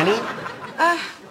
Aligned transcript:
Penny? 0.00 0.18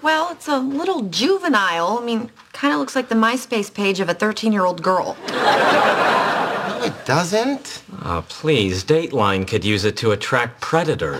Well, 0.03 0.31
it's 0.31 0.47
a 0.47 0.59
little 0.59 1.01
juvenile. 1.01 1.97
I 1.97 2.05
mean, 2.05 2.29
kind 2.53 2.71
of 2.71 2.79
looks 2.79 2.95
like 2.95 3.09
the 3.09 3.15
MySpace 3.15 3.73
page 3.73 3.99
of 3.99 4.09
a 4.09 4.13
13-year-old 4.13 4.83
girl. 4.83 5.17
No, 5.27 6.79
it 6.83 6.93
doesn't. 7.03 7.81
Ah, 8.03 8.23
please, 8.29 8.83
Dateline 8.83 9.47
could 9.47 9.65
use 9.65 9.85
it 9.85 9.97
to 9.97 10.11
attract 10.11 10.61
predators. 10.61 11.17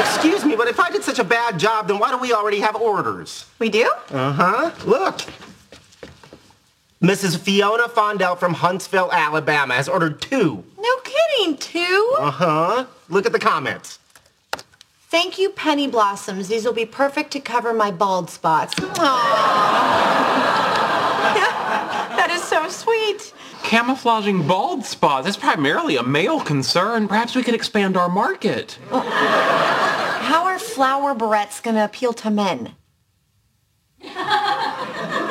Excuse 0.00 0.44
me, 0.46 0.56
but 0.56 0.66
if 0.66 0.80
I 0.80 0.90
did 0.90 1.04
such 1.04 1.18
a 1.18 1.24
bad 1.24 1.58
job, 1.58 1.86
then 1.86 1.98
why 1.98 2.10
do 2.10 2.16
we 2.16 2.32
already 2.32 2.60
have 2.60 2.74
orders? 2.76 3.44
We 3.58 3.68
do? 3.68 3.92
Uh-huh. 4.10 4.70
Look. 4.86 5.20
Mrs. 7.02 7.38
Fiona 7.38 7.88
Fondell 7.88 8.38
from 8.38 8.52
Huntsville, 8.52 9.10
Alabama 9.10 9.74
has 9.74 9.88
ordered 9.88 10.20
two. 10.20 10.62
No 10.78 10.96
kidding, 11.02 11.56
two? 11.56 12.14
Uh-huh. 12.18 12.84
Look 13.08 13.24
at 13.24 13.32
the 13.32 13.38
comments. 13.38 13.98
Thank 15.08 15.38
you, 15.38 15.48
Penny 15.48 15.86
Blossoms. 15.86 16.48
These 16.48 16.66
will 16.66 16.74
be 16.74 16.84
perfect 16.84 17.30
to 17.32 17.40
cover 17.40 17.72
my 17.72 17.90
bald 17.90 18.28
spots. 18.28 18.74
Aww. 18.74 18.94
that 22.16 22.28
is 22.30 22.42
so 22.42 22.68
sweet. 22.68 23.32
Camouflaging 23.62 24.46
bald 24.46 24.84
spots 24.84 25.26
is 25.26 25.38
primarily 25.38 25.96
a 25.96 26.02
male 26.02 26.40
concern. 26.40 27.08
Perhaps 27.08 27.34
we 27.34 27.42
could 27.42 27.54
expand 27.54 27.96
our 27.96 28.10
market. 28.10 28.78
How 28.90 30.44
are 30.44 30.58
flower 30.58 31.14
barrettes 31.14 31.62
going 31.62 31.76
to 31.76 31.84
appeal 31.84 32.12
to 32.12 32.30
men? 32.30 32.74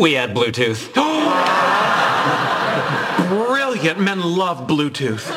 We 0.00 0.16
add 0.16 0.34
Bluetooth. 0.34 0.94
Brilliant. 3.28 4.00
Men 4.00 4.22
love 4.22 4.66
Bluetooth. 4.66 5.28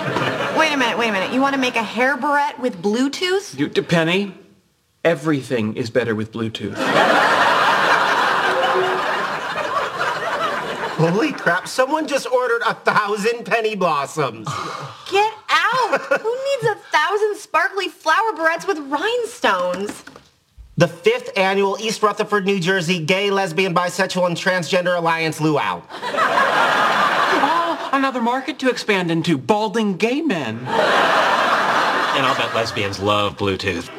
Wait 0.58 0.72
a 0.72 0.78
minute, 0.78 0.98
wait 0.98 1.10
a 1.10 1.12
minute. 1.12 1.34
You 1.34 1.42
want 1.42 1.54
to 1.54 1.60
make 1.60 1.76
a 1.76 1.84
hair 1.84 2.16
barrette 2.16 2.58
with 2.62 2.82
Bluetooth? 2.82 3.60
You, 3.60 3.68
Penny, 3.84 4.34
everything 5.04 5.76
is 5.76 5.90
better 5.90 6.16
with 6.16 6.32
Bluetooth. 6.32 6.78
Holy 10.96 11.34
crap, 11.34 11.68
someone 11.68 12.08
just 12.08 12.26
ordered 12.32 12.62
a 12.66 12.74
thousand 12.74 13.44
penny 13.44 13.76
blossoms. 13.76 14.48
Get 15.12 15.34
out! 15.50 16.00
Who 16.22 16.38
needs 16.46 16.64
a 16.64 16.76
thousand 16.90 17.36
sparkly 17.36 17.90
flower 17.90 18.32
barrettes 18.32 18.66
with 18.66 18.80
rhinestones? 18.80 20.06
The 20.76 20.88
fifth 20.88 21.38
annual 21.38 21.78
East 21.80 22.02
Rutherford, 22.02 22.46
New 22.46 22.60
Jersey 22.60 23.04
Gay, 23.04 23.30
Lesbian, 23.30 23.76
Bisexual, 23.76 24.26
and 24.26 24.36
Transgender 24.36 24.98
Alliance 24.98 25.40
Luau. 25.40 25.84
Oh, 27.46 27.90
another 27.92 28.22
market 28.22 28.60
to 28.60 28.70
expand 28.70 29.10
into. 29.12 29.38
Balding 29.38 29.98
gay 29.98 30.22
men. 30.22 30.60
And 30.60 30.68
I'll 30.68 32.36
bet 32.36 32.54
lesbians 32.56 33.00
love 33.00 33.38
Bluetooth. 33.38 33.90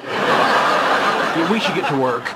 We 1.51 1.61
should 1.61 1.75
get 1.75 1.89
to 1.91 1.99
work. 1.99 2.33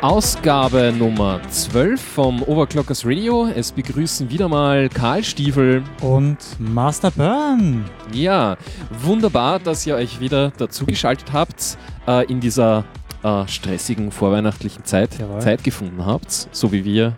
Ausgabe 0.00 0.94
Nummer 0.96 1.40
12 1.50 2.00
vom 2.00 2.42
Overclockers 2.44 3.04
Radio. 3.04 3.48
Es 3.54 3.70
begrüßen 3.70 4.30
wieder 4.30 4.48
mal 4.48 4.88
Karl 4.88 5.22
Stiefel. 5.22 5.82
Und 6.00 6.38
Master 6.58 7.10
Burn. 7.10 7.84
Ja, 8.14 8.56
wunderbar, 9.02 9.58
dass 9.58 9.86
ihr 9.86 9.96
euch 9.96 10.18
wieder 10.18 10.52
dazugeschaltet 10.56 11.34
habt, 11.34 11.76
äh, 12.08 12.24
in 12.32 12.40
dieser 12.40 12.84
äh, 13.22 13.46
stressigen 13.46 14.10
vorweihnachtlichen 14.10 14.84
Zeit 14.86 15.18
Jawohl. 15.18 15.40
Zeit 15.40 15.62
gefunden 15.64 16.06
habt, 16.06 16.48
so 16.50 16.72
wie 16.72 16.82
wir 16.86 17.14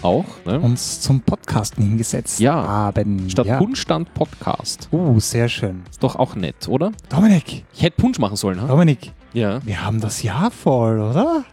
auch. 0.00 0.24
Ne? 0.46 0.58
Uns 0.60 1.02
zum 1.02 1.20
Podcasten 1.20 1.84
hingesetzt 1.84 2.40
Ja. 2.40 2.54
haben. 2.54 3.28
Statt 3.28 3.46
ja. 3.46 3.58
Punschstand 3.58 4.14
Podcast. 4.14 4.88
Uh, 4.92 5.20
sehr 5.20 5.50
schön. 5.50 5.82
Ist 5.90 6.02
doch 6.02 6.16
auch 6.16 6.34
nett, 6.36 6.68
oder? 6.68 6.92
Dominik, 7.10 7.64
Ich 7.74 7.82
hätte 7.82 8.00
Punsch 8.00 8.18
machen 8.18 8.36
sollen, 8.36 8.62
ha? 8.62 8.66
Dominik, 8.66 9.12
Ja. 9.34 9.60
wir 9.66 9.84
haben 9.84 10.00
das 10.00 10.22
Jahr 10.22 10.50
voll, 10.50 10.98
oder? 11.00 11.44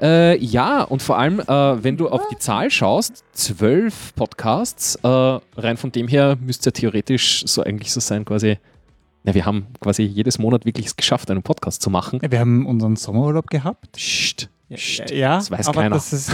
Äh, 0.00 0.38
ja, 0.44 0.82
und 0.82 1.02
vor 1.02 1.18
allem, 1.18 1.40
äh, 1.40 1.46
wenn 1.84 1.96
du 1.96 2.08
auf 2.08 2.28
die 2.28 2.36
Zahl 2.38 2.70
schaust, 2.70 3.24
zwölf 3.32 4.14
Podcasts, 4.14 4.96
äh, 4.96 5.08
rein 5.08 5.76
von 5.76 5.90
dem 5.92 6.06
her 6.08 6.36
müsste 6.40 6.68
ja 6.68 6.72
theoretisch 6.72 7.44
so 7.46 7.62
eigentlich 7.62 7.92
so 7.92 8.00
sein, 8.00 8.24
quasi, 8.24 8.58
na, 9.24 9.34
wir 9.34 9.46
haben 9.46 9.66
quasi 9.80 10.02
jedes 10.02 10.38
Monat 10.38 10.66
wirklich 10.66 10.86
es 10.86 10.96
geschafft, 10.96 11.30
einen 11.30 11.42
Podcast 11.42 11.80
zu 11.82 11.90
machen. 11.90 12.20
Ja, 12.22 12.30
wir 12.30 12.40
haben 12.40 12.66
unseren 12.66 12.96
Sommerurlaub 12.96 13.46
gehabt. 13.48 13.92
Psst, 13.92 14.50
psst, 14.70 15.10
Ja, 15.10 15.36
das 15.36 15.50
weiß 15.50 15.68
aber 15.68 15.80
keiner. 15.80 15.96
das 15.96 16.12
ist 16.12 16.30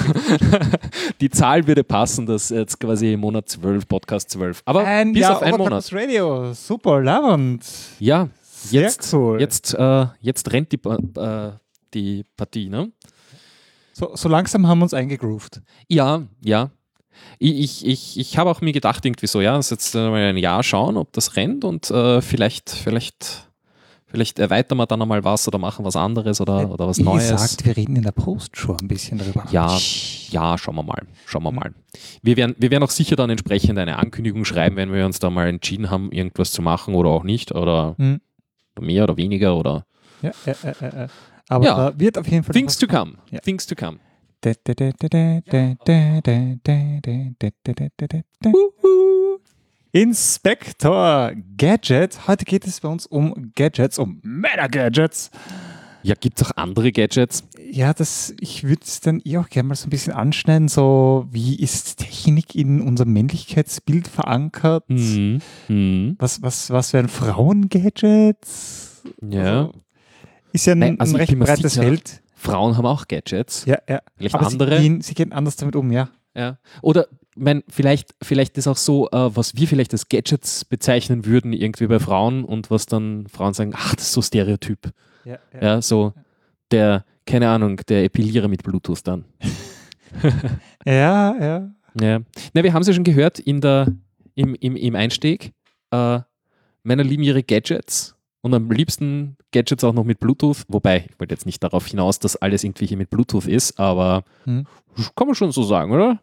die 1.20 1.30
Zahl 1.30 1.66
würde 1.66 1.84
passen, 1.84 2.26
dass 2.26 2.48
jetzt 2.50 2.80
quasi 2.80 3.12
im 3.12 3.20
Monat 3.20 3.48
zwölf, 3.48 3.86
Podcast 3.86 4.30
zwölf. 4.30 4.62
Aber 4.64 4.84
ein 4.84 5.12
bis 5.12 5.22
Jahr 5.22 5.36
auf 5.36 5.42
einen 5.42 5.58
Monat. 5.58 5.88
Radio. 5.92 6.52
Super, 6.52 7.00
lavend. 7.00 7.64
Ja, 8.00 8.28
Sehr 8.42 8.82
jetzt, 8.82 9.14
cool. 9.14 9.40
jetzt, 9.40 9.72
äh, 9.74 10.06
jetzt 10.20 10.52
rennt 10.52 10.72
die, 10.72 10.80
äh, 11.20 11.52
die 11.94 12.24
Partie, 12.36 12.68
ne? 12.68 12.90
So, 14.02 14.16
so 14.16 14.28
langsam 14.28 14.66
haben 14.66 14.80
wir 14.80 14.84
uns 14.84 14.94
eingegroovt. 14.94 15.60
Ja, 15.88 16.22
ja. 16.44 16.70
Ich, 17.38 17.84
ich, 17.84 17.86
ich, 17.86 18.18
ich 18.18 18.36
habe 18.38 18.50
auch 18.50 18.60
mir 18.60 18.72
gedacht, 18.72 19.04
irgendwie 19.04 19.28
so, 19.28 19.40
ja, 19.40 19.56
jetzt 19.56 19.94
äh, 19.94 20.10
mal 20.10 20.22
ein 20.24 20.36
Jahr 20.36 20.64
schauen, 20.64 20.96
ob 20.96 21.12
das 21.12 21.36
rennt 21.36 21.64
und 21.64 21.88
äh, 21.92 22.20
vielleicht, 22.20 22.70
vielleicht, 22.70 23.48
vielleicht 24.06 24.40
erweitern 24.40 24.78
wir 24.78 24.86
dann 24.86 25.02
einmal 25.02 25.22
was 25.22 25.46
oder 25.46 25.58
machen 25.58 25.84
was 25.84 25.94
anderes 25.94 26.40
oder, 26.40 26.68
oder 26.68 26.88
was 26.88 26.98
Wie 26.98 27.02
Neues. 27.04 27.30
gesagt, 27.30 27.64
wir 27.64 27.76
reden 27.76 27.94
in 27.94 28.02
der 28.02 28.10
Post-Show 28.10 28.76
ein 28.80 28.88
bisschen 28.88 29.18
darüber. 29.18 29.44
Ja, 29.52 29.78
ja, 30.30 30.58
schauen 30.58 30.74
wir 30.74 30.82
mal. 30.82 31.02
Schauen 31.26 31.44
wir 31.44 31.52
mal. 31.52 31.72
Wir 32.22 32.36
werden, 32.36 32.56
wir 32.58 32.72
werden 32.72 32.82
auch 32.82 32.90
sicher 32.90 33.14
dann 33.14 33.30
entsprechend 33.30 33.78
eine 33.78 33.98
Ankündigung 33.98 34.44
schreiben, 34.44 34.74
wenn 34.74 34.92
wir 34.92 35.06
uns 35.06 35.20
da 35.20 35.30
mal 35.30 35.46
entschieden 35.46 35.90
haben, 35.90 36.10
irgendwas 36.10 36.50
zu 36.50 36.60
machen 36.62 36.94
oder 36.96 37.10
auch 37.10 37.22
nicht. 37.22 37.52
Oder 37.52 37.94
Hm. 37.98 38.20
mehr 38.80 39.04
oder 39.04 39.16
weniger 39.16 39.56
oder 39.56 39.86
Ja, 40.22 40.32
ja, 40.46 40.54
ja, 40.64 40.74
ja, 40.80 40.96
ja. 41.02 41.06
Aber 41.52 41.66
ja. 41.66 41.92
wird 41.98 42.16
auf 42.16 42.26
jeden 42.26 42.44
Fall. 42.44 42.54
Things 42.54 42.78
to 42.78 42.86
come. 42.86 43.14
Ja. 43.30 43.40
Things 43.40 43.66
to 43.66 43.74
come. 43.74 43.98
Inspektor 49.92 51.32
Gadget. 51.58 52.26
Heute 52.26 52.44
geht 52.46 52.66
es 52.66 52.80
bei 52.80 52.88
uns 52.88 53.06
um 53.06 53.52
Gadgets, 53.54 53.98
um 53.98 54.18
Meta-Gadgets. 54.22 55.30
Ja, 56.02 56.14
gibt 56.18 56.40
es 56.40 56.46
auch 56.46 56.56
andere 56.56 56.90
Gadgets? 56.90 57.44
Ja, 57.70 57.92
das, 57.92 58.34
ich 58.40 58.64
würde 58.64 58.82
es 58.84 59.00
dann 59.00 59.20
eh 59.24 59.36
auch 59.36 59.48
gerne 59.48 59.68
mal 59.68 59.74
so 59.74 59.86
ein 59.86 59.90
bisschen 59.90 60.14
anschneiden. 60.14 60.68
So, 60.68 61.26
wie 61.30 61.56
ist 61.56 61.98
Technik 61.98 62.54
in 62.54 62.80
unserem 62.80 63.12
Männlichkeitsbild 63.12 64.08
verankert? 64.08 64.88
Mhm. 64.88 65.40
Mhm. 65.68 66.16
Was, 66.18 66.42
was, 66.42 66.70
was 66.70 66.92
wären 66.94 67.08
Frauen-Gadgets? 67.08 69.02
Ja. 69.20 69.40
Also, 69.42 69.72
ist 70.52 70.66
ja 70.66 70.72
ein, 70.74 70.78
Nein, 70.78 71.00
also 71.00 71.14
ein 71.14 71.20
recht 71.20 71.38
breites 71.38 71.74
sicher- 71.74 71.82
Feld. 71.86 72.22
Frauen 72.34 72.76
haben 72.76 72.86
auch 72.86 73.06
Gadgets. 73.06 73.64
Ja, 73.66 73.78
ja. 73.88 74.00
Vielleicht 74.16 74.34
Aber 74.34 74.46
andere. 74.48 74.76
Sie 74.76 74.82
gehen, 74.82 75.00
sie 75.00 75.14
gehen 75.14 75.32
anders 75.32 75.54
damit 75.56 75.76
um, 75.76 75.92
ja. 75.92 76.08
Ja. 76.34 76.58
Oder 76.80 77.06
mein, 77.36 77.62
vielleicht, 77.68 78.14
vielleicht 78.20 78.58
ist 78.58 78.66
auch 78.66 78.76
so, 78.76 79.08
äh, 79.10 79.36
was 79.36 79.54
wir 79.54 79.68
vielleicht 79.68 79.92
als 79.92 80.08
Gadgets 80.08 80.64
bezeichnen 80.64 81.24
würden, 81.24 81.52
irgendwie 81.52 81.86
bei 81.86 81.98
Frauen 82.00 82.44
und 82.44 82.70
was 82.70 82.86
dann 82.86 83.26
Frauen 83.28 83.54
sagen, 83.54 83.72
ach, 83.76 83.94
das 83.94 84.06
ist 84.06 84.12
so 84.12 84.22
Stereotyp. 84.22 84.90
Ja, 85.24 85.38
Ja, 85.60 85.82
so 85.82 86.14
der, 86.72 87.04
keine 87.26 87.48
Ahnung, 87.48 87.76
der 87.88 88.02
Epilierer 88.04 88.48
mit 88.48 88.62
Bluetooth 88.64 89.06
dann. 89.06 89.24
ja. 90.84 91.36
ja. 91.40 91.70
Ja. 92.00 92.20
Na, 92.54 92.62
wir 92.62 92.72
haben 92.72 92.82
es 92.82 92.88
ja 92.88 92.94
schon 92.94 93.04
gehört 93.04 93.38
in 93.38 93.60
der, 93.60 93.86
im, 94.34 94.54
im, 94.56 94.76
im 94.76 94.94
Einstieg. 94.96 95.52
Äh, 95.90 96.20
Männer 96.82 97.04
lieben 97.04 97.22
ihre 97.22 97.42
Gadgets 97.42 98.16
und 98.40 98.54
am 98.54 98.70
liebsten 98.70 99.36
Gadgets 99.52 99.84
auch 99.84 99.92
noch 99.92 100.04
mit 100.04 100.18
Bluetooth. 100.20 100.64
Wobei, 100.68 101.06
ich 101.10 101.20
wollte 101.20 101.34
jetzt 101.34 101.46
nicht 101.46 101.62
darauf 101.62 101.86
hinaus, 101.86 102.18
dass 102.18 102.36
alles 102.36 102.64
irgendwie 102.64 102.86
hier 102.86 102.96
mit 102.96 103.10
Bluetooth 103.10 103.46
ist, 103.46 103.78
aber 103.78 104.24
Hm. 104.44 104.66
kann 105.14 105.26
man 105.28 105.34
schon 105.36 105.52
so 105.52 105.62
sagen, 105.62 105.92
oder? 105.92 106.20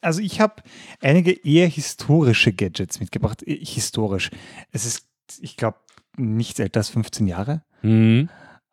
Also 0.00 0.20
ich 0.20 0.40
habe 0.40 0.54
einige 1.00 1.32
eher 1.32 1.68
historische 1.68 2.52
Gadgets 2.52 3.00
mitgebracht. 3.00 3.42
Äh, 3.46 3.56
Historisch. 3.64 4.30
Es 4.72 4.84
ist, 4.84 5.06
ich 5.40 5.56
glaube, 5.56 5.78
nicht 6.16 6.58
älter 6.60 6.80
als 6.80 6.88
15 6.90 7.26
Jahre. 7.26 7.62
Mhm. 7.82 8.28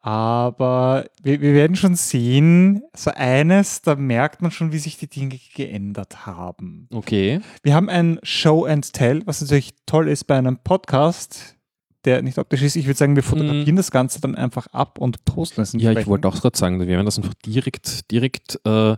Aber 0.06 1.06
wir, 1.22 1.40
wir 1.40 1.54
werden 1.54 1.78
schon 1.78 1.96
sehen, 1.96 2.84
so 2.94 3.12
eines, 3.12 3.82
da 3.82 3.96
merkt 3.96 4.42
man 4.42 4.52
schon, 4.52 4.74
wie 4.74 4.78
sich 4.80 4.98
die 4.98 5.08
Dinge 5.08 5.40
geändert 5.56 6.26
haben. 6.26 6.90
Okay. 6.92 7.40
Wir 7.64 7.74
haben 7.74 7.88
ein 7.90 8.20
Show 8.22 8.66
and 8.66 8.92
Tell, 8.92 9.26
was 9.26 9.40
natürlich 9.40 9.74
toll 9.86 10.10
ist 10.10 10.26
bei 10.26 10.38
einem 10.38 10.58
Podcast, 10.58 11.56
der 12.06 12.22
nicht 12.22 12.38
optisch 12.38 12.62
ist. 12.62 12.76
Ich 12.76 12.86
würde 12.86 12.98
sagen, 12.98 13.16
wir 13.16 13.24
fotografieren 13.24 13.76
das 13.76 13.92
Ganze 13.92 14.20
dann 14.22 14.36
einfach 14.36 14.68
ab 14.68 14.98
und 14.98 15.24
posten 15.26 15.62
es 15.62 15.74
Ja, 15.74 15.92
ich 15.92 16.08
wollte 16.08 16.28
auch 16.28 16.40
gerade 16.40 16.58
sagen, 16.58 16.80
wir 16.80 16.88
werden 16.88 17.06
das 17.06 17.18
einfach 17.18 17.34
direkt, 17.46 18.12
direkt, 18.12 18.60
äh, 18.66 18.96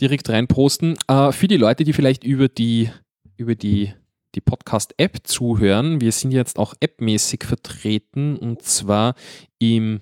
direkt 0.00 0.28
reinposten. 0.28 0.96
Äh, 1.08 1.32
für 1.32 1.48
die 1.48 1.56
Leute, 1.56 1.84
die 1.84 1.92
vielleicht 1.92 2.24
über 2.24 2.48
die, 2.48 2.90
über 3.36 3.54
die, 3.54 3.92
die 4.34 4.40
Podcast-App 4.40 5.18
zuhören, 5.24 6.00
wir 6.00 6.12
sind 6.12 6.32
jetzt 6.32 6.58
auch 6.58 6.74
appmäßig 6.82 7.44
vertreten 7.44 8.36
und 8.36 8.62
zwar 8.62 9.14
im, 9.58 10.00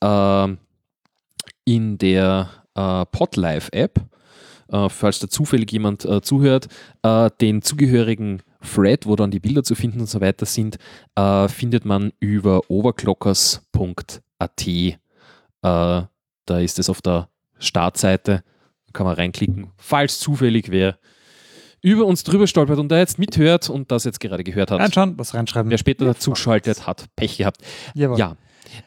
äh, 0.00 0.48
in 1.64 1.98
der 1.98 2.50
äh, 2.74 3.04
Podlife-App. 3.06 4.00
Äh, 4.70 4.88
falls 4.90 5.18
da 5.18 5.28
zufällig 5.28 5.72
jemand 5.72 6.04
äh, 6.04 6.20
zuhört, 6.20 6.68
äh, 7.02 7.30
den 7.40 7.62
zugehörigen 7.62 8.42
Thread, 8.60 9.06
wo 9.06 9.16
dann 9.16 9.30
die 9.30 9.40
Bilder 9.40 9.62
zu 9.62 9.74
finden 9.74 10.00
und 10.00 10.08
so 10.08 10.20
weiter 10.20 10.46
sind, 10.46 10.78
äh, 11.14 11.48
findet 11.48 11.84
man 11.84 12.12
über 12.18 12.62
overclockers.at. 12.68 14.66
Äh, 14.66 14.98
da 15.62 16.08
ist 16.58 16.78
es 16.78 16.88
auf 16.88 17.02
der 17.02 17.28
Startseite, 17.58 18.42
da 18.86 18.92
kann 18.92 19.06
man 19.06 19.16
reinklicken, 19.16 19.70
falls 19.76 20.18
zufällig 20.18 20.70
wer 20.70 20.98
über 21.80 22.06
uns 22.06 22.24
drüber 22.24 22.46
stolpert 22.46 22.78
und 22.78 22.88
da 22.88 22.98
jetzt 22.98 23.18
mithört 23.18 23.70
und 23.70 23.92
das 23.92 24.04
jetzt 24.04 24.20
gerade 24.20 24.42
gehört 24.42 24.70
hat. 24.70 24.80
Reinschauen, 24.80 25.16
was 25.16 25.34
reinschreiben. 25.34 25.70
Wer 25.70 25.78
später 25.78 26.04
dazuschaltet, 26.04 26.86
hat 26.86 27.04
Pech 27.14 27.38
gehabt. 27.38 27.62
Jawohl. 27.94 28.18
Ja. 28.18 28.36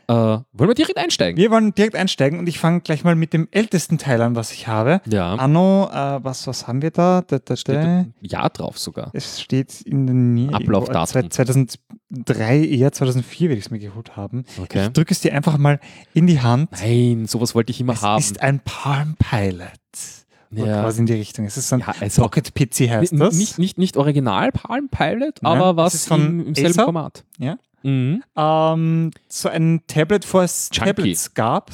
Äh, 0.07 0.13
wollen 0.13 0.43
wir 0.69 0.73
direkt 0.73 0.97
einsteigen? 0.97 1.37
Wir 1.37 1.51
wollen 1.51 1.73
direkt 1.73 1.95
einsteigen 1.95 2.39
und 2.39 2.47
ich 2.47 2.59
fange 2.59 2.81
gleich 2.81 3.03
mal 3.03 3.15
mit 3.15 3.33
dem 3.33 3.47
ältesten 3.51 3.97
Teil 3.97 4.21
an, 4.21 4.35
was 4.35 4.51
ich 4.51 4.67
habe. 4.67 5.01
ja. 5.07 5.33
Anno, 5.35 5.89
äh, 5.91 6.23
was, 6.23 6.47
was 6.47 6.67
haben 6.67 6.81
wir 6.81 6.91
da? 6.91 7.21
da, 7.25 7.39
da, 7.39 7.55
Steht 7.55 7.77
ein 7.77 8.13
Jahr 8.21 8.49
drauf 8.49 8.77
sogar. 8.77 9.09
Es 9.13 9.41
steht 9.41 9.81
in 9.81 10.05
der 10.07 10.15
Nähe. 10.15 10.53
Ablaufdatum. 10.53 11.25
äh, 11.25 11.29
2003, 11.29 12.59
eher 12.65 12.91
2004 12.91 13.49
werde 13.49 13.59
ich 13.59 13.65
es 13.65 13.71
mir 13.71 13.79
geholt 13.79 14.15
haben. 14.17 14.43
Okay. 14.61 14.83
Ich 14.85 14.89
drücke 14.89 15.13
es 15.13 15.21
dir 15.21 15.33
einfach 15.33 15.57
mal 15.57 15.79
in 16.13 16.27
die 16.27 16.41
Hand. 16.41 16.71
Nein, 16.73 17.25
sowas 17.27 17.55
wollte 17.55 17.71
ich 17.71 17.79
immer 17.81 17.93
es 17.93 18.01
haben. 18.01 18.19
ist 18.19 18.41
ein 18.41 18.59
Palm 18.63 19.15
Pilot. 19.17 19.69
Ja. 20.53 20.81
Quasi 20.81 20.99
in 20.99 21.05
die 21.05 21.13
Richtung. 21.13 21.45
Es 21.45 21.55
ist 21.55 21.69
so 21.69 21.75
ein 21.75 21.79
Ja, 21.81 21.93
also- 22.01 22.23
Pocket 22.23 22.53
PC 22.53 22.89
heißt 22.89 23.13
das. 23.17 23.35
Nicht, 23.35 23.57
nicht, 23.57 23.77
nicht 23.77 23.95
original 23.97 24.51
Palm 24.51 24.89
Pilot, 24.89 25.39
Nein, 25.41 25.61
aber 25.61 25.83
das 25.83 25.93
was 25.93 26.07
von 26.07 26.21
im, 26.41 26.47
im 26.47 26.55
selben. 26.55 26.73
Format. 26.73 27.23
Ja. 27.37 27.57
Mhm. 27.83 28.23
ähm, 28.35 29.11
so 29.27 29.49
ein 29.49 29.81
Tablet, 29.87 30.25
vor. 30.25 30.45
Tablets 30.71 31.33
gab. 31.33 31.71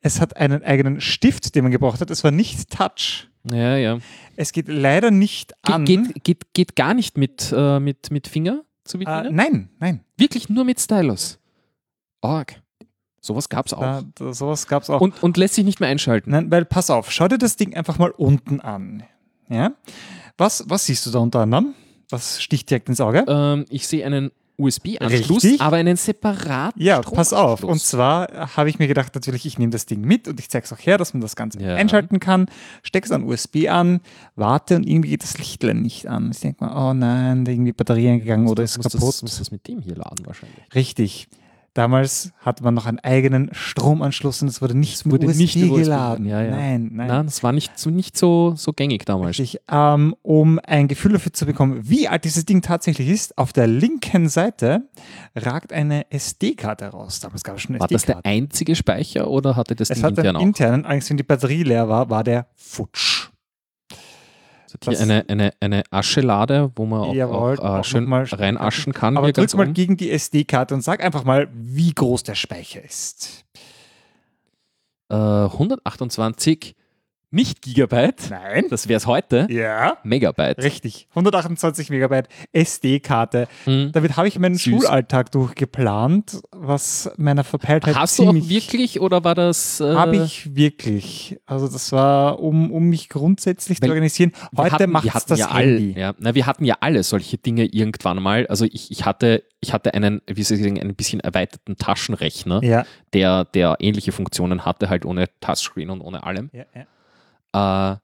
Es 0.00 0.20
hat 0.20 0.36
einen 0.36 0.62
eigenen 0.62 1.00
Stift, 1.00 1.54
den 1.54 1.64
man 1.64 1.72
gebraucht 1.72 2.00
hat. 2.00 2.10
Es 2.10 2.24
war 2.24 2.30
nicht 2.30 2.70
Touch. 2.70 3.28
Ja, 3.50 3.76
ja. 3.76 3.98
Es 4.36 4.52
geht 4.52 4.68
leider 4.68 5.10
nicht 5.10 5.54
Ge 5.64 5.74
an. 5.74 5.84
geht, 5.84 6.24
geht, 6.24 6.54
geht 6.54 6.76
gar 6.76 6.94
nicht 6.94 7.16
mit, 7.16 7.52
äh, 7.56 7.78
mit, 7.78 8.10
mit 8.10 8.26
Finger 8.26 8.64
zu 8.84 8.98
äh, 8.98 9.04
bedienen? 9.04 9.34
nein, 9.34 9.68
nein. 9.78 10.00
Wirklich 10.16 10.48
nur 10.48 10.64
mit 10.64 10.80
Stylus. 10.80 11.38
Org. 12.20 12.60
Sowas 13.20 13.48
gab 13.48 13.66
es 13.66 13.74
auch. 13.74 13.80
Da, 13.80 14.02
da, 14.14 14.32
sowas 14.32 14.66
gab 14.68 14.82
es 14.84 14.90
auch. 14.90 15.00
und, 15.00 15.22
und 15.22 15.36
lässt 15.36 15.54
sich 15.54 15.64
nicht 15.64 15.80
mehr 15.80 15.88
einschalten. 15.88 16.30
Nein, 16.30 16.50
weil 16.50 16.64
pass 16.64 16.90
auf, 16.90 17.10
schau 17.10 17.28
dir 17.28 17.38
das 17.38 17.56
Ding 17.56 17.74
einfach 17.74 17.98
mal 17.98 18.10
unten 18.10 18.60
an. 18.60 19.02
Ja? 19.48 19.72
Was, 20.38 20.64
was 20.68 20.86
siehst 20.86 21.06
du 21.06 21.10
da 21.10 21.18
unter 21.18 21.40
anderem? 21.40 21.74
Was 22.08 22.40
sticht 22.40 22.70
direkt 22.70 22.88
ins 22.88 23.00
Auge? 23.00 23.24
Ähm, 23.26 23.64
ich 23.68 23.88
sehe 23.88 24.04
einen 24.06 24.30
USB-Anschluss, 24.58 25.60
aber 25.60 25.76
einen 25.76 25.96
separaten 25.96 26.80
ja, 26.82 27.00
pass 27.00 27.32
auf. 27.32 27.62
Und 27.62 27.80
zwar 27.80 28.28
habe 28.56 28.70
ich 28.70 28.78
mir 28.78 28.88
gedacht, 28.88 29.14
natürlich, 29.14 29.44
ich 29.46 29.58
nehme 29.58 29.70
das 29.70 29.86
Ding 29.86 30.00
mit 30.00 30.28
und 30.28 30.40
ich 30.40 30.48
zeige 30.48 30.64
es 30.64 30.72
auch 30.72 30.78
her, 30.78 30.98
dass 30.98 31.12
man 31.14 31.20
das 31.20 31.36
Ganze 31.36 31.60
Ja. 31.60 31.74
einschalten 31.74 32.20
kann. 32.20 32.46
Steck 32.82 33.04
es 33.04 33.12
an 33.12 33.24
USB 33.24 33.68
an, 33.68 34.00
warte 34.34 34.76
und 34.76 34.86
irgendwie 34.88 35.10
geht 35.10 35.22
das 35.22 35.38
Lichtlein 35.38 35.82
nicht 35.82 36.06
an. 36.08 36.30
Ich 36.32 36.40
denke 36.40 36.64
mal, 36.64 36.90
oh 36.90 36.94
nein, 36.94 37.44
da 37.44 37.52
irgendwie 37.52 37.72
Batterie 37.72 38.08
eingegangen 38.08 38.48
oder 38.48 38.62
ist 38.62 38.76
kaputt. 38.80 38.94
Das, 38.94 39.22
muss 39.22 39.38
das 39.38 39.50
mit 39.50 39.66
dem 39.68 39.80
hier 39.80 39.96
laden 39.96 40.24
wahrscheinlich. 40.26 40.58
Richtig. 40.74 41.28
Damals 41.76 42.32
hatte 42.40 42.64
man 42.64 42.72
noch 42.72 42.86
einen 42.86 43.00
eigenen 43.00 43.50
Stromanschluss 43.52 44.40
und 44.40 44.48
es 44.48 44.62
wurde 44.62 44.74
nicht 44.74 45.04
mit 45.04 45.12
wurde 45.12 45.26
USB 45.26 45.38
nicht 45.38 45.56
USB 45.56 45.74
geladen. 45.74 46.24
ja, 46.24 46.40
ja. 46.40 46.50
Nein, 46.52 46.88
nein. 46.94 47.06
Nein, 47.06 47.26
das 47.26 47.42
war 47.42 47.52
nicht 47.52 47.78
so, 47.78 47.90
nicht 47.90 48.16
so, 48.16 48.54
so 48.56 48.72
gängig 48.72 49.04
damals. 49.04 49.38
Richtig. 49.38 49.60
Ähm, 49.70 50.16
um 50.22 50.58
ein 50.66 50.88
Gefühl 50.88 51.12
dafür 51.12 51.34
zu 51.34 51.44
bekommen, 51.44 51.80
wie 51.82 52.08
alt 52.08 52.24
dieses 52.24 52.46
Ding 52.46 52.62
tatsächlich 52.62 53.10
ist, 53.10 53.36
auf 53.36 53.52
der 53.52 53.66
linken 53.66 54.30
Seite 54.30 54.88
ragt 55.34 55.74
eine 55.74 56.10
SD-Karte 56.10 56.86
raus. 56.86 57.20
Damals 57.20 57.44
gab 57.44 57.56
es 57.56 57.62
schon 57.62 57.78
War 57.78 57.88
das 57.88 58.06
der 58.06 58.24
einzige 58.24 58.74
Speicher 58.74 59.28
oder 59.28 59.54
hatte 59.54 59.76
das 59.76 59.90
Es 59.90 59.96
Ding 59.96 60.04
hat 60.04 60.12
intern 60.12 60.26
einen 60.28 60.36
auch? 60.36 60.40
internen, 60.40 60.84
allerdings 60.86 61.10
wenn 61.10 61.18
die 61.18 61.24
Batterie 61.24 61.62
leer 61.62 61.90
war, 61.90 62.08
war 62.08 62.24
der 62.24 62.46
futsch. 62.54 63.15
Hier 64.70 64.92
das- 64.92 65.00
eine, 65.00 65.24
eine, 65.28 65.52
eine 65.60 65.82
Aschelade, 65.90 66.70
wo 66.76 66.86
man 66.86 67.00
auch, 67.00 67.14
Jawohl, 67.14 67.58
auch, 67.58 67.78
äh, 67.80 67.84
schön 67.84 68.04
mal- 68.04 68.24
reinaschen 68.24 68.92
kann. 68.92 69.16
Aber 69.16 69.32
drück 69.32 69.52
mal 69.54 69.64
oben. 69.64 69.74
gegen 69.74 69.96
die 69.96 70.10
SD-Karte 70.10 70.74
und 70.74 70.82
sag 70.82 71.02
einfach 71.02 71.24
mal, 71.24 71.48
wie 71.52 71.92
groß 71.92 72.22
der 72.24 72.34
Speicher 72.34 72.82
ist. 72.84 73.44
Äh, 75.08 75.14
128, 75.14 76.74
nicht 77.36 77.62
Gigabyte, 77.62 78.30
Nein. 78.30 78.64
das 78.70 78.88
wäre 78.88 78.96
es 78.96 79.06
heute, 79.06 79.46
Ja. 79.50 79.98
Megabyte. 80.02 80.58
Richtig. 80.62 81.06
128 81.10 81.90
Megabyte 81.90 82.28
SD-Karte. 82.52 83.46
Hm. 83.64 83.90
Damit 83.92 84.16
habe 84.16 84.26
ich 84.28 84.38
meinen 84.38 84.56
Süß. 84.56 84.64
Schulalltag 84.84 85.30
durchgeplant, 85.32 86.40
was 86.50 87.10
meiner 87.16 87.44
Verpeiltheit 87.44 87.94
Hast 87.94 88.18
du 88.18 88.28
auch 88.28 88.34
wirklich 88.34 89.00
oder 89.00 89.22
war 89.24 89.34
das? 89.34 89.80
Äh, 89.80 89.94
Habe 89.94 90.16
ich 90.16 90.54
wirklich. 90.56 91.38
Also 91.46 91.68
das 91.68 91.92
war, 91.92 92.40
um, 92.40 92.72
um 92.72 92.84
mich 92.88 93.08
grundsätzlich 93.08 93.80
Weil 93.80 93.88
zu 93.88 93.92
organisieren. 93.92 94.32
Heute 94.56 94.86
macht 94.86 95.30
das 95.30 95.38
ja 95.38 95.54
Handy. 95.54 95.92
All, 95.94 96.00
ja, 96.00 96.14
na, 96.18 96.34
wir 96.34 96.46
hatten 96.46 96.64
ja 96.64 96.76
alle 96.80 97.02
solche 97.02 97.38
Dinge 97.38 97.64
irgendwann 97.66 98.22
mal. 98.22 98.46
Also 98.48 98.64
ich, 98.64 98.90
ich 98.90 99.04
hatte, 99.04 99.44
ich 99.60 99.72
hatte 99.72 99.94
einen, 99.94 100.22
wie 100.26 100.42
soll 100.42 100.56
ich 100.58 100.64
sagen, 100.64 100.80
einen 100.80 100.94
bisschen 100.94 101.20
erweiterten 101.20 101.76
Taschenrechner, 101.76 102.62
Ja, 102.64 102.84
der, 103.12 103.44
der 103.44 103.76
ähnliche 103.80 104.12
Funktionen 104.12 104.64
hatte, 104.64 104.88
halt 104.88 105.04
ohne 105.04 105.26
Touchscreen 105.40 105.90
und 105.90 106.00
ohne 106.00 106.24
allem. 106.24 106.50
ja, 106.52 106.64
ja. 106.74 106.86
Äh, 107.56 107.96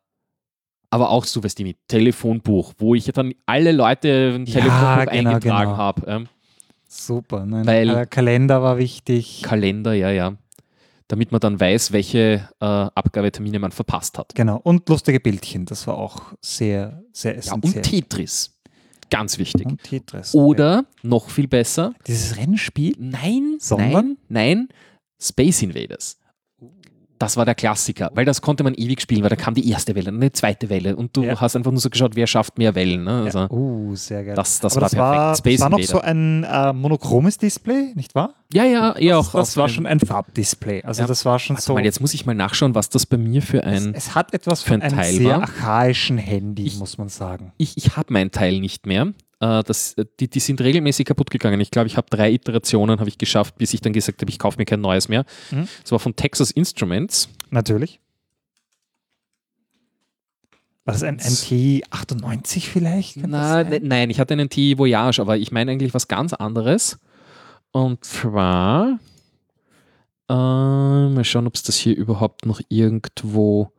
aber 0.91 1.09
auch 1.11 1.25
so, 1.25 1.43
weißt 1.43 1.59
du, 1.59 1.63
mit 1.65 1.79
Telefonbuch, 1.89 2.75
wo 2.79 2.95
ich 2.95 3.05
dann 3.07 3.33
alle 3.47 3.73
Leute 3.73 4.33
ein 4.35 4.47
Ja, 4.47 4.61
Telefonbuch 4.61 5.13
genau, 5.13 5.31
eingetragen 5.31 5.71
genau. 5.71 5.77
habe. 5.77 6.03
Ähm, 6.07 6.29
Super. 6.87 7.47
Ne? 7.47 7.65
Weil- 7.65 7.87
Der 7.89 8.07
Kalender 8.07 8.63
war 8.63 8.77
wichtig. 8.79 9.43
Kalender, 9.43 9.95
ja, 9.95 10.11
ja. 10.11 10.37
Damit 11.09 11.33
man 11.33 11.41
dann 11.41 11.59
weiß, 11.61 11.93
welche 11.93 12.49
äh, 12.61 12.65
Abgabetermine 12.65 13.59
man 13.59 13.73
verpasst 13.73 14.19
hat. 14.19 14.35
Genau. 14.35 14.59
Und 14.63 14.89
lustige 14.89 15.21
Bildchen. 15.21 15.65
Das 15.67 15.87
war 15.87 15.97
auch 15.97 16.33
sehr, 16.41 17.03
sehr 17.13 17.33
Ja, 17.33 17.39
essentiell. 17.39 17.75
und 17.77 17.83
Tetris. 17.83 18.59
Ganz 19.11 19.37
wichtig. 19.39 19.67
Und 19.67 19.83
Tetris. 19.83 20.35
Oder, 20.35 20.87
noch 21.03 21.29
viel 21.29 21.49
besser, 21.49 21.93
Dieses 22.07 22.37
Rennspiel? 22.39 22.95
nein, 22.99 23.57
Sondern? 23.61 23.91
nein, 23.93 24.17
nein, 24.29 24.69
Space 25.21 25.63
Invaders. 25.63 26.19
Das 27.23 27.37
war 27.37 27.45
der 27.45 27.55
Klassiker, 27.55 28.11
weil 28.15 28.25
das 28.25 28.43
konnte 28.43 28.65
man 28.65 28.75
ewig 28.75 29.01
spielen, 29.01 29.23
weil 29.23 29.31
da 29.31 29.37
kam 29.37 29.55
die 29.55 29.69
erste 29.71 29.95
Welle, 29.95 30.07
dann 30.07 30.17
eine 30.17 30.33
zweite 30.33 30.69
Welle 30.71 30.97
und 30.97 31.17
du 31.17 31.23
Ja. 31.23 31.41
hast 31.41 31.55
einfach 31.55 31.71
nur 31.71 31.81
so 31.81 31.89
geschaut, 31.89 32.17
wer 32.17 32.27
schafft 32.27 32.59
mehr 32.59 32.75
Wellen. 32.75 33.05
Ne? 33.05 33.23
Also, 33.27 33.39
Ja. 33.41 33.51
Oh, 33.51 33.95
sehr 33.95 34.25
geil. 34.25 34.35
das, 34.35 34.59
das 34.61 34.75
war 34.75 34.81
das 34.81 34.97
war, 34.97 35.13
perfekt. 35.15 35.39
Space 35.39 35.61
das 35.61 35.63
war 35.63 35.79
noch 35.79 35.83
so 35.87 36.01
ein 36.01 36.45
äh, 36.45 36.73
monochromes 36.73 37.39
Display, 37.39 37.93
nicht 37.95 38.15
wahr? 38.15 38.35
ja, 38.53 38.65
ja, 38.65 38.93
eher 38.97 39.17
das 39.17 39.29
auch. 39.29 39.33
das 39.41 39.57
war 39.57 39.65
ein- 39.67 39.71
schon 39.71 39.87
ein 39.87 40.01
Farbdisplay. 40.01 40.83
Also 40.83 41.03
Ja. 41.03 41.07
das 41.07 41.25
war 41.25 41.39
schon 41.39 41.57
Warte 41.57 41.67
so. 41.67 41.75
mal, 41.75 41.85
jetzt 41.85 42.01
muss 42.01 42.13
ich 42.13 42.27
mal 42.27 42.35
nachschauen, 42.35 42.75
was 42.75 42.89
das 42.89 43.07
bei 43.07 43.17
mir 43.17 43.41
für 43.43 43.65
ein. 43.65 43.95
es 43.95 44.15
hat 44.15 44.35
etwas 44.35 44.63
für 44.63 44.71
von 44.73 44.83
ein 44.83 44.89
einem 44.93 44.99
Teil 45.01 45.13
sehr 45.15 45.29
war. 45.37 45.43
archaischen 45.43 46.19
Handy, 46.19 46.65
Ich- 46.67 46.79
muss 46.79 46.99
man 46.99 47.09
sagen. 47.09 47.53
Ich, 47.57 47.77
ich 47.77 47.97
habe 47.97 48.13
mein 48.13 48.31
Teil 48.31 48.61
nicht 48.61 48.87
mehr. 48.87 49.13
Äh, 49.43 49.63
Das, 49.65 49.95
äh, 49.95 50.07
die, 50.21 50.29
die 50.29 50.41
sind 50.41 50.61
regelmäßig 50.61 51.07
kaputt 51.07 51.31
gegangen. 51.31 51.61
Ich 51.61 51.71
glaube, 51.71 51.89
ich 51.89 51.97
habe 51.97 52.07
drei 52.09 52.33
Iterationen 52.33 53.01
habe 53.01 53.09
ich 53.09 53.19
geschafft, 53.19 53.59
bis 53.59 53.75
ich 53.75 53.81
dann 53.81 53.93
gesagt 53.93 54.23
habe, 54.23 54.31
ich 54.31 54.39
kaufe 54.39 54.57
mir 54.57 54.65
kein 54.65 54.81
neues 54.81 55.09
mehr. 55.09 55.25
Mhm. 55.51 55.69
Das 55.83 55.93
war 55.93 55.99
von 55.99 56.15
Texas 56.15 56.53
Instruments. 56.53 57.29
Natürlich. 57.51 58.01
War 60.85 60.95
das 60.95 61.03
ein, 61.03 61.21
ein 61.21 61.33
T98 61.33 62.61
vielleicht? 62.61 63.17
Na, 63.17 63.63
ne, 63.63 63.81
nein, 63.83 64.11
ich 64.11 64.19
hatte 64.19 64.35
einen 64.35 64.49
T 64.49 64.79
Voyage, 64.79 65.21
aber 65.21 65.37
ich 65.37 65.53
meine 65.53 65.71
eigentlich 65.73 65.95
was 65.95 66.09
ganz 66.09 66.33
anderes. 66.33 66.99
Und 67.71 68.05
zwar, 68.05 68.99
äh, 70.29 70.33
mal 70.35 71.25
schauen, 71.25 71.47
ob 71.47 71.55
es 71.55 71.63
das 71.63 71.77
hier 71.77 71.97
überhaupt 71.97 72.47
noch 72.47 72.61
irgendwo 72.69 73.73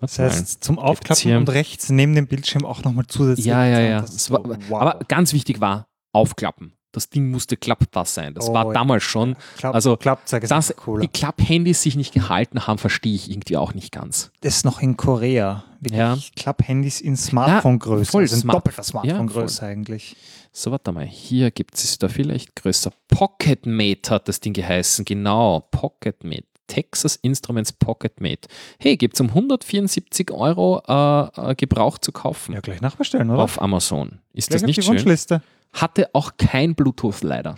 Das 0.00 0.18
heißt, 0.18 0.62
zum 0.62 0.76
hier- 0.76 0.84
Aufklappen 0.84 1.36
und 1.36 1.48
rechts 1.48 1.88
neben 1.90 2.14
dem 2.14 2.26
Bildschirm 2.26 2.64
auch 2.64 2.82
nochmal 2.84 3.06
zusätzlich. 3.08 3.46
Ja, 3.46 3.64
ja, 3.64 3.80
ja. 3.80 4.00
War, 4.02 4.06
so, 4.08 4.34
wow. 4.68 4.80
Aber 4.80 4.98
ganz 5.08 5.32
wichtig 5.32 5.60
war, 5.60 5.86
aufklappen. 6.12 6.72
Das 6.92 7.10
Ding 7.10 7.30
musste 7.30 7.56
klappbar 7.56 8.04
sein. 8.04 8.34
Das 8.34 8.48
Oh, 8.48 8.54
war 8.54 8.66
ja. 8.66 8.72
damals 8.72 9.02
schon. 9.02 9.34
Klapp, 9.56 9.74
also, 9.74 9.96
Klappzeug 9.96 10.44
ist 10.44 10.50
Dass 10.50 10.76
cooler. 10.76 11.00
die 11.00 11.08
Klapphandys 11.08 11.82
sich 11.82 11.96
nicht 11.96 12.12
gehalten 12.14 12.68
haben, 12.68 12.78
verstehe 12.78 13.14
ich 13.14 13.28
irgendwie 13.30 13.56
auch 13.56 13.74
nicht 13.74 13.90
ganz. 13.90 14.30
Das 14.42 14.56
ist 14.56 14.64
noch 14.64 14.80
in 14.80 14.96
Korea. 14.96 15.64
Wirklich 15.80 15.98
Ja. 15.98 16.16
Klapphandys 16.36 17.00
in 17.00 17.16
Smartphone-Größe. 17.16 18.12
voll 18.12 18.22
also 18.22 18.36
Smart- 18.36 18.56
doppelter 18.58 18.78
ja, 18.78 18.84
Smartphone-Größe 18.84 19.62
eigentlich. 19.66 20.16
So, 20.52 20.70
warte 20.70 20.92
mal. 20.92 21.04
Hier 21.04 21.50
gibt 21.50 21.74
es 21.74 21.98
da 21.98 22.08
vielleicht 22.08 22.54
größer. 22.54 22.92
Pocket 23.08 23.66
Mate 23.66 24.10
hat 24.14 24.28
das 24.28 24.38
Ding 24.38 24.52
geheißen. 24.52 25.04
Genau. 25.04 25.66
Pocket 25.72 26.22
Mate. 26.22 26.44
Texas 26.66 27.16
Instruments 27.16 27.72
Pocket 27.72 28.20
Mate. 28.20 28.48
Hey, 28.78 28.96
gibt 28.96 29.14
es 29.14 29.20
um 29.20 29.28
174 29.28 30.30
Euro 30.30 30.82
äh, 30.88 31.50
äh, 31.50 31.54
gebraucht 31.54 32.04
zu 32.04 32.12
kaufen 32.12 32.54
Ja, 32.54 32.60
gleich 32.60 32.80
nachbestellen, 32.80 33.30
oder? 33.30 33.42
auf 33.42 33.60
Amazon. 33.60 34.20
Ist 34.32 34.48
gleich 34.48 34.60
das 34.62 34.66
nicht 34.66 34.76
die 34.78 34.82
schön? 34.82 34.94
Wunschliste. 34.94 35.42
Hatte 35.72 36.08
auch 36.14 36.32
kein 36.38 36.74
Bluetooth 36.74 37.22
leider. 37.22 37.56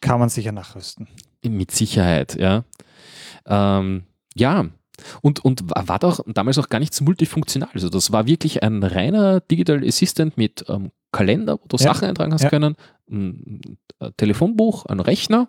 Kann 0.00 0.20
man 0.20 0.28
sicher 0.28 0.52
nachrüsten. 0.52 1.08
Mit 1.44 1.70
Sicherheit, 1.70 2.34
ja. 2.38 2.64
Ähm, 3.46 4.04
ja. 4.34 4.66
Und, 5.20 5.44
und 5.44 5.68
war 5.70 5.98
doch 5.98 6.20
damals 6.26 6.58
auch 6.58 6.68
gar 6.68 6.78
nicht 6.78 6.94
so 6.94 7.04
multifunktional. 7.04 7.68
Also 7.74 7.88
das 7.90 8.12
war 8.12 8.26
wirklich 8.26 8.62
ein 8.62 8.82
reiner 8.82 9.40
Digital 9.40 9.84
Assistant 9.86 10.36
mit 10.38 10.64
ähm, 10.68 10.90
Kalender, 11.12 11.54
wo 11.62 11.66
du 11.68 11.76
Ja. 11.76 11.92
Sachen 11.92 12.08
eintragen 12.08 12.32
hast 12.32 12.42
Ja. 12.42 12.50
können, 12.50 12.76
ein 13.10 13.60
Telefonbuch, 14.16 14.86
ein 14.86 15.00
Rechner. 15.00 15.48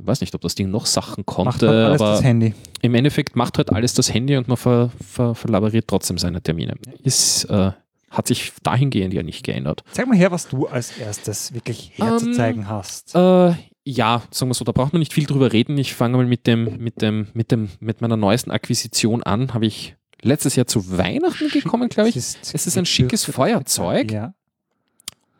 Ich 0.00 0.06
weiß 0.06 0.20
nicht, 0.20 0.34
ob 0.34 0.40
das 0.40 0.54
Ding 0.54 0.70
noch 0.70 0.86
Sachen 0.86 1.24
Macht 1.26 1.26
konnte, 1.26 1.66
man 1.66 1.74
alles 1.76 2.00
aber 2.00 2.10
das 2.12 2.22
Handy. 2.22 2.54
im 2.82 2.94
Endeffekt 2.94 3.36
macht 3.36 3.58
halt 3.58 3.72
alles 3.72 3.94
das 3.94 4.12
Handy 4.12 4.36
und 4.36 4.48
man 4.48 4.56
ver, 4.56 4.90
ver, 5.06 5.34
verlaboriert 5.34 5.86
trotzdem 5.88 6.18
seine 6.18 6.42
Termine. 6.42 6.74
Ist, 7.02 7.44
äh, 7.44 7.72
hat 8.10 8.26
sich 8.26 8.52
dahingehend 8.62 9.14
ja 9.14 9.22
nicht 9.22 9.44
geändert. 9.44 9.82
Zeig 9.92 10.06
mal 10.08 10.16
her, 10.16 10.30
was 10.32 10.48
du 10.48 10.66
als 10.66 10.96
erstes 10.98 11.54
wirklich 11.54 11.92
herzuzeigen 11.94 12.68
hast. 12.68 13.14
Äh, 13.14 13.52
ja, 13.84 14.22
sagen 14.30 14.50
wir 14.50 14.54
so, 14.54 14.64
da 14.64 14.72
braucht 14.72 14.92
man 14.92 15.00
nicht 15.00 15.12
viel 15.12 15.26
drüber 15.26 15.52
reden. 15.52 15.78
Ich 15.78 15.94
fange 15.94 16.16
mal 16.16 16.26
mit 16.26 16.46
dem, 16.46 16.76
mit 16.78 17.02
dem, 17.02 17.28
mit 17.34 17.50
dem, 17.50 17.70
mit 17.80 18.00
meiner 18.00 18.16
neuesten 18.16 18.50
Akquisition 18.50 19.22
an. 19.22 19.54
Habe 19.54 19.66
ich 19.66 19.96
letztes 20.22 20.56
Jahr 20.56 20.66
zu 20.66 20.96
Weihnachten 20.98 21.48
gekommen, 21.48 21.88
glaube 21.90 22.08
ich. 22.08 22.16
Es 22.16 22.36
Es 22.52 22.66
ist 22.66 22.76
ein 22.76 22.86
schickes 22.86 23.24
Feuerzeug 23.24 24.10
Ja. 24.12 24.34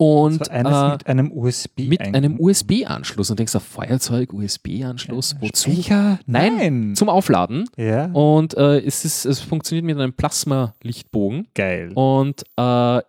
Und 0.00 0.46
so 0.46 0.50
äh, 0.50 0.92
mit 0.92 1.06
einem 1.06 1.30
USB. 1.30 1.80
mit 1.80 2.00
einem 2.00 2.40
USB-Anschluss. 2.40 3.28
Und 3.28 3.38
denkst 3.38 3.52
du, 3.52 3.60
Feuerzeug, 3.60 4.32
USB-Anschluss, 4.32 5.36
wozu? 5.40 5.70
Speicher? 5.70 6.18
Nein, 6.24 6.56
Nein. 6.56 6.94
Zum 6.96 7.10
Aufladen. 7.10 7.68
ja. 7.76 8.06
Und 8.12 8.56
äh, 8.56 8.78
es, 8.80 9.04
ist, 9.04 9.26
es 9.26 9.40
funktioniert 9.40 9.84
mit 9.84 9.98
einem 9.98 10.14
Plasma-Lichtbogen. 10.14 11.48
Geil. 11.54 11.92
Und 11.94 12.44
äh, 12.56 13.02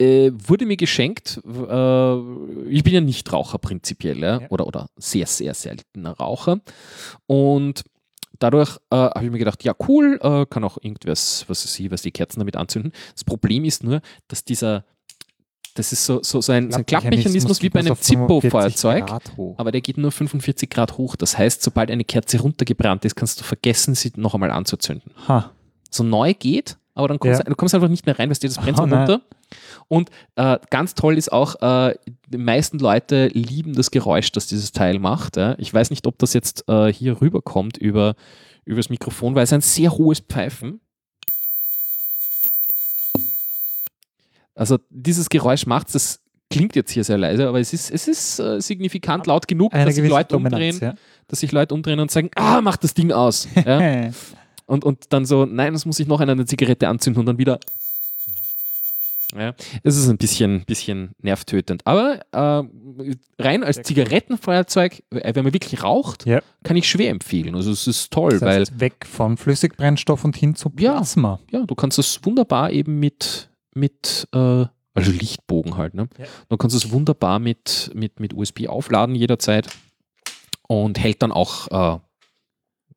äh, 0.00 0.32
wurde 0.32 0.64
mir 0.64 0.78
geschenkt, 0.78 1.42
äh, 1.44 2.16
ich 2.70 2.82
bin 2.84 2.94
ja 2.94 3.02
nicht 3.02 3.30
Raucher 3.30 3.58
prinzipiell, 3.58 4.18
ja? 4.18 4.40
Ja. 4.40 4.48
Oder, 4.48 4.66
oder 4.66 4.86
sehr, 4.96 5.26
sehr 5.26 5.52
seltener 5.52 6.12
Raucher. 6.12 6.60
Und 7.26 7.84
dadurch 8.38 8.78
äh, 8.88 8.96
habe 8.96 9.26
ich 9.26 9.30
mir 9.30 9.38
gedacht, 9.38 9.62
ja 9.62 9.74
cool, 9.88 10.18
äh, 10.22 10.46
kann 10.46 10.64
auch 10.64 10.78
irgendwas, 10.80 11.44
was 11.48 11.78
ich, 11.78 11.90
was 11.90 12.00
die 12.00 12.12
Kerzen 12.12 12.40
damit 12.40 12.56
anzünden. 12.56 12.92
Das 13.12 13.24
Problem 13.24 13.66
ist 13.66 13.84
nur, 13.84 14.00
dass 14.28 14.42
dieser, 14.42 14.86
das 15.74 15.92
ist 15.92 16.04
so, 16.04 16.22
so, 16.22 16.40
so, 16.40 16.52
ein, 16.52 16.70
so 16.70 16.78
ein 16.78 16.86
Klappmechanismus 16.86 17.62
wie 17.62 17.70
bei 17.70 17.80
einem 17.80 17.96
Zippo-Feuerzeug, 17.96 19.10
aber 19.56 19.72
der 19.72 19.80
geht 19.80 19.98
nur 19.98 20.12
45 20.12 20.68
Grad 20.70 20.98
hoch. 20.98 21.16
Das 21.16 21.38
heißt, 21.38 21.62
sobald 21.62 21.90
eine 21.90 22.04
Kerze 22.04 22.40
runtergebrannt 22.40 23.04
ist, 23.04 23.14
kannst 23.16 23.40
du 23.40 23.44
vergessen, 23.44 23.94
sie 23.94 24.12
noch 24.16 24.34
einmal 24.34 24.50
anzuzünden 24.50 25.12
Ha. 25.28 25.50
so 25.90 26.02
neu 26.04 26.34
geht, 26.34 26.76
aber 26.94 27.08
dann 27.08 27.18
kommst 27.18 27.38
Ja. 27.38 27.44
du, 27.44 27.50
du 27.50 27.56
kommst 27.56 27.74
einfach 27.74 27.88
nicht 27.88 28.06
mehr 28.06 28.18
rein, 28.18 28.28
weil 28.30 28.36
das 28.36 28.56
brennt 28.56 28.78
Oh, 28.78 28.82
runter. 28.82 29.22
Und 29.88 30.10
äh, 30.36 30.58
ganz 30.70 30.94
toll 30.94 31.18
ist 31.18 31.30
auch, 31.32 31.60
äh, 31.60 31.94
die 32.28 32.38
meisten 32.38 32.78
Leute 32.78 33.26
lieben 33.28 33.74
das 33.74 33.90
Geräusch, 33.90 34.32
das 34.32 34.46
dieses 34.46 34.72
Teil 34.72 34.98
macht. 34.98 35.36
Ja. 35.36 35.54
Ich 35.58 35.72
weiß 35.72 35.90
nicht, 35.90 36.06
ob 36.06 36.18
das 36.18 36.32
jetzt 36.32 36.68
äh, 36.68 36.92
hier 36.92 37.20
rüberkommt 37.20 37.76
über, 37.76 38.14
über 38.64 38.76
das 38.78 38.88
Mikrofon, 38.88 39.34
weil 39.34 39.44
es 39.44 39.52
ein 39.52 39.60
sehr 39.60 39.92
hohes 39.92 40.20
Pfeifen. 40.20 40.80
Also 44.54 44.78
dieses 44.90 45.28
Geräusch 45.28 45.66
macht 45.66 45.94
das 45.94 46.20
klingt 46.50 46.76
jetzt 46.76 46.90
hier 46.90 47.02
sehr 47.04 47.16
leise, 47.16 47.48
aber 47.48 47.60
es 47.60 47.72
ist, 47.72 47.90
es 47.90 48.06
ist 48.08 48.38
äh, 48.38 48.60
signifikant 48.60 49.26
laut 49.26 49.48
genug, 49.48 49.72
Eine 49.72 49.86
dass 49.86 49.94
sich 49.94 50.06
Leute 50.08 50.28
Dominanz, 50.34 50.74
umdrehen, 50.74 50.98
dass 51.28 51.40
sich 51.40 51.50
Leute 51.50 51.74
umdrehen 51.74 51.98
und 51.98 52.10
sagen, 52.10 52.28
ah, 52.34 52.60
mach 52.60 52.76
das 52.76 52.92
Ding 52.92 53.10
aus. 53.12 53.48
Ja? 53.64 53.80
ja. 53.80 54.10
Und, 54.66 54.84
und 54.84 55.12
dann 55.12 55.26
so, 55.26 55.44
nein, 55.44 55.72
das 55.74 55.84
muss 55.84 55.98
ich 55.98 56.06
noch 56.06 56.20
in 56.20 56.30
eine 56.30 56.46
Zigarette 56.46 56.88
anzünden 56.88 57.20
und 57.20 57.26
dann 57.26 57.36
wieder. 57.36 57.58
Ja, 59.36 59.54
es 59.82 59.96
ist 59.96 60.08
ein 60.08 60.16
bisschen, 60.18 60.64
bisschen 60.64 61.10
nervtötend. 61.20 61.86
Aber 61.86 62.20
äh, 62.32 62.62
rein 63.42 63.64
als 63.64 63.82
Zigarettenfeuerzeug, 63.82 65.02
äh, 65.10 65.34
wenn 65.34 65.44
man 65.44 65.52
wirklich 65.52 65.82
raucht, 65.82 66.26
Ja. 66.26 66.40
kann 66.62 66.76
ich 66.76 66.88
schwer 66.88 67.10
empfehlen. 67.10 67.54
Also 67.54 67.70
es 67.72 67.86
ist 67.86 68.12
toll, 68.12 68.32
Das 68.32 68.42
weil 68.42 68.60
heißt, 68.60 68.78
weg 68.80 69.06
von 69.06 69.36
Flüssigbrennstoff 69.36 70.24
und 70.24 70.36
hin 70.36 70.54
zu 70.54 70.70
Ja. 70.78 70.92
Plasma. 70.92 71.38
ja, 71.50 71.64
du 71.66 71.74
kannst 71.74 71.96
das 71.98 72.20
wunderbar 72.24 72.70
eben 72.70 72.98
mit, 73.00 73.50
mit 73.74 74.28
äh, 74.32 74.66
also 74.94 75.10
Lichtbogen 75.10 75.76
halt, 75.76 75.94
ne? 75.94 76.08
Ja. 76.18 76.26
Du 76.48 76.56
kannst 76.56 76.76
es 76.76 76.90
wunderbar 76.90 77.38
mit, 77.38 77.90
mit, 77.94 78.20
mit 78.20 78.34
USB 78.34 78.68
aufladen 78.68 79.14
jederzeit 79.14 79.68
und 80.68 80.98
hält 80.98 81.22
dann 81.22 81.32
auch 81.32 81.68
äh, 81.68 81.98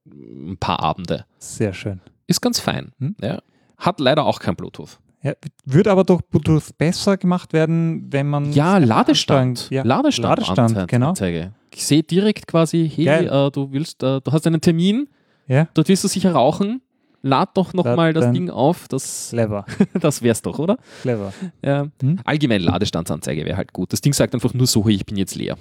ein 0.05 0.57
paar 0.59 0.81
Abende. 0.81 1.25
Sehr 1.39 1.73
schön. 1.73 2.01
Ist 2.27 2.41
ganz 2.41 2.59
fein. 2.59 2.91
Hm. 2.99 3.15
Ja. 3.21 3.41
Hat 3.77 3.99
leider 3.99 4.25
auch 4.25 4.39
kein 4.39 4.55
Bluetooth. 4.55 4.99
Ja, 5.21 5.33
würde 5.65 5.91
aber 5.91 6.03
durch 6.03 6.21
Bluetooth 6.21 6.77
besser 6.77 7.17
gemacht 7.17 7.51
werden, 7.51 8.11
wenn 8.11 8.27
man. 8.27 8.53
Ja, 8.53 8.77
Ladestand. 8.77 9.69
Ja, 9.71 9.83
Ladestand, 9.83 10.39
Ladestand, 10.39 10.87
genau. 10.87 11.09
Anzeige. 11.09 11.53
Ich 11.73 11.85
sehe 11.85 12.03
direkt 12.03 12.45
quasi, 12.45 12.89
hey, 12.93 13.25
äh, 13.25 13.49
du 13.51 13.71
willst, 13.71 14.03
äh, 14.03 14.21
du 14.21 14.31
hast 14.31 14.45
einen 14.45 14.61
Termin, 14.61 15.09
Ja, 15.47 15.67
dort 15.73 15.89
willst 15.89 16.03
du 16.03 16.07
sicher 16.07 16.31
rauchen. 16.33 16.81
Lad 17.25 17.57
doch 17.57 17.73
noch 17.73 17.85
Lad 17.85 17.97
mal 17.97 18.13
das 18.13 18.31
Ding 18.31 18.51
auf. 18.51 18.87
Das, 18.87 19.29
clever. 19.31 19.65
das 19.99 20.21
wär's 20.21 20.43
doch, 20.43 20.59
oder? 20.59 20.77
clever. 21.01 21.33
Ja. 21.63 21.87
Hm? 21.99 22.19
Allgemein 22.23 22.61
Ladestandsanzeige 22.61 23.45
wäre 23.45 23.57
halt 23.57 23.73
gut. 23.73 23.91
Das 23.93 24.01
Ding 24.01 24.13
sagt 24.13 24.35
einfach 24.35 24.53
nur 24.53 24.67
so, 24.67 24.85
hey, 24.85 24.93
ich 24.93 25.07
bin 25.07 25.17
jetzt 25.17 25.33
leer. 25.33 25.57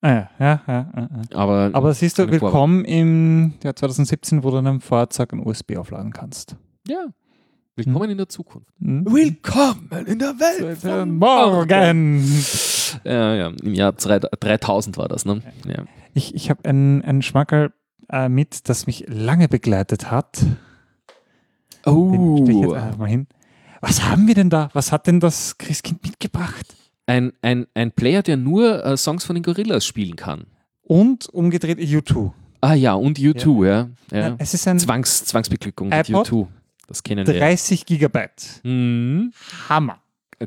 Ah, 0.00 0.10
ja, 0.10 0.30
ja, 0.40 0.62
ja, 0.66 0.90
ja. 0.96 1.08
Aber, 1.32 1.70
Aber 1.74 1.94
siehst 1.94 2.18
du, 2.18 2.28
willkommen 2.28 2.84
im 2.84 3.52
Jahr 3.62 3.76
2017, 3.76 4.42
wo 4.42 4.50
du 4.50 4.56
einem 4.56 4.80
Fahrzeug 4.80 5.32
ein 5.32 5.46
USB 5.46 5.76
aufladen 5.76 6.12
kannst. 6.12 6.56
ja. 6.88 7.06
Willkommen 7.76 8.10
in 8.10 8.18
der 8.18 8.28
Zukunft. 8.28 8.66
Hm? 8.80 9.06
Willkommen 9.06 9.88
in 10.06 10.18
der 10.18 10.34
Welt 10.40 11.08
Morgen! 11.08 12.22
Ja, 13.04 13.34
ja, 13.34 13.52
im 13.62 13.74
Jahr 13.74 13.92
3000 13.92 14.98
war 14.98 15.08
das, 15.08 15.24
ne? 15.24 15.40
Ja. 15.66 15.84
Ich, 16.12 16.34
ich 16.34 16.50
habe 16.50 16.64
einen, 16.64 17.00
einen 17.02 17.22
Schmankerl 17.22 17.72
äh, 18.10 18.28
mit, 18.28 18.68
das 18.68 18.86
mich 18.86 19.06
lange 19.08 19.48
begleitet 19.48 20.10
hat. 20.10 20.44
Den 21.84 22.36
stelle 22.44 22.58
ich 22.58 22.64
jetzt 22.64 22.74
einfach 22.74 22.98
mal 22.98 23.08
hin. 23.08 23.26
Was 23.80 24.02
haben 24.04 24.26
wir 24.26 24.34
denn 24.34 24.50
da? 24.50 24.68
Was 24.72 24.92
hat 24.92 25.06
denn 25.06 25.20
das 25.20 25.56
Christkind 25.58 26.02
mitgebracht? 26.02 26.66
Ein, 27.06 27.32
ein, 27.42 27.66
ein 27.74 27.92
Player, 27.92 28.22
der 28.22 28.36
nur 28.36 28.84
äh, 28.84 28.96
Songs 28.96 29.24
von 29.24 29.34
den 29.34 29.42
Gorillas 29.42 29.84
spielen 29.84 30.16
kann. 30.16 30.44
Und 30.82 31.28
umgedreht 31.28 31.78
U2. 31.78 32.32
Ah 32.60 32.74
ja, 32.74 32.94
und 32.94 33.18
U2, 33.18 33.66
ja. 33.66 33.72
ja. 33.72 33.88
Nein, 34.10 34.34
Es 34.38 34.54
ist 34.54 34.68
ein 34.68 34.78
Zwangs, 34.78 35.24
Zwangsbeglückung 35.24 35.88
mit 35.88 36.08
iPod? 36.08 36.28
U2. 36.28 36.46
Das 36.86 37.02
kennen 37.02 37.26
wir. 37.26 37.38
30 37.38 37.86
Gigabyte. 37.86 38.60
Mhm. 38.64 39.32
Hammer. 39.68 39.98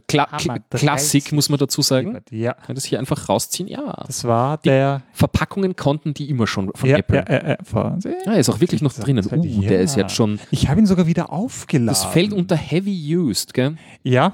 Kla 0.07 0.31
Hammer, 0.31 0.59
Klassik, 0.71 1.25
30 1.25 1.31
muss 1.33 1.49
man 1.49 1.59
dazu 1.59 1.81
sagen. 1.81 2.19
Ja, 2.31 2.53
Kann 2.53 2.75
das 2.75 2.85
hier 2.85 2.99
einfach 2.99 3.29
rausziehen? 3.29 3.67
Ja. 3.67 4.03
das 4.07 4.23
war 4.23 4.57
der. 4.57 5.03
Verpackungen 5.13 5.75
konnten 5.75 6.13
die 6.13 6.29
immer 6.29 6.47
schon 6.47 6.71
von 6.73 6.89
Ja, 6.89 6.97
Apple. 6.97 7.23
ja, 7.29 7.49
ja, 7.49 7.97
ja, 8.25 8.33
ist 8.33 8.49
auch 8.49 8.59
wirklich 8.59 8.81
noch 8.81 8.93
drinnen. 8.93 9.25
Uh, 9.31 9.61
der 9.61 9.81
ist 9.81 9.95
jetzt 9.95 10.15
schon. 10.15 10.39
Ich 10.49 10.67
habe 10.67 10.79
ihn 10.79 10.87
sogar 10.87 11.05
wieder 11.05 11.31
aufgeladen. 11.31 11.87
Das 11.87 12.05
fällt 12.05 12.33
unter 12.33 12.55
Heavy 12.55 13.15
Used, 13.15 13.53
gell? 13.53 13.77
Ja, 14.01 14.33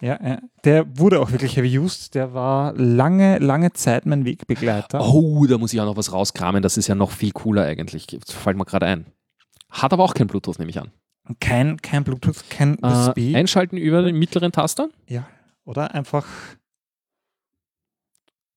ja, 0.00 0.18
ja. 0.22 0.38
Der 0.64 0.98
wurde 0.98 1.20
auch 1.20 1.32
wirklich 1.32 1.56
heavy 1.56 1.76
used. 1.78 2.14
Der 2.14 2.32
war 2.32 2.72
lange, 2.74 3.38
lange 3.38 3.72
Zeit 3.72 4.06
mein 4.06 4.24
Wegbegleiter. 4.24 5.00
Oh, 5.00 5.44
da 5.46 5.58
muss 5.58 5.72
ich 5.72 5.80
auch 5.80 5.86
noch 5.86 5.96
was 5.96 6.12
rauskramen. 6.12 6.62
Das 6.62 6.76
ist 6.76 6.86
ja 6.86 6.94
noch 6.94 7.10
viel 7.10 7.32
cooler 7.32 7.64
eigentlich. 7.64 8.06
Das 8.06 8.32
fällt 8.32 8.56
mir 8.56 8.64
gerade 8.64 8.86
ein. 8.86 9.06
Hat 9.70 9.92
aber 9.92 10.04
auch 10.04 10.14
kein 10.14 10.28
Bluetooth, 10.28 10.58
nehme 10.58 10.70
ich 10.70 10.78
an. 10.78 10.92
Kein, 11.40 11.76
kein 11.82 12.04
Bluetooth, 12.04 12.48
kein 12.50 12.78
USB. 12.82 13.18
Äh, 13.18 13.36
einschalten 13.36 13.76
über 13.76 14.02
den 14.02 14.18
mittleren 14.18 14.52
Taster? 14.52 14.88
ja, 15.08 15.26
oder 15.64 15.94
einfach. 15.94 16.26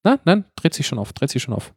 Nein, 0.04 0.20
nein, 0.26 0.46
dreht 0.56 0.74
sich 0.74 0.88
schon 0.88 0.98
auf, 0.98 1.14
dreht 1.14 1.30
sich 1.30 1.44
schon 1.44 1.54
auf. 1.54 1.74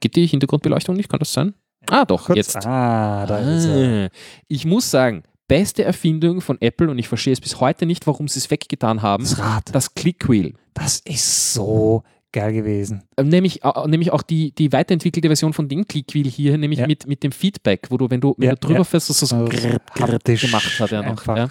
Geht 0.00 0.16
die 0.16 0.26
Hintergrundbeleuchtung 0.26 0.96
nicht? 0.96 1.08
Kann 1.08 1.18
das 1.18 1.32
sein? 1.32 1.54
Ah, 1.90 2.04
doch, 2.04 2.26
Kurz, 2.26 2.36
jetzt. 2.36 2.66
Ah, 2.66 3.26
da 3.26 3.38
ist 3.38 3.66
er. 3.66 4.06
Ah. 4.06 4.10
Ich 4.48 4.64
muss 4.64 4.90
sagen, 4.90 5.24
beste 5.48 5.84
Erfindung 5.84 6.40
von 6.40 6.60
Apple 6.60 6.90
und 6.90 6.98
ich 6.98 7.08
verstehe 7.08 7.32
es 7.32 7.40
bis 7.40 7.60
heute 7.60 7.86
nicht, 7.86 8.06
warum 8.06 8.28
sie 8.28 8.38
es 8.38 8.50
weggetan 8.50 9.02
haben. 9.02 9.24
Das 9.24 9.38
Rad. 9.38 9.74
Das 9.74 9.94
Clickwheel. 9.94 10.54
Das 10.74 11.00
ist 11.00 11.52
so 11.54 12.02
geil 12.36 12.52
gewesen. 12.52 13.02
Ähm, 13.16 13.28
Nämlich, 13.28 13.64
äh, 13.64 13.88
nämlich 13.88 14.12
auch 14.12 14.22
die, 14.22 14.52
die 14.52 14.72
weiterentwickelte 14.72 15.28
Version 15.28 15.52
von 15.52 15.68
dem 15.68 15.86
Clickwheel 15.86 16.28
hier, 16.28 16.56
nämlich 16.58 16.80
Ja. 16.80 16.86
mit, 16.86 17.06
mit 17.06 17.22
dem 17.22 17.32
Feedback, 17.32 17.86
wo 17.90 17.96
du, 17.96 18.08
wenn 18.10 18.20
du, 18.20 18.34
wenn 18.38 18.48
Ja, 18.48 18.54
du 18.54 18.60
drüber 18.60 18.80
ja. 18.80 18.84
fährst, 18.84 19.10
dass 19.10 19.20
das 19.20 19.30
so 19.30 19.36
Also 19.36 19.76
haptisch 19.98 20.42
gemacht 20.42 20.78
hat 20.80 20.92
er 20.92 21.02
noch. 21.02 21.26
Ja. 21.26 21.48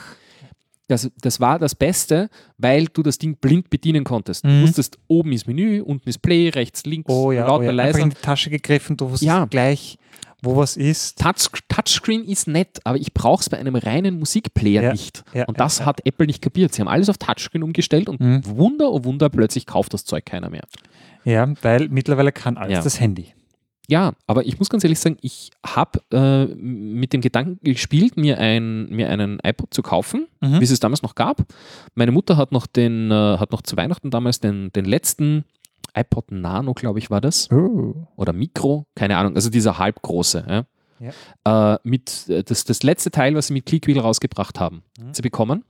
Das, 0.87 1.09
das 1.19 1.39
war 1.39 1.57
das 1.57 1.73
Beste, 1.73 2.29
weil 2.59 2.85
du 2.85 3.01
das 3.01 3.17
Ding 3.17 3.37
blind 3.37 3.71
bedienen 3.71 4.03
konntest. 4.03 4.45
Du 4.45 4.49
Mhm. 4.49 4.61
wusstest, 4.61 4.99
oben 5.07 5.31
ist 5.31 5.47
Menü, 5.47 5.81
unten 5.81 6.07
ist 6.07 6.21
Play, 6.21 6.49
rechts, 6.49 6.85
links, 6.85 7.11
Oh 7.11 7.31
ja, 7.31 7.47
lauter, 7.47 7.61
oh 7.63 7.65
ja. 7.65 7.71
Leiser. 7.71 7.99
in 8.01 8.11
die 8.11 8.15
Tasche 8.21 8.51
gegriffen, 8.51 8.95
du 8.95 9.05
wusstest 9.05 9.23
Ja. 9.23 9.45
gleich, 9.45 9.97
wo 10.45 10.55
was 10.55 10.77
ist. 10.77 11.19
Touch, 11.19 11.49
Touchscreen 11.67 12.23
ist 12.23 12.47
nett, 12.47 12.79
aber 12.83 12.97
ich 12.97 13.13
brauche 13.13 13.41
es 13.41 13.49
bei 13.49 13.57
einem 13.57 13.75
reinen 13.75 14.17
Musikplayer 14.19 14.83
Ja, 14.83 14.91
nicht. 14.91 15.23
ja, 15.33 15.45
und 15.45 15.59
das 15.59 15.79
ja. 15.79 15.85
hat 15.85 16.05
Apple 16.05 16.27
nicht 16.27 16.41
kapiert. 16.41 16.73
Sie 16.73 16.81
haben 16.81 16.87
alles 16.87 17.09
auf 17.09 17.17
Touchscreen 17.17 17.63
umgestellt 17.63 18.07
und 18.09 18.19
Mhm. 18.19 18.41
Wunder, 18.45 18.91
oh 18.91 19.03
Wunder, 19.03 19.29
plötzlich 19.29 19.65
kauft 19.65 19.93
das 19.93 20.05
Zeug 20.05 20.25
keiner 20.25 20.49
mehr. 20.49 20.63
Ja, 21.25 21.51
weil 21.61 21.89
mittlerweile 21.89 22.31
kann 22.31 22.55
alles 22.57 22.83
das 22.83 22.99
Handy. 22.99 23.33
Ja, 23.87 24.13
aber 24.25 24.45
ich 24.47 24.57
muss 24.57 24.69
ganz 24.69 24.83
ehrlich 24.83 24.97
sagen, 24.99 25.17
ich 25.21 25.51
habe 25.63 25.99
äh, 26.11 26.45
mit 26.55 27.13
dem 27.13 27.21
Gedanken 27.21 27.59
gespielt, 27.63 28.17
mir, 28.17 28.39
ein, 28.39 28.87
mir 28.89 29.09
einen 29.09 29.39
iPod 29.43 29.73
zu 29.73 29.83
kaufen, 29.83 30.25
Mhm. 30.41 30.59
wie 30.59 30.63
es 30.63 30.71
es 30.71 30.79
damals 30.79 31.03
noch 31.03 31.13
gab. 31.13 31.43
Meine 31.93 32.11
Mutter 32.11 32.35
hat 32.37 32.51
noch, 32.51 32.65
den, 32.65 33.11
äh, 33.11 33.37
hat 33.37 33.51
noch 33.51 33.61
zu 33.61 33.77
Weihnachten 33.77 34.09
damals 34.09 34.39
den, 34.39 34.71
den 34.73 34.85
letzten 34.85 35.43
iPod 35.95 36.31
Nano, 36.31 36.73
glaube 36.73 36.99
ich, 36.99 37.09
war 37.09 37.21
das. 37.21 37.49
Oh. 37.51 38.07
Oder 38.15 38.33
Mikro, 38.33 38.85
keine 38.95 39.17
Ahnung, 39.17 39.35
also 39.35 39.49
dieser 39.49 39.77
halbgroße. 39.79 40.65
Ja? 40.99 41.73
Äh, 41.75 41.79
mit, 41.83 42.27
äh, 42.29 42.43
das, 42.43 42.63
das 42.63 42.83
letzte 42.83 43.11
Teil, 43.11 43.35
was 43.35 43.47
sie 43.47 43.53
mit 43.53 43.65
Clickwheel 43.65 43.99
rausgebracht 43.99 44.59
haben, 44.59 44.83
Mhm. 44.99 45.13
zu 45.13 45.21
bekommen. 45.21 45.63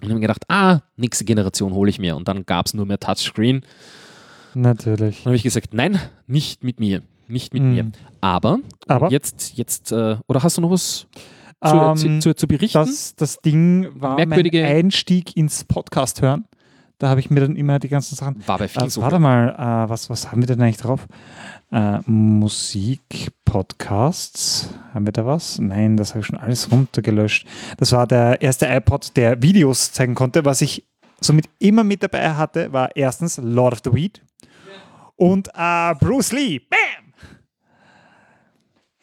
Und 0.00 0.04
habe 0.08 0.14
mir 0.14 0.20
gedacht, 0.20 0.44
ah, 0.48 0.80
nächste 0.96 1.24
Generation 1.24 1.72
hole 1.74 1.88
ich 1.90 1.98
mir. 1.98 2.16
Und 2.16 2.26
dann 2.28 2.44
gab 2.44 2.66
es 2.66 2.74
nur 2.74 2.86
mehr 2.86 2.98
Touchscreen. 2.98 3.62
Natürlich. 4.54 5.18
Dann 5.18 5.26
habe 5.26 5.36
ich 5.36 5.42
gesagt, 5.42 5.72
nein, 5.74 5.98
nicht 6.26 6.64
mit 6.64 6.80
mir. 6.80 7.02
Nicht 7.28 7.54
mit 7.54 7.62
Mhm. 7.62 7.70
mir. 7.74 7.92
Aber, 8.20 8.58
Aber 8.88 9.10
jetzt, 9.10 9.56
jetzt 9.56 9.92
äh, 9.92 10.16
oder 10.26 10.42
hast 10.42 10.58
du 10.58 10.60
noch 10.60 10.70
was 10.70 11.06
zu, 11.64 11.74
Ähm, 11.76 11.96
zu, 11.96 12.18
zu, 12.18 12.34
zu 12.36 12.46
berichten? 12.48 12.78
das, 12.78 13.14
das 13.16 13.40
Ding 13.40 13.88
war 13.94 14.16
Merkwürdige- 14.16 14.62
mein 14.62 14.76
Einstieg 14.76 15.36
ins 15.36 15.64
Podcast 15.64 16.20
hören. 16.20 16.44
Da 17.02 17.08
habe 17.08 17.18
ich 17.18 17.30
mir 17.30 17.40
dann 17.40 17.56
immer 17.56 17.80
die 17.80 17.88
ganzen 17.88 18.14
Sachen. 18.14 18.46
war 18.46 18.58
bei 18.58 18.68
vielen 18.68 18.86
Äh, 18.86 18.90
so. 18.90 19.02
warte 19.02 19.18
mal, 19.18 19.48
äh, 19.58 19.88
was, 19.90 20.08
was 20.08 20.30
haben 20.30 20.40
wir 20.40 20.46
denn 20.46 20.62
eigentlich 20.62 20.76
drauf? 20.76 21.08
Äh, 21.72 21.98
Musik-Podcasts. 22.06 24.72
Haben 24.94 25.06
wir 25.06 25.12
da 25.12 25.26
was? 25.26 25.58
Nein, 25.58 25.96
das 25.96 26.10
habe 26.10 26.20
ich 26.20 26.26
schon 26.26 26.38
alles 26.38 26.70
runtergelöscht. 26.70 27.44
Das 27.78 27.90
war 27.90 28.06
der 28.06 28.40
erste 28.40 28.68
iPod, 28.68 29.16
der 29.16 29.42
Videos 29.42 29.90
zeigen 29.90 30.14
konnte. 30.14 30.44
Was 30.44 30.60
ich 30.60 30.86
somit 31.20 31.46
immer 31.58 31.82
mit 31.82 32.04
dabei 32.04 32.34
hatte, 32.34 32.72
war 32.72 32.94
erstens 32.94 33.36
Lord 33.42 33.72
of 33.72 33.80
the 33.84 33.92
Weed 33.92 34.22
und 35.16 35.48
äh, 35.56 35.94
Bruce 35.96 36.30
Lee. 36.30 36.60
Bam! 36.60 36.78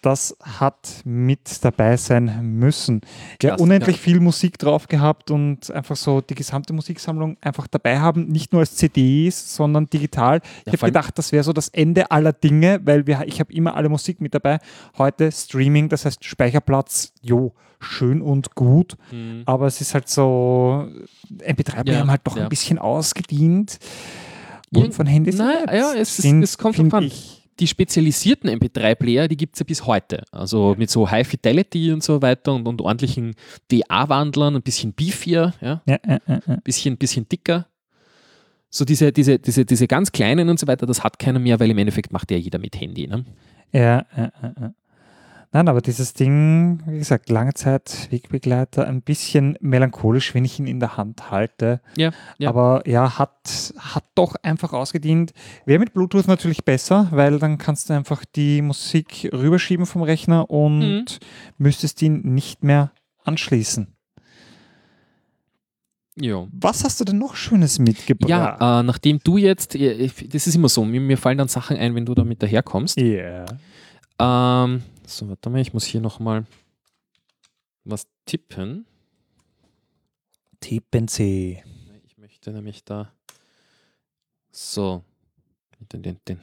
Das 0.01 0.37
hat 0.41 1.01
mit 1.03 1.63
dabei 1.65 1.97
sein 1.97 2.53
müssen. 2.57 3.01
Ja, 3.41 3.49
Klasse, 3.49 3.63
unendlich 3.63 3.97
ja. 3.97 4.01
viel 4.01 4.19
Musik 4.21 4.57
drauf 4.57 4.87
gehabt 4.87 5.29
und 5.29 5.69
einfach 5.71 5.97
so 5.97 6.21
die 6.21 6.35
gesamte 6.35 6.71
Musiksammlung 6.71 7.35
einfach 7.41 7.67
dabei 7.67 7.99
haben, 7.99 8.27
nicht 8.27 8.53
nur 8.53 8.61
als 8.61 8.75
CDs, 8.75 9.55
sondern 9.55 9.87
digital. 9.87 10.37
Ich 10.37 10.43
Ja, 10.43 10.67
habe 10.67 10.77
vor 10.77 10.85
allem- 10.85 10.93
gedacht, 10.93 11.17
das 11.17 11.31
wäre 11.33 11.43
so 11.43 11.51
das 11.51 11.67
Ende 11.67 12.11
aller 12.11 12.31
Dinge, 12.31 12.79
weil 12.85 13.07
wir, 13.07 13.23
ich 13.25 13.39
habe 13.41 13.51
immer 13.51 13.75
alle 13.75 13.89
Musik 13.89 14.21
mit 14.21 14.33
dabei. 14.33 14.59
Heute 14.97 15.31
Streaming, 15.31 15.89
das 15.89 16.05
heißt 16.05 16.23
Speicherplatz, 16.23 17.11
jo, 17.21 17.53
schön 17.81 18.21
und 18.21 18.55
gut, 18.55 18.95
Mhm. 19.11 19.43
aber 19.45 19.67
es 19.67 19.81
ist 19.81 19.93
halt 19.93 20.07
so, 20.07 20.87
MP3-Player 21.45 21.95
Ja, 21.95 21.99
haben 22.01 22.11
halt 22.11 22.21
doch 22.23 22.37
ein 22.37 22.47
bisschen 22.49 22.77
ausgedient. 22.79 23.79
Und 24.73 24.93
von 24.93 25.07
Handys 25.07 25.37
Nein, 25.37 25.65
ja, 25.73 25.93
es 25.93 26.19
ist- 26.19 26.25
es 26.25 26.57
kommt 26.57 26.77
drauf 26.77 26.93
an. 26.93 27.03
ich, 27.05 27.38
Die 27.59 27.67
spezialisierten 27.67 28.49
MP3-Player, 28.49 29.27
die 29.27 29.37
gibt 29.37 29.55
es 29.55 29.59
ja 29.59 29.65
bis 29.65 29.85
heute. 29.85 30.23
Also 30.31 30.75
mit 30.77 30.89
so 30.89 31.09
High 31.09 31.27
Fidelity 31.27 31.91
und 31.91 32.03
so 32.03 32.21
weiter 32.21 32.53
und, 32.53 32.67
und 32.67 32.81
ordentlichen 32.81 33.35
DA-Wandlern, 33.71 34.55
ein 34.55 34.61
bisschen 34.61 34.93
beefier, 34.93 35.53
ja, 35.61 35.81
ja, 35.85 35.99
ja, 36.07 36.19
ja, 36.27 36.39
ja. 36.47 36.55
bisschen, 36.63 36.97
bisschen 36.97 37.27
dicker. 37.27 37.67
So 38.69 38.85
diese, 38.85 39.11
diese, 39.11 39.39
diese, 39.39 39.65
diese 39.65 39.87
ganz 39.87 40.11
kleinen 40.11 40.47
und 40.49 40.59
so 40.59 40.67
weiter, 40.67 40.85
das 40.85 41.03
hat 41.03 41.19
keiner 41.19 41.39
mehr, 41.39 41.59
weil 41.59 41.71
im 41.71 41.77
Endeffekt 41.77 42.13
macht 42.13 42.31
ja 42.31 42.37
jeder 42.37 42.59
mit 42.59 42.79
Handy. 42.79 43.07
Ne? 43.07 43.25
Ja, 43.71 44.05
ja, 44.15 44.31
ja, 44.41 44.53
ja. 44.59 44.73
Nein, 45.51 45.67
aber 45.67 45.81
dieses 45.81 46.13
Ding, 46.13 46.79
wie 46.85 46.99
gesagt, 46.99 47.29
lange 47.29 47.55
Zeit 47.55 48.07
Wegbegleiter, 48.11 48.85
ein 48.85 49.01
bisschen 49.01 49.57
melancholisch, 49.61 50.35
wenn 50.35 50.45
ich 50.45 50.59
ihn 50.59 50.67
in 50.67 50.79
der 50.79 50.95
Hand 50.95 51.31
halte. 51.31 51.81
Ja, 51.97 52.11
ja. 52.37 52.49
Aber 52.49 52.83
ja, 52.87 53.17
hat, 53.17 53.73
hat 53.79 54.03
doch 54.13 54.35
einfach 54.43 54.73
ausgedient. 54.73 55.33
Wäre 55.65 55.79
mit 55.79 55.93
Bluetooth 55.93 56.27
natürlich 56.27 56.65
besser, 56.65 57.07
weil 57.09 57.39
dann 57.39 57.57
kannst 57.57 57.89
du 57.89 57.93
einfach 57.93 58.23
die 58.35 58.61
Musik 58.61 59.27
rüberschieben 59.33 59.87
vom 59.87 60.03
Rechner 60.03 60.51
und 60.51 60.79
Mhm. 60.79 61.05
müsstest 61.57 61.99
ihn 62.03 62.21
nicht 62.33 62.63
mehr 62.63 62.91
anschließen. 63.23 63.87
Ja. 66.15 66.47
Was 66.51 66.83
hast 66.83 66.99
du 66.99 67.05
denn 67.05 67.17
noch 67.17 67.35
Schönes 67.35 67.79
mitgebracht? 67.79 68.29
Ja, 68.29 68.81
äh, 68.81 68.83
nachdem 68.83 69.19
du 69.23 69.37
jetzt, 69.37 69.75
äh, 69.75 70.09
das 70.31 70.47
ist 70.47 70.55
immer 70.55 70.69
so, 70.69 70.83
mir, 70.85 70.99
mir 70.99 71.17
fallen 71.17 71.37
dann 71.37 71.47
Sachen 71.47 71.77
ein, 71.77 71.95
wenn 71.95 72.05
du 72.05 72.13
damit 72.13 72.43
daherkommst. 72.43 72.99
Ja. 72.99 73.45
Ähm, 74.19 74.83
so, 75.09 75.27
warte 75.27 75.49
mal, 75.49 75.59
ich 75.61 75.73
muss 75.73 75.85
hier 75.85 76.01
nochmal 76.01 76.45
was 77.83 78.07
tippen. 78.25 78.85
Tippen 80.59 81.07
C. 81.07 81.63
Ich 82.05 82.17
möchte 82.17 82.51
nämlich 82.51 82.83
da 82.83 83.11
so 84.51 85.03
den, 85.93 86.03
den, 86.03 86.17
den, 86.27 86.39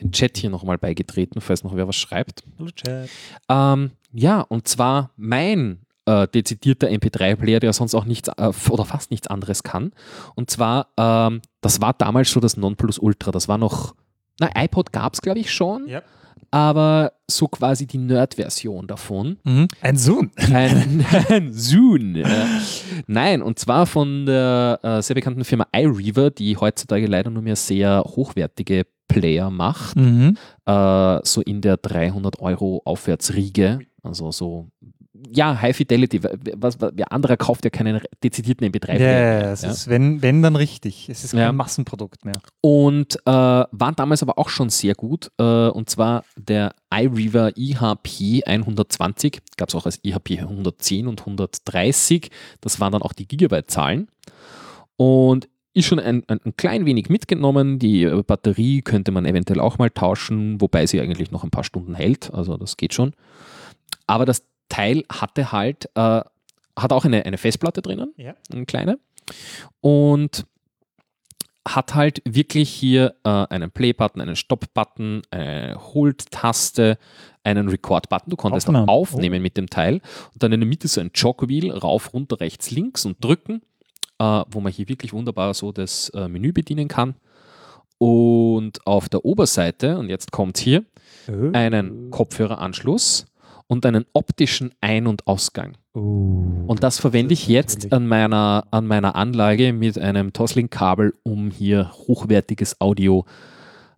den 0.00 0.12
Chat 0.12 0.38
hier 0.38 0.50
nochmal 0.50 0.78
beigetreten, 0.78 1.40
falls 1.40 1.62
noch 1.62 1.76
wer 1.76 1.86
was 1.86 1.96
schreibt. 1.96 2.42
Hallo 2.58 2.70
Chat. 2.70 3.10
Ähm, 3.48 3.92
ja, 4.12 4.40
und 4.40 4.66
zwar 4.66 5.10
mein 5.16 5.80
äh, 6.06 6.26
dezidierter 6.26 6.88
MP3-Player, 6.88 7.60
der 7.60 7.72
sonst 7.72 7.94
auch 7.94 8.06
nichts 8.06 8.28
äh, 8.36 8.52
oder 8.70 8.84
fast 8.84 9.10
nichts 9.10 9.28
anderes 9.28 9.62
kann. 9.62 9.92
Und 10.34 10.50
zwar, 10.50 10.88
ähm, 10.96 11.42
das 11.60 11.80
war 11.80 11.92
damals 11.92 12.30
schon 12.30 12.42
das 12.42 12.56
Nonplusultra. 12.56 13.30
Das 13.30 13.46
war 13.46 13.58
noch, 13.58 13.94
na, 14.40 14.50
iPod 14.56 14.92
gab 14.92 15.14
es, 15.14 15.20
glaube 15.20 15.38
ich, 15.38 15.52
schon, 15.52 15.86
Ja. 15.86 16.02
Aber 16.50 17.12
so 17.30 17.46
quasi 17.46 17.86
die 17.86 17.98
Nerd-Version 17.98 18.86
davon. 18.86 19.38
Mhm. 19.44 19.68
Ein 19.82 19.96
Sohn. 19.96 20.30
Ein, 20.36 21.04
ein 21.28 21.52
Zoom. 21.52 22.16
Äh, 22.16 22.24
nein, 23.06 23.42
und 23.42 23.58
zwar 23.58 23.86
von 23.86 24.26
der 24.26 24.80
äh, 24.82 25.02
sehr 25.02 25.14
bekannten 25.14 25.44
Firma 25.44 25.66
iReaver, 25.74 26.30
die 26.30 26.56
heutzutage 26.56 27.06
leider 27.06 27.30
nur 27.30 27.42
mehr 27.42 27.56
sehr 27.56 28.02
hochwertige 28.04 28.86
Player 29.08 29.50
macht. 29.50 29.96
Mhm. 29.96 30.36
Äh, 30.66 31.20
so 31.24 31.40
in 31.42 31.60
der 31.60 31.76
300 31.76 32.40
Euro 32.40 32.82
Aufwärtsriege. 32.84 33.80
Also 34.02 34.30
so, 34.30 34.68
ja, 35.30 35.60
High 35.60 35.76
Fidelity. 35.76 36.22
Was, 36.22 36.80
was, 36.80 36.92
wer 36.94 37.12
anderer 37.12 37.36
kauft 37.36 37.64
ja 37.64 37.70
keinen 37.70 38.00
dezidierten 38.22 38.64
Ja, 38.64 38.70
MP3-Player. 38.70 39.42
ja, 39.42 39.52
es 39.52 39.62
ist, 39.64 39.88
wenn, 39.88 40.22
wenn 40.22 40.42
dann 40.42 40.56
richtig. 40.56 41.08
Es 41.08 41.24
ist 41.24 41.32
kein 41.32 41.40
Ja. 41.40 41.52
Massenprodukt 41.52 42.24
mehr. 42.24 42.40
Und 42.60 43.16
äh, 43.26 43.30
war 43.30 43.92
damals 43.96 44.22
aber 44.22 44.38
auch 44.38 44.48
schon 44.48 44.70
sehr 44.70 44.94
gut. 44.94 45.30
Äh, 45.38 45.42
und 45.68 45.90
zwar 45.90 46.24
der 46.36 46.74
iReaver 46.94 47.56
IHP 47.56 48.42
120, 48.46 49.40
gab 49.56 49.68
es 49.68 49.74
auch 49.74 49.86
als 49.86 49.98
IHP 50.02 50.38
110 50.40 51.06
und 51.06 51.20
130. 51.20 52.30
Das 52.60 52.80
waren 52.80 52.92
dann 52.92 53.02
auch 53.02 53.12
die 53.12 53.26
Gigabyte-Zahlen. 53.26 54.08
Und 54.96 55.48
ist 55.74 55.86
schon 55.86 56.00
ein, 56.00 56.24
ein, 56.28 56.40
ein 56.44 56.56
klein 56.56 56.86
wenig 56.86 57.08
mitgenommen. 57.08 57.78
Die 57.78 58.02
äh, 58.04 58.22
Batterie 58.22 58.82
könnte 58.82 59.12
man 59.12 59.26
eventuell 59.26 59.60
auch 59.60 59.78
mal 59.78 59.90
tauschen, 59.90 60.60
wobei 60.60 60.86
sie 60.86 61.00
eigentlich 61.00 61.30
noch 61.30 61.44
ein 61.44 61.50
paar 61.50 61.64
Stunden 61.64 61.94
hält. 61.94 62.32
Also 62.34 62.56
das 62.56 62.76
geht 62.76 62.94
schon. 62.94 63.12
Aber 64.06 64.24
das 64.24 64.42
Teil 64.68 65.04
hatte 65.10 65.52
halt, 65.52 65.86
äh, 65.94 66.20
hat 66.76 66.92
auch 66.92 67.04
eine, 67.04 67.24
eine 67.26 67.38
Festplatte 67.38 67.82
drinnen, 67.82 68.12
Ja. 68.16 68.34
eine 68.52 68.66
kleine. 68.66 68.98
Und 69.80 70.46
hat 71.66 71.94
halt 71.94 72.22
wirklich 72.24 72.70
hier 72.70 73.14
äh, 73.24 73.28
einen 73.28 73.70
Play-Button, 73.70 74.22
einen 74.22 74.36
Stop-Button, 74.36 75.22
eine 75.30 75.76
Hold-Taste, 75.92 76.96
einen 77.44 77.68
Record-Button. 77.68 78.30
Du 78.30 78.36
konntest 78.36 78.68
Aufnahmen. 78.68 78.88
auch 78.88 78.92
aufnehmen 79.12 79.42
mit 79.42 79.56
dem 79.58 79.68
Teil. 79.68 80.00
Und 80.32 80.42
dann 80.42 80.52
in 80.52 80.60
der 80.60 80.66
Mitte 80.68 80.88
so 80.88 81.00
ein 81.02 81.10
Jogwheel, 81.14 81.70
rauf, 81.72 82.14
runter, 82.14 82.40
rechts, 82.40 82.70
links 82.70 83.04
und 83.04 83.22
drücken, 83.22 83.60
äh, 84.18 84.42
wo 84.50 84.60
man 84.60 84.72
hier 84.72 84.88
wirklich 84.88 85.12
wunderbar 85.12 85.52
so 85.52 85.70
das 85.72 86.08
äh, 86.10 86.26
Menü 86.28 86.52
bedienen 86.52 86.88
kann. 86.88 87.16
Und 87.98 88.86
auf 88.86 89.08
der 89.10 89.24
Oberseite, 89.24 89.98
und 89.98 90.08
jetzt 90.08 90.32
kommt 90.32 90.58
hier, 90.58 90.84
Oh. 91.30 91.50
einen 91.52 92.10
Kopfhöreranschluss 92.10 93.26
und 93.68 93.86
einen 93.86 94.04
optischen 94.12 94.72
Ein- 94.80 95.06
und 95.06 95.26
Ausgang. 95.26 95.76
Oh. 95.94 96.64
Und 96.66 96.82
das 96.82 96.98
verwende 96.98 97.34
ich 97.34 97.46
jetzt 97.46 97.92
an 97.92 98.06
meiner, 98.06 98.66
an 98.70 98.86
meiner 98.86 99.14
Anlage 99.14 99.72
mit 99.72 99.98
einem 99.98 100.32
Toslink-Kabel, 100.32 101.14
um 101.22 101.50
hier 101.50 101.90
hochwertiges 101.92 102.80
Audio 102.80 103.24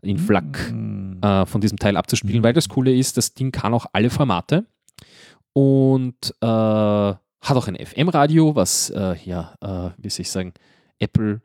in 0.03 0.19
FLAC 0.19 0.73
Mm. 0.73 1.19
äh, 1.23 1.47
von 1.47 1.61
diesem 1.61 1.79
Teil 1.79 1.97
abzuspielen, 1.97 2.43
weil 2.43 2.53
das 2.53 2.69
Coole 2.69 2.95
ist, 2.95 3.17
das 3.17 3.35
Ding 3.35 3.53
kann 3.53 3.75
auch 3.75 3.87
alle 3.93 4.11
Formate 4.11 4.65
und 5.53 6.35
äh, 6.41 6.47
hat 6.47 7.57
auch 7.57 7.69
ein 7.69 7.77
FM-Radio, 7.77 8.55
was 8.55 8.91
äh, 8.91 9.17
ja, 9.25 9.55
äh, 9.61 9.91
wie 9.99 10.11
soll 10.11 10.23
ich 10.23 10.31
sagen, 10.31 10.53
Apple 10.99 11.41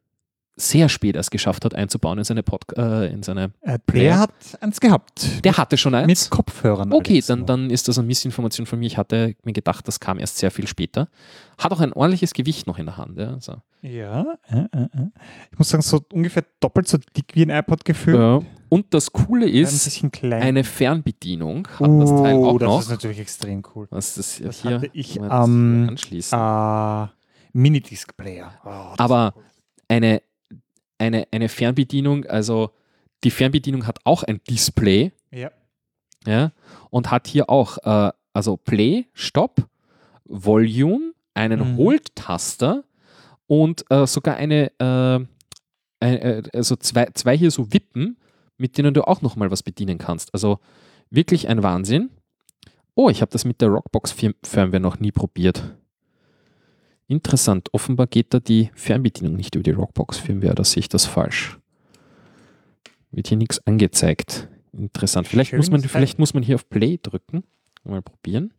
sehr 0.57 0.87
spät 0.87 1.15
erst 1.15 1.31
geschafft 1.31 1.65
hat 1.65 1.75
einzubauen 1.75 2.17
in 2.17 2.23
seine 2.23 2.41
Pod 2.43 2.63
äh, 2.77 3.11
in 3.11 3.23
seine. 3.23 3.51
Äh, 3.61 3.77
Player. 3.79 4.03
der 4.03 4.19
hat 4.19 4.33
eins 4.61 4.79
gehabt. 4.79 5.43
Der 5.43 5.57
hatte 5.57 5.77
schon 5.77 5.93
eins. 5.93 6.07
Mit 6.07 6.29
Kopfhörern. 6.29 6.93
Okay, 6.93 7.21
dann, 7.25 7.45
dann 7.45 7.69
ist 7.69 7.87
das 7.87 7.97
eine 7.97 8.07
Missinformation 8.07 8.65
von 8.65 8.79
mir. 8.79 8.87
Ich 8.87 8.97
hatte 8.97 9.35
mir 9.43 9.53
gedacht, 9.53 9.87
das 9.87 9.99
kam 9.99 10.17
erst 10.17 10.37
sehr 10.37 10.51
viel 10.51 10.67
später. 10.67 11.09
Hat 11.57 11.71
auch 11.71 11.81
ein 11.81 11.93
ordentliches 11.93 12.33
Gewicht 12.33 12.67
noch 12.67 12.77
in 12.79 12.85
der 12.85 12.97
Hand. 12.97 13.17
Ja, 13.17 13.33
also. 13.33 13.57
Ja, 13.81 14.37
äh, 14.47 14.57
äh, 14.57 14.83
äh. 14.83 15.09
ich 15.51 15.59
muss 15.59 15.69
sagen, 15.69 15.83
so 15.83 16.01
ungefähr 16.11 16.43
doppelt 16.59 16.87
so 16.87 16.97
dick 16.97 17.35
wie 17.35 17.43
ein 17.43 17.49
iPod 17.49 17.83
gefühlt. 17.85 18.17
Ja. 18.17 18.39
Und 18.69 18.93
das 18.93 19.11
Coole 19.11 19.45
Ein 19.45 19.53
ist, 19.53 20.11
klein. 20.11 20.41
eine 20.41 20.63
Fernbedienung 20.63 21.67
hat 21.67 22.01
das 22.01 22.09
Teil 22.09 22.35
oh, 22.35 22.49
auch 22.49 22.57
das 22.57 22.67
noch. 22.67 22.79
ist 22.81 22.89
natürlich 22.89 23.19
extrem 23.19 23.61
cool. 23.75 23.87
was 23.91 24.15
das, 24.15 24.41
Das 24.43 24.61
hier 24.61 24.71
hatte 24.75 24.89
ich 24.93 25.21
am, 25.21 25.81
hier 25.81 25.89
anschließen. 25.89 26.37
Äh, 26.37 27.07
Minidisc-Player. 27.53 28.51
Oh, 28.65 28.69
das 28.69 28.99
Aber 28.99 29.27
ist 29.27 29.35
cool. 29.35 29.43
eine, 29.89 30.21
eine, 30.97 31.27
eine 31.31 31.49
Fernbedienung, 31.49 32.25
also 32.25 32.71
die 33.23 33.31
Fernbedienung 33.31 33.85
hat 33.87 33.99
auch 34.03 34.23
ein 34.23 34.41
Display 34.49 35.11
Ja. 35.31 35.51
ja, 36.25 36.51
und 36.89 37.11
hat 37.11 37.27
hier 37.27 37.49
auch 37.49 37.77
äh, 37.83 38.11
also 38.33 38.57
Play, 38.57 39.05
Stop, 39.13 39.67
Volume, 40.25 41.13
einen 41.33 41.59
Mhm. 41.73 41.77
Hold-Taster 41.77 42.83
und 43.47 43.85
äh, 43.91 44.05
sogar 44.07 44.35
eine, 44.37 44.71
äh, 44.79 45.25
ein- 45.99 46.17
äh, 46.21 46.43
also 46.53 46.75
zwei, 46.77 47.07
zwei 47.13 47.37
hier 47.37 47.51
so 47.51 47.71
Wippen, 47.73 48.17
mit 48.57 48.77
denen 48.77 48.93
du 48.93 49.07
auch 49.07 49.21
nochmal 49.21 49.51
was 49.51 49.63
bedienen 49.63 49.97
kannst. 49.97 50.33
Also 50.33 50.59
wirklich 51.09 51.47
ein 51.49 51.61
Wahnsinn. 51.63 52.09
Oh, 52.95 53.09
ich 53.09 53.21
habe 53.21 53.31
das 53.31 53.43
mit 53.45 53.59
der 53.61 53.69
Rockbox-Firmware 53.69 54.79
noch 54.79 54.99
nie 54.99 55.11
probiert. 55.11 55.75
Interessant. 57.07 57.69
Offenbar 57.71 58.07
geht 58.07 58.33
da 58.33 58.39
die 58.39 58.71
Fernbedienung 58.73 59.35
nicht 59.35 59.55
über 59.55 59.63
die 59.63 59.71
Rockbox-Firmware, 59.71 60.53
oder 60.53 60.63
sehe 60.63 60.81
ich 60.81 60.89
das 60.89 61.05
falsch? 61.05 61.59
Wird 63.11 63.27
hier 63.27 63.37
nichts 63.37 63.65
angezeigt. 63.65 64.47
Interessant. 64.73 65.27
Vielleicht, 65.27 65.53
muss 65.53 65.69
man, 65.69 65.81
vielleicht 65.81 66.19
muss 66.19 66.33
man 66.33 66.43
hier 66.43 66.55
auf 66.55 66.67
Play 66.69 66.99
drücken. 67.01 67.43
Mal 67.83 68.01
probieren. 68.01 68.53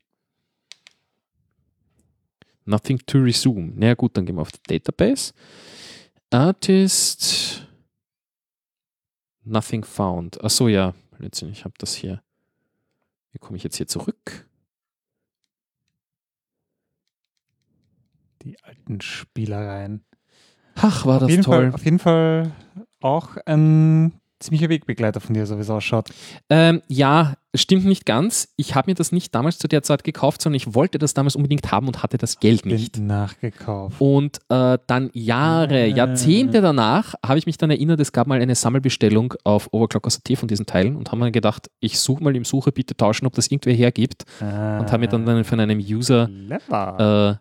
Nothing 2.65 2.99
to 3.07 3.19
resume. 3.19 3.73
Na 3.77 3.89
ja, 3.89 3.95
gut, 3.95 4.17
dann 4.17 4.27
gehen 4.27 4.37
wir 4.37 4.43
auf 4.43 4.53
die 4.53 4.63
Database. 4.79 5.33
Artist. 6.31 7.67
Nothing 9.45 9.85
found. 9.85 10.43
Achso, 10.43 10.69
ja. 10.69 10.95
Blödsinn, 11.19 11.51
ich 11.51 11.65
habe 11.65 11.75
das 11.79 11.95
hier. 11.95 12.23
Wie 13.33 13.39
komme 13.39 13.57
ich 13.57 13.65
jetzt 13.65 13.77
hier 13.77 13.87
zurück? 13.87 14.46
Die 18.47 18.57
alten 18.63 19.01
Spielereien. 19.01 20.05
Ach, 20.77 21.05
war 21.05 21.23
Auf 21.23 21.29
das 21.31 21.45
toll. 21.45 21.55
Fall, 21.65 21.75
auf 21.75 21.85
jeden 21.85 21.99
Fall 21.99 22.53
auch 23.01 23.37
ein 23.47 24.13
ziemlicher 24.39 24.69
Wegbegleiter 24.69 25.21
von 25.21 25.33
dir, 25.33 25.47
so 25.47 25.57
wie 25.57 25.63
es 25.63 25.71
ausschaut. 25.71 26.11
Ähm, 26.51 26.83
ja, 26.89 27.35
stimmt 27.55 27.87
nicht 27.87 28.05
ganz. 28.05 28.53
Ich 28.57 28.75
habe 28.75 28.91
mir 28.91 28.95
das 28.95 29.11
nicht 29.11 29.35
damals 29.35 29.57
zu 29.59 29.67
der 29.67 29.83
Zeit 29.83 30.05
gekauft, 30.05 30.43
sondern 30.43 30.57
ich 30.57 30.75
wollte 30.75 30.99
das 30.99 31.15
damals 31.15 31.35
unbedingt 31.37 31.73
haben 31.73 31.87
und 31.87 32.03
hatte 32.03 32.19
das 32.19 32.39
Geld 32.39 32.67
nicht. 32.67 32.99
Nachgekauft. 32.99 33.99
Und 33.99 34.39
äh, 34.51 34.77
dann 34.87 35.09
Jahre, 35.15 35.85
Ah. 35.85 35.87
Jahrzehnte 35.87 36.61
danach 36.61 37.15
habe 37.25 37.39
ich 37.39 37.47
mich 37.47 37.57
dann 37.57 37.71
erinnert, 37.71 37.99
es 38.01 38.13
gab 38.13 38.27
mal 38.27 38.39
eine 38.43 38.55
Sammelbestellung 38.55 39.33
auf 39.45 39.73
Overclockers.at 39.73 40.37
von 40.37 40.49
diesen 40.49 40.67
Teilen 40.67 40.97
und 40.97 41.11
haben 41.11 41.19
mir 41.21 41.33
gedacht, 41.33 41.71
ich 41.81 41.99
suche 41.99 42.23
mal 42.23 42.37
im 42.37 42.45
Suche, 42.45 42.73
bitte 42.73 42.95
tauschen, 42.95 43.27
ob 43.27 43.33
das 43.35 43.51
irgendwer 43.51 43.73
hergibt 43.73 44.25
Ah, 44.43 44.79
und 44.81 44.93
habe 44.93 44.99
mir 45.01 45.09
dann, 45.09 45.25
dann 45.25 45.45
von 45.45 45.59
einem 45.61 45.79
User 45.79 46.29
äh, 46.29 47.37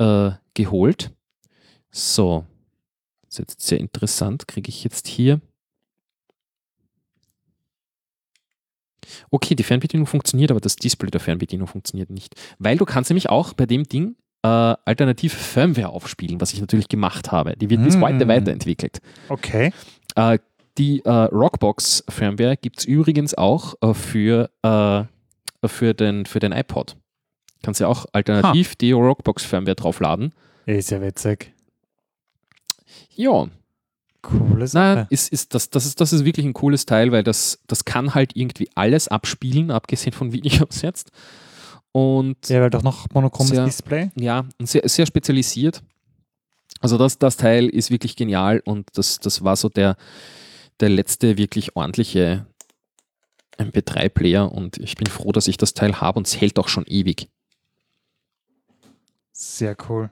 äh, 0.00 0.32
geholt. 0.54 1.12
So, 1.92 2.44
das 3.22 3.34
ist 3.34 3.38
jetzt 3.38 3.60
sehr 3.62 3.78
interessant. 3.78 4.48
Kriege 4.48 4.68
ich 4.68 4.82
jetzt 4.84 5.06
hier. 5.06 5.40
Okay, 9.30 9.54
die 9.54 9.62
Fernbedienung 9.62 10.06
funktioniert, 10.06 10.50
aber 10.50 10.60
das 10.60 10.76
Display 10.76 11.10
der 11.10 11.20
Fernbedienung 11.20 11.66
funktioniert 11.66 12.10
nicht. 12.10 12.34
Weil 12.58 12.76
du 12.76 12.84
kannst 12.84 13.10
nämlich 13.10 13.28
auch 13.28 13.52
bei 13.54 13.66
dem 13.66 13.84
Ding 13.84 14.16
äh, 14.42 14.48
alternative 14.48 15.34
Firmware 15.36 15.88
aufspielen, 15.90 16.40
was 16.40 16.52
ich 16.52 16.60
natürlich 16.60 16.88
gemacht 16.88 17.30
habe. 17.32 17.56
Die 17.56 17.68
wird 17.70 17.82
bis 17.84 17.96
Mm. 17.96 18.02
heute 18.02 18.28
weiterentwickelt. 18.28 19.00
okay. 19.28 19.72
Äh, 20.16 20.38
die 20.78 21.04
äh, 21.04 21.10
Rockbox 21.10 22.04
Firmware 22.08 22.56
gibt 22.56 22.78
es 22.80 22.84
übrigens 22.84 23.34
auch 23.34 23.74
äh, 23.82 23.92
für, 23.92 24.50
äh, 24.62 25.04
für, 25.68 25.94
den, 25.94 26.24
für 26.26 26.38
den 26.38 26.52
iPod. 26.52 26.96
Kannst 27.62 27.80
ja 27.80 27.88
auch 27.88 28.06
alternativ 28.12 28.74
die 28.76 28.92
Rockbox 28.92 29.44
Firmware 29.44 29.74
draufladen. 29.76 30.32
Ist 30.66 30.90
ja 30.90 31.00
witzig. 31.02 31.52
Ja, 33.14 33.48
Coole 34.22 34.60
na, 34.60 34.66
Sache. 34.66 35.06
ist, 35.10 35.32
ist, 35.32 35.54
das, 35.54 35.70
das, 35.70 35.86
ist, 35.86 36.00
das 36.00 36.12
ist 36.12 36.24
wirklich 36.24 36.44
ein 36.46 36.52
cooles 36.52 36.84
Teil, 36.86 37.10
weil 37.12 37.22
das, 37.22 37.58
das 37.66 37.84
kann 37.84 38.14
halt 38.14 38.36
irgendwie 38.36 38.68
alles 38.74 39.08
abspielen, 39.08 39.70
abgesehen 39.70 40.12
von 40.12 40.32
Videos 40.32 40.82
jetzt. 40.82 41.10
Und 41.92 42.48
Ja, 42.48 42.60
weil 42.60 42.70
doch 42.70 42.82
noch 42.82 43.06
monochromes 43.12 43.50
Sehr- 43.50 43.64
Display. 43.64 44.10
ja, 44.16 44.44
und 44.58 44.68
sehr, 44.68 44.88
sehr 44.88 45.06
spezialisiert. 45.06 45.82
Also 46.80 46.96
das, 46.98 47.18
das 47.18 47.36
Teil 47.36 47.68
ist 47.68 47.90
wirklich 47.90 48.14
genial 48.16 48.60
und 48.64 48.86
das, 48.94 49.18
das 49.20 49.42
war 49.42 49.56
so 49.56 49.68
der, 49.68 49.96
der 50.80 50.88
letzte 50.88 51.36
wirklich 51.36 51.74
ordentliche 51.76 52.46
MP3-Player 53.58 54.50
und 54.50 54.78
ich 54.78 54.94
bin 54.96 55.06
froh, 55.08 55.32
dass 55.32 55.48
ich 55.48 55.56
das 55.56 55.74
Teil 55.74 56.00
habe 56.00 56.18
und 56.18 56.26
es 56.26 56.40
hält 56.40 56.58
auch 56.58 56.68
schon 56.68 56.84
ewig. 56.86 57.28
Sehr 59.40 59.74
cool. 59.88 60.10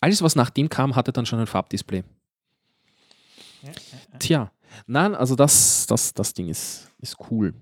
Alles, 0.00 0.22
was 0.22 0.34
nach 0.34 0.50
dem 0.50 0.68
kam, 0.68 0.96
hatte 0.96 1.12
dann 1.12 1.24
schon 1.24 1.38
ein 1.38 1.46
Farbdisplay. 1.46 2.02
Tja, 4.18 4.50
nein, 4.88 5.14
also 5.14 5.36
das, 5.36 5.86
das, 5.86 6.12
das 6.14 6.34
Ding 6.34 6.48
ist, 6.48 6.90
ist 6.98 7.16
cool. 7.30 7.54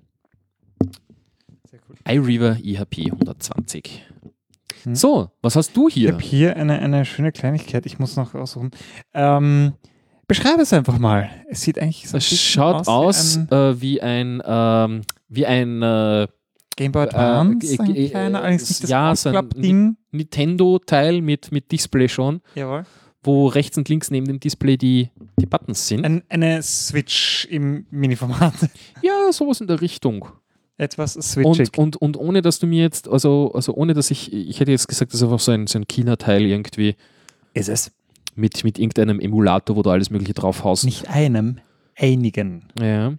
Sehr 1.71 1.81
cool. 1.91 1.97
iRiver 2.09 2.57
IHP 2.63 3.11
120. 3.13 4.03
Hm. 4.85 4.95
So, 4.95 5.31
was 5.43 5.57
hast 5.57 5.77
du 5.77 5.89
Ich 5.89 5.95
hier? 5.95 6.13
habe 6.15 6.23
hier 6.23 6.57
eine, 6.57 6.79
eine 6.79 7.05
schöne 7.05 7.33
Kleinigkeit. 7.33 7.85
Ich 7.85 7.99
muss 7.99 8.17
noch 8.17 8.35
raussuchen. 8.35 8.71
Ähm, 9.13 9.75
beschreibe 10.27 10.63
es 10.63 10.73
einfach 10.73 10.99
mal. 10.99 11.29
Es 11.51 11.61
sieht 11.61 11.79
eigentlich 11.79 12.09
so 12.09 12.17
ein 12.17 12.19
Es 12.19 12.31
bisschen 12.31 12.39
schaut 12.39 12.89
aus 12.89 13.37
wie 13.37 13.43
ein 13.51 13.51
äh, 13.53 13.81
wie 13.83 14.01
ein, 14.01 14.43
ähm, 14.43 15.03
wie 15.29 15.45
ein 15.45 15.83
äh, 15.83 16.29
Game 16.79 16.93
Boy 16.93 17.03
Advance, 17.03 17.75
äh, 17.75 17.83
ein 17.83 17.97
äh, 17.97 18.09
kleiner, 18.09 18.41
allerdings 18.41 18.69
nicht 18.69 18.85
das 18.85 18.91
ja, 18.91 19.17
so 19.17 19.31
ein. 19.31 19.97
Nintendo-Teil 20.13 21.23
mit, 21.23 21.51
mit 21.51 21.73
Display 21.73 22.09
schon, 22.09 22.41
Jawohl. 22.55 22.85
wo 23.25 23.49
rechts 23.49 23.77
und 23.77 23.89
links 23.89 24.13
neben 24.13 24.29
dem 24.29 24.39
Display 24.39 24.77
die, 24.77 25.11
die 25.41 25.47
Buttons 25.47 25.89
sind. 25.89 26.05
Ein, 26.05 26.23
eine 26.29 26.63
Switch 26.63 27.49
im 27.51 27.85
Mini-Format. 27.91 28.55
ja, 29.03 29.33
sowas 29.33 29.61
in 29.61 29.67
der 29.67 29.81
Richtung. 29.81 30.29
Etwas 30.77 31.15
switchig. 31.15 31.77
Und, 31.77 31.97
und, 31.97 32.17
und 32.17 32.17
ohne 32.17 32.43
dass 32.43 32.61
du 32.61 32.69
mir 32.69 32.83
jetzt, 32.83 33.09
also, 33.09 33.51
also 33.53 33.75
ohne 33.75 33.93
dass 33.93 34.13
ich, 34.13 34.33
ich 34.33 34.61
hätte 34.61 34.71
jetzt 34.71 34.87
gesagt, 34.87 35.13
das 35.13 35.21
ist 35.21 35.25
einfach 35.25 35.41
so 35.41 35.51
ein, 35.51 35.67
so 35.67 35.81
ein 35.81 35.89
China-Teil 35.89 36.43
irgendwie 36.43 36.95
ist 37.55 37.69
es. 37.69 37.91
mit, 38.37 38.63
mit 38.63 38.79
irgendeinem 38.79 39.19
Emulator, 39.19 39.75
wo 39.75 39.83
du 39.83 39.91
alles 39.91 40.11
Mögliche 40.11 40.35
drauf 40.35 40.63
haust. 40.63 40.85
Nicht 40.85 41.09
einem, 41.09 41.59
einigen. 41.97 42.69
Ja. 42.81 43.15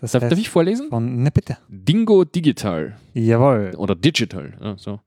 Das 0.00 0.12
Darf, 0.12 0.22
heißt 0.22 0.32
darf 0.32 0.38
ich 0.38 0.48
vorlesen? 0.48 0.88
von, 0.88 1.22
ne 1.22 1.30
bitte. 1.30 1.58
Dingo 1.68 2.24
Digital 2.24 2.96
Jawohl. 3.14 3.72
oder 3.76 3.94
Digital. 3.94 4.54
Ja, 4.60 4.76
so. 4.78 5.00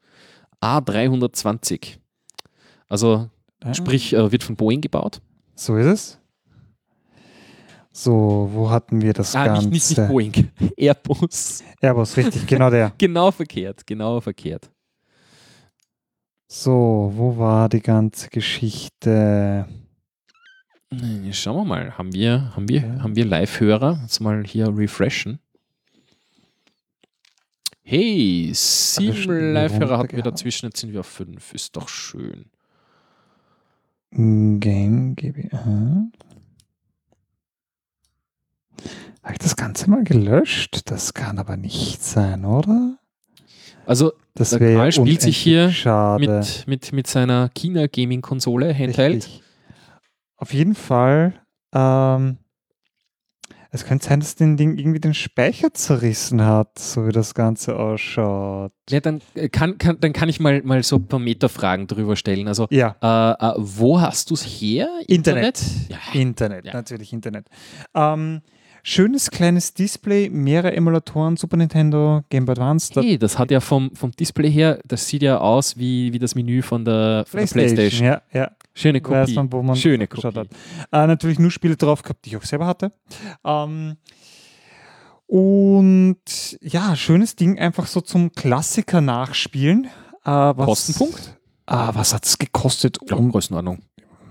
A320. 0.62 1.98
Also 2.90 3.30
sprich, 3.74 4.14
äh, 4.14 4.32
wird 4.32 4.44
von 4.44 4.56
Boeing 4.56 4.82
gebaut. 4.82 5.22
So 5.56 5.76
ist 5.78 5.86
es. 5.88 6.20
So, 7.92 8.50
wo 8.54 8.70
hatten 8.72 9.02
wir 9.02 9.14
das 9.14 9.36
Ah, 9.36 9.46
Ganze? 9.46 9.70
nicht, 9.70 9.90
nicht, 9.90 9.98
nicht 9.98 10.08
Boeing. 10.08 10.52
Airbus. 10.78 11.64
Airbus, 11.82 12.18
richtig, 12.18 12.48
genau 12.48 12.70
der. 12.70 12.92
Genau 12.98 13.32
verkehrt, 13.32 13.86
genau 13.86 14.20
verkehrt. 14.20 14.70
So, 16.48 17.12
wo 17.16 17.38
war 17.38 17.70
die 17.70 17.82
ganze 17.82 18.30
Geschichte? 18.30 19.68
Schauen 21.32 21.56
wir 21.58 21.66
mal, 21.66 21.98
haben 21.98 22.14
wir, 22.14 22.56
haben 22.56 22.68
wir, 22.70 22.82
Ja. 22.82 23.02
haben 23.04 23.16
wir 23.16 23.26
Live-Hörer? 23.26 24.00
Jetzt 24.04 24.20
mal 24.20 24.44
hier 24.46 24.68
refreshen. 24.76 25.40
Hey, 27.84 28.50
sieben 28.54 29.54
Live-Hörer 29.54 29.98
hatten 29.98 30.16
wir 30.16 30.24
dazwischen, 30.24 30.68
jetzt 30.68 30.80
sind 30.80 30.94
wir 30.94 31.02
auf 31.02 31.06
fünf. 31.08 31.54
Ist 31.54 31.76
doch 31.76 31.90
schön. 31.90 32.46
Game 34.12 35.16
GmbH. 35.16 36.08
Habe 39.24 39.34
ich 39.34 39.40
das 39.40 39.56
Ganze 39.56 39.90
mal 39.90 40.04
gelöscht? 40.04 40.82
Das 40.92 41.14
kann 41.14 41.40
aber 41.40 41.58
nicht 41.58 42.04
sein, 42.04 42.46
oder? 42.46 42.98
Also 43.86 44.14
Das 44.36 44.52
Der 44.52 44.60
Karl 44.60 44.92
spielt 44.92 45.22
sich 45.22 45.38
hier 45.38 45.70
schade. 45.72 46.26
mit, 46.28 46.68
mit, 46.68 46.94
mit 46.94 47.08
seiner 47.08 47.50
China-Gaming-Konsole, 47.50 48.74
Handheld. 48.74 49.16
Richtig. 49.26 49.44
Auf 50.38 50.54
jeden 50.54 50.76
Fall. 50.76 51.34
Ähm, 51.74 52.38
es 53.76 53.86
könnte 53.86 54.06
sein, 54.06 54.19
dass 54.19 54.36
den 54.36 54.56
Ding 54.56 54.78
irgendwie 54.78 55.00
den 55.00 55.15
Speicher 55.15 55.74
zerrissen 55.74 56.46
hat, 56.46 56.78
so 56.78 57.08
wie 57.08 57.12
das 57.12 57.34
Ganze 57.34 57.76
ausschaut. 57.76 58.72
Ja, 58.89 59.00
dann 59.00 59.22
äh, 59.34 59.50
kann, 59.50 59.80
kann, 59.80 60.00
dann 60.00 60.13
kann 60.13 60.30
ich 60.30 60.39
mal, 60.39 60.62
mal 60.63 60.84
so 60.84 60.98
ein 60.98 61.08
paar 61.08 61.19
Metafragen 61.19 61.88
drüber 61.88 62.15
stellen. 62.15 62.48
Also, 62.48 62.67
Ja, 62.69 62.96
äh, 63.02 63.46
äh, 63.48 63.54
wo 63.58 64.00
hast 64.00 64.30
du 64.30 64.36
es 64.36 64.43
her? 64.43 64.89
Internet. 65.08 65.60
Ja. 65.89 65.98
Internet, 66.13 66.65
Ja. 66.65 66.74
natürlich 66.74 67.13
Internet. 67.13 67.48
Ähm, 67.96 68.41
schönes 68.84 69.32
kleines 69.32 69.74
Display, 69.74 70.30
mehrere 70.30 70.76
Emulatoren, 70.76 71.36
Super 71.36 71.58
Nintendo, 71.58 72.22
Game 72.30 72.46
Boy 72.46 72.54
Advance, 72.54 72.93
Hey, 73.02 73.17
das 73.17 73.39
hat 73.39 73.50
ja 73.50 73.60
vom, 73.60 73.96
vom 73.96 74.12
Display 74.12 74.52
her, 74.52 74.78
das 74.86 75.08
sieht 75.08 75.24
ja 75.24 75.39
aus 75.39 75.78
wie, 75.78 76.13
wie 76.13 76.19
das 76.19 76.36
Menü 76.36 76.62
von 76.62 76.86
der, 76.86 77.24
von 77.28 77.39
der 77.39 77.48
PlayStation. 77.48 78.06
Ja, 78.06 78.22
ja. 78.32 78.52
Schöne 78.76 79.02
Weiß 79.04 79.28
Kopie. 79.28 79.36
man, 79.36 79.52
wo 79.52 79.62
man 79.62 79.76
Schöne 79.76 80.08
Kopie. 80.08 80.28
hat. 80.36 80.48
Äh, 80.92 81.08
natürlich 81.08 81.40
nur 81.40 81.52
Spiele 81.52 81.76
drauf 81.78 82.02
gehabt, 82.02 82.26
die 82.26 82.30
ich 82.30 82.38
auch 82.38 82.44
selber 82.44 82.66
hatte. 82.66 82.92
Ähm, 83.46 83.98
und 85.28 86.58
ja, 86.62 86.96
schönes 86.96 87.36
Ding, 87.36 87.58
einfach 87.60 87.88
so 87.88 88.02
zum 88.02 88.32
Klassiker 88.34 89.02
nachspielen. 89.02 89.86
Äh, 90.26 90.30
was, 90.30 90.66
Kostenpunkt? 90.66 91.38
Ah, 91.66 91.92
was 91.94 92.14
hat 92.14 92.26
es 92.26 92.38
gekostet? 92.38 92.98
Ja, 93.10 93.16
Um 93.16 93.32
Größenordnung. 93.32 93.80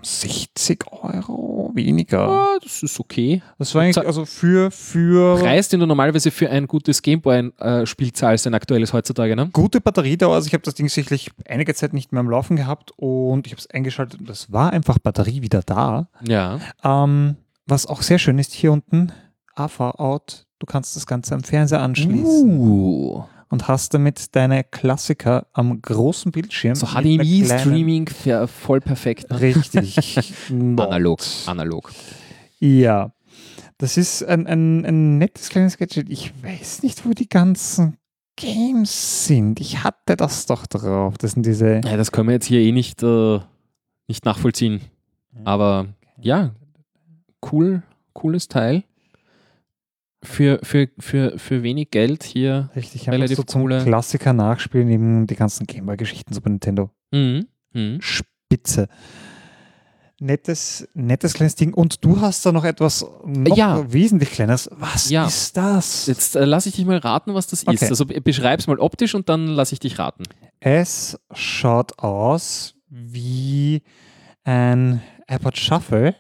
60 0.03 0.85
Euro 0.91 1.71
weniger. 1.75 2.19
Ja, 2.19 2.59
das 2.63 2.83
ist 2.83 2.99
okay. 3.01 3.43
Das 3.59 3.75
war 3.75 3.83
eigentlich 3.83 4.05
also 4.07 4.25
für, 4.25 4.71
für 4.71 5.39
Preis, 5.39 5.69
den 5.69 5.81
du 5.81 5.87
normalerweise 5.87 6.31
für 6.31 6.51
ein 6.51 6.67
gutes 6.67 7.03
Gameboy-Spiel 7.03 8.13
zahlst, 8.13 8.47
ein 8.47 8.55
aktuelles 8.55 8.93
heutzutage, 8.93 9.37
ne? 9.37 9.49
gute 9.53 9.81
Batteriedauer. 9.81 10.35
Also 10.35 10.47
ich 10.47 10.55
habe 10.55 10.65
das 10.65 10.75
Ding 10.75 10.89
sicherlich 10.89 11.31
einige 11.49 11.75
Zeit 11.75 11.93
nicht 11.93 12.13
mehr 12.13 12.21
am 12.21 12.31
Laufen 12.31 12.57
gehabt 12.57 12.93
und 12.97 13.47
ich 13.47 13.53
habe 13.53 13.61
es 13.61 13.71
eingeschaltet 13.71 14.21
und 14.21 14.31
es 14.31 14.53
war 14.53 14.73
einfach 14.73 14.99
Batterie 14.99 15.43
wieder 15.43 15.63
da. 15.63 16.09
Ja. 16.27 16.61
Ähm, 16.83 17.37
was 17.67 17.87
auch 17.87 18.03
sehr 18.03 18.19
schön 18.19 18.39
ist 18.39 18.53
hier 18.53 18.73
unten, 18.73 19.13
AV-Out. 19.55 20.47
Du 20.59 20.67
kannst 20.67 20.97
das 20.97 21.07
Ganze 21.07 21.35
am 21.35 21.43
Fernseher 21.43 21.81
anschließen 21.81 22.59
Uh. 22.59 23.25
Und 23.53 23.69
hast 23.69 23.93
damit 23.93 24.35
deine 24.35 24.65
Klassiker 24.65 25.47
am 25.53 25.83
großen 25.83 26.33
Bildschirm. 26.33 26.75
So 26.75 26.87
HDMI-Streaming 26.87 28.09
voll 28.47 28.81
perfekt. 28.81 29.31
Ne? 29.31 29.41
Richtig. 29.43 30.33
Analog. 30.51 31.21
Analog. 31.45 31.93
Ja. 32.61 33.13
Das 33.77 33.99
ist 33.99 34.25
ein, 34.25 34.47
ein, 34.47 34.87
ein 34.87 35.19
nettes 35.19 35.51
kleines 35.51 35.77
Gadget. 35.77 36.09
Ich 36.09 36.33
weiß 36.43 36.83
nicht, 36.83 37.05
wo 37.05 37.11
die 37.11 37.29
ganzen 37.29 37.99
Games 38.37 39.27
sind. 39.27 39.61
Ich 39.61 39.85
hatte 39.85 40.17
das 40.17 40.47
doch 40.47 40.67
drauf. 40.67 41.19
Das 41.19 41.33
sind 41.33 41.45
diese. 41.45 41.83
Ja, 41.85 41.99
das 41.99 42.11
können 42.11 42.29
wir 42.29 42.35
jetzt 42.35 42.47
hier 42.47 42.61
eh 42.61 42.73
nicht, 42.73 43.03
äh, 43.03 43.39
nicht 44.09 44.25
nachvollziehen. 44.25 44.81
Aber 45.45 45.89
ja, 46.19 46.55
cool, 47.53 47.83
cooles 48.15 48.49
Teil. 48.49 48.85
Für, 50.25 50.61
für, 50.63 50.89
für, 51.01 51.37
für 51.39 51.63
wenig 51.65 51.91
Geld 51.91 52.23
hier. 52.23 52.71
Richtig, 52.77 53.09
relativ 53.11 53.37
so 53.39 53.43
zum 53.43 53.63
coole- 53.63 53.83
Klassiker 53.85 54.33
nachspielen, 54.33 54.89
eben 54.89 55.27
die 55.27 55.35
ganzen 55.35 55.67
Gameboy-Geschichten, 55.67 56.33
Super 56.33 56.51
Nintendo. 56.51 56.91
Mhm. 57.11 57.47
Mhm. 57.73 58.01
Spitze. 58.01 58.89
Nettes, 60.21 60.87
nettes 60.95 61.35
kleines 61.35 61.57
Ding. 61.57 61.75
Und 61.75 62.05
du 62.05 62.21
hast 62.21 62.47
da 62.47 62.53
noch 62.53 62.65
etwas 62.65 63.05
noch 63.25 63.57
Ja. 63.57 63.93
wesentlich 63.93 64.31
kleines. 64.31 64.71
Was 64.73 65.11
Ja. 65.11 65.27
ist 65.27 65.57
das? 65.57 66.07
Jetzt 66.07 66.37
äh, 66.37 66.45
lasse 66.45 66.69
ich 66.69 66.77
dich 66.77 66.85
mal 66.85 66.99
raten, 66.99 67.35
was 67.35 67.49
das 67.49 67.65
ist. 67.65 67.69
Okay. 67.69 67.87
Also 67.89 68.07
be- 68.07 68.21
beschreib's 68.21 68.69
mal 68.69 68.79
optisch 68.79 69.17
und 69.17 69.29
dann 69.29 69.49
lasse 69.49 69.73
ich 69.75 69.81
dich 69.81 69.99
raten. 69.99 70.23
Es 70.61 71.19
schaut 71.33 71.99
aus 71.99 72.75
wie 72.89 73.83
ein 74.45 75.03
iPod 75.29 75.57
Shuffle, 75.59 76.15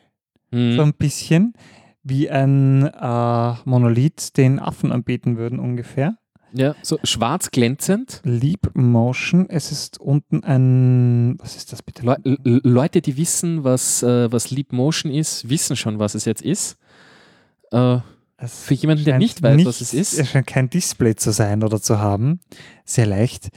Mhm. 0.50 0.74
so 0.76 0.82
ein 0.82 0.94
bisschen 0.94 1.54
wie 2.02 2.30
ein 2.30 2.84
äh, 2.84 3.54
Monolith, 3.64 4.32
den 4.36 4.58
Affen 4.58 4.92
anbeten 4.92 5.36
würden 5.36 5.58
ungefähr. 5.58 6.16
Ja, 6.54 6.74
so 6.82 6.98
schwarz 7.02 7.50
glänzend. 7.50 8.20
Leap 8.24 8.70
Motion. 8.74 9.48
Es 9.48 9.72
ist 9.72 9.98
unten 9.98 10.44
ein. 10.44 11.36
Was 11.38 11.56
ist 11.56 11.72
das 11.72 11.82
bitte? 11.82 12.04
Le 12.04 12.60
Leute, 12.62 13.00
die 13.00 13.16
wissen, 13.16 13.64
was, 13.64 14.02
äh, 14.02 14.30
was 14.30 14.50
Leap 14.50 14.72
Motion 14.72 15.10
ist, 15.10 15.48
wissen 15.48 15.76
schon, 15.76 15.98
was 15.98 16.14
es 16.14 16.26
jetzt 16.26 16.42
ist. 16.42 16.76
Äh, 17.70 17.98
es 18.36 18.64
für 18.64 18.74
jemanden, 18.74 19.04
der 19.04 19.18
nicht 19.18 19.42
weiß, 19.42 19.56
nichts, 19.56 19.68
was 19.68 19.80
es 19.80 19.94
ist. 19.94 20.18
Es 20.18 20.28
scheint 20.28 20.46
kein 20.46 20.68
Display 20.68 21.14
zu 21.14 21.32
sein 21.32 21.62
oder 21.62 21.80
zu 21.80 22.00
haben. 22.00 22.40
Sehr 22.84 23.06
leicht. 23.06 23.48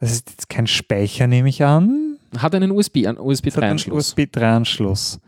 Das 0.00 0.10
ist 0.10 0.30
jetzt 0.30 0.48
kein 0.48 0.66
Speicher, 0.66 1.26
nehme 1.26 1.48
ich 1.48 1.62
an. 1.62 2.18
Hat 2.36 2.54
einen 2.54 2.72
USB, 2.72 3.06
einen 3.06 3.18
USB-3-Anschluss. 3.18 4.12
USB-3-Anschluss. 4.12 5.20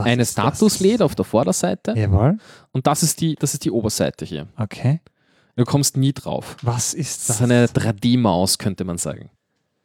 Was 0.00 0.06
Eine? 0.06 0.24
Status-LED 0.24 1.02
auf 1.02 1.14
der 1.14 1.24
Vorderseite 1.24 1.94
Jawohl. 1.96 2.38
und 2.72 2.86
das 2.86 3.02
ist, 3.02 3.20
die, 3.20 3.34
das 3.36 3.54
ist 3.54 3.64
die 3.64 3.70
Oberseite 3.70 4.24
hier. 4.24 4.48
Okay. 4.56 5.00
Du 5.56 5.64
kommst 5.64 5.96
nie 5.96 6.12
drauf. 6.12 6.56
Was 6.62 6.94
ist 6.94 7.28
Das 7.28 7.38
das? 7.38 7.40
ist 7.40 7.42
eine 7.42 7.66
3D-Maus, 7.66 8.58
könnte 8.58 8.84
man 8.84 8.98
sagen. 8.98 9.30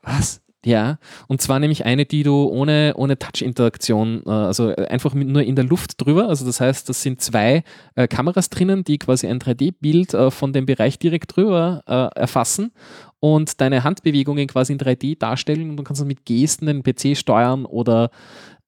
Was? 0.02 0.42
Ja, 0.64 0.98
und 1.28 1.42
zwar 1.44 1.60
nämlich 1.60 1.86
eine, 1.86 2.06
die 2.08 2.24
du 2.24 2.46
ohne, 2.46 2.94
ohne 2.96 3.20
Touch-Interaktion, 3.20 4.24
äh, 4.26 4.30
also 4.32 4.76
einfach 4.76 5.14
mit, 5.14 5.28
nur 5.28 5.44
in 5.44 5.56
der 5.56 5.64
Luft 5.66 6.04
drüber, 6.04 6.28
also 6.28 6.44
das 6.44 6.60
heißt, 6.60 6.90
das 6.90 7.04
sind 7.04 7.22
zwei 7.22 7.64
äh, 7.94 8.08
Kameras 8.08 8.50
drinnen, 8.50 8.84
die 8.84 8.98
quasi 8.98 9.28
ein 9.28 9.40
3D-Bild 9.40 10.16
äh, 10.16 10.32
von 10.32 10.54
dem 10.54 10.66
Bereich 10.66 10.98
direkt 10.98 11.36
drüber 11.36 11.84
äh, 11.86 12.20
erfassen 12.20 12.72
und 13.20 13.62
deine 13.62 13.84
Handbewegungen 13.84 14.48
quasi 14.48 14.74
in 14.74 14.80
3D 14.80 15.20
darstellen 15.20 15.70
und 15.70 15.78
du 15.78 15.84
kannst 15.84 16.02
dann 16.02 16.08
mit 16.08 16.26
Gesten 16.26 16.66
den 16.66 16.82
PC 16.82 17.16
steuern 17.16 17.66
oder 17.66 18.10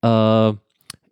äh, 0.04 0.54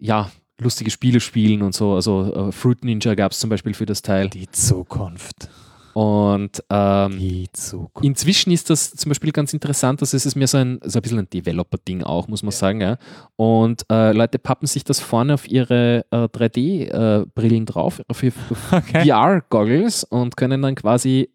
ja, 0.06 0.30
lustige 0.60 0.92
Spiele 0.92 1.20
spielen 1.20 1.62
und 1.62 1.74
so. 1.74 1.94
Also 1.94 2.50
äh, 2.50 2.52
Fruit 2.52 2.84
Ninja 2.84 3.16
gab 3.16 3.32
es 3.32 3.40
zum 3.40 3.50
Beispiel 3.50 3.74
für 3.74 3.86
das 3.86 4.02
Teil. 4.02 4.30
Die 4.30 4.50
Zukunft. 4.50 5.50
Und 5.94 6.62
ähm, 6.70 7.18
Die 7.18 7.48
Zukunft. 7.54 8.06
Inzwischen 8.06 8.52
ist 8.52 8.70
das 8.70 8.92
zum 8.92 9.10
Beispiel 9.10 9.32
ganz 9.32 9.54
interessant, 9.54 10.02
dass 10.02 10.14
es 10.14 10.26
ist 10.26 10.36
mehr 10.36 10.48
so 10.48 10.58
ein, 10.58 10.80
so 10.84 11.00
ein 11.00 11.02
bisschen 11.02 11.20
ein 11.20 11.30
Developer-Ding 11.30 12.04
auch, 12.04 12.28
muss 12.28 12.44
man 12.44 12.52
sagen. 12.52 12.82
Ja. 12.82 12.98
Und 13.38 13.86
äh, 13.90 14.12
Leute 14.12 14.38
pappen 14.38 14.68
sich 14.68 14.84
das 14.84 15.00
vorne 15.00 15.34
auf 15.34 15.50
ihre 15.50 16.06
äh, 16.12 16.28
3D-Brillen 16.28 17.66
drauf, 17.66 18.02
auf 18.10 18.24
ihre 18.24 18.36
Okay. 18.72 19.06
VR-Goggles 19.06 20.04
und 20.04 20.36
können 20.36 20.62
dann 20.62 20.76
quasi, 20.76 21.30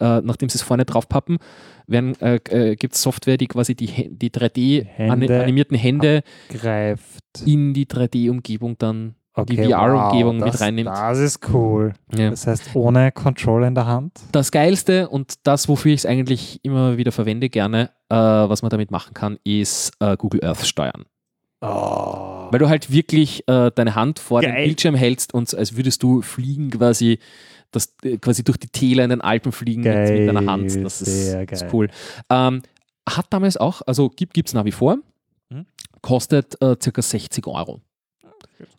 äh, 0.00 0.20
nachdem 0.20 0.48
sie 0.48 0.56
es 0.56 0.62
vorne 0.62 0.84
drauf 0.84 1.08
pappen, 1.08 1.38
werden, 1.86 2.20
äh, 2.20 2.36
äh, 2.50 2.76
gibt 2.76 2.94
es 2.94 3.02
Software, 3.02 3.36
die 3.36 3.46
quasi 3.46 3.74
die, 3.74 4.10
die 4.10 4.30
Hände 4.30 5.26
3D-animierten 5.26 5.76
Hände 5.76 6.22
Greift. 6.48 7.22
in 7.44 7.74
die 7.74 7.86
3D-Umgebung 7.86 8.76
dann, 8.78 9.14
die 9.48 9.58
Okay, 9.58 9.70
VR-Umgebung 9.70 10.40
wow, 10.40 10.44
mit 10.46 10.60
reinnimmt. 10.60 10.90
Das 10.90 11.18
ist 11.18 11.48
cool. 11.52 11.94
Ja. 12.14 12.30
Das 12.30 12.46
heißt, 12.46 12.74
ohne 12.74 13.12
Controller 13.12 13.66
in 13.66 13.74
der 13.74 13.86
Hand. 13.86 14.12
Das 14.32 14.50
Geilste 14.50 15.08
und 15.08 15.34
das, 15.44 15.68
wofür 15.68 15.92
ich 15.92 16.00
es 16.00 16.06
eigentlich 16.06 16.60
immer 16.62 16.98
wieder 16.98 17.12
verwende, 17.12 17.48
gerne, 17.48 17.90
äh, 18.10 18.14
was 18.14 18.62
man 18.62 18.70
damit 18.70 18.90
machen 18.90 19.14
kann, 19.14 19.38
ist 19.44 19.92
äh, 20.00 20.16
Google 20.16 20.44
Earth 20.44 20.66
steuern. 20.66 21.04
Oh. 21.62 22.48
Weil 22.50 22.58
du 22.58 22.68
halt 22.68 22.90
wirklich 22.90 23.48
äh, 23.48 23.70
deine 23.74 23.94
Hand 23.94 24.18
vor 24.18 24.42
Geil. 24.42 24.64
Bildschirm 24.64 24.96
hältst 24.96 25.32
und 25.32 25.54
als 25.54 25.76
würdest 25.76 26.02
du 26.02 26.20
fliegen 26.20 26.70
quasi, 26.70 27.20
das, 27.72 27.94
äh, 28.04 28.18
quasi 28.18 28.44
durch 28.44 28.58
die 28.58 28.68
Täler 28.68 29.04
in 29.04 29.10
den 29.10 29.20
Alpen 29.20 29.50
fliegen 29.52 29.82
mit, 29.82 30.10
mit 30.10 30.28
deiner 30.28 30.50
Hand. 30.50 30.68
Geil, 30.72 30.82
Das 30.84 31.02
ist, 31.02 31.08
ist 31.34 31.48
geil. 31.60 31.70
cool. 31.72 31.88
Ähm, 32.30 32.62
hat 33.08 33.26
damals 33.30 33.56
auch, 33.56 33.82
also 33.86 34.08
gibt 34.10 34.38
es 34.46 34.54
nach 34.54 34.64
wie 34.64 34.72
vor, 34.72 34.98
Mhm. 35.50 35.66
kostet 36.00 36.60
äh, 36.62 36.76
circa 36.80 37.02
60 37.02 37.46
Euro. 37.46 37.80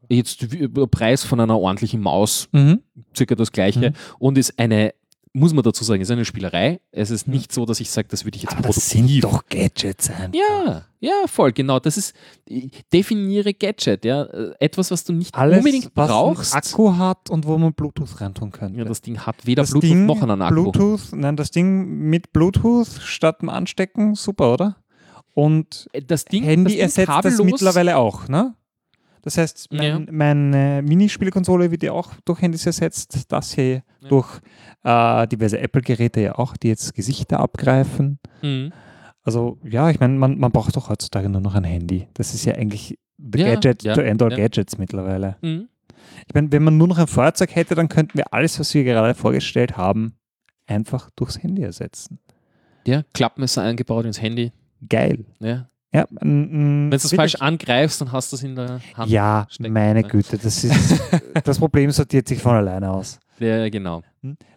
Jetzt 0.10 0.52
wie- 0.52 0.68
Preis 0.88 1.24
von 1.24 1.40
einer 1.40 1.58
ordentlichen 1.60 2.02
Maus 2.02 2.48
Mhm. 2.52 2.82
circa 3.16 3.36
das 3.36 3.52
gleiche 3.52 3.90
Mhm. 3.92 3.96
und 4.20 4.38
ist 4.38 4.58
eine 4.60 4.94
muss 5.36 5.52
man 5.54 5.64
dazu 5.64 5.84
sagen, 5.84 6.02
es 6.02 6.08
ist 6.10 6.12
eine 6.12 6.26
Spielerei. 6.26 6.80
Es 6.92 7.10
ist 7.10 7.28
nicht 7.28 7.52
so, 7.52 7.66
dass 7.66 7.80
ich 7.80 7.90
sage, 7.90 8.08
das 8.10 8.24
würde 8.24 8.36
ich 8.38 8.44
jetzt 8.44 8.54
Aber 8.56 8.68
das 8.68 8.90
sind 8.90 9.02
produktiv. 9.08 9.22
doch 9.24 9.46
Gadgets 9.50 10.10
einfach. 10.12 10.34
Ja, 10.34 10.84
ja, 11.00 11.14
voll, 11.28 11.52
genau. 11.52 11.80
Das 11.80 11.98
ist, 11.98 12.14
definiere 12.92 13.54
Gadget, 13.54 14.06
ja. 14.06 14.24
Äh, 14.24 14.54
Etwas, 14.60 14.92
was 14.92 15.04
du 15.04 15.14
nicht 15.14 15.34
Alles, 15.36 15.58
unbedingt 15.58 15.90
was 15.96 16.08
brauchst. 16.10 16.54
einen 16.54 16.64
Akku 16.64 16.96
hat 16.98 17.30
und 17.30 17.46
wo 17.48 17.58
man 17.58 17.74
Bluetooth 17.74 18.22
reintun 18.22 18.52
könnte. 18.52 18.78
Ja, 18.80 18.86
das 18.86 19.02
Ding 19.02 19.20
hat 19.20 19.46
weder 19.46 19.64
Das 19.64 19.72
Bluetooth 19.72 19.90
Ding, 19.90 20.06
noch 20.06 20.22
einen 20.22 20.42
Akku. 20.42 20.54
Bluetooth, 20.72 21.14
nein, 21.14 21.36
das 21.36 21.52
Ding 21.52 21.86
mit 22.10 22.32
Bluetooth 22.34 22.88
statt 23.02 23.42
dem 23.42 23.50
Anstecken, 23.50 24.16
super, 24.16 24.54
oder? 24.54 24.76
Und 25.34 25.90
Äh, 25.94 26.02
Das 26.04 26.26
Ding, 26.26 26.44
Handy 26.44 26.64
das 26.66 26.74
Ding 26.74 26.82
ersetzt 26.82 27.08
das 27.10 27.16
kabellos- 27.16 27.46
mittlerweile 27.46 27.98
auch, 27.98 28.28
ne? 28.28 28.54
Das 29.24 29.38
heißt, 29.38 29.72
mein, 29.74 30.06
Ja. 30.06 30.12
meine 30.12 30.82
Minispielkonsole 30.84 31.72
wird 31.72 31.82
ja 31.84 31.92
auch 31.94 32.12
durch 32.26 32.42
Handys 32.42 32.66
ersetzt, 32.66 33.26
das 33.32 33.54
hier 33.54 33.84
Ja. 34.02 34.10
durch 34.10 34.40
äh, 34.84 35.28
diverse 35.28 35.60
Apple-Geräte 35.60 36.22
ja 36.22 36.36
auch, 36.36 36.56
die 36.58 36.68
jetzt 36.68 36.94
Gesichter 36.94 37.40
abgreifen. 37.40 38.20
Mhm. 38.42 38.72
Also 39.24 39.58
ja, 39.64 39.90
ich 39.90 40.00
meine, 40.02 40.14
man, 40.16 40.38
man 40.38 40.52
braucht 40.52 40.76
doch 40.76 40.90
heutzutage 40.90 41.30
nur 41.30 41.40
noch 41.42 41.56
ein 41.56 41.64
Handy. 41.64 42.08
Das 42.14 42.34
ist 42.34 42.44
ja 42.46 42.56
eigentlich 42.56 43.00
the 43.18 43.40
Ja, 43.40 43.56
Gadget 43.56 43.80
to 43.96 44.02
end 44.02 44.22
all. 44.22 44.30
Gadgets 44.36 44.78
mittlerweile. 44.78 45.38
Mhm. 45.42 45.70
Ich 46.28 46.34
meine, 46.34 46.52
wenn 46.52 46.64
man 46.64 46.78
nur 46.78 46.90
noch 46.90 46.98
ein 46.98 47.08
Feuerzeug 47.08 47.56
hätte, 47.56 47.76
dann 47.76 47.88
könnten 47.88 48.18
wir 48.18 48.34
alles, 48.34 48.60
was 48.60 48.74
wir 48.74 48.84
gerade 48.84 49.14
vorgestellt 49.16 49.78
haben, 49.78 50.16
einfach 50.68 51.10
durchs 51.16 51.42
Handy 51.42 51.62
ersetzen. 51.62 52.20
Ja, 52.86 53.04
Klappmesser 53.14 53.62
eingebaut 53.62 54.04
ins 54.06 54.22
Handy. 54.22 54.52
Geil. 54.90 55.24
Ja. 55.40 55.70
Ja, 55.94 56.08
Wenn 56.10 56.90
Wenn 56.90 56.90
du 56.90 56.96
es 56.96 57.14
falsch 57.14 57.36
angreifst, 57.36 58.02
dann 58.02 58.12
hast 58.12 58.32
du 58.32 58.36
es 58.36 58.44
in 58.44 58.56
der 58.56 58.82
Hand. 58.96 59.12
Ja, 59.12 59.46
stecken, 59.50 59.74
meine 59.74 60.02
ne? 60.02 60.08
Güte, 60.08 60.38
das 60.40 60.64
ist 60.64 61.02
das 61.44 61.60
Problem 61.60 61.92
sortiert 61.92 62.28
sich 62.28 62.42
von 62.42 62.56
alleine 62.56 62.90
aus. 62.92 63.20
Ja, 63.40 63.70
genau. 63.70 64.02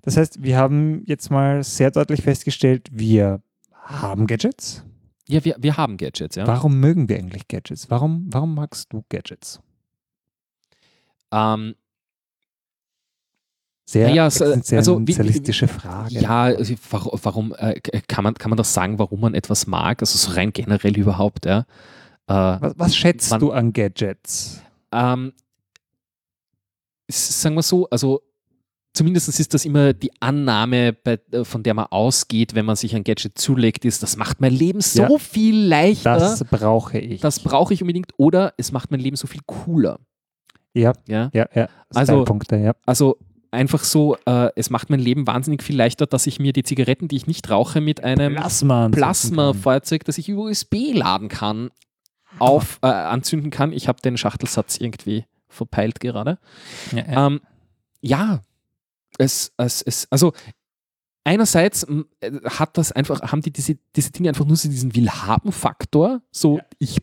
Das 0.02 0.16
heißt, 0.16 0.42
wir 0.42 0.56
haben 0.56 1.02
jetzt 1.06 1.30
mal 1.30 1.62
sehr 1.62 1.90
deutlich 1.90 2.22
festgestellt, 2.22 2.88
wir 2.90 3.42
haben 3.72 4.26
Gadgets. 4.26 4.84
Ja, 5.28 5.44
wir, 5.44 5.56
wir 5.58 5.76
haben 5.76 5.96
Gadgets, 5.96 6.36
ja. 6.36 6.46
Warum 6.46 6.80
mögen 6.80 7.08
wir 7.08 7.18
eigentlich 7.18 7.48
Gadgets? 7.48 7.90
Warum, 7.90 8.26
warum 8.30 8.54
magst 8.54 8.92
du 8.92 9.04
Gadgets? 9.08 9.60
Ähm, 11.32 11.74
Sehr 13.88 14.08
so, 14.30 14.44
also, 14.44 14.56
wie- 14.56 14.76
existenzialistische 15.12 15.68
Frage. 15.68 16.14
ja, 16.18 16.42
also, 16.42 16.74
warum, 16.90 17.20
warum 17.22 17.54
äh, 17.56 17.80
kann, 18.08 18.24
man, 18.24 18.34
kann 18.34 18.50
man 18.50 18.56
das 18.56 18.74
sagen, 18.74 18.98
warum 18.98 19.20
man 19.20 19.34
etwas 19.34 19.66
mag? 19.68 20.02
Also 20.02 20.18
so 20.18 20.32
rein 20.36 20.52
generell 20.52 20.96
überhaupt, 20.98 21.46
ja. 21.46 21.60
Äh, 22.28 22.32
Was, 22.34 22.72
was 22.76 22.96
schätzt 22.96 23.30
Wann- 23.30 23.40
du 23.40 23.52
an 23.52 23.72
Gadgets? 23.72 24.60
Ähm, 24.92 25.32
sagen 27.10 27.54
wir 27.54 27.62
so, 27.62 27.88
also 27.90 28.22
zumindest 28.92 29.28
ist 29.38 29.54
das 29.54 29.64
immer 29.64 29.92
die 29.92 30.10
Annahme, 30.20 30.92
bei, 30.92 31.20
äh, 31.30 31.44
von 31.44 31.62
der 31.62 31.74
man 31.74 31.86
ausgeht, 31.86 32.54
wenn 32.56 32.64
man 32.64 32.74
sich 32.76 32.96
ein 32.96 33.04
Gadget 33.04 33.38
zulegt, 33.38 33.84
ist, 33.84 34.02
das 34.02 34.16
macht 34.16 34.40
mein 34.40 34.52
Leben 34.52 34.80
so 34.80 35.02
Ja. 35.02 35.18
viel 35.18 35.66
leichter. 35.68 36.18
Das 36.18 36.42
brauche 36.44 36.98
ich. 36.98 37.20
das 37.20 37.38
brauche 37.40 37.72
ich 37.74 37.82
unbedingt. 37.82 38.12
Oder 38.16 38.54
es 38.56 38.72
macht 38.72 38.90
mein 38.90 39.00
Leben 39.00 39.16
so 39.16 39.26
viel 39.28 39.42
cooler. 39.46 40.00
ja, 40.74 40.92
Ja? 41.06 41.30
ja, 41.32 41.46
ja. 41.54 41.68
Also- 41.94 42.12
Stylepunkte, 42.14 42.56
ja. 42.56 42.74
Also 42.84 43.18
einfach 43.56 43.82
so, 43.84 44.16
äh, 44.26 44.50
es 44.56 44.70
macht 44.70 44.90
mein 44.90 45.00
Leben 45.00 45.26
wahnsinnig 45.26 45.62
viel 45.62 45.76
leichter, 45.76 46.06
dass 46.06 46.26
ich 46.26 46.38
mir 46.38 46.52
die 46.52 46.62
Zigaretten, 46.62 47.08
die 47.08 47.16
ich 47.16 47.26
nicht 47.26 47.50
rauche, 47.50 47.80
mit 47.80 48.04
einem 48.04 48.34
Plasma. 48.34 48.88
Plasma-Feuerzeug, 48.90 50.04
das 50.04 50.18
ich 50.18 50.28
über 50.28 50.42
USB 50.42 50.92
laden 50.92 51.28
kann, 51.28 51.70
auf, 52.38 52.78
äh, 52.82 52.86
anzünden 52.86 53.50
kann. 53.50 53.72
Ich 53.72 53.88
habe 53.88 54.00
den 54.00 54.16
Schachtelsatz 54.16 54.76
irgendwie 54.78 55.24
verpeilt 55.48 56.00
gerade. 56.00 56.38
Ja, 56.92 56.98
ja. 57.10 57.26
Ähm, 57.26 57.40
ja, 58.02 58.42
es, 59.18 59.52
es, 59.56 59.82
es, 59.82 60.06
also 60.10 60.32
einerseits 61.24 61.84
äh, 61.84 62.04
hat 62.44 62.76
das 62.78 62.92
einfach, 62.92 63.20
haben 63.32 63.40
die 63.42 63.52
diese, 63.52 63.76
diese 63.96 64.12
Dinge 64.12 64.28
einfach 64.28 64.44
nur 64.44 64.56
so 64.56 64.68
diesen 64.68 64.94
Willhaben-Faktor. 64.94 66.22
So, 66.30 66.60
ich 66.78 66.98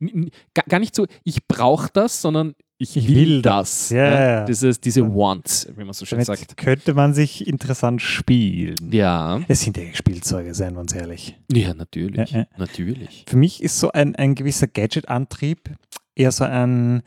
n- 0.00 0.30
gar 0.54 0.64
gar 0.68 0.80
nicht 0.80 0.94
so, 0.94 1.06
ich 1.24 1.46
brauche 1.46 1.88
das, 1.92 2.20
sondern 2.20 2.54
ich, 2.78 2.96
Ich 2.96 3.08
will, 3.08 3.16
will 3.16 3.42
das. 3.42 3.90
Ja, 3.90 4.04
ja, 4.04 4.30
ja. 4.40 4.44
Dieses, 4.44 4.80
diese 4.80 5.02
Wants, 5.02 5.68
wie 5.76 5.84
man 5.84 5.92
so 5.92 6.04
schön 6.06 6.18
Damit 6.18 6.26
sagt. 6.38 6.56
könnte 6.56 6.94
man 6.94 7.12
sich 7.12 7.46
interessant 7.46 8.00
spielen. 8.00 8.76
Ja. 8.92 9.40
Es 9.48 9.60
sind 9.62 9.76
ja 9.76 9.82
Spielzeuge, 9.94 10.54
seien 10.54 10.74
wir 10.74 10.80
uns 10.80 10.92
ehrlich. 10.92 11.36
Ja, 11.52 11.74
natürlich. 11.74 12.30
Ja, 12.30 12.38
ja. 12.40 12.46
Natürlich. 12.56 13.24
Für 13.28 13.36
mich 13.36 13.62
ist 13.62 13.78
so 13.80 13.90
ein, 13.92 14.14
ein 14.16 14.34
gewisser 14.34 14.68
Gadget-Antrieb 14.68 15.70
eher 16.14 16.32
so 16.32 16.44
ein, 16.44 17.02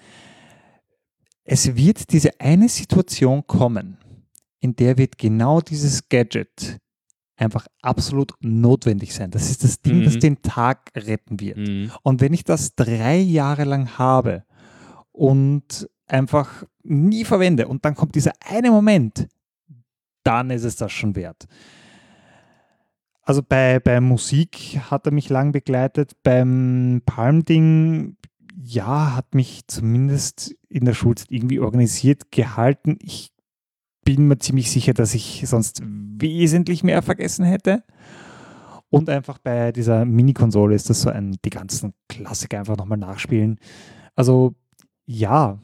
es 1.43 1.75
wird 1.75 2.12
diese 2.13 2.39
eine 2.39 2.69
Situation 2.69 3.45
kommen, 3.47 3.97
in 4.60 4.75
der 4.75 4.97
wird 4.97 5.17
genau 5.17 5.60
dieses 5.62 6.07
Gadget 6.10 6.77
einfach 7.36 7.65
absolut 7.81 8.34
notwendig 8.41 9.13
sein. 9.15 9.31
Das 9.31 9.49
ist 9.49 9.63
das 9.63 9.81
Ding, 9.81 9.99
Mhm. 9.99 10.03
das 10.05 10.19
den 10.19 10.41
Tag 10.43 10.91
retten 10.95 11.39
wird. 11.39 11.57
Mhm. 11.57 11.91
Und 12.03 12.21
wenn 12.21 12.34
ich 12.34 12.43
das 12.43 12.75
drei 12.75 13.17
Jahre 13.17 13.63
lang 13.63 13.97
habe 13.97 14.43
und 15.12 15.89
einfach 16.08 16.63
nie 16.84 17.26
verwende 17.26 17.67
und 17.67 17.86
dann 17.86 17.95
kommt 17.95 18.15
dieser 18.15 18.34
eine 18.45 18.71
Moment, 18.71 19.28
dann 20.24 20.50
ist 20.50 20.63
es 20.63 20.76
das 20.76 20.91
schon 20.91 21.15
wert. 21.15 21.47
Also 23.24 23.41
bei, 23.47 23.80
bei 23.80 24.02
Musik 24.02 24.80
hat 24.89 25.06
er 25.06 25.13
mich 25.13 25.30
lang 25.30 25.52
begleitet, 25.52 26.13
beim 26.24 27.02
Palm-Ding, 27.06 28.17
ja, 28.63 29.15
hat 29.15 29.36
mich 29.36 29.62
zumindest 29.67 30.56
in 30.69 30.86
der 30.86 30.93
Schulzeit 30.93 31.32
irgendwie 31.32 31.60
organisiert 31.60 32.32
gehalten. 32.32 32.97
Ich 33.02 33.32
bin 34.04 34.28
mir 34.28 34.38
ziemlich 34.39 34.71
sicher, 34.71 34.93
dass 34.93 35.13
ich 35.13 35.43
sonst 35.45 35.82
wesentlich 35.86 36.84
mehr 36.84 37.02
vergessen 37.02 37.45
hätte. 37.45 37.84
Und 38.89 39.10
einfach 39.10 39.38
bei 39.38 39.71
dieser 39.71 40.04
Mini-Konsole 40.04 40.76
ist 40.76 40.89
das 40.89 41.02
so 41.02 41.10
ein, 41.10 41.38
die 41.45 41.50
ganzen 41.50 41.93
Klassiker 42.10 42.60
einfach 42.60 42.76
nochmal 42.76 42.97
nachspielen. 42.97 43.58
Also 44.15 44.56
ja, 45.05 45.59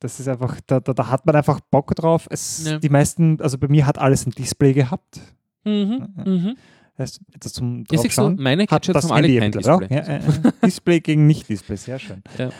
das 0.00 0.18
ist 0.18 0.28
einfach, 0.28 0.60
da, 0.66 0.80
da, 0.80 0.94
da 0.94 1.08
hat 1.08 1.26
man 1.26 1.36
einfach 1.36 1.60
Bock 1.60 1.94
drauf. 1.94 2.26
Es, 2.30 2.64
Ja. 2.66 2.78
Die 2.78 2.88
meisten, 2.88 3.40
also 3.40 3.58
bei 3.58 3.68
mir 3.68 3.86
hat 3.86 3.98
alles 3.98 4.26
ein 4.26 4.30
Display 4.30 4.72
gehabt. 4.72 5.20
Mhm. 5.64 6.08
Mhm. 6.24 6.56
Heißt, 6.98 7.20
etwas 7.34 7.52
zum 7.52 7.84
du, 7.84 7.96
Draufschauen. 7.96 8.36
meine 8.40 8.62
Hat 8.62 8.70
Gadgets 8.70 8.92
das 8.94 9.04
haben 9.04 9.16
alle 9.16 9.38
kein 9.38 9.52
Display. 9.52 9.86
Ja, 9.90 10.00
äh, 10.00 10.20
Display 10.64 11.00
gegen 11.00 11.26
Nicht-Display, 11.26 11.76
sehr 11.76 11.98
schön. 11.98 12.22
Ja. 12.38 12.50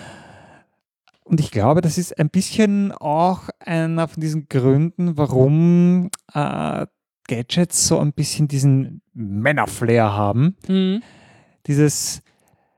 Und 1.25 1.41
ich 1.41 1.51
glaube, 1.51 1.81
das 1.81 1.97
ist 1.97 2.19
ein 2.19 2.29
bisschen 2.29 2.93
auch 2.93 3.49
einer 3.61 4.09
von 4.09 4.21
diesen 4.21 4.49
Gründen, 4.49 5.17
warum 5.17 6.11
äh, 6.35 6.87
Gadgets 7.29 7.87
so 7.87 7.99
ein 8.01 8.13
bisschen 8.13 8.49
diesen 8.49 9.03
Männerflair 9.15 10.13
haben. 10.13 10.57
Mhm. 10.69 11.03
Dieses 11.67 12.23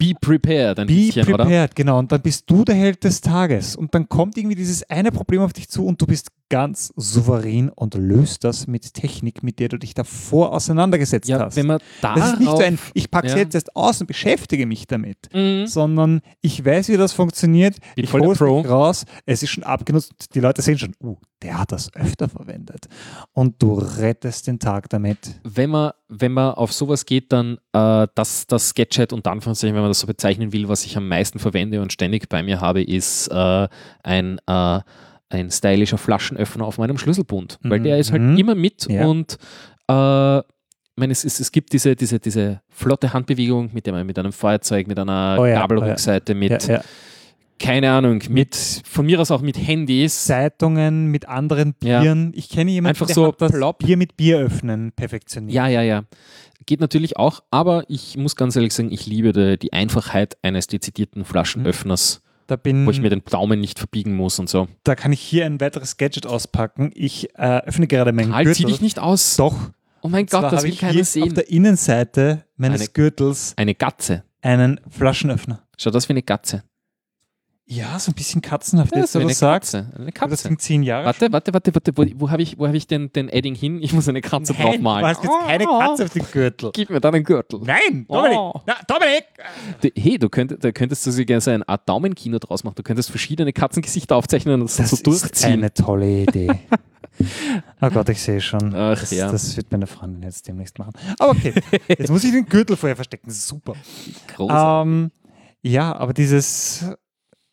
Be 0.03 0.15
prepared 0.21 0.79
ein 0.79 0.87
Be 0.87 0.95
bisschen, 0.95 1.29
oder? 1.29 1.45
prepared, 1.45 1.77
genau. 1.77 1.99
Und 1.99 2.11
dann 2.11 2.21
bist 2.23 2.51
du 2.51 2.65
der 2.65 2.75
Held 2.75 3.05
des 3.05 3.21
Tages. 3.21 3.77
Und 3.77 3.95
dann 3.95 4.09
kommt 4.09 4.37
irgendwie 4.37 4.57
dieses 4.57 4.83
eine 4.91 5.13
Problem 5.13 5.43
auf 5.43 5.53
dich 5.53 5.69
zu 5.69 5.87
und 5.87 6.01
du 6.01 6.07
bist 6.07 6.31
ganz 6.53 6.93
souverän 6.97 7.71
und 7.71 7.95
löst 7.95 8.45
das 8.45 8.67
mit 8.67 8.93
Technik, 8.93 9.43
mit 9.43 9.59
der 9.59 9.71
du 9.71 9.79
dich 9.79 9.95
davor 9.95 10.53
auseinandergesetzt 10.53 11.27
Ja, 11.27 11.39
hast. 11.41 11.57
wenn 11.57 11.67
man 11.67 11.79
da 12.03 12.15
das 12.15 12.35
ist 12.35 12.41
nicht 12.41 12.51
so 12.51 12.59
ein, 12.59 12.79
ich 12.93 13.11
packe 13.11 13.29
es 13.29 13.33
Ja. 13.33 13.39
jetzt 13.39 13.55
erst 13.55 13.75
aus 13.75 14.03
und 14.03 14.07
beschäftige 14.07 14.67
mich 14.67 14.87
damit, 14.87 15.31
Mhm. 15.33 15.67
sondern 15.67 16.21
ich 16.43 16.63
weiß, 16.63 16.91
wie 16.91 16.99
das 16.99 17.15
funktioniert. 17.15 17.77
Bin 17.97 18.05
ich 18.05 18.13
hole 18.13 18.33
es 18.33 18.41
raus, 18.71 19.05
es 19.25 19.43
ist 19.43 19.49
schon 19.49 19.65
abgenutzt. 19.65 20.13
Die 20.35 20.41
Leute 20.41 20.61
sehen 20.61 20.77
schon, 20.77 20.95
uh, 21.03 21.17
der 21.41 21.59
hat 21.59 21.73
das 21.73 21.93
öfter 21.95 22.29
verwendet. 22.29 22.87
Und 23.33 23.63
du 23.63 23.73
rettest 23.75 24.47
den 24.47 24.59
Tag 24.59 24.91
damit. 24.91 25.41
wenn 25.45 25.71
man, 25.71 25.93
wenn 26.11 26.33
man 26.33 26.53
auf 26.53 26.71
sowas 26.75 27.07
geht, 27.07 27.33
dann 27.33 27.57
äh, 27.73 28.07
das, 28.15 28.47
das 28.47 28.75
Gadget 28.75 29.15
und 29.15 29.27
Anführungszeichen, 29.27 29.75
wenn 29.75 29.81
man 29.83 29.91
das 29.91 30.01
so 30.01 30.07
bezeichnen 30.07 30.53
will, 30.53 30.69
was 30.69 30.85
ich 30.85 30.99
am 30.99 31.09
meisten 31.09 31.39
verwende 31.39 31.81
und 31.81 31.95
ständig 31.95 32.29
bei 32.29 32.43
mir 32.43 32.61
habe, 32.61 32.83
ist 32.83 33.29
äh, 33.29 33.69
ein, 34.03 34.39
äh, 34.47 34.81
ein 35.33 35.51
stylischer 35.51 35.99
Flaschenöffner 35.99 36.65
auf 36.65 36.79
meinem 36.79 36.99
Schlüsselbund. 36.99 37.59
Weil 37.63 37.81
der 37.81 37.99
ist 37.99 38.13
halt 38.13 38.23
Mhm. 38.23 38.37
immer 38.37 38.55
mit 38.55 38.87
Ja. 38.89 39.07
und 39.07 39.39
äh, 39.89 40.39
ich 40.39 40.99
meine, 41.01 41.13
es, 41.13 41.25
es, 41.25 41.41
es 41.41 41.51
gibt 41.53 41.73
diese, 41.73 41.97
diese, 41.97 42.19
diese 42.21 42.61
flotte 42.69 43.13
Handbewegung, 43.15 43.71
mit 43.73 43.87
der 43.87 43.95
man 43.95 44.07
mit 44.07 44.19
einem 44.19 44.33
Feuerzeug, 44.33 44.87
mit 44.87 44.99
einer 44.99 45.39
Oh 45.41 45.47
ja, 45.47 45.61
Gabelrückseite, 45.61 46.35
mit, 46.35 46.67
Ja, 46.69 46.75
ja. 46.75 46.85
keine 47.59 47.91
Ahnung, 47.93 48.23
mit, 48.29 48.55
von 48.85 49.07
mir 49.07 49.19
aus 49.21 49.31
auch 49.31 49.41
mit 49.41 49.57
Handys. 49.57 50.25
Zeitungen 50.27 51.07
mit 51.07 51.29
anderen. 51.29 51.73
Bieren. 51.75 52.33
Ich 52.35 52.51
kenne 52.51 52.71
jemanden, 52.71 52.91
Einfach 52.91 53.07
der 53.07 53.15
so 53.15 53.27
hat 53.29 53.41
das 53.41 53.53
plopp. 53.53 53.79
Bier 53.79 53.97
mit 53.97 54.17
Bier 54.19 54.39
öffnen 54.39 54.93
perfektioniert. 54.93 55.55
Ja, 55.55 55.67
ja, 55.67 55.81
ja. 55.83 56.05
Geht 56.67 56.81
natürlich 56.81 57.17
auch, 57.17 57.41
aber 57.51 57.85
ich 57.89 58.17
muss 58.17 58.37
ganz 58.37 58.55
ehrlich 58.55 58.73
sagen, 58.73 58.93
ich 58.93 59.07
liebe 59.07 59.33
die, 59.33 59.59
die 59.59 59.73
Einfachheit 59.73 60.37
eines 60.43 60.67
dezidierten 60.69 61.25
Flaschenöffners, 61.25 62.22
bin, 62.57 62.87
wo 62.87 62.91
ich 62.91 63.01
mir 63.01 63.11
den 63.11 63.25
Daumen 63.25 63.61
nicht 63.61 63.79
verbiegen 63.79 64.15
muss 64.15 64.39
und 64.39 64.49
so. 64.49 64.69
da 64.85 64.95
kann 64.95 65.13
ich 65.13 65.21
hier 65.21 65.47
ein 65.47 65.61
weiteres 65.61 65.97
Gadget 65.97 66.27
auspacken. 66.27 66.91
Ich 66.95 67.31
äh, 67.37 67.59
öffne 67.65 67.87
gerade 67.87 68.13
meinen 68.13 68.35
Halt, 68.35 68.49
zieh 68.55 68.63
Gürtel. 68.63 68.73
dich 68.73 68.81
nicht 68.83 68.99
aus. 68.99 69.37
Doch. 69.37 69.57
Oh 70.03 70.09
mein 70.09 70.27
Gott, 70.27 70.43
das 70.45 70.53
habe 70.53 70.63
will 70.65 70.71
ich 70.71 70.79
keiner 70.81 70.93
hier 70.93 71.03
Auf 71.03 71.09
sehen. 71.09 71.35
der 71.35 71.49
Innenseite 71.51 72.45
meines 72.57 72.81
Eine- 72.83 72.91
Gürtels 72.91 73.55
Eine 73.57 73.75
Gatze. 73.75 74.25
einen 74.41 74.81
Flaschenöffner. 74.91 75.63
Schau, 75.79 75.91
das 75.91 76.09
wie 76.09 76.13
eine 76.15 76.23
Gatze. 76.23 76.65
Ja, 77.65 77.99
so 77.99 78.11
ein 78.11 78.15
bisschen 78.15 78.43
katzenhaft 78.43 78.93
Ja, 78.93 78.99
jetzt, 79.03 79.13
so 79.13 79.21
wenn 79.21 79.29
du 79.29 79.33
eine. 79.35 79.39
Katze. 79.55 79.91
Eine 79.97 80.07
Das 80.07 80.15
Katze. 80.15 80.37
sind 80.37 80.61
zehn 80.61 80.83
Jahre. 80.83 81.07
Warte, 81.07 81.33
warte, 81.33 81.55
warte, 81.55 81.75
warte. 81.75 81.97
Wo, 81.97 82.05
wo 82.17 82.31
habe 82.31 82.43
ich, 82.43 82.59
wo 82.59 82.67
hab 82.67 82.75
ich 82.75 82.87
den, 82.89 83.13
den 83.13 83.29
Edding 83.29 83.55
hin? 83.55 83.81
Ich 83.83 83.93
muss 83.93 84.09
eine 84.09 84.21
Katze 84.21 84.53
Nein, 84.53 84.63
draufmalen. 84.63 85.03
Du 85.03 85.09
hast 85.09 85.23
jetzt 85.23 85.47
keine 85.47 85.65
Oh. 85.69 85.79
Katze 85.79 86.05
auf 86.05 86.13
dem 86.13 86.27
Gürtel. 86.33 86.71
Gib 86.75 86.91
mir 86.91 87.01
dann 87.01 87.15
einen 87.15 87.25
Gürtel. 87.25 87.61
Nein, 87.65 88.05
Dominik! 88.09 88.37
Oh. 88.39 88.61
Na, 88.67 88.75
Dominik! 88.89 89.25
Hey, 89.97 90.19
du 90.19 90.29
könntest, 90.29 90.63
da 90.65 90.73
könntest 90.73 91.07
du 91.07 91.13
sogar 91.13 91.41
so 91.41 91.51
eine 91.53 91.67
Art 91.69 91.89
Daumenkino 91.89 92.39
draus 92.41 92.65
machen. 92.65 92.75
Du 92.75 92.83
könntest 92.83 93.11
verschiedene 93.11 93.53
Katzengesichter 93.53 94.17
aufzeichnen 94.17 94.61
und 94.61 94.65
das, 94.69 94.77
Das 94.77 94.91
so 94.91 94.97
ist 94.97 95.07
durchziehen. 95.07 95.53
eine 95.53 95.73
tolle 95.73 96.23
Idee. 96.25 96.51
oh 97.81 97.91
Gott, 97.91 98.09
ich 98.09 98.21
sehe 98.21 98.41
schon. 98.41 98.75
Ach, 98.75 98.99
das, 98.99 99.13
ja. 99.13 99.31
das 99.31 99.57
wird 99.57 99.71
meine 99.71 99.87
Freundin 99.87 100.25
jetzt 100.25 100.49
demnächst 100.49 100.79
machen. 100.79 100.93
Aber 101.19 101.31
okay, 101.31 101.55
jetzt 101.89 102.11
muss 102.11 102.25
ich 102.25 102.33
den 102.33 102.45
Gürtel 102.47 102.77
vorher 102.77 102.97
verstecken. 102.97 103.31
Super. 103.31 103.75
Großartig. 104.37 104.91
Ähm, 104.93 105.11
ja, 105.63 105.95
aber 105.95 106.13
dieses 106.13 106.85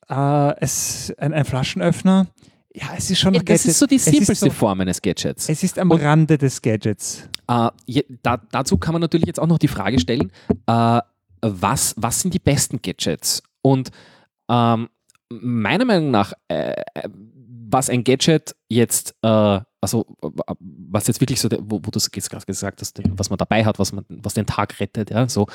äh, 0.09 0.55
es, 0.61 1.13
ein, 1.17 1.33
ein 1.33 1.45
Flaschenöffner, 1.45 2.27
ja, 2.73 2.85
es 2.95 3.09
ist 3.09 3.19
schon 3.19 3.33
Ja, 3.33 3.39
ein 3.41 3.45
das 3.45 3.61
Gadget. 3.61 3.71
ist 3.71 3.79
so 3.79 3.85
die 3.87 3.97
simpelste 3.99 4.45
so- 4.45 4.51
Form 4.51 4.81
eines 4.81 5.01
Gadgets. 5.01 5.49
Es 5.49 5.63
ist 5.63 5.79
am 5.79 5.89
Und- 5.91 6.01
Rande 6.01 6.37
des 6.37 6.61
Gadgets. 6.61 7.27
Äh, 7.47 7.69
je, 7.87 8.03
da, 8.21 8.37
dazu 8.51 8.77
kann 8.77 8.93
man 8.93 9.01
natürlich 9.01 9.25
jetzt 9.25 9.39
auch 9.39 9.47
noch 9.47 9.57
die 9.57 9.67
Frage 9.67 9.99
stellen, 9.99 10.31
äh, 10.67 10.99
was, 11.41 11.95
was 11.97 12.21
sind 12.21 12.33
die 12.33 12.39
besten 12.39 12.79
Gadgets? 12.81 13.41
Und 13.61 13.89
ähm, 14.49 14.89
meiner 15.29 15.85
Meinung 15.85 16.11
nach, 16.11 16.33
äh, 16.47 16.73
äh, 16.93 17.09
was 17.71 17.89
ein 17.89 18.03
Gadget 18.03 18.55
jetzt, 18.67 19.15
äh, 19.21 19.59
also 19.81 20.05
was 20.59 21.07
jetzt 21.07 21.21
wirklich 21.21 21.39
so, 21.39 21.49
wo, 21.61 21.79
wo 21.83 21.91
du 21.91 21.97
es 21.97 22.11
gerade 22.11 22.45
gesagt 22.45 22.81
hast, 22.81 22.99
was 23.11 23.29
man 23.29 23.37
dabei 23.37 23.63
hat, 23.65 23.79
was 23.79 23.93
man, 23.93 24.05
was 24.09 24.33
den 24.33 24.45
Tag 24.45 24.79
rettet, 24.79 25.11
ja, 25.11 25.27
so, 25.29 25.47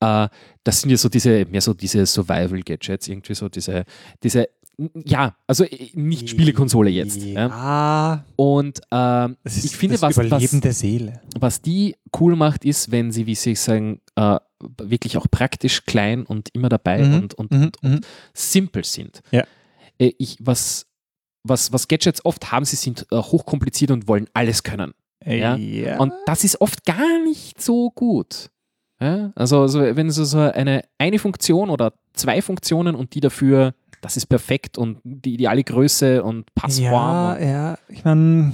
äh, 0.00 0.28
das 0.64 0.80
sind 0.80 0.90
ja 0.90 0.96
so 0.96 1.08
diese, 1.08 1.44
mehr 1.46 1.60
so 1.60 1.74
diese 1.74 2.04
Survival-Gadgets, 2.06 3.08
irgendwie 3.08 3.34
so 3.34 3.48
diese, 3.48 3.84
diese, 4.22 4.48
ja, 5.04 5.36
also 5.46 5.64
äh, 5.64 5.90
nicht 5.94 6.30
Spielekonsole 6.30 6.90
jetzt. 6.90 7.22
Ja. 7.22 7.48
Ja, 7.48 8.24
Und 8.36 8.80
ähm, 8.90 9.36
ist 9.44 9.64
ich 9.64 9.76
finde, 9.76 10.00
was, 10.00 10.16
was, 10.16 10.52
was 11.38 11.62
die 11.62 11.96
cool 12.18 12.34
macht, 12.34 12.64
ist, 12.64 12.90
wenn 12.90 13.12
sie, 13.12 13.26
wie 13.26 13.34
sie 13.34 13.54
sagen, 13.54 14.00
äh, 14.16 14.38
wirklich 14.78 15.16
auch 15.16 15.26
praktisch 15.30 15.84
klein 15.84 16.24
und 16.24 16.48
immer 16.54 16.68
dabei 16.68 17.02
Mhm, 17.02 17.14
und, 17.14 17.34
und, 17.34 17.50
mhm, 17.50 17.62
und, 17.62 17.82
und 17.82 18.06
simpel 18.32 18.84
sind. 18.84 19.22
Ja. 19.30 19.44
Äh, 19.98 20.12
ich, 20.18 20.38
was, 20.40 20.86
was, 21.42 21.72
was 21.72 21.88
Gadgets 21.88 22.24
oft 22.24 22.52
haben, 22.52 22.64
sie 22.64 22.76
sind 22.76 23.06
äh, 23.10 23.16
hochkompliziert 23.16 23.90
und 23.90 24.08
wollen 24.08 24.28
alles 24.34 24.62
können. 24.62 24.92
Ja. 25.24 25.56
ja. 25.56 25.98
Und 25.98 26.12
das 26.26 26.44
ist 26.44 26.60
oft 26.60 26.84
gar 26.84 27.22
nicht 27.24 27.60
so 27.60 27.90
gut. 27.90 28.50
Ja? 29.00 29.32
Also, 29.34 29.62
also 29.62 29.80
wenn 29.80 30.10
so, 30.10 30.24
so 30.24 30.38
eine, 30.38 30.82
eine 30.98 31.18
Funktion 31.18 31.70
oder 31.70 31.92
zwei 32.14 32.42
Funktionen 32.42 32.94
und 32.94 33.14
die 33.14 33.20
dafür, 33.20 33.74
das 34.00 34.16
ist 34.16 34.26
perfekt 34.26 34.78
und 34.78 34.98
die 35.04 35.34
ideale 35.34 35.64
Größe 35.64 36.22
und 36.22 36.54
Passform. 36.54 36.92
Ja, 36.92 37.32
und, 37.32 37.42
ja, 37.42 37.78
ich 37.88 38.04
meine, 38.04 38.52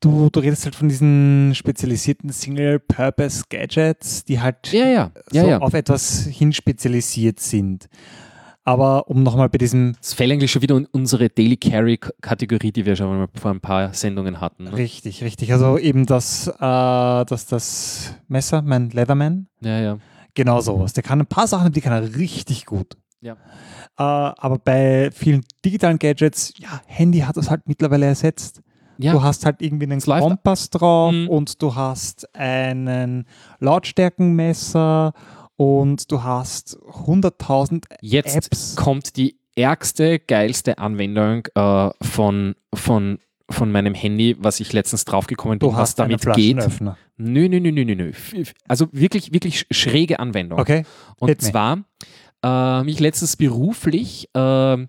du, 0.00 0.28
du 0.30 0.40
redest 0.40 0.64
halt 0.64 0.74
von 0.74 0.88
diesen 0.88 1.52
spezialisierten 1.54 2.30
Single-Purpose-Gadgets, 2.30 4.24
die 4.24 4.40
halt 4.40 4.72
ja, 4.72 4.86
ja, 4.86 5.10
ja, 5.32 5.42
so 5.42 5.48
ja. 5.48 5.58
auf 5.58 5.74
etwas 5.74 6.26
hin 6.26 6.52
spezialisiert 6.52 7.40
sind. 7.40 7.88
Aber 8.64 9.08
um 9.08 9.22
nochmal 9.24 9.48
bei 9.48 9.58
diesem 9.58 9.94
Das 10.00 10.14
fällt 10.14 10.30
eigentlich 10.30 10.52
schon 10.52 10.62
wieder 10.62 10.76
in 10.76 10.86
unsere 10.86 11.28
Daily 11.28 11.56
Carry-Kategorie, 11.56 12.70
die 12.70 12.86
wir 12.86 12.94
schon 12.94 13.08
mal 13.08 13.28
vor 13.34 13.50
ein 13.50 13.60
paar 13.60 13.92
Sendungen 13.92 14.40
hatten. 14.40 14.64
Ne? 14.64 14.76
Richtig, 14.76 15.24
richtig. 15.24 15.52
Also 15.52 15.78
eben 15.78 16.06
das, 16.06 16.46
äh, 16.46 16.50
das, 16.60 17.46
das 17.48 18.14
Messer, 18.28 18.62
mein 18.62 18.90
Leatherman, 18.90 19.48
Ja, 19.60 19.80
ja. 19.80 19.98
genau 20.34 20.60
sowas. 20.60 20.92
Der 20.92 21.02
kann 21.02 21.20
ein 21.20 21.26
paar 21.26 21.48
Sachen, 21.48 21.72
die 21.72 21.80
kann 21.80 21.92
er 21.92 22.14
richtig 22.16 22.64
gut. 22.66 22.96
Ja. 23.20 23.32
Äh, 23.32 23.34
aber 23.98 24.58
bei 24.58 25.10
vielen 25.12 25.44
digitalen 25.64 25.98
Gadgets, 25.98 26.54
ja, 26.58 26.80
Handy 26.86 27.18
hat 27.20 27.36
das 27.36 27.50
halt 27.50 27.62
mittlerweile 27.66 28.06
ersetzt. 28.06 28.62
Ja, 28.98 29.12
Du 29.12 29.22
hast 29.22 29.44
halt 29.44 29.60
irgendwie 29.62 29.86
einen 29.86 29.98
Es 29.98 30.06
läuft- 30.06 30.22
Kompass 30.22 30.70
drauf 30.70 31.12
Mhm. 31.12 31.28
und 31.28 31.60
du 31.62 31.74
hast 31.74 32.32
einen 32.36 33.24
Lautstärkenmesser 33.58 35.12
und 35.56 36.10
du 36.10 36.22
hast 36.22 36.76
100.000 36.78 37.84
jetzt 38.00 38.36
Apps. 38.36 38.76
kommt 38.76 39.16
die 39.16 39.36
ärgste, 39.54 40.18
geilste 40.18 40.78
Anwendung 40.78 41.46
äh, 41.54 41.90
von, 42.02 42.54
von, 42.74 43.18
von 43.50 43.70
meinem 43.70 43.94
Handy, 43.94 44.36
was 44.38 44.60
ich 44.60 44.72
letztens 44.72 45.04
draufgekommen 45.04 45.58
bin, 45.58 45.68
Du 45.68 45.76
was 45.76 45.94
damit 45.94 46.20
geht. 46.36 46.56
Nö, 47.18 47.48
nö, 47.48 47.60
nö, 47.60 47.70
nö, 47.70 47.84
nö, 47.84 47.94
nö. 47.94 48.12
Also 48.66 48.88
wirklich, 48.92 49.32
wirklich 49.32 49.60
sch- 49.60 49.66
schräge 49.74 50.18
Anwendung. 50.20 50.58
Okay. 50.58 50.84
Und 51.18 51.28
hit 51.28 51.42
zwar 51.42 51.84
äh, 52.42 52.82
mich 52.84 52.98
letztens 52.98 53.36
beruflich 53.36 54.28
ähm, 54.34 54.88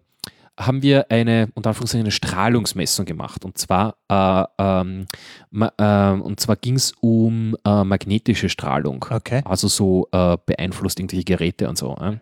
haben 0.60 0.82
wir 0.82 1.10
eine, 1.10 1.50
unter 1.56 1.70
Anführungszeichen, 1.70 2.06
eine 2.06 2.12
Strahlungsmessung 2.12 3.06
gemacht. 3.06 3.44
Und 3.46 3.58
zwar, 3.58 3.96
äh, 4.10 4.46
ähm, 4.60 5.06
ma, 5.50 6.12
und 6.12 6.40
zwar 6.40 6.56
ging 6.56 6.76
es 6.76 6.94
um 7.02 7.56
äh, 7.66 7.84
magnetische 7.84 8.50
Strahlung. 8.50 9.06
Okay. 9.10 9.42
Also 9.46 9.68
so 9.68 10.08
äh, 10.12 10.38
beeinflusst 10.46 11.00
irgendwelche 11.00 11.26
Geräte 11.26 11.70
und 11.70 11.78
so. 11.78 11.96
Ja. 12.00 12.20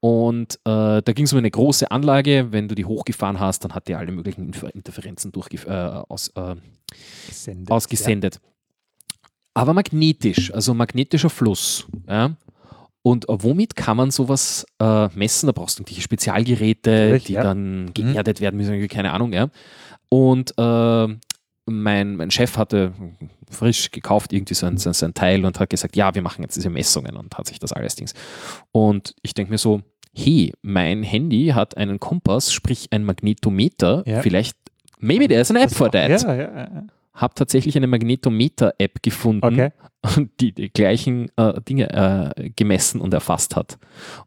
Und 0.00 0.54
äh, 0.64 1.02
da 1.02 1.12
ging 1.12 1.24
es 1.24 1.32
um 1.32 1.38
eine 1.38 1.50
große 1.50 1.90
Anlage. 1.90 2.48
Wenn 2.50 2.68
du 2.68 2.74
die 2.74 2.84
hochgefahren 2.84 3.40
hast, 3.40 3.64
dann 3.64 3.74
hat 3.74 3.88
die 3.88 3.94
alle 3.94 4.12
möglichen 4.12 4.52
Interferenzen 4.52 5.32
äh, 5.34 5.70
aus, 6.08 6.28
äh, 6.36 6.54
Gesendet. 7.28 7.70
ausgesendet. 7.70 8.40
Aber 9.54 9.74
magnetisch, 9.74 10.54
also 10.54 10.72
magnetischer 10.72 11.30
Fluss. 11.30 11.86
Ja? 12.06 12.36
Und 13.02 13.28
äh, 13.28 13.42
womit 13.42 13.76
kann 13.76 13.96
man 13.96 14.10
sowas 14.10 14.66
äh, 14.80 15.08
messen? 15.14 15.46
Da 15.46 15.52
brauchst 15.52 15.78
du 15.78 15.82
irgendwelche 15.82 16.02
Spezialgeräte, 16.02 16.90
Natürlich, 16.90 17.24
die 17.24 17.32
ja. 17.34 17.42
dann 17.42 17.90
geerdet 17.94 18.40
werden 18.40 18.56
müssen, 18.56 18.86
keine 18.88 19.12
Ahnung. 19.12 19.32
Ja? 19.32 19.48
Und 20.08 20.52
äh, 20.58 21.06
mein, 21.66 22.16
mein 22.16 22.30
Chef 22.30 22.56
hatte 22.56 22.92
frisch 23.50 23.90
gekauft 23.90 24.32
irgendwie 24.32 24.54
so 24.54 24.66
ein, 24.66 24.76
so 24.78 24.90
ein 24.90 25.14
Teil 25.14 25.44
und 25.44 25.58
hat 25.60 25.70
gesagt, 25.70 25.96
ja, 25.96 26.14
wir 26.14 26.22
machen 26.22 26.42
jetzt 26.42 26.56
diese 26.56 26.70
Messungen 26.70 27.16
und 27.16 27.36
hat 27.36 27.46
sich 27.46 27.58
das 27.58 27.72
alles 27.72 27.94
Dings. 27.94 28.14
Und 28.72 29.14
ich 29.22 29.34
denke 29.34 29.52
mir 29.52 29.58
so, 29.58 29.82
hey, 30.14 30.52
mein 30.62 31.02
Handy 31.02 31.48
hat 31.54 31.76
einen 31.76 32.00
Kompass, 32.00 32.52
sprich 32.52 32.88
ein 32.90 33.04
Magnetometer, 33.04 34.02
Ja. 34.06 34.22
vielleicht, 34.22 34.56
maybe 34.98 35.28
there's 35.28 35.50
an 35.50 35.56
app 35.56 35.70
for 35.70 35.90
that 35.90 36.22
Ja, 36.22 36.34
ja, 36.34 36.42
ja. 36.56 36.86
Habe 37.18 37.34
tatsächlich 37.34 37.76
eine 37.76 37.86
Magnetometer-App 37.88 39.02
gefunden, 39.02 39.44
Okay. 39.44 39.72
die 40.40 40.52
die 40.52 40.70
gleichen 40.72 41.28
äh, 41.36 41.60
Dinge 41.62 41.90
äh, 42.36 42.50
gemessen 42.50 43.00
und 43.00 43.12
erfasst 43.12 43.56
hat. 43.56 43.78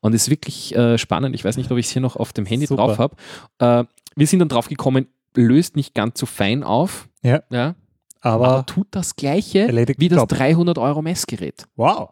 Und 0.01 0.13
ist 0.13 0.29
wirklich 0.29 0.75
äh, 0.75 0.97
spannend. 0.97 1.33
Ich 1.33 1.43
weiß 1.45 1.57
nicht, 1.57 1.71
ob 1.71 1.77
ich 1.77 1.85
es 1.87 1.91
hier 1.91 2.01
noch 2.01 2.15
auf 2.17 2.33
dem 2.33 2.45
Handy 2.45 2.65
Super. 2.67 2.87
drauf 2.87 2.99
habe. 2.99 3.15
Äh, 3.59 3.85
wir 4.15 4.27
sind 4.27 4.39
dann 4.39 4.49
drauf 4.49 4.67
gekommen, 4.67 5.07
löst 5.35 5.75
nicht 5.77 5.93
ganz 5.95 6.19
so 6.19 6.25
fein 6.25 6.63
auf, 6.63 7.07
Ja. 7.23 7.41
ja, 7.49 7.75
aber, 8.19 8.47
Aber 8.49 8.65
tut 8.65 8.87
das 8.91 9.15
Gleiche 9.15 9.67
wie 9.97 10.09
das 10.09 10.19
Job. 10.19 10.29
300 10.29 10.77
Euro 10.77 11.01
Messgerät. 11.01 11.65
wow. 11.75 12.09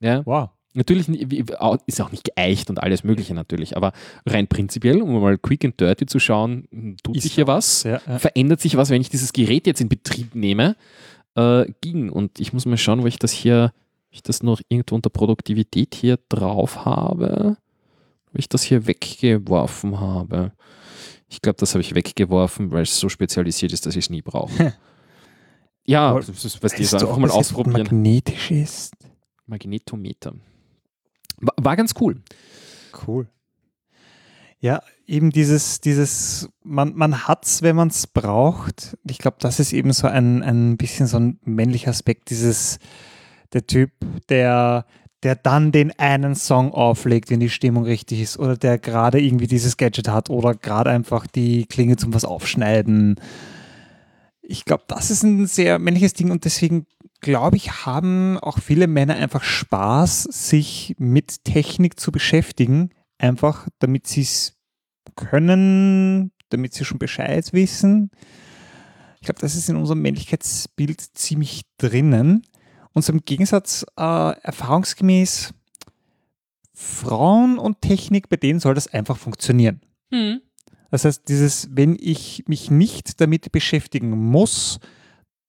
Ja. 0.00 0.22
Wow. 0.26 0.48
Natürlich 0.74 1.08
ist 1.08 2.00
auch 2.00 2.12
nicht 2.12 2.24
geeicht 2.34 2.70
und 2.70 2.82
alles 2.82 3.04
Mögliche 3.04 3.34
natürlich, 3.34 3.76
aber 3.76 3.92
rein 4.24 4.46
prinzipiell, 4.48 5.02
um 5.02 5.20
mal 5.20 5.36
quick 5.36 5.64
and 5.64 5.78
dirty 5.78 6.06
zu 6.06 6.18
schauen, 6.18 6.66
hm, 6.70 6.96
tut 7.02 7.16
Ist 7.16 7.24
sich 7.24 7.34
hier 7.34 7.46
was 7.46 7.82
Ja, 7.82 8.00
ja. 8.06 8.18
verändert 8.18 8.60
sich 8.60 8.76
was, 8.76 8.88
wenn 8.88 9.00
ich 9.02 9.10
dieses 9.10 9.32
Gerät 9.32 9.66
jetzt 9.66 9.82
in 9.82 9.90
Betrieb 9.90 10.34
nehme, 10.34 10.76
äh, 11.34 11.66
ging. 11.82 12.08
Und 12.08 12.40
ich 12.40 12.52
muss 12.54 12.64
mal 12.64 12.78
schauen, 12.78 13.02
wo 13.02 13.06
ich 13.06 13.18
das 13.18 13.32
hier, 13.32 13.72
ob 14.08 14.14
ich 14.14 14.22
das 14.22 14.42
noch 14.42 14.60
irgendwo 14.68 14.94
unter 14.94 15.10
Produktivität 15.10 15.94
hier 15.94 16.18
drauf 16.30 16.86
habe, 16.86 17.58
wo 18.32 18.38
ich 18.38 18.48
das 18.48 18.62
hier 18.62 18.86
weggeworfen 18.86 20.00
habe. 20.00 20.52
Ich 21.28 21.42
glaube, 21.42 21.56
das 21.58 21.74
habe 21.74 21.82
ich 21.82 21.94
weggeworfen, 21.94 22.70
weil 22.70 22.82
es 22.82 22.98
so 22.98 23.08
spezialisiert 23.10 23.72
ist, 23.72 23.84
dass 23.84 23.94
ich 23.96 24.06
es 24.06 24.10
nie 24.10 24.22
brauche. 24.22 24.74
ja, 25.84 26.08
Aber 26.10 26.20
das 26.20 26.62
was 26.62 26.74
die 26.74 26.82
Weißt 26.82 26.90
so 26.90 26.98
du, 26.98 27.06
einfach 27.06 27.18
mal 27.18 27.30
ausprobieren. 27.30 27.82
Magnetisch 27.82 28.50
ist. 28.50 28.94
Magnetometer. 29.46 30.34
War, 31.42 31.76
ganz 31.76 31.94
cool. 32.00 32.22
Cool. 33.06 33.26
Ja, 34.60 34.80
eben 35.06 35.30
dieses, 35.30 35.80
dieses, 35.80 36.48
man, 36.62 36.94
man 36.94 37.26
hat 37.26 37.44
es, 37.44 37.62
wenn 37.62 37.74
man 37.74 37.88
es 37.88 38.06
braucht. 38.06 38.96
Ich 39.08 39.18
glaube, 39.18 39.38
das 39.40 39.58
ist 39.58 39.72
eben 39.72 39.92
so 39.92 40.06
ein, 40.06 40.42
ein 40.42 40.76
bisschen 40.76 41.06
so 41.06 41.18
ein 41.18 41.40
männlicher 41.44 41.90
Aspekt, 41.90 42.30
dieses, 42.30 42.78
der 43.52 43.66
Typ, 43.66 43.90
der, 44.28 44.86
der 45.24 45.34
dann 45.34 45.72
den 45.72 45.98
einen 45.98 46.36
Song 46.36 46.72
auflegt, 46.72 47.30
wenn 47.30 47.40
die 47.40 47.50
Stimmung 47.50 47.84
richtig 47.84 48.20
ist, 48.20 48.38
oder 48.38 48.56
der 48.56 48.78
gerade 48.78 49.20
irgendwie 49.20 49.48
dieses 49.48 49.76
Gadget 49.76 50.08
hat 50.08 50.30
oder 50.30 50.54
gerade 50.54 50.90
einfach 50.90 51.26
die 51.26 51.66
Klinge 51.66 51.96
zum 51.96 52.14
was 52.14 52.24
aufschneiden. 52.24 53.16
Ich 54.42 54.64
glaube, 54.64 54.84
das 54.86 55.10
ist 55.10 55.24
ein 55.24 55.46
sehr 55.46 55.80
männliches 55.80 56.14
Ding 56.14 56.30
und 56.30 56.44
deswegen 56.44 56.86
glaube 57.22 57.56
ich, 57.56 57.86
haben 57.86 58.36
auch 58.38 58.58
viele 58.58 58.86
Männer 58.86 59.14
einfach 59.14 59.42
Spaß, 59.42 60.24
sich 60.24 60.94
mit 60.98 61.44
Technik 61.44 61.98
zu 61.98 62.12
beschäftigen, 62.12 62.90
einfach 63.16 63.68
damit 63.78 64.06
sie 64.06 64.22
es 64.22 64.58
können, 65.16 66.32
damit 66.50 66.74
sie 66.74 66.84
schon 66.84 66.98
Bescheid 66.98 67.52
wissen. 67.52 68.10
Ich 69.20 69.26
glaube, 69.26 69.40
das 69.40 69.54
ist 69.54 69.70
in 69.70 69.76
unserem 69.76 70.02
Männlichkeitsbild 70.02 71.00
ziemlich 71.00 71.62
drinnen. 71.78 72.42
Und 72.92 73.04
so 73.04 73.12
im 73.12 73.24
Gegensatz, 73.24 73.86
äh, 73.96 74.02
erfahrungsgemäß, 74.42 75.54
Frauen 76.74 77.56
und 77.58 77.80
Technik, 77.80 78.28
bei 78.28 78.36
denen 78.36 78.58
soll 78.58 78.74
das 78.74 78.88
einfach 78.88 79.16
funktionieren. 79.16 79.80
Hm. 80.10 80.40
Das 80.90 81.04
heißt, 81.04 81.28
dieses, 81.28 81.68
wenn 81.70 81.96
ich 81.98 82.44
mich 82.48 82.70
nicht 82.70 83.20
damit 83.20 83.52
beschäftigen 83.52 84.10
muss, 84.10 84.80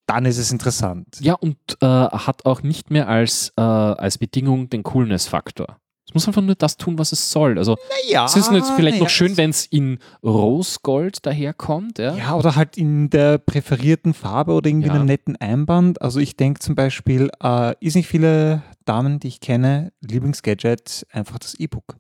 dann 0.06 0.26
ist 0.26 0.38
es 0.38 0.52
interessant. 0.52 1.08
Ja, 1.22 1.34
und 1.36 1.58
äh, 1.82 1.86
hat 1.86 2.46
auch 2.46 2.62
nicht 2.64 2.92
mehr 2.92 3.08
als, 3.08 3.52
äh, 3.58 3.62
als 3.62 4.18
Bedingung 4.18 4.70
den 4.70 4.84
Coolness-Faktor. 4.84 5.78
Es 6.06 6.14
muss 6.14 6.28
einfach 6.28 6.42
nur 6.42 6.56
das 6.56 6.76
tun, 6.76 7.00
was 7.00 7.14
es 7.14 7.32
soll. 7.32 7.58
Also 7.58 7.78
Ja, 8.10 8.26
es 8.26 8.36
ist 8.36 8.52
jetzt 8.52 8.72
vielleicht 8.72 8.96
naja, 8.96 9.04
noch 9.06 9.10
schön, 9.10 9.38
wenn 9.38 9.50
es 9.52 9.66
in 9.66 10.00
Rosgold 10.22 11.26
daherkommt. 11.26 11.98
Ja? 11.98 12.16
Ja, 12.16 12.36
oder 12.36 12.56
halt 12.58 12.78
in 12.78 13.10
der 13.10 13.38
präferierten 13.38 14.14
Farbe 14.14 14.52
oder 14.52 14.70
irgendwie 14.70 14.88
Ja. 14.90 14.94
einem 14.96 15.06
netten 15.06 15.38
Einband. 15.38 16.02
Also 16.02 16.20
ich 16.20 16.36
denke 16.36 16.60
zum 16.60 16.76
Beispiel, 16.76 17.30
äh, 17.42 17.74
ist 17.80 17.96
nicht 17.96 18.08
viele 18.10 18.62
Damen, 18.84 19.20
die 19.22 19.30
ich 19.30 19.40
kenne, 19.40 19.94
Lieblingsgadget, 20.02 21.08
einfach 21.12 21.40
das 21.40 21.56
E-Book. 21.56 21.96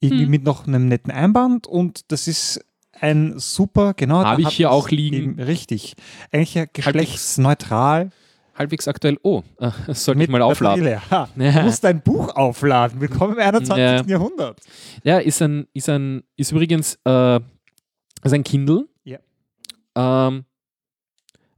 Irgendwie 0.00 0.24
Hm. 0.24 0.30
mit 0.30 0.44
noch 0.44 0.66
einem 0.66 0.88
netten 0.88 1.12
Einband 1.12 1.66
und 1.66 2.10
das 2.10 2.26
ist 2.28 2.60
ein 3.00 3.38
super, 3.38 3.94
genau. 3.94 4.24
Habe 4.24 4.42
ich 4.42 4.48
hier 4.48 4.70
auch 4.70 4.90
liegen. 4.90 5.40
Richtig. 5.40 5.94
Eigentlich 6.32 6.54
ja 6.54 6.64
geschlechtsneutral. 6.70 8.10
Halbwegs 8.54 8.88
aktuell. 8.88 9.18
Oh, 9.22 9.42
äh, 9.58 9.70
das 9.86 10.04
sollte 10.04 10.22
ich 10.22 10.28
mal 10.28 10.42
aufladen. 10.42 10.86
Ja. 10.86 11.28
Du 11.34 11.62
musst 11.62 11.84
dein 11.84 12.00
Buch 12.00 12.34
aufladen. 12.34 13.00
Willkommen 13.00 13.34
im 13.34 13.40
21. 13.40 13.76
Ja. 13.76 14.02
Jahrhundert. 14.02 14.60
Ja, 15.04 15.18
ist 15.18 15.42
ein, 15.42 15.66
ist 15.74 15.88
ein, 15.88 16.22
ist 16.36 16.52
übrigens 16.52 16.98
äh, 17.04 17.36
ist 17.36 18.32
ein 18.32 18.44
Kindle. 18.44 18.88
Ja. 19.04 19.18
Ähm, 19.94 20.44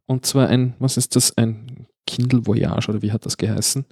und 0.06 0.26
zwar 0.26 0.48
ein, 0.48 0.74
was 0.78 0.96
ist 0.96 1.14
das? 1.16 1.36
Ein 1.36 1.86
Kindle 2.06 2.46
Voyage 2.46 2.88
oder 2.88 3.02
wie 3.02 3.12
hat 3.12 3.26
das 3.26 3.36
geheißen? 3.36 3.84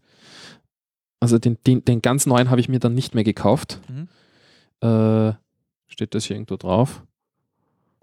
Also 1.21 1.39
den, 1.39 1.59
den, 1.67 1.85
den 1.85 2.03
ganz 2.03 2.27
neuen 2.27 2.51
habe 2.51 2.61
ich 2.61 2.69
mir 2.69 2.81
dann 2.81 2.95
nicht 2.95 3.15
mehr 3.15 3.25
gekauft. 3.25 3.81
Mhm. 3.89 4.09
Äh, 4.87 5.35
steht 5.87 6.15
das 6.15 6.25
hier 6.25 6.37
irgendwo 6.37 6.57
drauf? 6.57 7.03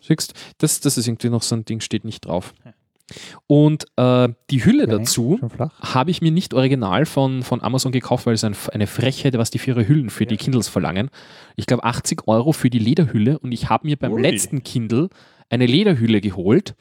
Siehst 0.06 0.34
das, 0.58 0.80
das 0.82 0.97
ist 0.97 1.08
irgendwie 1.08 1.30
noch 1.30 1.41
so 1.41 1.56
ein 1.56 1.66
Ding, 1.66 1.80
steht 1.80 2.06
nicht 2.06 2.26
drauf. 2.26 2.54
Ja. 2.66 2.74
Und 3.47 3.86
äh, 3.97 4.30
die 4.49 4.66
Hülle 4.66 4.84
Okay, 4.84 4.97
dazu 4.97 5.39
habe 5.82 6.12
ich 6.12 6.22
mir 6.22 6.32
nicht 6.32 6.54
original 6.54 7.06
von, 7.06 7.43
von 7.43 7.62
Amazon 7.62 7.91
gekauft, 7.91 8.26
weil 8.26 8.34
es 8.34 8.43
ein, 8.43 8.56
eine 8.72 8.88
Frechheit, 8.88 9.38
was 9.38 9.51
die 9.51 9.60
für 9.60 9.72
ihre 9.72 9.88
Hüllen 9.88 10.10
für 10.10 10.26
die 10.26 10.38
Kindles 10.38 10.68
verlangen. 10.68 11.10
Ich 11.56 11.66
glaube 11.66 11.84
80 11.84 12.28
Euro 12.28 12.54
für 12.54 12.70
die 12.70 12.80
Lederhülle 12.80 13.39
und 13.39 13.51
ich 13.51 13.70
habe 13.70 13.88
mir 13.88 13.97
beim 13.97 14.14
Ui. 14.14 14.22
letzten 14.22 14.64
Kindle 14.64 15.10
eine 15.49 15.66
Lederhülle 15.66 16.22
geholt. 16.22 16.76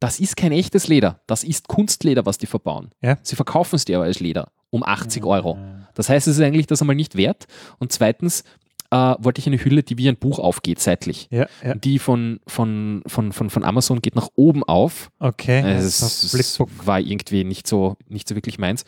Das 0.00 0.20
ist 0.20 0.36
kein 0.36 0.52
echtes 0.52 0.86
Leder, 0.88 1.20
das 1.26 1.42
ist 1.42 1.66
Kunstleder, 1.66 2.24
was 2.26 2.38
die 2.38 2.46
verbauen. 2.46 2.90
Ja. 3.00 3.18
Sie 3.22 3.34
verkaufen 3.34 3.76
es 3.76 3.84
dir 3.84 3.96
aber 3.96 4.06
als 4.06 4.20
Leder 4.20 4.52
um 4.70 4.82
80 4.82 5.24
Euro. 5.24 5.58
Das 5.94 6.08
heißt, 6.08 6.28
es 6.28 6.36
ist 6.36 6.44
eigentlich 6.44 6.66
das 6.66 6.80
einmal 6.80 6.94
nicht 6.94 7.16
wert. 7.16 7.46
Und 7.78 7.90
zweitens 7.90 8.44
äh, 8.90 9.14
wollte 9.18 9.40
ich 9.40 9.46
eine 9.46 9.62
Hülle, 9.62 9.82
die 9.82 9.98
wie 9.98 10.08
ein 10.08 10.16
Buch 10.16 10.38
aufgeht, 10.38 10.80
seitlich. 10.80 11.28
Ja, 11.30 11.46
ja. 11.62 11.74
Die 11.74 11.98
von, 11.98 12.40
von, 12.46 13.02
von, 13.06 13.32
von, 13.32 13.50
von 13.50 13.64
Amazon 13.64 14.00
geht 14.00 14.14
nach 14.16 14.28
oben 14.34 14.64
auf. 14.64 15.10
Okay. 15.18 15.62
Also 15.62 15.84
das 16.04 16.22
es, 16.24 16.30
Flipbook. 16.56 16.86
war 16.86 17.00
irgendwie 17.00 17.44
nicht 17.44 17.66
so, 17.66 17.96
nicht 18.08 18.26
so 18.28 18.34
wirklich 18.34 18.58
meins. 18.58 18.84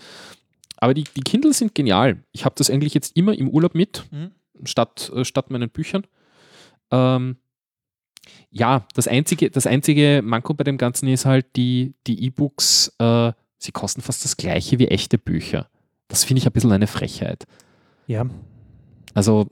Aber 0.79 0.95
die, 0.95 1.05
die 1.05 1.21
Kindle 1.21 1.53
sind 1.53 1.75
genial. 1.75 2.25
Ich 2.33 2.45
habe 2.47 2.55
das 2.57 2.71
eigentlich 2.71 2.95
jetzt 2.95 3.17
immer 3.17 3.35
im 3.37 3.49
Urlaub 3.51 3.75
mit, 3.75 4.05
Mhm. 4.11 4.31
statt, 4.65 5.13
äh, 5.15 5.25
statt 5.25 5.51
meinen 5.51 5.69
Büchern. 5.69 6.07
Ähm, 6.91 7.37
ja, 8.51 8.87
das 8.95 9.07
einzige, 9.07 9.51
das 9.51 9.67
einzige 9.67 10.23
Manko 10.25 10.55
bei 10.55 10.65
dem 10.65 10.79
Ganzen 10.79 11.09
ist 11.09 11.25
halt, 11.27 11.57
die 11.57 11.95
die 12.07 12.25
E-Books, 12.25 12.95
äh, 12.99 13.33
sie 13.59 13.73
kosten 13.73 14.01
fast 14.01 14.25
das 14.25 14.37
gleiche 14.37 14.79
wie 14.79 14.89
echte 14.89 15.19
Bücher. 15.19 15.69
Das 16.09 16.25
finde 16.25 16.39
ich 16.41 16.47
ein 16.47 16.53
bisschen 16.53 16.73
eine 16.73 16.87
Frechheit. 16.87 17.45
Ja. 18.07 18.27
Also 19.15 19.49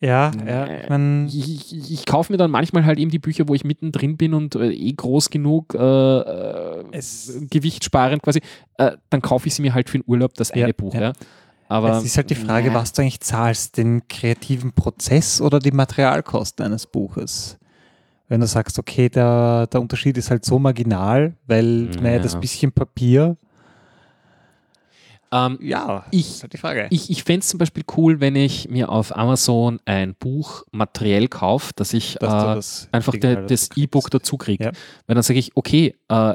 Ja, 0.00 0.30
ja. 0.46 0.66
Ich 0.82 0.88
mein, 0.90 1.26
ich, 1.28 1.72
ich, 1.72 1.90
ich 1.90 2.04
kaufe 2.06 2.30
mir 2.32 2.36
dann 2.36 2.50
manchmal 2.50 2.84
halt 2.84 2.98
eben 2.98 3.10
die 3.10 3.18
Bücher, 3.18 3.48
wo 3.48 3.54
ich 3.54 3.64
mittendrin 3.64 4.16
bin 4.18 4.34
und 4.34 4.54
äh, 4.54 4.70
eh 4.70 4.92
groß 4.92 5.30
genug, 5.30 5.74
äh, 5.74 5.78
äh, 5.78 6.84
Es- 6.92 7.32
gewichtsparend 7.50 8.22
quasi, 8.22 8.40
äh, 8.76 8.92
dann 9.08 9.22
kaufe 9.22 9.48
ich 9.48 9.54
sie 9.54 9.62
mir 9.62 9.72
halt 9.72 9.88
für 9.88 9.98
den 9.98 10.04
Urlaub, 10.06 10.34
das 10.34 10.50
eine 10.50 10.66
Ja, 10.66 10.72
Buch. 10.76 10.92
ja. 10.94 11.00
Ja. 11.00 11.12
Aber 11.68 11.96
es 11.98 12.04
ist 12.04 12.16
halt 12.16 12.30
die 12.30 12.34
Frage, 12.36 12.68
ja. 12.68 12.74
was 12.74 12.92
du 12.92 13.02
eigentlich 13.02 13.20
zahlst, 13.20 13.76
den 13.78 14.06
kreativen 14.06 14.72
Prozess 14.72 15.40
oder 15.40 15.58
die 15.58 15.72
Materialkosten 15.72 16.64
eines 16.66 16.86
Buches. 16.86 17.56
Wenn 18.28 18.40
du 18.40 18.46
sagst, 18.46 18.78
okay, 18.78 19.08
der, 19.08 19.66
der 19.66 19.80
Unterschied 19.80 20.16
ist 20.18 20.30
halt 20.30 20.44
so 20.44 20.58
marginal, 20.58 21.34
weil, 21.46 21.88
naja, 22.00 22.18
das 22.18 22.38
bisschen 22.38 22.70
Papier, 22.70 23.36
Ähm, 25.46 25.58
ja, 25.60 26.04
Ich- 26.10 26.42
halt 26.42 26.52
die 26.52 26.58
Frage. 26.58 26.86
ich 26.90 27.10
ich 27.10 27.24
fände 27.24 27.40
es 27.40 27.48
zum 27.48 27.58
Beispiel 27.58 27.84
cool, 27.96 28.20
wenn 28.20 28.36
ich 28.36 28.68
mir 28.68 28.88
auf 28.88 29.14
Amazon 29.16 29.80
ein 29.84 30.14
Buch 30.14 30.64
materiell 30.72 31.28
kaufe, 31.28 31.72
dass 31.76 31.92
ich 31.92 32.14
Dass 32.20 32.32
äh, 32.32 32.54
das 32.54 32.88
einfach 32.92 33.12
der, 33.14 33.42
das 33.42 33.68
dazu 33.68 33.80
E-Book 33.80 34.10
dazu 34.10 34.36
kriege. 34.36 34.64
Ja. 34.64 34.72
Weil 35.06 35.14
dann 35.14 35.22
sage 35.22 35.38
ich, 35.38 35.56
okay, 35.56 35.94
äh, 36.08 36.34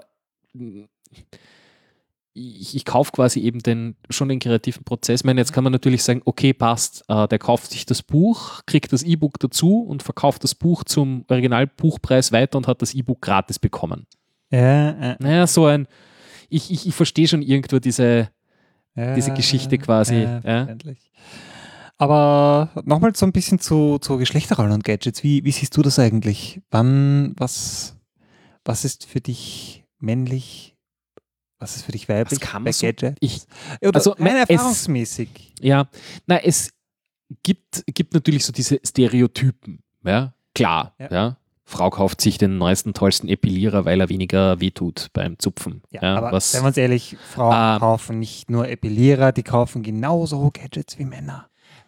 ich, 2.33 2.75
ich 2.77 2.85
kaufe 2.85 3.11
quasi 3.11 3.41
eben 3.41 3.59
den, 3.59 3.95
schon 4.09 4.29
den 4.29 4.39
kreativen 4.39 4.83
Prozess. 4.85 5.21
Ich 5.21 5.25
meine, 5.25 5.41
jetzt 5.41 5.51
kann 5.51 5.63
man 5.65 5.73
natürlich 5.73 6.01
sagen, 6.03 6.21
okay, 6.23 6.53
passt, 6.53 7.03
äh, 7.09 7.27
der 7.27 7.39
kauft 7.39 7.71
sich 7.71 7.85
das 7.85 8.01
Buch, 8.01 8.61
kriegt 8.65 8.93
das 8.93 9.03
E-Book 9.03 9.37
dazu 9.39 9.81
und 9.81 10.01
verkauft 10.01 10.43
das 10.45 10.55
Buch 10.55 10.85
zum 10.85 11.25
Originalbuchpreis 11.29 12.31
weiter 12.31 12.57
und 12.57 12.67
hat 12.67 12.81
das 12.81 12.93
E-Book 12.93 13.21
gratis 13.21 13.59
bekommen. 13.59 14.05
Ja, 14.49 14.91
äh, 14.91 15.15
Naja, 15.19 15.45
so 15.45 15.65
ein, 15.65 15.87
ich, 16.49 16.71
ich, 16.71 16.87
ich 16.87 16.95
verstehe 16.95 17.27
schon 17.27 17.41
irgendwo 17.41 17.79
diese, 17.79 18.29
ja, 18.95 19.15
diese 19.15 19.33
Geschichte 19.33 19.77
quasi, 19.77 20.15
Ja. 20.43 20.67
Aber 21.97 22.69
nochmal 22.85 23.15
so 23.15 23.25
ein 23.25 23.31
bisschen 23.31 23.59
zu, 23.59 23.99
zu 23.99 24.17
Geschlechterrollen 24.17 24.71
und 24.73 24.83
Gadgets. 24.83 25.23
Wie, 25.23 25.43
wie 25.43 25.51
siehst 25.51 25.77
du 25.77 25.81
das 25.83 25.99
eigentlich? 25.99 26.59
Wann, 26.71 27.33
was, 27.37 27.95
was 28.65 28.85
ist 28.85 29.05
für 29.05 29.21
dich 29.21 29.83
männlich? 29.99 30.75
Was 31.59 31.75
ist 31.75 31.83
für 31.85 31.91
dich 31.91 32.09
weiblich 32.09 32.39
kann 32.39 32.63
man 32.63 32.69
bei 32.69 32.71
so- 32.71 32.87
ich- 33.19 33.43
Oder 33.81 33.95
also, 33.97 34.11
rein 34.17 34.35
es- 34.37 34.49
erfahrungsmäßig. 34.49 35.53
Ja, 35.59 35.87
na, 36.25 36.37
es 36.43 36.71
gibt, 37.43 37.83
gibt 37.93 38.15
natürlich 38.15 38.43
so 38.45 38.51
diese 38.51 38.79
Stereotypen, 38.83 39.83
ja, 40.03 40.33
klar, 40.55 40.95
Ja. 40.97 41.07
ja. 41.11 41.37
Frau 41.71 41.89
kauft 41.89 42.21
sich 42.21 42.37
den 42.37 42.57
neuesten, 42.57 42.93
tollsten 42.93 43.27
Epilierer, 43.29 43.85
weil 43.85 44.01
er 44.01 44.09
weniger 44.09 44.59
wehtut 44.59 45.07
beim 45.13 45.39
Zupfen. 45.39 45.81
Ja, 45.89 46.01
Ja, 46.03 46.17
aber 46.17 46.31
was, 46.33 46.51
seien 46.51 46.63
wir 46.63 46.67
uns 46.67 46.77
ehrlich, 46.77 47.17
Frauen 47.33 47.53
Ähm, 47.53 47.79
kaufen 47.79 48.19
nicht 48.19 48.49
nur 48.49 48.67
Epilierer, 48.67 49.31
die 49.31 49.43
kaufen 49.43 49.81
genauso 49.81 50.51
Gadgets 50.53 50.99
wie 50.99 51.05
Männer. 51.05 51.47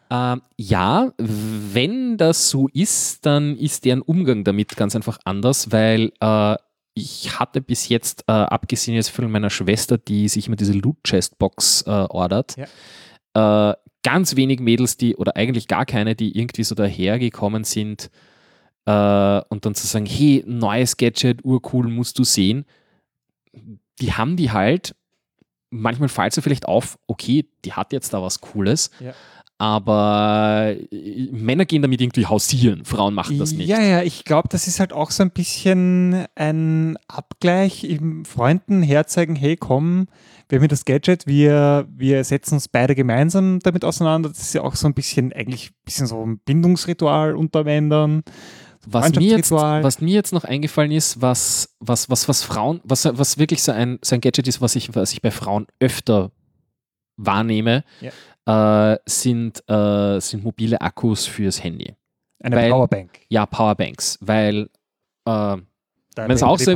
ähm, 0.09 0.41
ja, 0.57 1.11
wenn 1.17 2.17
das 2.17 2.49
so 2.49 2.67
ist, 2.69 3.25
dann 3.25 3.57
ist 3.57 3.85
deren 3.85 4.01
Umgang 4.01 4.43
damit 4.43 4.75
ganz 4.75 4.95
einfach 4.95 5.19
anders, 5.25 5.71
weil 5.71 6.11
äh, 6.19 6.55
ich 6.93 7.39
hatte 7.39 7.59
bis 7.61 7.89
jetzt, 7.89 8.23
äh, 8.27 8.31
abgesehen 8.31 8.95
jetzt 8.95 9.09
von 9.09 9.29
meiner 9.31 9.49
Schwester, 9.49 9.97
die 9.97 10.27
sich 10.27 10.47
immer 10.47 10.55
diese 10.55 10.73
Loot 10.73 10.97
Chest 11.03 11.39
Box 11.39 11.83
äh, 11.87 11.89
ordert, 11.89 12.55
äh, 13.33 13.73
ganz 14.03 14.35
wenig 14.35 14.59
Mädels, 14.59 14.97
die, 14.97 15.15
oder 15.15 15.35
eigentlich 15.35 15.67
gar 15.67 15.85
keine, 15.85 16.15
die 16.15 16.37
irgendwie 16.37 16.63
so 16.63 16.75
dahergekommen 16.75 17.63
sind 17.63 18.11
äh, 18.85 19.41
und 19.49 19.65
dann 19.65 19.75
zu 19.75 19.87
sagen, 19.87 20.05
hey, 20.05 20.43
neues 20.47 20.97
Gadget, 20.97 21.43
urcool, 21.45 21.87
musst 21.87 22.19
du 22.19 22.23
sehen. 22.23 22.65
Die 23.99 24.13
haben 24.13 24.35
die 24.37 24.51
halt, 24.51 24.95
manchmal 25.69 26.09
fällt 26.09 26.33
sie 26.33 26.41
vielleicht 26.41 26.67
auf, 26.67 26.97
okay, 27.07 27.47
die 27.65 27.73
hat 27.73 27.93
jetzt 27.93 28.13
da 28.13 28.21
was 28.21 28.41
Cooles, 28.41 28.89
Ja. 28.99 29.13
aber 29.57 30.75
äh, 30.91 31.29
Männer 31.31 31.65
gehen 31.65 31.81
damit 31.81 32.01
irgendwie 32.01 32.25
hausieren, 32.25 32.83
Frauen 32.85 33.13
machen 33.13 33.37
das 33.37 33.53
nicht. 33.53 33.69
Ja, 33.69 33.81
ja, 33.81 34.01
ich 34.01 34.25
glaube, 34.25 34.49
das 34.49 34.67
ist 34.67 34.79
halt 34.79 34.91
auch 34.93 35.11
so 35.11 35.23
ein 35.23 35.31
bisschen 35.31 36.25
ein 36.35 36.97
Abgleich 37.07 37.83
im 37.83 38.25
Freunden 38.25 38.81
herzeigen, 38.81 39.35
hey, 39.35 39.55
komm, 39.55 40.07
wir 40.49 40.57
haben 40.57 40.63
hier 40.63 40.67
das 40.69 40.85
Gadget, 40.85 41.25
wir, 41.25 41.87
wir 41.95 42.23
setzen 42.23 42.55
uns 42.55 42.67
beide 42.67 42.93
gemeinsam 42.95 43.59
damit 43.59 43.85
auseinander. 43.85 44.29
Das 44.29 44.39
ist 44.39 44.53
ja 44.53 44.61
auch 44.61 44.75
so 44.75 44.87
ein 44.87 44.93
bisschen, 44.93 45.31
eigentlich 45.33 45.69
ein 45.71 45.75
bisschen 45.85 46.05
so 46.07 46.23
ein 46.23 46.39
Bindungsritual 46.39 47.35
unter 47.35 47.63
Männern. 47.63 48.23
Was 48.85 49.13
mir, 49.15 49.37
jetzt, 49.37 49.51
was 49.83 50.01
mir 50.01 50.13
jetzt 50.13 50.33
noch 50.33 50.43
eingefallen 50.43 50.91
ist, 50.91 51.21
was, 51.21 51.75
was, 51.79 52.09
was, 52.09 52.27
was 52.27 52.43
Frauen, 52.43 52.81
was, 52.83 53.05
was 53.05 53.37
wirklich 53.37 53.63
so 53.63 53.71
ein, 53.71 53.97
so 54.01 54.15
ein 54.15 54.21
Gadget 54.21 54.47
ist, 54.47 54.61
was 54.61 54.75
ich, 54.75 54.93
was 54.95 55.13
ich 55.13 55.21
bei 55.21 55.31
Frauen 55.31 55.67
öfter 55.79 56.31
wahrnehme, 57.17 57.83
äh, 58.45 58.97
sind, 59.05 59.63
äh, 59.69 60.19
sind 60.19 60.43
mobile 60.43 60.81
Akkus 60.81 61.25
fürs 61.25 61.63
Handy. 61.63 61.95
Eine 62.43 62.55
Weil- 62.57 62.71
Powerbank. 62.71 63.19
Ja, 63.29 63.45
Powerbanks, 63.45 64.17
weil 64.21 64.63
äh, 64.63 64.67
Da 65.25 66.27
es 66.27 66.41
wir 66.41 66.47
auch 66.47 66.59
so- 66.59 66.71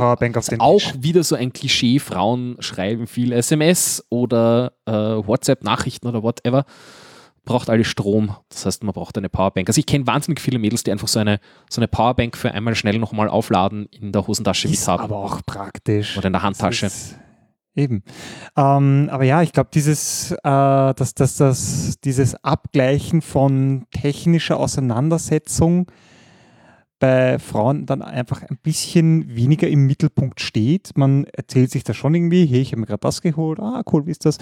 auch 0.60 0.82
wieder 0.98 1.22
so 1.22 1.34
ein 1.36 1.52
Klischee, 1.52 1.98
Frauen 1.98 2.56
schreiben 2.60 3.06
viel 3.06 3.32
SMS 3.32 4.04
oder 4.08 4.72
äh, 4.86 4.92
WhatsApp-Nachrichten 4.92 6.06
oder 6.08 6.22
whatever. 6.22 6.64
Braucht 7.48 7.70
alle 7.70 7.84
Strom. 7.84 8.36
Das 8.50 8.66
heißt, 8.66 8.84
man 8.84 8.92
braucht 8.92 9.16
eine 9.16 9.30
Powerbank. 9.30 9.70
Also 9.70 9.78
ich 9.78 9.86
kenne 9.86 10.06
wahnsinnig 10.06 10.38
viele 10.38 10.58
Mädels, 10.58 10.82
die 10.82 10.92
einfach 10.92 11.08
so 11.08 11.18
eine, 11.18 11.40
so 11.70 11.80
eine 11.80 11.88
Powerbank 11.88 12.36
für 12.36 12.52
einmal 12.52 12.74
schnell 12.74 12.98
nochmal 12.98 13.26
aufladen 13.26 13.86
in 13.86 14.12
der 14.12 14.26
Hosentasche 14.26 14.68
mit 14.68 14.86
haben. 14.86 15.00
aber 15.02 15.16
auch 15.16 15.40
praktisch. 15.46 16.18
Oder 16.18 16.26
in 16.26 16.34
der 16.34 16.42
Handtasche. 16.42 16.90
eben. 17.74 18.02
Ähm, 18.54 19.08
aber 19.10 19.24
ja, 19.24 19.40
ich 19.40 19.52
glaube, 19.52 19.70
dieses, 19.72 20.32
äh, 20.32 20.36
dass, 20.42 21.14
dass, 21.14 21.36
dass 21.36 21.98
dieses 22.04 22.34
Abgleichen 22.44 23.22
von 23.22 23.86
technischer 23.92 24.58
Auseinandersetzung 24.58 25.90
bei 26.98 27.38
Frauen 27.38 27.86
dann 27.86 28.02
einfach 28.02 28.42
ein 28.42 28.58
bisschen 28.62 29.34
weniger 29.34 29.68
im 29.68 29.86
Mittelpunkt 29.86 30.40
steht. 30.40 30.96
Man 30.96 31.24
erzählt 31.24 31.70
sich 31.70 31.84
da 31.84 31.94
schon 31.94 32.14
irgendwie, 32.14 32.46
hey, 32.46 32.60
ich 32.60 32.72
habe 32.72 32.80
mir 32.80 32.86
gerade 32.86 33.00
das 33.00 33.22
geholt, 33.22 33.60
ah, 33.60 33.82
cool, 33.92 34.06
wie 34.06 34.10
ist 34.10 34.24
das? 34.24 34.38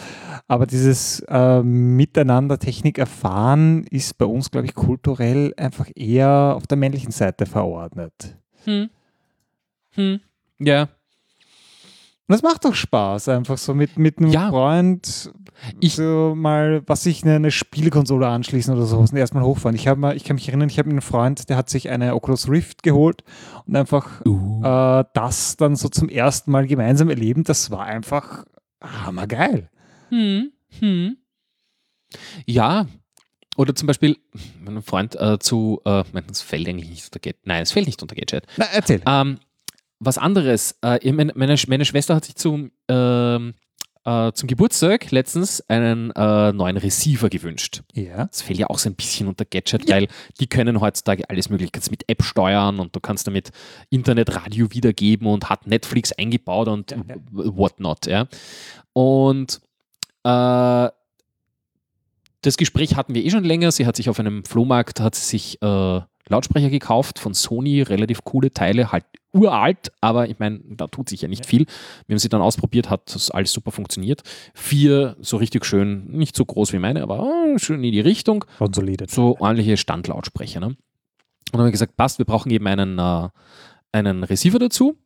Aber 0.49 0.67
dieses 0.67 1.21
äh, 1.29 1.63
Miteinander 1.63 2.59
Technik 2.59 2.99
erfahren 2.99 3.85
ist 3.91 4.19
bei 4.19 4.27
uns, 4.27 4.51
glaube 4.51 4.67
ich, 4.67 4.75
kulturell 4.75 5.53
einfach 5.57 5.89
eher 5.95 6.55
auf 6.57 6.67
der 6.67 6.79
männlichen 6.79 7.13
Seite 7.13 7.47
verordnet. 7.47 8.37
Hm. 8.65 8.91
Hm. 9.93 10.21
Ja. 10.59 10.89
Und 12.29 12.33
das 12.33 12.43
macht 12.43 12.64
doch 12.64 12.74
Spaß, 12.74 13.29
einfach 13.29 13.57
so 13.57 13.72
mit, 13.72 13.99
mit 13.99 14.18
einem 14.18 14.31
Ja. 14.31 14.49
Freund 14.51 15.31
Ich- 15.81 15.95
so 15.95 16.35
mal, 16.37 16.83
was 16.87 17.05
sich 17.05 17.22
eine, 17.22 17.37
eine 17.37 17.51
Spielekonsole 17.53 18.27
anschließen 18.27 18.74
oder 18.74 18.85
sowas 18.85 19.12
und 19.12 19.16
erstmal 19.16 19.45
hochfahren. 19.45 19.77
Ich, 19.77 19.87
hab 19.87 19.97
mal, 19.97 20.16
ich 20.16 20.24
kann 20.24 20.35
mich 20.35 20.49
erinnern, 20.49 20.68
ich 20.68 20.79
habe 20.79 20.91
einen 20.91 21.01
Freund, 21.03 21.49
der 21.49 21.57
hat 21.57 21.70
sich 21.70 21.89
eine 21.89 22.14
Oculus 22.16 22.49
Rift 22.49 22.83
geholt 22.83 23.22
und 23.66 23.77
einfach 23.77 24.24
Uh. 24.27 24.61
äh, 24.64 25.05
das 25.14 25.57
dann 25.57 25.77
so 25.77 25.89
zum 25.89 26.09
ersten 26.09 26.51
Mal 26.51 26.66
gemeinsam 26.66 27.11
erleben, 27.11 27.45
das 27.45 27.70
war 27.70 27.85
einfach 27.87 28.45
hammergeil. 28.83 29.70
Hm. 30.11 30.51
Hm. 30.81 31.16
Ja. 32.45 32.87
Oder 33.57 33.74
zum 33.74 33.87
Beispiel, 33.87 34.18
mein 34.61 34.83
Freund 34.83 35.14
äh, 35.18 35.39
zu, 35.39 35.81
äh, 35.87 36.01
ich 36.01 36.27
das 36.27 36.43
fällt 36.43 36.68
eigentlich 36.68 36.91
nicht 36.91 37.05
unter 37.07 37.20
Gadget. 37.20 37.47
Nein, 37.47 37.62
es 37.62 37.72
fällt 37.72 37.87
nicht 37.87 38.03
unter 38.03 38.14
Gadget. 38.14 38.47
Na, 38.59 38.66
erzähl. 38.74 39.01
Ähm, 39.07 39.39
was 39.99 40.18
anderes. 40.18 40.76
Äh, 40.82 41.12
meine, 41.12 41.32
meine, 41.34 41.84
Schwester 41.84 42.14
hat 42.14 42.24
sich 42.24 42.36
zum, 42.36 42.70
ähm, 42.88 43.55
äh, 44.05 44.32
zum 44.32 44.47
Geburtstag 44.47 45.11
letztens 45.11 45.62
einen 45.68 46.11
äh, 46.12 46.53
neuen 46.53 46.76
Receiver 46.76 47.28
gewünscht. 47.28 47.82
Ja. 47.94 48.26
Das 48.26 48.42
fällt 48.42 48.59
ja 48.59 48.68
auch 48.68 48.78
so 48.78 48.88
ein 48.88 48.94
bisschen 48.94 49.26
unter 49.26 49.44
Gadget, 49.44 49.88
weil 49.90 50.09
die 50.38 50.47
können 50.47 50.80
heutzutage 50.80 51.28
alles 51.28 51.49
mögliche. 51.49 51.70
Du 51.70 51.76
kannst 51.76 51.90
mit 51.90 52.05
App 52.09 52.22
steuern 52.22 52.78
und 52.78 52.94
du 52.94 53.01
kannst 53.01 53.26
damit 53.26 53.51
Internetradio 53.90 54.72
wiedergeben 54.72 55.26
und 55.26 55.49
hat 55.49 55.66
Netflix 55.66 56.12
eingebaut 56.12 56.68
und 56.68 56.90
Ja, 56.92 56.99
ja. 57.09 57.16
whatnot. 57.32 58.07
Ja. 58.07 58.28
Und 58.92 59.61
äh, 60.24 60.90
das 62.42 62.57
Gespräch 62.57 62.94
hatten 62.94 63.14
wir 63.14 63.24
eh 63.24 63.30
schon 63.30 63.44
länger. 63.44 63.72
Sie 63.72 63.86
hat 63.86 63.97
sich 63.97 64.09
auf 64.09 64.20
einem 64.20 64.44
Flohmarkt 64.44 65.01
hat 65.01 65.16
sie 65.16 65.24
sich 65.24 65.62
äh, 65.62 66.01
Lautsprecher 66.29 66.70
gekauft 66.70 67.18
von 67.18 67.35
Sony, 67.35 67.83
relativ 67.83 68.24
coole 68.24 68.53
Teile, 68.53 68.93
halt 68.93 69.05
uralt, 69.33 69.93
aber 70.01 70.29
ich 70.29 70.39
meine, 70.39 70.61
da 70.64 70.87
tut 70.87 71.09
sich 71.09 71.22
ja 71.22 71.29
nicht 71.29 71.47
viel. 71.47 71.66
Wir 72.07 72.14
haben 72.14 72.18
sie 72.18 72.29
dann 72.29 72.41
ausprobiert, 72.41 72.89
hat 72.91 73.14
das 73.14 73.31
alles 73.31 73.53
super 73.53 73.70
funktioniert. 73.70 74.22
Vier, 74.55 75.16
so 75.20 75.37
richtig 75.37 75.64
schön, 75.64 76.07
nicht 76.07 76.35
so 76.35 76.45
groß 76.45 76.72
wie 76.72 76.79
meine, 76.79 77.03
aber 77.03 77.31
äh, 77.55 77.59
schön 77.59 77.85
in 77.85 77.93
die 77.93 78.01
Richtung 78.01 78.45
Schon 78.59 78.72
solide. 78.72 79.07
so 79.09 79.37
ordentliche 79.39 79.77
Standlautsprecher. 79.77 80.61
Ne? 80.61 80.66
Und 80.66 80.77
dann 81.53 81.61
haben 81.61 81.66
wir 81.66 81.72
gesagt, 81.72 81.97
passt, 81.97 82.18
wir 82.18 82.24
brauchen 82.24 82.51
eben 82.51 82.66
einen, 82.66 82.99
äh, 82.99 83.29
einen 83.93 84.24
Receiver 84.24 84.59
dazu. 84.59 84.97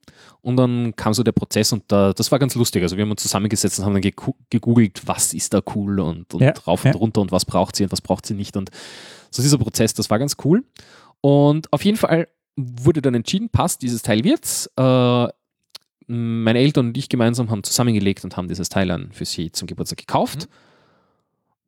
Und 0.42 0.56
dann 0.56 0.96
kam 0.96 1.12
so 1.12 1.22
der 1.22 1.32
Prozess 1.32 1.72
und 1.72 1.82
da, 1.88 2.14
das 2.14 2.32
war 2.32 2.38
ganz 2.38 2.54
lustig. 2.54 2.82
Also 2.82 2.96
wir 2.96 3.02
haben 3.02 3.10
uns 3.10 3.20
zusammengesetzt 3.22 3.78
und 3.78 3.84
haben 3.84 3.92
dann 4.00 4.12
gegoogelt, 4.48 5.02
was 5.06 5.34
ist 5.34 5.52
da 5.52 5.60
cool 5.74 6.00
und, 6.00 6.32
und 6.32 6.40
Ja, 6.40 6.54
rauf 6.66 6.84
ja. 6.84 6.92
und 6.92 6.96
runter 7.00 7.20
und 7.20 7.30
was 7.30 7.44
braucht 7.44 7.76
sie 7.76 7.82
und 7.84 7.92
was 7.92 8.00
braucht 8.00 8.24
sie 8.24 8.32
nicht. 8.34 8.56
Und 8.56 8.70
so 9.30 9.42
dieser 9.42 9.58
Prozess, 9.58 9.92
das 9.92 10.08
war 10.08 10.18
ganz 10.18 10.36
cool. 10.44 10.64
Und 11.20 11.72
auf 11.72 11.84
jeden 11.84 11.96
Fall 11.96 12.28
wurde 12.56 13.02
dann 13.02 13.14
entschieden, 13.14 13.48
passt, 13.48 13.82
dieses 13.82 14.02
Teil 14.02 14.24
wird's. 14.24 14.70
Äh, 14.76 15.28
meine 16.06 16.58
Eltern 16.58 16.88
und 16.88 16.96
ich 16.98 17.08
gemeinsam 17.08 17.50
haben 17.50 17.62
zusammengelegt 17.62 18.24
und 18.24 18.36
haben 18.36 18.48
dieses 18.48 18.68
Teil 18.68 18.88
dann 18.88 19.12
für 19.12 19.24
sie 19.24 19.52
zum 19.52 19.68
Geburtstag 19.68 19.98
gekauft. 19.98 20.48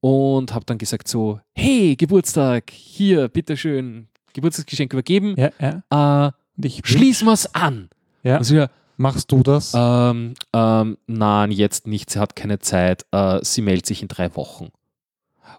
Und 0.00 0.53
habe 0.53 0.64
dann 0.64 0.78
gesagt 0.78 1.07
so, 1.07 1.38
hey, 1.55 1.94
Geburtstag, 1.94 2.70
hier, 2.72 3.28
bitteschön, 3.28 4.09
Geburtstagsgeschenk 4.32 4.92
übergeben. 4.92 5.36
Ja, 5.38 5.50
ja. 5.61 6.26
Äh, 6.26 6.32
Und 6.57 6.64
ich 6.64 6.80
schließen 6.84 7.26
wir's 7.28 7.55
an. 7.55 7.88
Ja. 8.24 8.38
Also 8.38 8.57
ja, 8.57 8.68
Machst 8.96 9.30
du 9.30 9.42
das? 9.44 9.72
ähm, 9.76 10.34
ähm, 10.53 10.98
nein, 11.07 11.53
jetzt 11.53 11.86
nicht, 11.86 12.11
sie 12.11 12.18
hat 12.18 12.34
keine 12.34 12.59
Zeit, 12.59 13.07
äh, 13.12 13.38
sie 13.42 13.62
meldet 13.62 13.86
sich 13.86 14.03
in 14.03 14.09
drei 14.09 14.34
Wochen. 14.34 14.70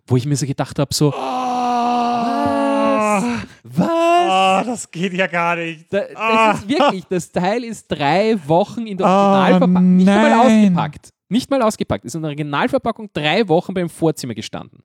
Wo 0.08 0.18
ich 0.18 0.26
mir 0.26 0.36
so 0.36 0.46
gedacht 0.46 0.78
habe, 0.78 0.94
so, 0.94 1.14
was? 1.14 1.43
Was? 3.64 3.88
Ah, 3.90 4.64
das 4.66 4.92
geht 4.92 5.14
ja 5.14 5.28
gar 5.28 5.56
nicht. 5.56 5.92
Da, 5.92 6.02
Ah. 6.16 6.52
das 6.54 6.62
ist 6.62 6.70
wirklich, 6.70 7.06
das 7.10 7.32
Teil 7.32 7.64
ist 7.64 7.88
drei 7.88 8.38
Wochen 8.48 8.86
in 8.86 8.98
der 8.98 9.08
Ah, 9.08 9.40
Originalverpackung. 9.44 9.96
nicht 9.96 10.06
mal 10.06 10.34
ausgepackt. 10.34 11.10
Nicht 11.30 11.50
mal 11.50 11.62
ausgepackt. 11.62 12.06
Ist 12.06 12.16
in 12.16 12.22
der 12.22 12.30
Originalverpackung 12.30 13.10
drei 13.14 13.48
Wochen 13.48 13.74
beim 13.74 13.90
Vorzimmer 13.90 14.34
gestanden. 14.36 14.80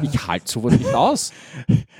Ich 0.00 0.26
halte 0.26 0.50
sowas 0.50 0.72
nicht 0.72 0.94
aus. 0.94 1.30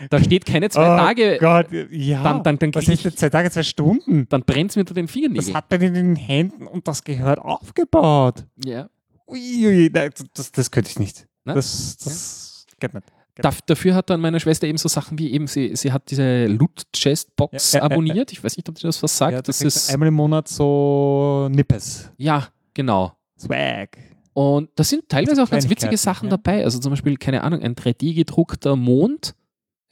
Da 0.08 0.18
steht 0.18 0.46
keine 0.46 0.70
zwei 0.70 0.94
oh 0.94 0.96
Tage. 0.96 1.36
Gott, 1.38 1.66
ja. 1.90 2.22
Dann- 2.22 2.42
dann- 2.42 2.58
dann 2.58 2.74
Was 2.74 2.88
ist 2.88 3.04
jetzt 3.04 3.18
zwei 3.18 3.28
Tage, 3.28 3.50
zwei 3.50 3.62
Stunden? 3.62 4.26
Dann 4.30 4.42
brennt 4.44 4.70
es 4.70 4.76
mir 4.76 4.80
unter 4.80 4.94
den 4.94 5.04
Das 5.04 5.12
Fingernägeln. 5.12 5.54
hat 5.54 5.70
man 5.70 5.82
in 5.82 5.92
den 5.92 6.16
Händen 6.16 6.66
und 6.66 6.88
das 6.88 7.04
gehört 7.04 7.38
aufgebaut. 7.40 8.46
Ja. 8.64 8.88
Uiui, 9.28 9.90
nein, 9.92 10.10
das, 10.34 10.52
das 10.52 10.70
könnte 10.70 10.88
ich 10.90 10.98
nicht. 10.98 11.26
Na? 11.44 11.52
Das, 11.52 11.98
das 11.98 12.66
geht 12.80 12.94
nicht. 12.94 13.06
Daf- 13.42 13.60
Dafür 13.66 13.94
hat 13.94 14.10
dann 14.10 14.20
meine 14.20 14.38
Schwester 14.38 14.66
eben 14.66 14.78
so 14.78 14.88
Sachen 14.88 15.18
wie 15.18 15.32
eben, 15.32 15.46
sie, 15.46 15.74
sie 15.74 15.92
hat 15.92 16.10
diese 16.10 16.46
Loot 16.46 16.82
Chest 16.92 17.34
Box 17.36 17.72
Ja, 17.72 17.80
ja, 17.80 17.84
abonniert. 17.84 18.32
Ich 18.32 18.42
weiß 18.44 18.56
nicht, 18.56 18.68
ob 18.68 18.76
dir 18.76 18.86
das 18.86 19.02
was 19.02 19.16
sagt. 19.16 19.32
Ja, 19.32 19.42
das 19.42 19.60
ist, 19.60 19.90
einmal 19.92 20.08
im 20.08 20.14
Monat 20.14 20.48
so 20.48 21.48
Nippes. 21.50 22.10
ja, 22.16 22.48
genau. 22.74 23.12
Swag. 23.38 23.98
Und 24.32 24.70
da 24.74 24.84
sind 24.84 25.08
teilweise 25.08 25.42
auch 25.42 25.50
ganz 25.50 25.68
witzige 25.68 25.96
Sachen 25.96 26.26
ja. 26.26 26.36
dabei. 26.36 26.64
Also 26.64 26.78
zum 26.78 26.90
Beispiel, 26.90 27.16
keine 27.16 27.44
Ahnung, 27.44 27.62
ein 27.62 27.74
3D-gedruckter 27.74 28.76
Mond, 28.76 29.34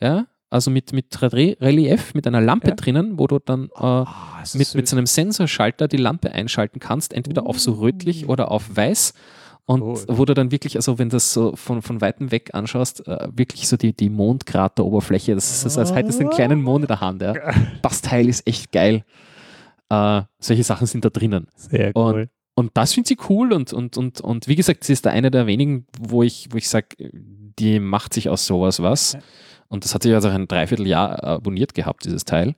ja, 0.00 0.26
also 0.50 0.70
mit, 0.70 0.92
mit 0.92 1.12
3D-Relief, 1.14 2.12
mit 2.14 2.26
einer 2.26 2.40
Lampe 2.40 2.74
drinnen, 2.74 3.18
wo 3.18 3.26
du 3.26 3.38
dann 3.38 3.70
äh, 3.74 4.04
ist 4.42 4.56
mit, 4.56 4.74
mit 4.74 4.88
so 4.88 4.96
einem 4.96 5.06
Sensorschalter 5.06 5.88
die 5.88 5.96
Lampe 5.96 6.32
einschalten 6.32 6.78
kannst, 6.78 7.14
entweder 7.14 7.46
auf 7.46 7.58
so 7.58 7.72
rötlich 7.72 8.28
oder 8.28 8.50
auf 8.50 8.76
weiß. 8.76 9.14
Und 9.64 9.80
Cool. 9.82 9.98
wo 10.08 10.24
du 10.24 10.34
dann 10.34 10.50
wirklich, 10.50 10.76
also 10.76 10.98
wenn 10.98 11.08
du 11.08 11.16
das 11.16 11.32
so 11.32 11.54
von, 11.54 11.82
von 11.82 12.00
Weitem 12.00 12.30
weg 12.32 12.50
anschaust, 12.52 13.06
äh, 13.06 13.28
wirklich 13.32 13.68
so 13.68 13.76
die, 13.76 13.94
die 13.94 14.10
Mondkrateroberfläche, 14.10 15.34
das 15.34 15.64
ist, 15.64 15.78
als 15.78 15.94
hättest 15.94 16.18
du 16.18 16.24
einen 16.24 16.32
kleinen 16.34 16.62
Mond 16.62 16.84
in 16.84 16.88
der 16.88 17.00
Hand. 17.00 17.22
Ja. 17.22 17.34
Das 17.80 18.02
Teil 18.02 18.28
ist 18.28 18.46
echt 18.46 18.72
geil. 18.72 19.04
Äh, 19.88 20.22
solche 20.40 20.64
Sachen 20.64 20.86
sind 20.86 21.04
da 21.04 21.10
drinnen. 21.10 21.46
Sehr 21.56 21.94
Und- 21.94 22.12
cool. 22.14 22.30
Und 22.54 22.72
das 22.74 22.92
finde 22.92 23.14
ich 23.14 23.30
cool 23.30 23.50
und, 23.54 23.72
und, 23.72 23.96
und, 23.96 24.20
und 24.20 24.46
wie 24.46 24.56
gesagt, 24.56 24.84
sie 24.84 24.92
ist 24.92 25.06
da 25.06 25.10
eine 25.10 25.30
der 25.30 25.46
wenigen, 25.46 25.86
wo 25.98 26.22
ich, 26.22 26.48
wo 26.50 26.58
ich 26.58 26.68
sage, 26.68 26.88
die 27.00 27.80
macht 27.80 28.12
sich 28.12 28.28
aus 28.28 28.44
sowas 28.44 28.82
was. 28.82 29.14
Ja. 29.14 29.20
Und 29.68 29.84
das 29.84 29.94
hat 29.94 30.02
sich 30.02 30.12
also 30.12 30.28
ein 30.28 30.48
Dreivierteljahr 30.48 31.24
abonniert 31.24 31.72
gehabt, 31.72 32.04
dieses 32.04 32.26
Teil. 32.26 32.54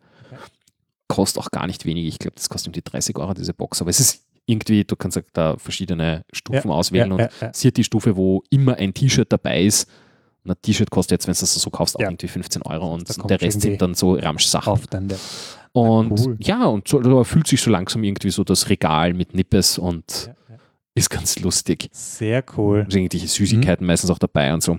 Kostet 1.07 1.41
auch 1.45 1.51
gar 1.53 1.69
nicht 1.69 1.85
wenig. 1.85 2.07
Ich 2.07 2.19
glaube, 2.19 2.35
das 2.35 2.49
kostet 2.49 2.69
um 2.69 2.73
die 2.73 2.83
30 2.83 3.17
Euro, 3.19 3.35
diese 3.35 3.55
Box. 3.55 3.81
Aber 3.83 3.91
es 3.91 4.01
ist 4.01 4.25
irgendwie, 4.47 4.85
du 4.85 4.97
kannst 4.97 5.21
da 5.33 5.57
verschiedene 5.57 6.25
Stufen 6.33 6.71
auswählen 6.71 7.09
ja, 7.09 7.15
und 7.15 7.21
ja, 7.21 7.29
ja. 7.41 7.51
sie 7.55 7.69
hat 7.69 7.77
die 7.77 7.85
Stufe, 7.85 8.17
wo 8.17 8.43
immer 8.51 8.77
ein 8.77 8.93
T-Shirt 8.93 9.31
dabei 9.33 9.63
ist. 9.63 9.89
Und 10.45 10.51
ein 10.51 10.57
T-Shirt 10.61 10.91
kostet 10.91 11.13
jetzt, 11.13 11.27
wenn 11.27 11.35
du 11.35 11.41
das 11.41 11.55
so 11.55 11.71
kaufst, 11.71 11.97
auch 11.97 12.01
Ja. 12.01 12.09
irgendwie 12.09 12.29
15 12.29 12.63
Euro 12.63 12.93
und 12.93 13.31
der 13.31 13.41
Rest 13.41 13.63
sind 13.63 13.81
dann 13.81 13.95
so 13.95 14.15
Ramsch-Sachen. 14.15 14.79
Und 15.73 16.21
cool. 16.21 16.37
ja, 16.41 16.67
und 16.67 16.87
so, 16.87 17.01
da 17.01 17.25
fühlt 17.25 17.47
sich 17.47 17.61
so 17.61 17.71
langsam 17.71 18.05
irgendwie 18.05 18.31
so 18.31 18.45
das 18.45 18.69
Regal 18.69 19.15
mit 19.15 19.35
Nippes 19.35 19.79
und 19.79 20.27
Ja, 20.27 20.55
ja. 20.55 20.59
ist 20.95 21.11
ganz 21.11 21.39
lustig. 21.41 21.89
Sehr 21.93 22.45
cool. 22.57 22.83
Also 22.85 22.99
irgendwelche 22.99 23.27
Süßigkeiten 23.27 23.87
meistens 23.87 24.11
auch 24.11 24.19
dabei 24.19 24.53
und 24.55 24.63
so. 24.63 24.79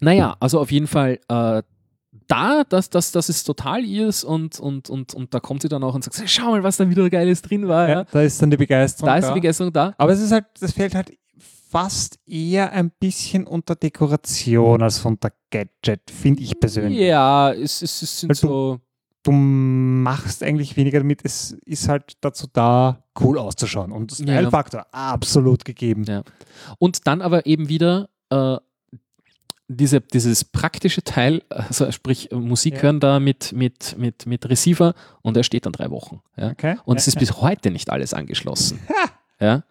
Naja, 0.00 0.36
also 0.40 0.60
auf 0.60 0.70
jeden 0.72 0.86
Fall 0.88 1.18
äh, 1.28 1.62
da, 2.30 2.62
das, 2.68 2.90
das, 2.90 3.12
das 3.12 3.28
ist 3.28 3.44
total 3.44 3.84
ihrs 3.84 4.22
und, 4.24 4.60
und, 4.60 4.88
und, 4.88 5.14
und 5.14 5.34
da 5.34 5.40
kommt 5.40 5.62
sie 5.62 5.68
dann 5.68 5.82
auch 5.82 5.94
und 5.94 6.04
sagt, 6.04 6.22
schau 6.30 6.50
mal, 6.52 6.62
was 6.62 6.76
da 6.76 6.88
wieder 6.88 7.08
Geiles 7.10 7.42
drin 7.42 7.66
war. 7.68 7.88
Ja, 7.88 7.94
Ja. 8.00 8.04
da 8.10 8.22
ist 8.22 8.40
dann 8.40 8.50
die 8.50 8.56
Begeisterung. 8.56 9.08
Da 9.08 9.16
ist 9.16 9.28
die 9.28 9.34
Begeisterung 9.34 9.72
da. 9.72 9.94
Aber 9.98 10.12
es 10.12 10.20
ist 10.20 10.30
halt, 10.32 10.44
das 10.60 10.72
fällt 10.72 10.94
halt 10.94 11.12
fast 11.68 12.18
eher 12.26 12.72
ein 12.72 12.90
bisschen 12.98 13.46
unter 13.46 13.76
Dekoration 13.76 14.82
als 14.82 15.04
unter 15.04 15.30
Gadget, 15.50 16.10
finde 16.10 16.42
ich 16.42 16.58
persönlich. 16.58 16.98
Ja, 17.00 17.52
es, 17.52 17.82
es, 17.82 18.02
es 18.02 18.20
sind 18.20 18.30
Weil 18.30 18.36
so. 18.36 18.80
Du 19.22 19.32
machst 19.32 20.42
eigentlich 20.42 20.78
weniger 20.78 20.98
damit, 21.00 21.20
es 21.24 21.52
ist 21.66 21.88
halt 21.90 22.14
dazu 22.22 22.46
da, 22.50 23.04
cool 23.20 23.38
auszuschauen. 23.38 23.92
Und 23.92 24.18
Ja. 24.18 24.24
Style-Faktor 24.24 24.86
absolut 24.92 25.64
gegeben. 25.66 26.04
Ja. 26.04 26.22
Und 26.78 27.06
dann 27.06 27.20
aber 27.20 27.44
eben 27.44 27.68
wieder 27.68 28.08
äh, 28.30 28.56
diese, 29.72 30.00
dieses 30.00 30.44
praktische 30.44 31.02
Teil, 31.02 31.42
also 31.48 31.90
sprich 31.92 32.28
Musik 32.32 32.74
Ja. 32.76 32.82
hören 32.82 33.00
da 33.00 33.20
mit, 33.20 33.52
mit, 33.52 33.96
mit, 33.96 34.26
mit 34.26 34.48
Receiver 34.48 34.94
und 35.22 35.36
er 35.36 35.44
steht 35.44 35.64
dann 35.66 35.72
drei 35.72 35.90
Wochen. 35.90 36.20
Ja? 36.36 36.50
Okay? 36.50 36.76
Und 36.84 36.98
es 36.98 37.06
ist 37.08 37.18
bis 37.20 37.40
heute 37.40 37.70
nicht 37.70 37.90
alles 37.90 38.12
angeschlossen. 38.12 38.80
ja? 39.40 39.62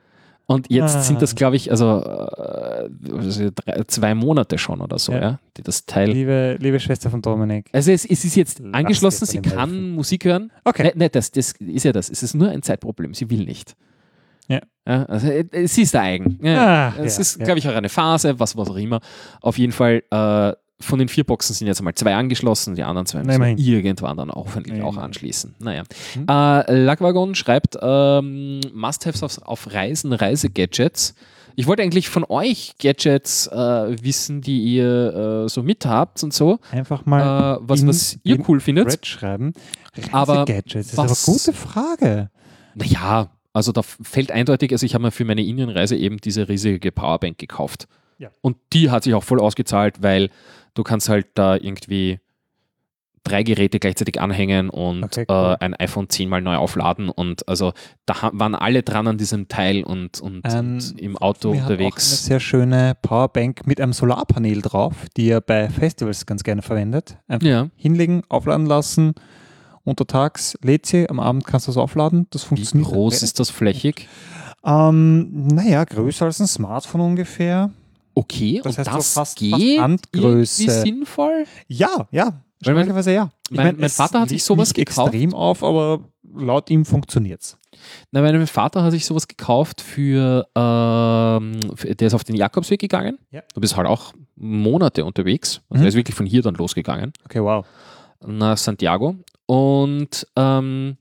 Und 0.45 0.71
jetzt 0.71 0.95
Ah. 0.95 1.01
sind 1.03 1.21
das, 1.21 1.35
glaube 1.35 1.57
ich, 1.57 1.69
also, 1.69 2.01
äh, 2.01 2.89
drei, 3.53 3.83
zwei 3.87 4.15
Monate 4.15 4.57
schon 4.57 4.81
oder 4.81 4.97
so, 4.97 5.11
ja. 5.11 5.19
Ja. 5.21 5.39
die 5.57 5.61
das 5.61 5.85
Teil. 5.85 6.09
liebe, 6.09 6.57
liebe 6.59 6.79
Schwester 6.79 7.09
von 7.11 7.21
Dominik. 7.21 7.67
Also 7.71 7.91
es, 7.91 8.03
es 8.05 8.25
ist 8.25 8.35
jetzt 8.35 8.61
angeschlossen, 8.71 9.25
sie 9.27 9.41
kann 9.41 9.57
helfen. 9.69 9.91
Musik 9.91 10.25
hören. 10.25 10.51
Okay. 10.63 10.83
Ne, 10.85 10.93
ne, 10.95 11.09
das, 11.09 11.29
das 11.31 11.51
ist 11.59 11.83
ja 11.85 11.91
das. 11.91 12.09
Es 12.09 12.23
ist 12.23 12.33
nur 12.33 12.49
ein 12.49 12.63
Zeitproblem. 12.63 13.13
Sie 13.13 13.29
will 13.29 13.45
nicht. 13.45 13.75
Ja. 14.49 14.59
also 15.05 15.27
äh, 15.27 15.45
es 15.51 15.77
ist 15.77 15.95
eigen. 15.95 16.39
Ja, 16.41 16.89
Ah, 16.89 16.93
es 17.01 17.15
ja, 17.17 17.21
ist, 17.21 17.37
ja. 17.39 17.45
glaube 17.45 17.59
ich, 17.59 17.67
auch 17.69 17.75
eine 17.75 17.89
Phase, 17.89 18.39
was, 18.39 18.57
was 18.57 18.69
auch 18.69 18.75
immer. 18.77 18.99
Auf 19.41 19.57
jeden 19.57 19.71
Fall, 19.71 20.03
äh, 20.11 20.53
von 20.81 20.97
den 20.97 21.09
vier 21.09 21.25
Boxen 21.25 21.53
sind 21.53 21.67
jetzt 21.67 21.79
einmal 21.79 21.93
zwei 21.95 22.15
angeschlossen, 22.15 22.73
die 22.75 22.83
anderen 22.83 23.05
zwei 23.05 23.19
müssen 23.19 23.35
immerhin. 23.35 23.57
irgendwann 23.57 24.15
dann 24.17 24.31
hoffentlich 24.31 24.77
Ja, 24.79 24.85
auch 24.85 24.95
anschließen. 24.97 25.55
Naja. 25.59 25.83
Hm. 26.13 26.25
Äh, 26.29 26.73
Lackwagon 26.85 27.35
schreibt 27.35 27.77
ähm, 27.81 28.61
Must-Haves 28.73 29.21
auf, 29.23 29.41
auf 29.43 29.73
Reisen, 29.73 30.13
Reisegadgets. 30.13 31.15
Ich 31.57 31.67
wollte 31.67 31.83
eigentlich 31.83 32.07
von 32.07 32.23
euch 32.29 32.75
Gadgets 32.81 33.47
äh, 33.47 33.55
wissen, 34.01 34.39
die 34.39 34.61
ihr 34.75 35.43
äh, 35.45 35.49
so 35.49 35.61
mithabt 35.63 36.23
und 36.23 36.33
so, 36.33 36.59
Einfach 36.71 37.05
äh, 37.05 37.09
mal 37.09 37.59
was, 37.61 37.81
in 37.81 37.87
was 37.89 38.17
ihr 38.23 38.39
cool 38.47 38.61
findet. 38.61 38.87
Thread 38.87 39.05
schreiben. 39.05 39.53
Aber 40.13 40.45
Gadgets, 40.45 40.91
das 40.91 40.97
was- 40.97 41.27
ist 41.27 41.27
aber 41.27 41.33
eine 41.33 41.37
gute 41.37 41.53
Frage. 41.99 42.29
Naja, 42.75 43.29
also 43.53 43.71
da 43.71 43.81
fällt 43.81 44.31
eindeutig, 44.31 44.71
also 44.71 44.85
ich 44.85 44.93
habe 44.93 45.03
mir 45.05 45.11
für 45.11 45.25
meine 45.25 45.43
Indienreise 45.43 45.95
eben 45.95 46.17
diese 46.17 46.47
riesige 46.49 46.91
Powerbank 46.91 47.37
gekauft. 47.37 47.87
Ja. 48.17 48.29
Und 48.41 48.57
die 48.73 48.91
hat 48.91 49.03
sich 49.03 49.13
auch 49.13 49.23
voll 49.23 49.39
ausgezahlt, 49.39 50.01
weil 50.01 50.29
du 50.73 50.83
kannst 50.83 51.09
halt 51.09 51.27
da 51.35 51.55
irgendwie 51.55 52.19
drei 53.23 53.43
Geräte 53.43 53.79
gleichzeitig 53.79 54.19
anhängen 54.19 54.69
und 54.69 55.03
Okay, 55.03 55.25
cool. 55.29 55.55
äh, 55.59 55.63
ein 55.65 55.73
iPhone 55.75 56.09
zehnmal 56.09 56.41
neu 56.41 56.55
aufladen 56.55 57.09
und 57.09 57.47
also 57.49 57.73
da 58.05 58.29
waren 58.33 58.55
alle 58.55 58.81
dran 58.81 59.07
an 59.07 59.17
diesem 59.17 59.49
Teil 59.49 59.83
und, 59.83 60.21
und, 60.21 60.41
Ähm, 60.45 60.75
und 60.75 60.99
im 60.99 61.17
Auto 61.17 61.51
Mir 61.51 61.57
hat 61.57 61.65
auch 61.65 61.69
eine 61.69 61.77
unterwegs. 61.85 62.25
sehr 62.25 62.39
schöne 62.39 62.95
Powerbank 63.01 63.67
mit 63.67 63.81
einem 63.81 63.91
Solarpanel 63.93 64.61
drauf, 64.61 64.95
die 65.17 65.27
ihr 65.27 65.41
bei 65.41 65.69
Festivals 65.69 66.25
ganz 66.25 66.43
gerne 66.43 66.61
verwendet. 66.61 67.17
Einfach 67.27 67.47
Ja, 67.47 67.69
hinlegen, 67.75 68.23
aufladen 68.29 68.65
lassen. 68.65 69.13
Untertags 69.83 70.57
lädt 70.61 70.85
sie, 70.85 71.09
am 71.09 71.19
Abend 71.19 71.45
kannst 71.45 71.67
du 71.67 71.71
es 71.71 71.77
aufladen. 71.77 72.27
Das 72.31 72.43
wie 72.43 72.47
funktioniert. 72.47 72.89
groß 72.89 73.23
ist 73.23 73.39
das 73.39 73.49
flächig? 73.49 74.07
Ähm, 74.63 75.47
naja, 75.47 75.83
größer 75.85 76.25
als 76.25 76.39
ein 76.39 76.47
Smartphone 76.47 77.01
ungefähr. 77.01 77.69
Okay, 78.15 78.59
Das 78.63 78.77
und 78.77 78.77
heißt 78.79 78.89
so 78.91 78.97
das 78.97 79.13
fast- 79.13 79.13
fast 79.13 79.37
geht 79.39 79.79
Handgröße. 79.79 80.63
irgendwie 80.63 80.81
sinnvoll? 80.89 81.45
Ja, 81.67 82.07
ja. 82.11 82.41
Schrecklicherweise 82.61 83.13
ja. 83.13 83.29
Ich 83.49 83.55
mein- 83.55 83.67
mein, 83.67 83.77
mein 83.79 83.89
Vater 83.89 84.19
hat 84.19 84.29
sich 84.29 84.43
sowas 84.43 84.73
gekauft. 84.73 85.13
extrem 85.13 85.33
auf, 85.33 85.63
aber 85.63 86.01
laut 86.35 86.69
ihm 86.69 86.83
funktioniert's. 86.83 87.57
Na, 88.11 88.21
mein 88.21 88.45
Vater 88.47 88.83
hat 88.83 88.91
sich 88.91 89.05
sowas 89.05 89.29
gekauft 89.29 89.79
für, 89.79 90.45
ähm, 90.55 91.59
für 91.75 91.95
der 91.95 92.07
ist 92.07 92.13
auf 92.13 92.25
den 92.25 92.35
Jakobsweg 92.35 92.79
gegangen. 92.81 93.17
Ja. 93.31 93.41
Du 93.53 93.61
bist 93.61 93.77
halt 93.77 93.87
auch 93.87 94.11
Monate 94.35 95.05
unterwegs. 95.05 95.61
Also 95.69 95.79
Mhm. 95.79 95.85
er 95.85 95.87
ist 95.89 95.95
wirklich 95.95 96.15
von 96.15 96.25
hier 96.25 96.41
dann 96.41 96.55
losgegangen 96.55 97.13
Okay, 97.23 97.41
wow. 97.41 97.65
Nach 98.25 98.57
Santiago 98.57 99.15
und 99.45 100.27
ähm, 100.35 100.97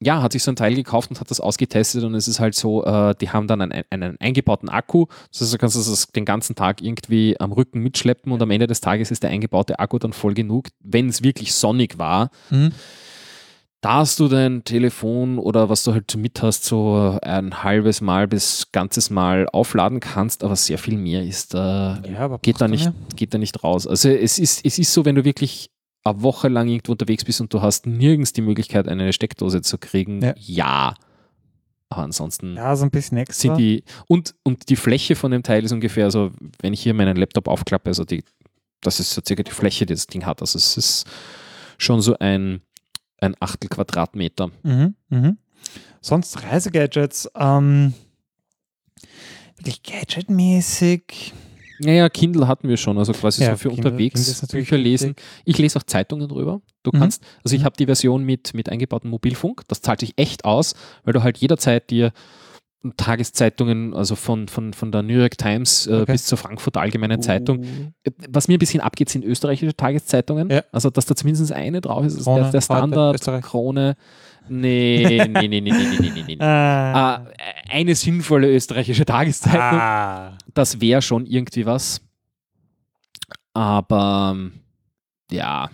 ja, 0.00 0.22
hat 0.22 0.30
sich 0.32 0.44
so 0.44 0.52
ein 0.52 0.56
Teil 0.56 0.76
gekauft 0.76 1.10
und 1.10 1.18
hat 1.18 1.28
das 1.28 1.40
ausgetestet 1.40 2.04
und 2.04 2.14
es 2.14 2.28
ist 2.28 2.38
halt 2.38 2.54
so, 2.54 2.84
äh, 2.84 3.16
die 3.20 3.30
haben 3.30 3.48
dann 3.48 3.60
einen, 3.60 3.82
einen 3.90 4.16
eingebauten 4.20 4.68
Akku, 4.68 5.06
das 5.32 5.40
heißt, 5.40 5.54
du 5.54 5.58
kannst 5.58 5.76
das 5.76 6.06
den 6.08 6.24
ganzen 6.24 6.54
Tag 6.54 6.80
irgendwie 6.80 7.38
am 7.40 7.50
Rücken 7.50 7.80
mitschleppen 7.80 8.30
und 8.30 8.40
am 8.40 8.50
Ende 8.52 8.68
des 8.68 8.80
Tages 8.80 9.10
ist 9.10 9.24
der 9.24 9.30
eingebaute 9.30 9.80
Akku 9.80 9.98
dann 9.98 10.12
voll 10.12 10.34
genug, 10.34 10.68
wenn 10.80 11.08
es 11.08 11.22
wirklich 11.24 11.52
sonnig 11.52 11.98
war, 11.98 12.30
Mhm. 12.50 12.70
dass 13.80 14.14
du 14.14 14.28
dein 14.28 14.62
Telefon 14.62 15.38
oder 15.38 15.68
was 15.68 15.82
du 15.82 15.92
halt 15.92 16.16
mit 16.16 16.42
hast, 16.42 16.64
so 16.64 17.18
ein 17.22 17.64
halbes 17.64 18.00
Mal 18.00 18.28
bis 18.28 18.70
ganzes 18.70 19.10
Mal 19.10 19.48
aufladen 19.52 19.98
kannst, 19.98 20.44
aber 20.44 20.54
sehr 20.54 20.78
viel 20.78 20.96
mehr 20.96 21.24
ist 21.24 21.54
da, 21.54 22.00
Ja, 22.08 22.20
aber 22.20 22.38
geht, 22.38 22.60
da 22.60 22.68
nicht, 22.68 22.84
mehr? 22.84 22.94
geht 23.16 23.34
da 23.34 23.38
nicht 23.38 23.64
raus. 23.64 23.86
Also 23.88 24.08
es 24.10 24.38
ist, 24.38 24.64
es 24.64 24.78
ist 24.78 24.92
so, 24.92 25.04
wenn 25.04 25.16
du 25.16 25.24
wirklich 25.24 25.70
eine 26.04 26.22
Woche 26.22 26.48
lang 26.48 26.68
irgendwo 26.68 26.92
unterwegs 26.92 27.24
bist 27.24 27.40
und 27.40 27.52
du 27.52 27.60
hast 27.62 27.86
nirgends 27.86 28.32
die 28.32 28.40
Möglichkeit, 28.42 28.88
eine 28.88 29.12
Steckdose 29.12 29.62
zu 29.62 29.78
kriegen, 29.78 30.22
Ja. 30.22 30.34
ja. 30.36 30.94
Aber 31.90 32.02
ansonsten 32.02 32.54
Ja, 32.56 32.76
so 32.76 32.84
ein 32.84 32.90
bisschen 32.90 33.16
extra. 33.18 33.40
sind 33.48 33.56
die, 33.58 33.82
und, 34.06 34.34
und 34.42 34.68
die 34.68 34.76
Fläche 34.76 35.16
von 35.16 35.30
dem 35.30 35.42
Teil 35.42 35.64
ist 35.64 35.72
ungefähr 35.72 36.10
so, 36.10 36.30
wenn 36.60 36.72
ich 36.74 36.82
hier 36.82 36.92
meinen 36.94 37.16
Laptop 37.16 37.48
aufklappe, 37.48 37.88
also 37.88 38.04
die, 38.04 38.22
das 38.82 39.00
ist 39.00 39.12
so 39.12 39.22
circa 39.26 39.42
die 39.42 39.50
Fläche, 39.50 39.86
die 39.86 39.94
das 39.94 40.06
Ding 40.06 40.26
hat. 40.26 40.40
Also 40.42 40.58
es 40.58 40.76
ist 40.76 41.06
schon 41.78 42.02
so 42.02 42.16
ein, 42.18 42.60
ein 43.20 43.34
Achtel 43.40 43.68
Quadratmeter. 43.70 44.50
Mhm, 44.62 44.94
mhm. 45.08 45.38
Sonst 46.02 46.42
Reisegadgets, 46.44 47.30
ähm, 47.34 47.94
wirklich 49.56 49.82
gadgetmäßig. 49.82 51.32
Naja, 51.80 52.08
Kindle 52.08 52.48
hatten 52.48 52.68
wir 52.68 52.76
schon, 52.76 52.98
also 52.98 53.12
quasi 53.12 53.42
Ja, 53.42 53.50
so 53.52 53.56
für 53.56 53.68
Kindle- 53.68 53.76
Kindle 53.76 53.90
unterwegs 53.92 54.28
ist 54.28 54.42
natürlich 54.42 54.68
Bücher 54.68 54.80
lesen. 54.82 55.08
wichtig. 55.10 55.24
Ich 55.44 55.58
lese 55.58 55.78
auch 55.78 55.82
Zeitungen 55.84 56.28
drüber. 56.28 56.60
Du 56.82 56.90
Mhm. 56.92 56.98
kannst, 57.00 57.22
also 57.44 57.54
ich 57.54 57.62
Mhm. 57.62 57.64
habe 57.66 57.76
die 57.78 57.86
Version 57.86 58.24
mit, 58.24 58.54
mit 58.54 58.68
eingebautem 58.68 59.10
Mobilfunk, 59.10 59.62
das 59.68 59.80
zahlt 59.82 60.00
sich 60.00 60.12
echt 60.16 60.44
aus, 60.44 60.74
weil 61.04 61.12
du 61.14 61.22
halt 61.22 61.38
jederzeit 61.38 61.90
dir 61.90 62.12
Tageszeitungen, 62.96 63.92
also 63.94 64.14
von, 64.14 64.46
von, 64.48 64.72
von 64.72 64.92
der 64.92 65.02
New 65.02 65.18
York 65.18 65.36
Times 65.36 65.86
äh, 65.88 65.94
Okay. 66.02 66.12
bis 66.12 66.26
zur 66.26 66.38
Frankfurter 66.38 66.80
Allgemeinen 66.80 67.20
Zeitung. 67.22 67.58
Uh, 67.58 67.64
Äh, 68.04 68.10
Was 68.30 68.46
mir 68.48 68.54
ein 68.54 68.60
bisschen 68.60 68.80
abgeht, 68.80 69.08
sind 69.08 69.24
österreichische 69.24 69.74
Tageszeitungen. 69.76 70.48
Ja. 70.50 70.62
Also, 70.70 70.88
dass 70.88 71.06
da 71.06 71.16
zumindest 71.16 71.50
eine 71.52 71.80
drauf 71.80 72.06
ist, 72.06 72.16
ist 72.18 72.24
Krone, 72.24 72.42
der, 72.42 72.50
der 72.52 72.60
heute, 72.60 73.18
Standard. 73.18 73.42
Krone. 73.42 73.96
Nee, 74.48 75.04
nee, 75.04 75.48
nee, 75.48 75.48
nee, 75.48 75.60
nee, 75.60 75.72
nee, 75.72 75.98
nee, 76.00 76.10
nee. 76.10 76.36
nee. 76.36 76.38
Ah. 76.44 77.26
Äh, 77.36 77.70
eine 77.70 77.94
sinnvolle 77.94 78.48
österreichische 78.48 79.04
Tageszeitung. 79.04 79.60
Ah. 79.60 80.38
Das 80.54 80.80
wäre 80.80 81.02
schon 81.02 81.26
irgendwie 81.26 81.66
was. 81.66 82.00
Aber 83.54 84.34
ähm, 84.34 84.52
ja, 85.30 85.70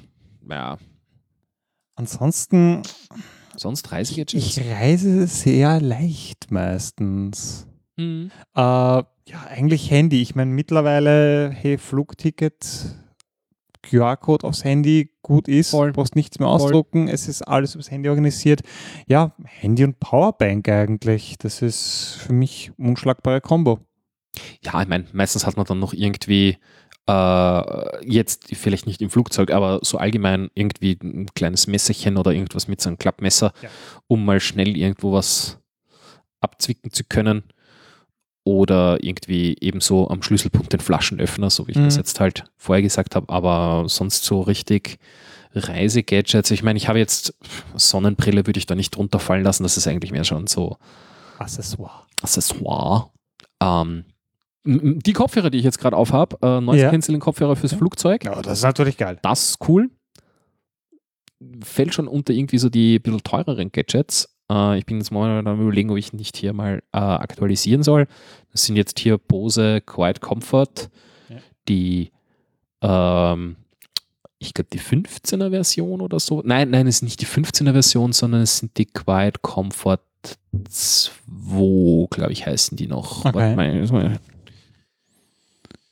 ja. 0.49 0.79
Ansonsten. 1.97 2.83
Sonst 3.57 3.93
reise 3.93 4.13
ich 4.13 4.17
jetzt 4.17 4.33
schon. 4.33 4.41
Ich 4.41 4.61
reise 4.61 5.27
sehr 5.27 5.81
leicht 5.81 6.51
meistens. 6.51 7.67
Mhm. 7.97 8.31
Äh, 8.55 8.61
ja, 8.61 9.07
eigentlich 9.49 9.91
Handy. 9.91 10.21
Ich 10.23 10.35
meine, 10.35 10.51
mittlerweile, 10.51 11.51
hey, 11.51 11.79
Flugticket 11.79 12.67
QR-Code 13.91 14.47
aufs 14.47 14.65
Handy, 14.65 15.11
gut 15.23 15.49
ist. 15.49 15.71
Voll. 15.71 15.89
Du 15.89 15.93
brauchst 15.95 16.17
nichts 16.17 16.39
mehr 16.39 16.49
Voll. 16.49 16.57
ausdrucken. 16.61 17.09
Es 17.09 17.29
ist 17.29 17.43
alles 17.43 17.75
übers 17.75 17.91
Handy 17.91 18.09
organisiert. 18.09 18.63
Ja, 19.07 19.35
Handy 19.45 19.85
und 19.85 20.01
Powerbank 20.01 20.69
eigentlich. 20.69 21.37
Das 21.39 21.63
ist 21.63 22.17
für 22.21 22.33
mich 22.33 22.73
unschlagbare 22.79 23.41
Kombo. 23.41 23.79
Ja, 24.63 24.83
ich 24.83 24.89
meine, 24.89 25.05
meistens 25.13 25.47
hat 25.47 25.57
man 25.57 25.67
dann 25.67 25.79
noch 25.79 25.93
irgendwie 25.93 26.59
äh, 27.07 28.07
jetzt 28.11 28.49
vielleicht 28.57 28.87
nicht 28.87 29.03
im 29.03 29.11
Flugzeug, 29.11 29.51
aber 29.51 29.81
so 29.83 29.99
allgemein 29.99 30.51
irgendwie 30.55 30.99
ein 31.03 31.27
kleines 31.35 31.67
Messerchen 31.67 32.17
oder 32.17 32.33
irgendwas 32.33 32.67
mit 32.67 32.81
so 32.81 32.89
einem 32.89 32.99
Klappmesser, 32.99 33.53
Ja. 33.63 33.69
um 34.09 34.25
mal 34.25 34.41
schnell 34.41 34.77
irgendwo 34.77 35.13
was 35.13 35.59
abzwicken 36.41 36.93
zu 36.93 37.05
können. 37.05 37.45
Oder 38.47 39.03
irgendwie 39.03 39.57
ebenso 39.61 40.09
am 40.11 40.23
Schlüsselpunkt 40.23 40.73
den 40.73 40.81
Flaschenöffner, 40.81 41.49
so 41.49 41.67
wie 41.67 41.71
ich 41.73 41.79
das 41.79 41.95
Mhm. 41.95 42.01
jetzt 42.01 42.21
halt 42.21 42.45
vorher 42.59 42.83
gesagt 42.83 43.17
habe, 43.17 43.33
aber 43.33 43.85
sonst 43.89 44.25
so 44.25 44.43
richtig 44.43 44.99
Reisegadgets. 45.55 46.51
Ich 46.51 46.63
meine, 46.63 46.77
ich 46.77 46.89
habe 46.89 46.99
jetzt 46.99 47.35
Sonnenbrille, 47.75 48.47
würde 48.47 48.59
ich 48.59 48.67
da 48.67 48.75
nicht 48.75 48.97
drunter 48.97 49.19
fallen 49.19 49.45
lassen, 49.45 49.63
das 49.63 49.77
ist 49.77 49.87
eigentlich 49.87 50.13
mehr 50.13 50.25
schon 50.25 50.47
so 50.47 50.77
Accessoire. 51.39 52.03
Accessoire. 52.23 53.11
Ähm, 53.63 54.05
die 54.67 55.13
Kopfhörer, 55.13 55.51
die 55.51 55.59
ich 55.59 55.65
jetzt 55.65 55.79
gerade 55.79 55.97
aufhab, 55.97 56.43
äh, 56.43 56.61
Noise 56.61 56.83
Ja. 56.83 56.91
Cancelling 56.91 57.21
Kopfhörer 57.21 57.57
fürs 57.57 57.73
Ja. 57.73 57.79
Flugzeug, 57.79 58.25
Ja, 58.25 58.41
das 58.43 58.59
ist 58.59 58.65
natürlich 58.65 58.97
geil. 58.99 59.19
das 59.23 59.51
ist 59.51 59.69
cool. 59.69 59.91
Fällt 61.63 61.95
schon 61.95 62.09
unter 62.09 62.33
irgendwie 62.33 62.59
so 62.59 62.69
die 62.69 62.99
bisschen 62.99 63.23
teureren 63.23 63.71
Gadgets. 63.73 64.34
Äh, 64.51 64.79
ich 64.79 64.87
bin 64.87 64.99
jetzt 64.99 65.11
momentan 65.11 65.47
am 65.47 65.61
überlegen, 65.61 65.91
ob 65.91 65.97
ich 65.97 66.13
nicht 66.13 66.37
hier 66.37 66.53
mal 66.53 66.83
äh, 66.93 66.99
aktualisieren 66.99 67.83
soll. 67.83 68.07
Das 68.53 68.65
sind 68.65 68.77
jetzt 68.77 68.99
hier 68.99 69.19
Bose 69.19 69.81
Quiet 69.81 70.21
Comfort, 70.21 70.91
Ja. 71.29 71.37
die 71.69 72.11
ähm, 72.83 73.57
ich 74.39 74.53
glaube 74.53 74.69
die 74.73 74.81
15er 74.81 75.51
Version 75.51 76.01
oder 76.03 76.21
so. 76.21 76.43
Nein, 76.45 76.71
nein, 76.71 76.87
es 76.87 76.97
ist 76.97 77.03
nicht 77.03 77.21
die 77.23 77.27
15er 77.27 77.73
Version, 77.73 78.13
sondern 78.13 78.43
es 78.43 78.59
sind 78.59 78.77
die 78.77 78.85
Quiet 78.87 79.41
Comfort 79.43 80.01
2, 80.69 82.07
glaube 82.11 82.33
ich, 82.33 82.47
heißen 82.47 82.77
die 82.77 82.87
noch. 82.87 83.25
Okay. 83.25 83.55
Mal, 83.57 83.87
mal- 83.87 84.19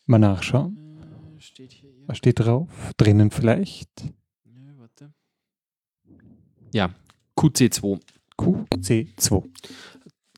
Mal 0.06 0.18
nachschauen. 0.18 0.76
Steht 1.38 1.72
hier 1.72 1.90
Was 2.06 2.18
steht 2.18 2.40
drauf? 2.40 2.68
Drinnen 2.96 3.30
vielleicht? 3.30 3.88
Ja, 4.44 4.72
warte. 4.78 5.12
Ja, 6.72 6.90
QC2. 7.36 8.00
QC2. 8.42 9.44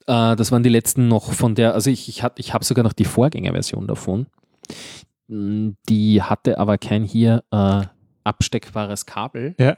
Äh, 0.07 0.37
das 0.37 0.53
waren 0.53 0.63
die 0.63 0.69
letzten 0.69 1.09
noch 1.09 1.33
von 1.33 1.55
der, 1.55 1.75
also 1.75 1.91
ich, 1.91 2.09
ich, 2.09 2.23
hab- 2.23 2.39
ich 2.39 2.53
habe 2.55 2.65
sogar 2.65 2.85
noch 2.85 2.93
die 2.93 3.05
Vorgängerversion 3.05 3.87
davon. 3.87 4.27
Mm, 5.29 5.71
Die 5.89 6.23
hatte 6.23 6.59
aber 6.59 6.79
kein 6.79 7.05
hier 7.05 7.43
äh, 7.51 7.83
absteckbares 8.25 9.07
Kabel. 9.07 9.55
Ja. 9.59 9.77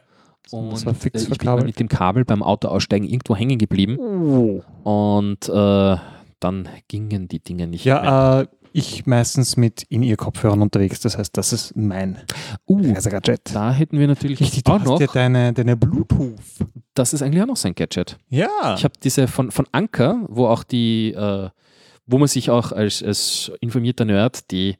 Und 0.52 0.72
das 0.72 0.86
war 0.86 0.94
fix 0.94 1.24
äh, 1.28 1.32
ich 1.32 1.38
bin 1.38 1.64
mit 1.64 1.80
dem 1.80 1.88
Kabel 1.88 2.24
beim 2.24 2.42
Autoaussteigen 2.42 3.08
irgendwo 3.08 3.34
hängen 3.34 3.58
geblieben. 3.58 4.62
Und 4.84 5.48
äh, 5.48 5.96
dann 6.40 6.68
gingen 6.88 7.26
die 7.28 7.40
Dinge 7.40 7.66
nicht 7.66 7.84
mehr. 7.84 7.94
Ja, 8.04 8.40
äh, 8.42 8.46
ich 8.76 9.06
meistens 9.06 9.56
mit 9.56 9.82
In-Ear-Kopfhörern 9.84 10.60
unterwegs. 10.62 11.00
Das 11.00 11.16
heißt, 11.18 11.36
das 11.36 11.52
ist 11.52 11.76
mein 11.76 12.18
Uh, 12.68 12.92
Reisegadget. 12.92 13.54
da 13.54 13.72
hätten 13.72 13.98
wir 13.98 14.06
natürlich 14.06 14.40
Richtig, 14.40 14.66
auch 14.66 14.82
noch, 14.82 15.00
ja 15.00 15.06
deine, 15.06 15.52
deine 15.52 15.76
Bluetooth. 15.76 16.34
das 16.94 17.12
ist 17.12 17.22
eigentlich 17.22 17.42
auch 17.42 17.46
noch 17.46 17.56
so 17.56 17.68
ein 17.68 17.74
Gadget. 17.74 18.18
Ja. 18.28 18.74
Ich 18.76 18.84
habe 18.84 18.94
diese 19.02 19.28
von, 19.28 19.50
von 19.50 19.66
Anker, 19.72 20.24
wo 20.28 20.46
auch 20.46 20.62
die, 20.64 21.12
äh, 21.12 21.48
wo 22.06 22.18
man 22.18 22.28
sich 22.28 22.50
auch 22.50 22.72
als, 22.72 23.02
als 23.02 23.50
informierter 23.60 24.04
Nerd 24.04 24.50
die, 24.50 24.76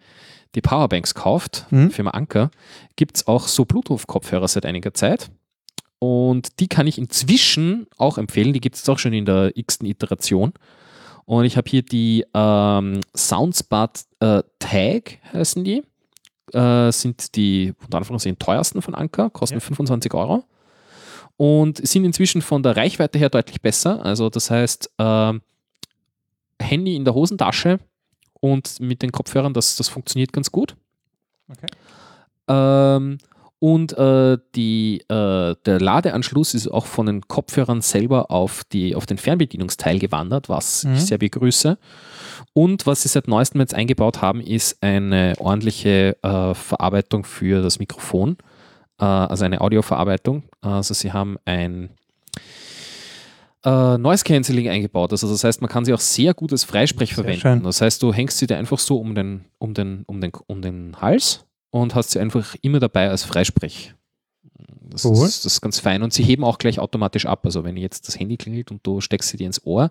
die 0.55 0.61
Powerbanks 0.61 1.15
kauft, 1.15 1.67
Mhm. 1.71 1.91
Firma 1.91 2.11
Anker, 2.11 2.51
gibt 2.97 3.17
es 3.17 3.27
auch 3.27 3.49
so 3.49 3.65
Bluetooth-Kopfhörer 3.65 4.49
seit 4.49 4.65
einiger 4.67 4.95
Zeit. 4.95 5.31
Und 5.99 6.61
die 6.61 6.69
kann 6.69 6.87
ich 6.87 6.99
inzwischen 6.99 7.87
auch 7.97 8.19
empfehlen. 8.19 8.53
Die 8.53 8.61
gibt 8.61 8.77
es 8.77 8.89
auch 8.89 8.99
schon 8.99 9.13
in 9.15 9.25
der 9.25 9.57
x-ten 9.57 9.87
Iteration. 9.89 10.53
Und 11.27 11.45
ich 11.45 11.57
habe 11.57 11.69
hier 11.69 11.83
die 11.83 12.25
ähm, 12.33 13.01
Soundspot 13.15 14.01
äh, 14.21 14.43
Tag, 14.59 15.19
heißen 15.33 15.65
die. 15.65 15.83
Äh, 16.53 16.93
sind 16.93 17.35
die 17.35 17.75
unter 17.83 17.99
Anführungszeichen 17.99 18.39
teuersten 18.39 18.81
von 18.81 18.95
Anker, 18.95 19.31
kosten 19.31 19.57
Ja. 19.57 19.61
25 19.61 20.15
Euro. 20.15 20.45
Und 21.37 21.87
sind 21.87 22.05
inzwischen 22.05 22.41
von 22.41 22.63
der 22.63 22.77
Reichweite 22.77 23.19
her 23.19 23.29
deutlich 23.29 23.61
besser. 23.61 24.05
Also 24.05 24.31
das 24.31 24.51
heißt, 24.51 24.91
ähm, 24.99 25.43
Handy 26.61 26.95
in 26.95 27.05
der 27.05 27.15
Hosentasche 27.15 27.81
und 28.41 28.81
mit 28.81 29.03
den 29.03 29.13
Kopfhörern, 29.13 29.53
das, 29.53 29.77
das 29.77 29.89
funktioniert 29.89 30.33
ganz 30.33 30.51
gut. 30.53 30.77
Okay. 31.51 31.67
Ähm, 32.49 33.19
und 33.59 33.93
äh, 33.97 34.37
die, 34.55 35.01
äh, 35.09 35.55
der 35.65 35.81
Ladeanschluss 35.81 36.53
ist 36.55 36.69
auch 36.69 36.85
von 36.87 37.07
den 37.07 37.27
Kopfhörern 37.27 37.81
selber 37.81 38.31
auf, 38.31 38.65
die, 38.65 38.95
auf 38.95 39.07
den 39.07 39.17
Fernbedienungsteil 39.19 39.99
gewandert, 39.99 40.49
was 40.49 40.85
Mhm. 40.85 40.95
ich 40.95 41.07
sehr 41.07 41.19
begrüße. 41.19 41.79
Und 42.53 42.87
was 42.87 43.03
sie 43.03 43.09
seit 43.09 43.29
neuestem 43.29 43.61
jetzt 43.61 43.75
eingebaut 43.75 44.21
haben, 44.21 44.41
ist 44.41 44.83
eine 44.83 45.35
ordentliche 45.39 46.17
äh, 46.23 46.55
Verarbeitung 46.55 47.25
für 47.25 47.63
das 47.63 47.79
Mikrofon, 47.79 48.37
äh, 49.01 49.05
also 49.05 49.45
eine 49.45 49.61
Audioverarbeitung. 49.63 50.43
Also 50.61 50.93
sie 50.93 51.13
haben 51.13 51.39
ein 51.47 51.91
äh, 53.65 53.99
Noise 53.99 54.25
Cancelling 54.25 54.69
eingebaut. 54.69 55.13
Also 55.13 55.29
das 55.29 55.43
heißt, 55.45 55.61
man 55.61 55.71
kann 55.71 55.85
sie 55.85 55.93
auch 55.95 56.01
sehr 56.01 56.35
gut 56.35 56.53
als 56.53 56.65
Freisprech 56.65 57.09
Sehr 57.11 57.15
verwenden. 57.17 57.41
schön. 57.41 57.63
Das 57.63 57.81
heißt, 57.81 58.03
du 58.03 58.13
hängst 58.13 58.39
sie 58.39 58.47
dir 58.47 58.59
einfach 58.59 58.79
so 58.79 58.99
um 58.99 59.15
den, 59.15 59.45
um 59.59 59.75
den, 59.75 60.05
um 60.07 60.21
den, 60.21 60.33
um 60.47 60.63
den 60.63 61.01
Hals 61.01 61.46
und 61.81 61.95
hast 61.95 62.11
sie 62.11 62.21
einfach 62.21 62.55
immer 62.63 62.81
dabei 62.81 63.09
als 63.11 63.25
Freisprech. 63.25 63.95
Das, 64.89 65.05
Cool. 65.05 65.27
ist, 65.27 65.45
das 65.45 65.55
ist 65.55 65.61
ganz 65.61 65.79
fein. 65.81 66.03
Und 66.03 66.13
sie 66.13 66.23
heben 66.23 66.45
auch 66.45 66.59
gleich 66.59 66.79
automatisch 66.79 67.27
ab. 67.27 67.45
Also 67.45 67.65
wenn 67.65 67.77
jetzt 67.77 68.09
das 68.09 68.19
Handy 68.19 68.37
klingelt 68.37 68.71
und 68.71 68.87
du 68.87 69.01
steckst 69.01 69.29
sie 69.31 69.37
dir 69.37 69.47
ins 69.47 69.65
Ohr, 69.67 69.91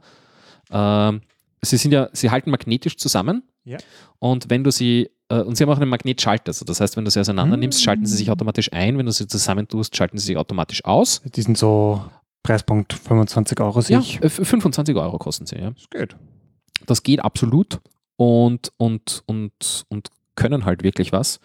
ähm, 0.71 1.21
sie 1.61 1.77
sind 1.77 1.91
ja, 1.91 2.09
sie 2.13 2.31
halten 2.31 2.49
magnetisch 2.49 2.97
zusammen. 2.97 3.43
Ja. 3.65 3.77
Und 4.19 4.49
wenn 4.49 4.63
du 4.63 4.71
sie, 4.71 5.09
äh, 5.29 5.41
und 5.41 5.55
sie 5.57 5.63
haben 5.63 5.71
auch 5.71 5.77
einen 5.79 5.89
Magnetschalter. 5.89 6.47
Also 6.49 6.65
das 6.65 6.79
heißt, 6.79 6.97
wenn 6.97 7.05
du 7.05 7.11
sie 7.11 7.19
auseinander 7.19 7.57
nimmst, 7.57 7.83
schalten 7.83 8.05
sie 8.05 8.15
sich 8.17 8.27
Mm. 8.27 8.31
automatisch 8.31 8.71
ein. 8.73 8.97
Wenn 8.97 9.05
du 9.05 9.11
sie 9.11 9.27
zusammentust, 9.27 9.95
schalten 9.95 10.17
sie 10.17 10.25
sich 10.25 10.37
automatisch 10.37 10.83
aus. 10.85 11.21
Die 11.25 11.41
sind 11.41 11.57
so 11.57 12.03
Preispunkt 12.43 12.93
25 12.93 13.59
Euro 13.59 13.81
sehe 13.81 13.97
Ja, 13.97 14.01
ich. 14.01 14.21
äh, 14.23 14.29
25 14.29 14.95
Euro 14.95 15.17
kosten 15.17 15.45
sie, 15.45 15.57
ja. 15.57 15.71
Das 15.71 15.89
geht. 15.89 16.15
Das 16.85 17.03
geht 17.03 17.19
absolut 17.19 17.79
und, 18.17 18.71
und, 18.77 19.23
und, 19.25 19.85
und 19.89 20.09
können 20.35 20.65
halt 20.65 20.83
wirklich 20.83 21.11
was. 21.11 21.39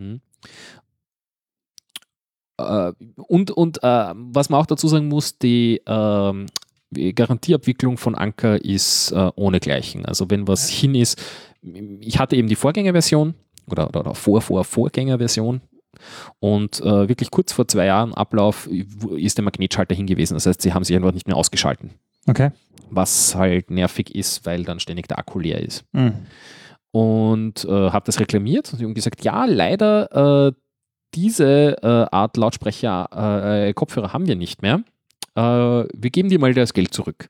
Hm. 0.00 0.20
Äh, 2.58 2.92
und 3.16 3.50
und 3.50 3.82
äh, 3.82 4.12
was 4.14 4.48
man 4.48 4.60
auch 4.60 4.66
dazu 4.66 4.88
sagen 4.88 5.08
muss, 5.08 5.38
die 5.38 5.80
ähm, 5.86 6.46
Garantieabwicklung 6.92 7.98
von 7.98 8.14
Anker 8.14 8.64
ist 8.64 9.12
äh, 9.12 9.30
ohnegleichen. 9.36 10.06
Also 10.06 10.28
wenn 10.30 10.48
was 10.48 10.68
hin 10.68 10.94
ist, 10.94 11.22
ich 12.00 12.18
hatte 12.18 12.36
eben 12.36 12.48
die 12.48 12.56
Vorgängerversion 12.56 13.34
oder, 13.70 13.88
oder, 13.88 14.00
oder 14.00 14.14
vor, 14.14 14.40
vor, 14.40 14.64
Vorgängerversion 14.64 15.60
und 16.40 16.80
äh, 16.80 17.08
wirklich 17.08 17.30
kurz 17.30 17.52
vor 17.52 17.68
zwei 17.68 17.86
Jahren 17.86 18.14
Ablauf 18.14 18.66
ist 18.66 19.38
der 19.38 19.44
Magnetschalter 19.44 19.94
hingewiesen. 19.94 20.34
Das 20.34 20.46
heißt, 20.46 20.62
sie 20.62 20.72
haben 20.72 20.84
sich 20.84 20.96
einfach 20.96 21.12
nicht 21.12 21.28
mehr 21.28 21.36
ausgeschalten 21.36 21.90
Okay. 22.28 22.50
was 22.90 23.34
halt 23.34 23.70
nervig 23.70 24.14
ist, 24.14 24.44
weil 24.44 24.64
dann 24.64 24.80
ständig 24.80 25.08
der 25.08 25.18
Akku 25.18 25.38
leer 25.38 25.60
ist. 25.60 25.84
Mhm. 25.92 26.26
Und 26.92 27.64
äh, 27.64 27.90
habe 27.90 28.04
das 28.06 28.18
reklamiert 28.20 28.72
und 28.72 28.80
die 28.80 28.84
haben 28.84 28.94
gesagt, 28.94 29.22
ja, 29.24 29.44
leider 29.44 30.48
äh, 30.48 30.52
diese 31.14 31.76
äh, 31.82 31.86
Art 32.10 32.36
Lautsprecher, 32.36 33.68
äh, 33.68 33.72
Kopfhörer 33.74 34.12
haben 34.12 34.26
wir 34.26 34.36
nicht 34.36 34.62
mehr. 34.62 34.82
Äh, 35.36 35.40
wir 35.42 36.10
geben 36.10 36.28
dir 36.28 36.38
mal 36.40 36.52
das 36.54 36.72
Geld 36.74 36.92
zurück. 36.92 37.28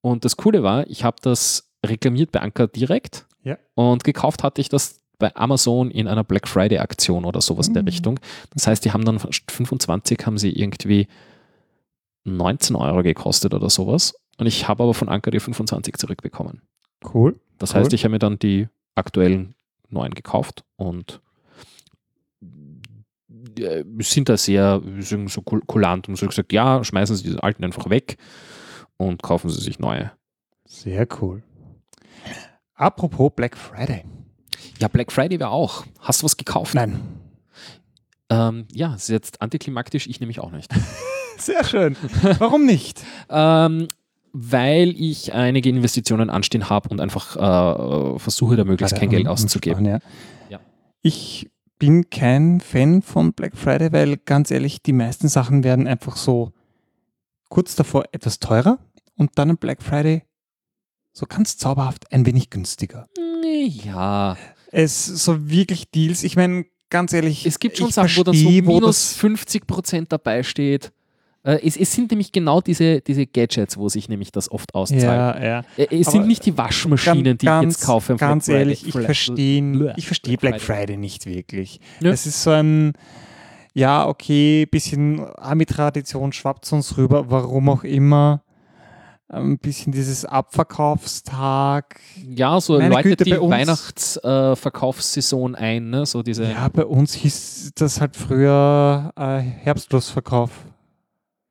Und 0.00 0.24
das 0.24 0.36
Coole 0.36 0.62
war, 0.62 0.86
ich 0.88 1.04
habe 1.04 1.16
das 1.22 1.70
reklamiert 1.84 2.32
bei 2.32 2.40
Anker 2.40 2.66
direkt 2.66 3.26
Ja. 3.44 3.56
und 3.74 4.02
gekauft 4.04 4.42
hatte 4.42 4.60
ich 4.60 4.68
das 4.68 5.00
bei 5.20 5.34
Amazon 5.34 5.90
in 5.90 6.06
einer 6.06 6.22
Black 6.24 6.46
Friday 6.48 6.78
Aktion 6.78 7.24
oder 7.24 7.40
sowas 7.40 7.66
in 7.68 7.74
der 7.74 7.82
Mhm. 7.82 7.88
Richtung. 7.88 8.20
Das 8.54 8.66
heißt, 8.68 8.84
die 8.84 8.92
haben 8.92 9.04
dann 9.04 9.18
von 9.18 9.30
25 9.32 10.18
haben 10.26 10.38
sie 10.38 10.52
irgendwie 10.52 11.08
19 12.24 12.76
Euro 12.76 13.02
gekostet 13.02 13.54
oder 13.54 13.70
sowas. 13.70 14.14
Und 14.38 14.46
ich 14.46 14.68
habe 14.68 14.82
aber 14.84 14.94
von 14.94 15.08
Anker 15.08 15.30
die 15.32 15.40
25 15.40 15.96
zurückbekommen. 15.96 16.62
Cool. 17.12 17.36
Das 17.58 17.74
Cool. 17.74 17.80
heißt, 17.80 17.92
ich 17.92 18.04
habe 18.04 18.12
mir 18.12 18.18
dann 18.20 18.38
die 18.38 18.68
aktuellen 18.98 19.54
neuen 19.88 20.14
gekauft 20.14 20.64
und 20.76 21.20
äh, 23.58 23.84
sind 24.00 24.28
da 24.28 24.36
sehr 24.36 24.82
sind 24.98 25.30
so 25.30 25.40
kul- 25.40 25.64
kulant 25.66 26.08
und 26.08 26.16
so 26.16 26.26
gesagt, 26.26 26.52
ja, 26.52 26.82
schmeißen 26.84 27.16
Sie 27.16 27.22
diese 27.24 27.42
alten 27.42 27.64
einfach 27.64 27.88
weg 27.90 28.18
und 28.96 29.22
kaufen 29.22 29.50
Sie 29.50 29.60
sich 29.60 29.78
neue. 29.78 30.12
Sehr 30.66 31.06
cool. 31.20 31.42
Apropos 32.74 33.32
Black 33.34 33.56
Friday. 33.56 34.04
Ja, 34.78 34.88
Black 34.88 35.10
Friday 35.10 35.40
wäre 35.40 35.50
auch. 35.50 35.84
Hast 35.98 36.20
du 36.20 36.24
was 36.26 36.36
gekauft? 36.36 36.74
Nein. 36.74 37.00
Ähm, 38.30 38.66
ja, 38.72 38.94
ist 38.94 39.08
jetzt 39.08 39.40
antiklimaktisch, 39.40 40.06
ich 40.06 40.20
nämlich 40.20 40.40
auch 40.40 40.50
nicht. 40.50 40.70
Sehr 41.38 41.64
schön. 41.64 41.96
Warum 42.38 42.66
nicht? 42.66 43.02
ähm, 43.30 43.88
weil 44.32 44.90
ich 45.00 45.32
einige 45.32 45.68
Investitionen 45.68 46.30
anstehen 46.30 46.68
habe 46.70 46.88
und 46.90 47.00
einfach 47.00 47.36
äh, 47.36 48.18
versuche, 48.18 48.56
da 48.56 48.64
möglichst 48.64 48.96
kein 48.96 49.10
Geld 49.10 49.26
auszugeben. 49.28 49.84
Ja. 49.84 49.98
Ja. 50.48 50.60
Ich 51.02 51.50
bin 51.78 52.10
kein 52.10 52.60
Fan 52.60 53.02
von 53.02 53.32
Black 53.32 53.56
Friday, 53.56 53.92
weil 53.92 54.16
ganz 54.16 54.50
ehrlich, 54.50 54.82
die 54.82 54.92
meisten 54.92 55.28
Sachen 55.28 55.62
werden 55.64 55.86
einfach 55.86 56.16
so 56.16 56.52
kurz 57.48 57.76
davor 57.76 58.04
etwas 58.12 58.40
teurer 58.40 58.78
und 59.16 59.30
dann 59.36 59.50
am 59.50 59.56
Black 59.56 59.82
Friday 59.82 60.22
so 61.12 61.26
ganz 61.26 61.56
zauberhaft 61.56 62.12
ein 62.12 62.26
wenig 62.26 62.50
günstiger. 62.50 63.06
Ja, 63.84 64.36
Es 64.70 65.06
so 65.06 65.48
wirklich 65.50 65.90
Deals, 65.90 66.22
ich 66.22 66.36
meine, 66.36 66.66
ganz 66.90 67.12
ehrlich, 67.12 67.46
es 67.46 67.58
gibt 67.58 67.78
schon 67.78 67.90
Sachen, 67.90 68.16
wo 68.16 68.22
dann 68.24 68.34
so 68.36 68.48
minus 68.50 68.84
das- 68.84 69.12
50 69.14 69.66
Prozent 69.66 70.12
dabei 70.12 70.42
steht. 70.42 70.92
Äh, 71.44 71.60
es, 71.64 71.76
es 71.76 71.92
sind 71.92 72.10
nämlich 72.10 72.32
genau 72.32 72.60
diese, 72.60 73.00
diese 73.00 73.24
Gadgets, 73.26 73.76
wo 73.76 73.88
sich 73.88 74.08
nämlich 74.08 74.32
das 74.32 74.50
oft 74.50 74.74
auszahlt. 74.74 75.02
Ja, 75.02 75.40
ja. 75.42 75.60
Äh, 75.76 75.86
Es 76.00 76.08
Aber 76.08 76.16
sind 76.18 76.26
nicht 76.26 76.44
die 76.46 76.58
Waschmaschinen, 76.58 77.38
die 77.38 77.46
ich 77.46 77.62
jetzt 77.62 77.84
kaufe. 77.84 78.16
Ganz 78.16 78.46
Black 78.46 78.56
Friday. 78.56 78.60
ehrlich, 78.60 78.84
ich 78.86 78.92
verstehe 78.94 79.94
ich 79.96 80.06
verstehe 80.06 80.36
Black 80.36 80.60
Friday. 80.60 80.96
Nicht 80.96 81.26
wirklich. 81.26 81.80
Ja. 82.00 82.10
Es 82.10 82.26
ist 82.26 82.42
so 82.42 82.50
ein, 82.50 82.94
ja, 83.72 84.08
okay, 84.08 84.66
bisschen 84.66 85.24
Ami-Tradition 85.36 86.32
schwappt 86.32 86.64
zu 86.64 86.74
uns 86.74 86.96
rüber, 86.96 87.30
warum 87.30 87.68
auch 87.68 87.84
immer. 87.84 88.42
Ein 89.30 89.58
bisschen 89.58 89.92
dieses 89.92 90.24
Abverkaufstag. 90.24 92.00
Ja, 92.26 92.62
so 92.62 92.78
Meine 92.78 92.88
läutet 92.88 93.18
Güte, 93.18 93.24
die 93.24 93.38
Weihnachtsverkaufssaison 93.38 95.54
ein, 95.54 95.90
ne? 95.90 96.06
so 96.06 96.22
diese 96.22 96.44
Ja, 96.44 96.66
bei 96.68 96.86
uns 96.86 97.12
hieß 97.12 97.72
das 97.74 98.00
halt 98.00 98.16
früher 98.16 99.12
äh, 99.16 99.40
Herbstschlussverkauf. 99.40 100.50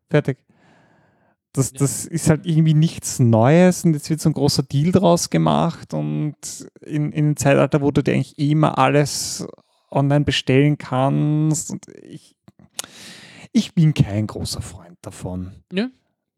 Fertig. 0.10 0.38
Das, 1.54 1.74
das 1.74 2.06
ist 2.06 2.30
halt 2.30 2.46
irgendwie 2.46 2.76
nichts 2.76 3.20
Neues 3.20 3.84
und 3.84 3.94
jetzt 3.94 4.10
wird 4.10 4.20
so 4.20 4.30
ein 4.30 4.34
großer 4.34 4.64
Deal 4.64 4.92
draus 4.92 5.30
gemacht 5.30 5.94
und 5.94 6.36
in, 6.82 7.12
in 7.12 7.26
einem 7.26 7.36
Zeitalter, 7.36 7.82
wo 7.82 7.90
du 7.90 8.04
dir 8.04 8.14
eigentlich 8.14 8.38
immer 8.38 8.78
alles 8.78 9.48
online 9.90 10.24
bestellen 10.24 10.78
kannst 10.78 11.72
und 11.72 11.86
ich, 12.04 12.36
ich 13.54 13.74
bin 13.74 13.96
kein 13.96 14.28
großer 14.28 14.62
Freund 14.62 14.98
davon. 15.02 15.64
Ja. 15.74 15.90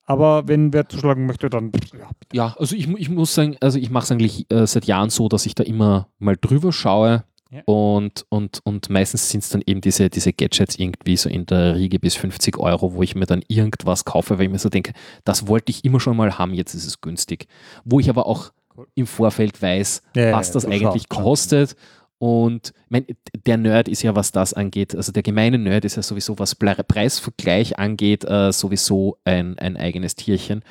Aber 0.06 0.48
wenn 0.48 0.74
wer 0.74 0.88
zuschlagen 0.88 1.26
möchte, 1.26 1.50
dann 1.50 1.72
ja, 1.94 2.10
Ja, 2.32 2.56
also 2.58 2.76
ich, 2.76 2.88
ich 2.88 3.10
muss 3.10 3.36
sagen, 3.36 3.58
also 3.62 3.78
ich 3.78 3.90
mache 3.90 4.06
es 4.06 4.12
eigentlich 4.12 4.50
äh, 4.52 4.66
seit 4.66 4.86
Jahren 4.86 5.10
so, 5.10 5.28
dass 5.28 5.46
ich 5.46 5.54
da 5.54 5.64
immer 5.64 6.08
mal 6.18 6.38
drüber 6.40 6.72
schaue 6.72 7.26
Ja. 7.52 7.62
und, 7.66 8.26
und, 8.30 8.60
und 8.64 8.90
meistens 8.92 9.30
sind 9.30 9.44
es 9.44 9.50
dann 9.50 9.64
eben 9.66 9.82
diese, 9.82 10.10
diese 10.12 10.34
Gadgets 10.34 10.78
irgendwie 10.78 11.18
so 11.18 11.30
in 11.30 11.48
der 11.48 11.76
Riege 11.76 11.98
bis 12.00 12.16
50 12.16 12.58
Euro, 12.60 12.94
wo 12.94 13.02
ich 13.02 13.16
mir 13.16 13.26
dann 13.26 13.42
irgendwas 13.48 14.06
kaufe, 14.06 14.38
weil 14.38 14.46
ich 14.46 14.52
mir 14.52 14.60
so 14.60 14.70
denke, 14.70 14.94
das 15.24 15.48
wollte 15.48 15.72
ich 15.72 15.84
immer 15.84 16.00
schon 16.00 16.16
mal 16.16 16.38
haben, 16.38 16.54
jetzt 16.54 16.76
ist 16.76 16.86
es 16.86 17.02
günstig. 17.02 17.48
Wo 17.84 18.00
ich 18.00 18.10
aber 18.10 18.28
auch 18.28 18.52
Cool. 18.78 18.88
im 18.94 19.08
Vorfeld 19.08 19.60
weiß, 19.62 20.04
Ja, 20.16 20.32
was 20.32 20.52
das 20.52 20.66
eigentlich 20.66 21.04
schaust 21.04 21.10
kostet. 21.10 21.76
Und 22.20 22.74
mein, 22.90 23.06
der 23.48 23.58
Nerd 23.58 23.88
ist 23.88 24.04
ja, 24.04 24.16
was 24.16 24.32
das 24.32 24.54
angeht, 24.54 24.94
also 24.94 25.12
der 25.12 25.24
gemeine 25.24 25.58
Nerd 25.58 25.86
ist 25.86 25.96
ja 25.96 26.04
sowieso, 26.04 26.38
was 26.38 26.54
Preisvergleich 26.54 27.80
angeht, 27.80 28.26
äh, 28.26 28.52
sowieso 28.52 29.18
ein, 29.24 29.58
ein 29.58 29.78
eigenes 29.78 30.16
Tierchen 30.16 30.62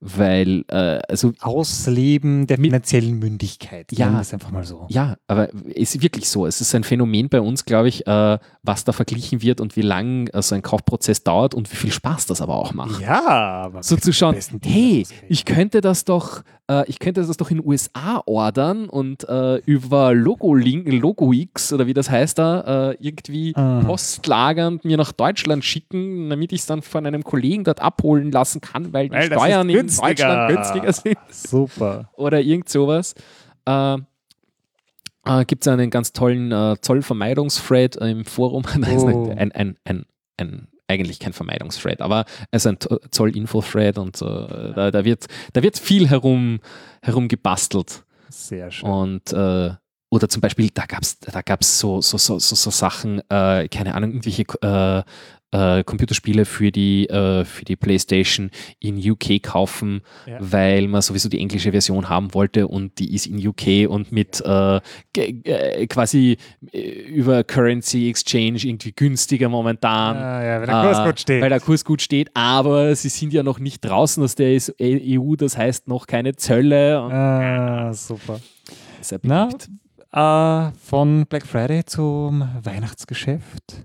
weil, 0.00 0.64
äh, 0.68 1.00
also 1.08 1.32
Ausleben 1.40 2.46
der 2.46 2.56
finanziellen 2.56 3.18
Mündigkeit. 3.18 3.92
Ja. 3.92 4.18
Es 4.20 4.32
einfach 4.32 4.50
mal 4.50 4.64
so. 4.64 4.86
Ja, 4.88 5.16
aber 5.26 5.50
es 5.74 5.94
ist 5.94 6.02
wirklich 6.02 6.28
so. 6.28 6.46
Es 6.46 6.60
ist 6.60 6.74
ein 6.74 6.84
Phänomen 6.84 7.28
bei 7.28 7.40
uns, 7.40 7.66
glaube 7.66 7.88
ich, 7.88 8.06
äh, 8.06 8.38
was 8.62 8.84
da 8.84 8.92
verglichen 8.92 9.42
wird 9.42 9.60
und 9.60 9.76
wie 9.76 9.82
lang 9.82 10.30
so 10.40 10.54
ein 10.54 10.62
Kaufprozess 10.62 11.22
dauert 11.22 11.54
und 11.54 11.70
wie 11.70 11.76
viel 11.76 11.92
Spaß 11.92 12.26
das 12.26 12.40
aber 12.40 12.56
auch 12.56 12.72
macht. 12.72 13.00
Ja, 13.00 13.28
aber 13.64 13.82
So 13.82 13.96
zu 13.96 14.12
schauen, 14.12 14.36
hey, 14.64 15.06
ich 15.28 15.44
könnte 15.44 15.82
das 15.82 16.04
doch, 16.04 16.42
äh, 16.70 16.84
ich 16.86 17.00
könnte 17.00 17.20
das 17.20 17.36
doch 17.36 17.50
in 17.50 17.58
den 17.58 17.66
USA 17.66 18.22
ordern 18.26 18.88
und 18.88 19.28
äh, 19.28 19.56
über 19.66 20.14
Logo-Link, 20.14 20.90
Logo-X 20.92 21.72
oder 21.72 21.86
wie 21.86 21.94
das 21.94 22.08
heißt 22.08 22.38
da, 22.38 22.90
äh, 22.90 22.96
irgendwie 23.00 23.54
Aha. 23.56 23.82
postlagernd 23.84 24.84
mir 24.84 24.96
nach 24.96 25.12
Deutschland 25.12 25.64
schicken, 25.64 26.30
damit 26.30 26.52
ich 26.52 26.60
es 26.60 26.66
dann 26.66 26.82
von 26.82 27.06
einem 27.06 27.24
Kollegen 27.24 27.64
dort 27.64 27.80
abholen 27.80 28.30
lassen 28.30 28.60
kann, 28.60 28.92
weil 28.92 29.08
die 29.08 29.14
Weil 29.14 29.26
Steuern 29.26 29.68
ist 29.68 29.74
in 29.74 29.80
günstiger. 29.80 30.08
Deutschland 30.08 30.54
günstiger 30.54 30.92
sind 30.92 31.18
Super. 31.30 32.10
oder 32.14 32.40
irgend 32.40 32.68
sowas. 32.68 33.14
Äh, 33.66 33.98
äh, 35.24 35.44
Gibt 35.44 35.66
es 35.66 35.68
einen 35.68 35.90
ganz 35.90 36.12
tollen 36.12 36.52
äh, 36.52 36.76
Zollvermeidungsthread 36.80 37.96
im 37.96 38.24
Forum. 38.24 38.64
Oh. 38.90 39.30
ein, 39.36 39.52
ein, 39.52 39.76
ein, 39.84 40.06
ein, 40.36 40.68
eigentlich 40.90 41.18
kein 41.18 41.32
Vermeidungsthread, 41.32 42.00
aber 42.00 42.24
es 42.50 42.64
ist 42.64 42.66
ein 42.66 42.78
Zoll-Info-Thread 43.10 43.98
und 43.98 44.20
äh, 44.20 44.72
da, 44.74 44.90
da, 44.90 45.04
wird, 45.04 45.26
da 45.52 45.62
wird 45.62 45.78
viel 45.78 46.08
herum, 46.08 46.60
herum 47.02 47.28
gebastelt. 47.28 48.04
Sehr 48.28 48.70
schön. 48.70 48.88
Und 48.88 49.32
äh, 49.32 49.70
oder 50.12 50.28
zum 50.28 50.40
Beispiel, 50.40 50.70
da 50.74 50.86
gab 50.86 51.02
es 51.02 51.20
da 51.20 51.40
gab's 51.40 51.78
so, 51.78 52.00
so, 52.00 52.18
so, 52.18 52.38
so, 52.38 52.56
so 52.56 52.70
Sachen, 52.70 53.20
äh, 53.30 53.68
keine 53.68 53.94
Ahnung, 53.94 54.10
irgendwelche 54.10 55.04
äh, 55.52 55.82
Computerspiele 55.84 56.44
für 56.44 56.70
die, 56.70 57.08
äh, 57.08 57.44
für 57.44 57.64
die 57.64 57.76
PlayStation 57.76 58.50
in 58.78 58.96
UK 58.98 59.42
kaufen, 59.42 60.02
Ja. 60.26 60.36
weil 60.40 60.86
man 60.88 61.02
sowieso 61.02 61.28
die 61.28 61.38
englische 61.40 61.72
Version 61.72 62.08
haben 62.08 62.32
wollte 62.34 62.68
und 62.68 62.98
die 62.98 63.14
ist 63.14 63.26
in 63.26 63.44
UK 63.46 63.88
und 63.88 64.12
mit 64.12 64.40
äh, 64.44 64.80
quasi 65.88 66.36
äh, 66.72 66.80
über 66.80 67.42
Currency 67.44 68.08
Exchange 68.08 68.58
irgendwie 68.62 68.92
günstiger 68.92 69.48
momentan. 69.48 70.16
Ah, 70.16 70.44
ja, 70.44 70.60
wenn 70.60 70.66
der 70.68 70.82
Kurs 70.82 70.98
Äh, 70.98 71.04
gut 71.06 71.20
steht. 71.20 71.42
Weil 71.42 71.48
der 71.50 71.60
Kurs 71.60 71.84
gut 71.84 72.02
steht, 72.02 72.30
aber 72.34 72.94
sie 72.94 73.08
sind 73.08 73.32
ja 73.32 73.42
noch 73.42 73.58
nicht 73.58 73.80
draußen 73.84 74.22
aus 74.22 74.34
der 74.34 74.58
EU, 74.80 75.34
das 75.36 75.56
heißt 75.56 75.88
noch 75.88 76.06
keine 76.06 76.36
Zölle. 76.36 76.98
Ah, 76.98 77.92
super. 77.92 78.40
sehr 79.00 79.18
Na, 79.22 79.46
beliebt. 79.46 79.68
Äh, 80.12 80.76
von 80.84 81.26
Black 81.26 81.46
Friday 81.46 81.84
zum 81.84 82.48
Weihnachtsgeschäft. 82.62 83.84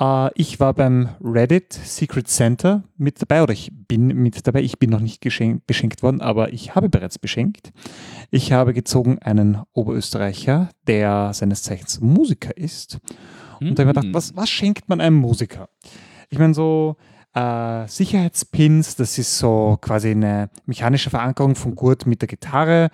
Äh, 0.00 0.30
ich 0.34 0.60
war 0.60 0.74
beim 0.74 1.08
Reddit 1.22 1.72
Secret 1.72 2.28
Center 2.28 2.84
mit 2.96 3.20
dabei 3.20 3.42
oder 3.42 3.52
ich 3.52 3.70
bin 3.72 4.08
mit 4.08 4.46
dabei. 4.46 4.62
Ich 4.62 4.78
bin 4.78 4.90
noch 4.90 5.00
nicht 5.00 5.20
beschenkt 5.20 6.02
worden, 6.02 6.20
aber 6.20 6.52
ich 6.52 6.74
habe 6.74 6.88
bereits 6.88 7.18
beschenkt. 7.18 7.72
Ich 8.30 8.52
habe 8.52 8.74
gezogen 8.74 9.18
einen 9.20 9.62
Oberösterreicher, 9.72 10.70
der 10.86 11.32
seines 11.32 11.62
Zeichens 11.62 12.00
Musiker 12.00 12.56
ist. 12.56 12.98
Und 13.60 13.78
da 13.78 13.82
habe 13.82 13.90
ich 13.90 13.96
mir 13.96 14.02
gedacht, 14.02 14.14
was, 14.14 14.36
was 14.36 14.50
schenkt 14.50 14.88
man 14.88 15.00
einem 15.00 15.16
Musiker? 15.16 15.68
Ich 16.30 16.38
meine, 16.38 16.54
so 16.54 16.96
äh, 17.34 17.86
Sicherheitspins, 17.86 18.96
das 18.96 19.18
ist 19.18 19.38
so 19.38 19.78
quasi 19.80 20.10
eine 20.10 20.50
mechanische 20.66 21.10
Verankerung 21.10 21.54
von 21.54 21.74
Gurt 21.74 22.06
mit 22.06 22.20
der 22.22 22.28
Gitarre. 22.28 22.90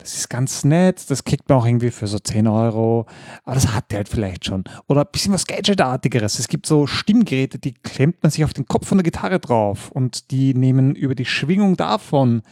Das 0.00 0.14
ist 0.14 0.30
ganz 0.30 0.64
nett, 0.64 1.10
das 1.10 1.24
kriegt 1.24 1.48
man 1.48 1.58
auch 1.58 1.66
irgendwie 1.66 1.90
für 1.90 2.06
so 2.06 2.18
10 2.18 2.46
Euro, 2.46 3.06
aber 3.44 3.54
das 3.54 3.74
hat 3.74 3.90
der 3.90 3.98
halt 3.98 4.08
vielleicht 4.08 4.46
schon. 4.46 4.64
Oder 4.88 5.02
ein 5.02 5.08
bisschen 5.12 5.32
was 5.32 5.46
Gadgetartigeres. 5.46 6.38
Es 6.38 6.48
gibt 6.48 6.66
so 6.66 6.86
Stimmgeräte, 6.86 7.58
die 7.58 7.74
klemmt 7.74 8.22
man 8.22 8.30
sich 8.30 8.44
auf 8.44 8.52
den 8.54 8.66
Kopf 8.66 8.88
von 8.88 8.98
der 8.98 9.04
Gitarre 9.04 9.38
drauf 9.38 9.90
und 9.90 10.30
die 10.30 10.54
nehmen 10.54 10.94
über 10.94 11.14
die 11.14 11.26
Schwingung 11.26 11.76
davon 11.76 12.42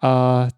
äh, 0.00 0.48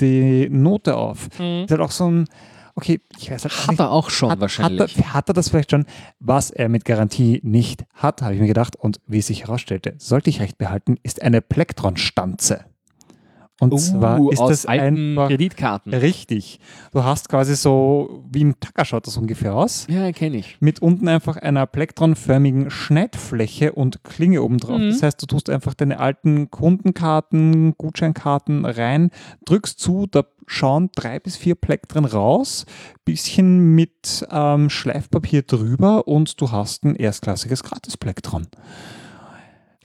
die 0.00 0.48
Note 0.50 0.96
auf. 0.96 1.28
Das 1.30 1.64
ist 1.64 1.70
halt 1.70 1.80
auch 1.80 1.90
so 1.90 2.10
ein, 2.10 2.28
okay, 2.74 3.00
ich 3.18 3.30
weiß 3.30 3.44
halt 3.44 3.56
Hat 3.56 3.70
nicht, 3.70 3.80
er 3.80 3.90
auch 3.90 4.10
schon 4.10 4.30
hat, 4.30 4.40
wahrscheinlich. 4.40 4.96
Hat 4.96 5.04
er, 5.04 5.14
hat 5.14 5.28
er 5.28 5.34
das 5.34 5.48
vielleicht 5.48 5.70
schon? 5.70 5.86
Was 6.20 6.50
er 6.50 6.68
mit 6.68 6.84
Garantie 6.84 7.40
nicht 7.42 7.84
hat, 7.94 8.22
habe 8.22 8.34
ich 8.34 8.40
mir 8.40 8.46
gedacht. 8.46 8.76
Und 8.76 9.00
wie 9.06 9.18
es 9.18 9.26
sich 9.26 9.42
herausstellte, 9.42 9.94
sollte 9.98 10.30
ich 10.30 10.40
recht 10.40 10.58
behalten, 10.58 10.96
ist 11.02 11.22
eine 11.22 11.40
Plektron-Stanze. 11.40 12.64
Und 13.58 13.80
zwar 13.80 14.20
ist 14.30 14.40
Uh, 14.40 14.48
das 14.48 14.66
einfach 14.66 15.28
Kreditkarten. 15.28 15.94
richtig. 15.94 16.60
Du 16.92 17.04
hast 17.04 17.30
quasi 17.30 17.56
so, 17.56 18.22
wie 18.30 18.44
ein 18.44 18.60
Tacker 18.60 18.84
schaut 18.84 19.06
das 19.06 19.16
ungefähr 19.16 19.54
aus, 19.54 19.86
Ja, 19.88 20.12
kenne 20.12 20.36
ich. 20.36 20.58
mit 20.60 20.82
unten 20.82 21.08
einfach 21.08 21.38
einer 21.38 21.64
plektronförmigen 21.66 22.70
Schneidfläche 22.70 23.72
und 23.72 24.04
Klinge 24.04 24.42
oben 24.42 24.58
drauf. 24.58 24.78
Mhm. 24.78 24.90
Das 24.90 25.02
heißt, 25.02 25.22
du 25.22 25.26
tust 25.26 25.48
einfach 25.48 25.72
deine 25.72 25.98
alten 26.00 26.50
Kundenkarten, 26.50 27.74
Gutscheinkarten 27.78 28.66
rein, 28.66 29.10
drückst 29.46 29.78
zu, 29.80 30.06
da 30.10 30.24
schauen 30.46 30.90
drei 30.94 31.18
bis 31.18 31.36
vier 31.36 31.54
Plektren 31.54 32.04
raus, 32.04 32.66
bisschen 33.06 33.74
mit 33.74 34.26
ähm, 34.30 34.68
Schleifpapier 34.68 35.42
drüber 35.42 36.06
und 36.06 36.40
du 36.40 36.52
hast 36.52 36.84
ein 36.84 36.94
erstklassiges 36.94 37.62
Gratis-Plektron. 37.64 38.46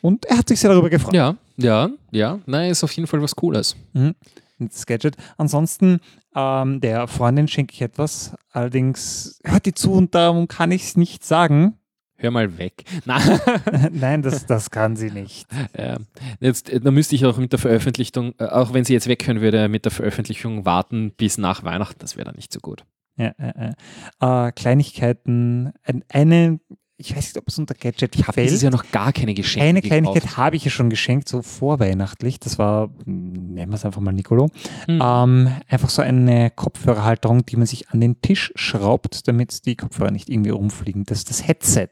Und 0.01 0.25
er 0.25 0.37
hat 0.37 0.49
sich 0.49 0.59
sehr 0.59 0.71
darüber 0.71 0.89
gefreut. 0.89 1.13
Ja, 1.13 1.35
ja, 1.57 1.89
ja. 2.11 2.39
Nein, 2.45 2.71
ist 2.71 2.83
auf 2.83 2.91
jeden 2.93 3.07
Fall 3.07 3.21
was 3.21 3.35
Cooles. 3.35 3.75
Mhm. 3.93 4.15
Das 4.59 4.85
Gadget. 4.85 5.15
Ansonsten, 5.37 5.99
ähm, 6.35 6.81
der 6.81 7.07
Freundin 7.07 7.47
schenke 7.47 7.73
ich 7.73 7.81
etwas. 7.81 8.35
Allerdings 8.51 9.39
hört 9.43 9.65
die 9.65 9.73
zu 9.73 9.93
und 9.93 10.13
darum 10.13 10.47
kann 10.47 10.71
ich 10.71 10.83
es 10.83 10.97
nicht 10.97 11.23
sagen. 11.23 11.77
Hör 12.17 12.29
mal 12.29 12.59
weg. 12.59 12.83
Nein, 13.05 13.39
Nein, 13.91 14.21
das, 14.21 14.45
das 14.45 14.69
kann 14.69 14.95
sie 14.95 15.09
nicht. 15.09 15.47
ja. 15.75 15.97
jetzt, 16.39 16.69
äh, 16.69 16.79
da 16.79 16.91
müsste 16.91 17.15
ich 17.15 17.25
auch 17.25 17.37
mit 17.37 17.51
der 17.51 17.59
Veröffentlichung, 17.59 18.35
äh, 18.37 18.45
auch 18.45 18.73
wenn 18.73 18.85
sie 18.85 18.93
jetzt 18.93 19.07
weghören 19.07 19.41
würde, 19.41 19.67
mit 19.67 19.85
der 19.85 19.91
Veröffentlichung 19.91 20.63
warten 20.65 21.11
bis 21.17 21.39
nach 21.39 21.63
Weihnachten. 21.63 21.97
Das 21.99 22.17
wäre 22.17 22.25
dann 22.25 22.35
nicht 22.35 22.53
so 22.53 22.59
gut. 22.59 22.85
Ja, 23.17 23.33
äh, 23.37 23.71
äh. 24.19 24.47
Äh, 24.47 24.51
Kleinigkeiten. 24.51 25.73
Ein, 25.83 26.03
eine, 26.09 26.59
ich 27.01 27.15
weiß 27.15 27.25
nicht, 27.25 27.37
ob 27.37 27.47
es 27.47 27.57
unter 27.57 27.73
Gadget 27.73 28.15
Ich 28.15 28.27
habe 28.27 28.41
dieses 28.41 28.61
fällt. 28.61 28.73
Jahr 28.73 28.81
noch 28.83 28.91
gar 28.91 29.11
keine 29.11 29.33
Geschenke 29.33 29.67
Eine. 29.67 29.81
Kleinigkeit 29.81 30.37
habe 30.37 30.55
ich 30.55 30.63
ja 30.63 30.71
schon 30.71 30.89
geschenkt, 30.89 31.27
so 31.27 31.41
vorweihnachtlich. 31.41 32.39
Das 32.39 32.57
war, 32.57 32.89
nennen 33.05 33.71
wir 33.71 33.75
es 33.75 33.83
einfach 33.85 34.01
mal 34.01 34.13
Nicolo. 34.13 34.49
Hm. 34.85 35.01
Ähm, 35.03 35.51
einfach 35.67 35.89
so 35.89 36.01
eine 36.01 36.51
Kopfhörerhalterung, 36.51 37.45
die 37.45 37.57
man 37.57 37.65
sich 37.65 37.89
an 37.89 37.99
den 37.99 38.21
Tisch 38.21 38.53
schraubt, 38.55 39.27
damit 39.27 39.65
die 39.65 39.75
Kopfhörer 39.75 40.11
nicht 40.11 40.29
irgendwie 40.29 40.51
rumfliegen. 40.51 41.03
Das 41.05 41.19
ist 41.19 41.29
das 41.29 41.47
Headset. 41.47 41.89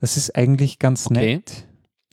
Das 0.00 0.16
ist 0.16 0.36
eigentlich 0.36 0.78
ganz 0.78 1.06
Okay. 1.06 1.36
nett. 1.36 1.64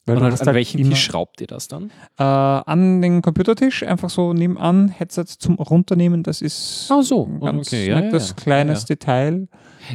Weil 0.08 0.18
an, 0.18 0.24
an 0.26 0.38
halt 0.38 0.54
welchen 0.54 0.88
Tisch 0.88 1.04
schraubt 1.04 1.42
ihr 1.42 1.48
das 1.48 1.68
dann? 1.68 1.90
Äh, 2.20 2.24
an 2.24 3.02
den 3.02 3.24
Computertisch, 3.24 3.82
einfach 3.82 4.12
so 4.12 4.34
nebenan, 4.34 4.88
Headset 4.90 5.26
zum 5.40 5.56
Runternehmen. 5.56 6.22
Das 6.22 6.42
ist 6.42 6.88
Ach 6.92 7.02
so, 7.02 7.26
ganz 7.42 7.68
okay, 7.70 7.88
ja, 7.88 8.00
nettes 8.02 8.30
ja, 8.30 8.36
ja. 8.38 8.44
kleines 8.44 8.82
Ja, 8.82 8.86
Detail. 8.90 9.48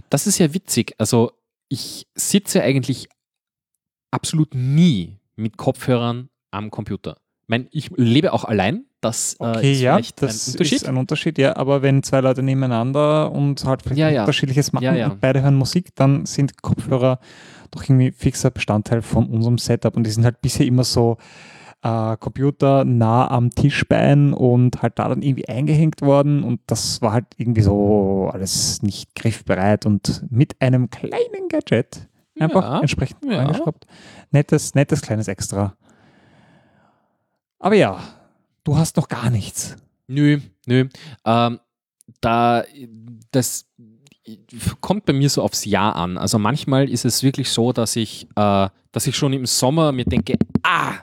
Das 0.08 0.26
ist 0.26 0.38
ja 0.38 0.52
witzig. 0.52 0.94
Also 0.98 1.30
ich 1.70 2.06
sitze 2.14 2.62
eigentlich 2.62 3.08
absolut 4.10 4.54
nie 4.54 5.16
mit 5.36 5.56
Kopfhörern 5.56 6.28
am 6.50 6.70
Computer. 6.70 7.16
Ich, 7.42 7.48
mein, 7.48 7.68
ich 7.70 7.90
lebe 7.96 8.32
auch 8.34 8.44
allein. 8.44 8.84
Das 9.00 9.34
äh, 9.40 9.44
Okay, 9.44 9.72
ist 9.72 9.80
ja, 9.80 9.94
vielleicht 9.94 10.20
das 10.20 10.46
ein 10.48 10.52
Unterschied. 10.52 10.76
ist 10.76 10.88
ein 10.88 10.96
Unterschied, 10.98 11.38
ja, 11.38 11.56
aber 11.56 11.80
wenn 11.80 12.02
zwei 12.02 12.20
Leute 12.20 12.42
nebeneinander 12.42 13.32
und 13.32 13.64
halt 13.64 13.80
vielleicht 13.82 13.98
Ja, 13.98 14.10
ja. 14.10 14.20
unterschiedliches 14.22 14.72
machen 14.74 14.84
Ja, 14.84 14.94
ja. 14.94 15.08
und 15.08 15.20
beide 15.22 15.40
hören 15.40 15.54
Musik, 15.54 15.94
dann 15.94 16.26
sind 16.26 16.60
Kopfhörer 16.60 17.18
doch 17.70 17.82
irgendwie 17.84 18.10
fixer 18.10 18.50
Bestandteil 18.50 19.00
von 19.00 19.30
unserem 19.30 19.56
Setup 19.56 19.96
und 19.96 20.04
die 20.04 20.10
sind 20.10 20.24
halt 20.24 20.42
bisher 20.42 20.66
immer 20.66 20.84
so 20.84 21.16
äh, 21.82 22.16
Computer 22.18 22.84
nah 22.84 23.30
am 23.30 23.50
Tischbein 23.50 24.32
und 24.32 24.82
halt 24.82 24.98
da 24.98 25.08
dann 25.08 25.22
irgendwie 25.22 25.48
eingehängt 25.48 26.02
worden 26.02 26.42
und 26.42 26.60
das 26.66 27.00
war 27.02 27.12
halt 27.12 27.26
irgendwie 27.36 27.62
so 27.62 28.30
alles 28.32 28.82
nicht 28.82 29.14
griffbereit 29.14 29.86
und 29.86 30.24
mit 30.30 30.60
einem 30.60 30.90
kleinen 30.90 31.48
Gadget 31.48 32.08
einfach 32.38 32.62
Ja, 32.62 32.80
entsprechend 32.80 33.24
ja. 33.24 33.40
angeschraubt. 33.40 33.86
Nettes, 34.30 34.74
nettes 34.74 35.00
kleines 35.02 35.28
Extra. 35.28 35.74
Aber 37.58 37.74
ja, 37.74 38.00
du 38.64 38.76
hast 38.76 38.96
noch 38.96 39.08
gar 39.08 39.30
nichts. 39.30 39.76
Nö, 40.06 40.40
nö. 40.66 40.88
Ähm, 41.24 41.60
da, 42.20 42.64
das 43.30 43.66
kommt 44.80 45.04
bei 45.04 45.12
mir 45.12 45.28
so 45.28 45.42
aufs 45.42 45.64
Jahr 45.64 45.96
an. 45.96 46.18
Also 46.18 46.38
manchmal 46.38 46.88
ist 46.88 47.04
es 47.04 47.22
wirklich 47.22 47.50
so, 47.50 47.72
dass 47.72 47.96
ich, 47.96 48.26
äh, 48.36 48.68
dass 48.92 49.06
ich 49.06 49.16
schon 49.16 49.32
im 49.32 49.46
Sommer 49.46 49.92
mir 49.92 50.04
denke, 50.04 50.34
ah, 50.62 50.94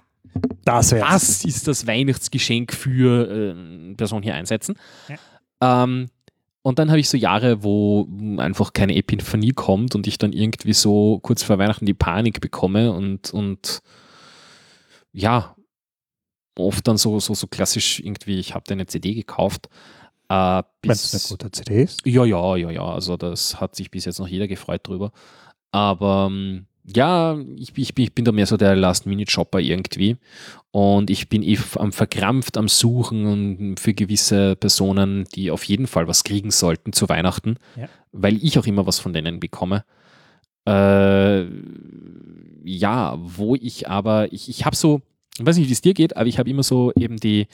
Das 0.65 0.89
das 0.89 1.45
ist 1.45 1.67
das 1.67 1.87
Weihnachtsgeschenk 1.87 2.73
für 2.73 3.55
äh, 3.55 3.93
Person 3.95 4.23
hier 4.23 4.35
einsetzen. 4.35 4.75
Ähm, 5.61 6.07
und 6.61 6.79
dann 6.79 6.89
habe 6.89 6.99
ich 6.99 7.07
so 7.07 7.15
Jahre, 7.17 7.63
wo 7.63 8.07
einfach 8.37 8.73
keine 8.73 8.95
Epiphanie 8.95 9.53
kommt 9.53 9.95
und 9.95 10.05
ich 10.05 10.17
dann 10.17 10.33
irgendwie 10.33 10.73
so 10.73 11.19
kurz 11.19 11.41
vor 11.41 11.57
Weihnachten 11.57 11.85
die 11.85 11.93
Panik 11.93 12.41
bekomme 12.41 12.91
und, 12.91 13.33
und 13.33 13.79
ja, 15.13 15.55
oft 16.59 16.87
dann 16.87 16.97
so, 16.97 17.19
so, 17.19 17.33
so 17.33 17.47
klassisch 17.47 17.99
irgendwie, 17.99 18.39
ich 18.39 18.53
habe 18.53 18.69
eine 18.71 18.85
CD 18.85 19.13
gekauft. 19.13 19.69
Äh, 20.29 20.35
Wenn 20.35 20.63
bis, 20.81 21.13
es 21.13 21.25
eine 21.31 21.37
gute 21.37 21.51
CD 21.51 21.83
ist. 21.83 22.05
ja, 22.05 22.25
ja, 22.25 22.55
ja, 22.57 22.69
ja. 22.69 22.83
Also 22.83 23.15
das 23.15 23.61
hat 23.61 23.75
sich 23.75 23.89
bis 23.89 24.05
jetzt 24.05 24.19
noch 24.19 24.27
jeder 24.27 24.47
gefreut 24.47 24.85
drüber. 24.85 25.11
Aber 25.71 26.27
ähm, 26.29 26.66
ja, 26.95 27.37
ich, 27.57 27.73
ich, 27.77 27.93
bin- 27.93 28.03
ich 28.05 28.13
bin 28.13 28.23
da 28.25 28.31
mehr 28.31 28.45
so 28.45 28.55
der 28.57 28.75
Last-Minute-Shopper 28.75 29.59
irgendwie. 29.59 30.17
Und 30.71 31.09
ich 31.09 31.27
bin 31.29 31.43
eh 31.43 31.57
am 31.75 31.91
verkrampft 31.91 32.55
am 32.57 32.67
Suchen 32.67 33.25
und 33.25 33.79
für 33.79 33.93
gewisse 33.93 34.55
Personen, 34.55 35.25
die 35.35 35.51
auf 35.51 35.63
jeden 35.65 35.87
Fall 35.87 36.07
was 36.07 36.23
kriegen 36.23 36.51
sollten 36.51 36.93
zu 36.93 37.09
Weihnachten, 37.09 37.55
Ja. 37.75 37.89
weil 38.11 38.41
ich 38.43 38.57
auch 38.59 38.65
immer 38.67 38.85
was 38.87 38.99
von 38.99 39.11
denen 39.13 39.39
bekomme. 39.39 39.83
Äh, 40.65 41.45
ja, 42.63 43.15
wo 43.19 43.55
ich 43.55 43.87
aber, 43.89 44.31
ich, 44.33 44.49
ich 44.49 44.65
habe 44.65 44.75
so, 44.75 45.01
ich 45.39 45.45
weiß 45.45 45.57
nicht, 45.57 45.69
wie 45.69 45.73
es 45.73 45.81
dir 45.81 45.93
geht, 45.93 46.15
aber 46.17 46.27
ich 46.27 46.39
habe 46.39 46.49
immer 46.49 46.63
so 46.63 46.91
eben 46.97 47.17
die, 47.17 47.47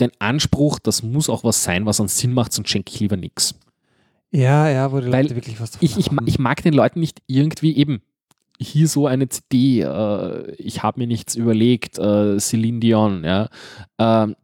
den 0.00 0.10
Anspruch, 0.18 0.78
das 0.78 1.02
muss 1.02 1.30
auch 1.30 1.44
was 1.44 1.62
sein, 1.64 1.86
was 1.86 2.00
einen 2.00 2.08
Sinn 2.08 2.32
macht, 2.32 2.52
sonst 2.52 2.68
schenke 2.70 2.92
ich 2.92 3.00
lieber 3.00 3.16
nichts. 3.16 3.54
Ja, 4.30 4.68
ja, 4.68 4.90
wo 4.92 5.00
die 5.00 5.10
Weil 5.12 5.22
Leute 5.24 5.36
wirklich 5.36 5.60
was 5.60 5.72
davon 5.72 5.86
Ich, 5.88 5.96
ich, 5.96 6.10
ich 6.26 6.38
mag 6.38 6.62
den 6.62 6.74
Leuten 6.74 7.00
nicht 7.00 7.22
irgendwie 7.26 7.76
eben 7.76 8.02
hier 8.60 8.88
so 8.88 9.06
eine 9.06 9.28
CD, 9.28 9.82
äh, 9.82 10.52
ich 10.52 10.82
habe 10.82 11.00
mir 11.00 11.06
nichts 11.06 11.34
überlegt, 11.34 11.98
äh, 11.98 12.38
Celine 12.38 12.80
Dion, 12.80 13.24
ja. 13.24 13.48
Ähm, 13.98 14.36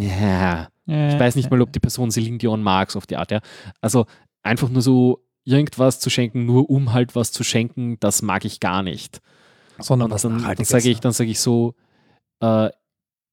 ja. 0.00 0.68
Ich 0.86 1.18
weiß 1.18 1.34
nicht 1.34 1.50
mal, 1.50 1.62
ob 1.62 1.72
die 1.72 1.80
Person 1.80 2.10
Celine 2.10 2.38
Dion 2.38 2.62
mag, 2.62 2.90
so 2.90 2.98
auf 2.98 3.06
die 3.06 3.16
Art, 3.16 3.30
ja. 3.30 3.40
Also 3.80 4.06
einfach 4.42 4.68
nur 4.68 4.82
so 4.82 5.24
irgendwas 5.44 6.00
zu 6.00 6.10
schenken, 6.10 6.44
nur 6.44 6.68
um 6.70 6.92
halt 6.92 7.14
was 7.14 7.32
zu 7.32 7.44
schenken, 7.44 7.98
das 8.00 8.22
mag 8.22 8.44
ich 8.44 8.60
gar 8.60 8.82
nicht. 8.82 9.20
sondern 9.78 10.06
Und 10.06 10.14
was 10.14 10.22
dann, 10.22 10.42
dann 10.42 10.64
sage 10.64 10.90
ich, 10.90 11.00
dann 11.00 11.12
sage 11.12 11.30
ich 11.30 11.40
so, 11.40 11.74
äh, 12.40 12.68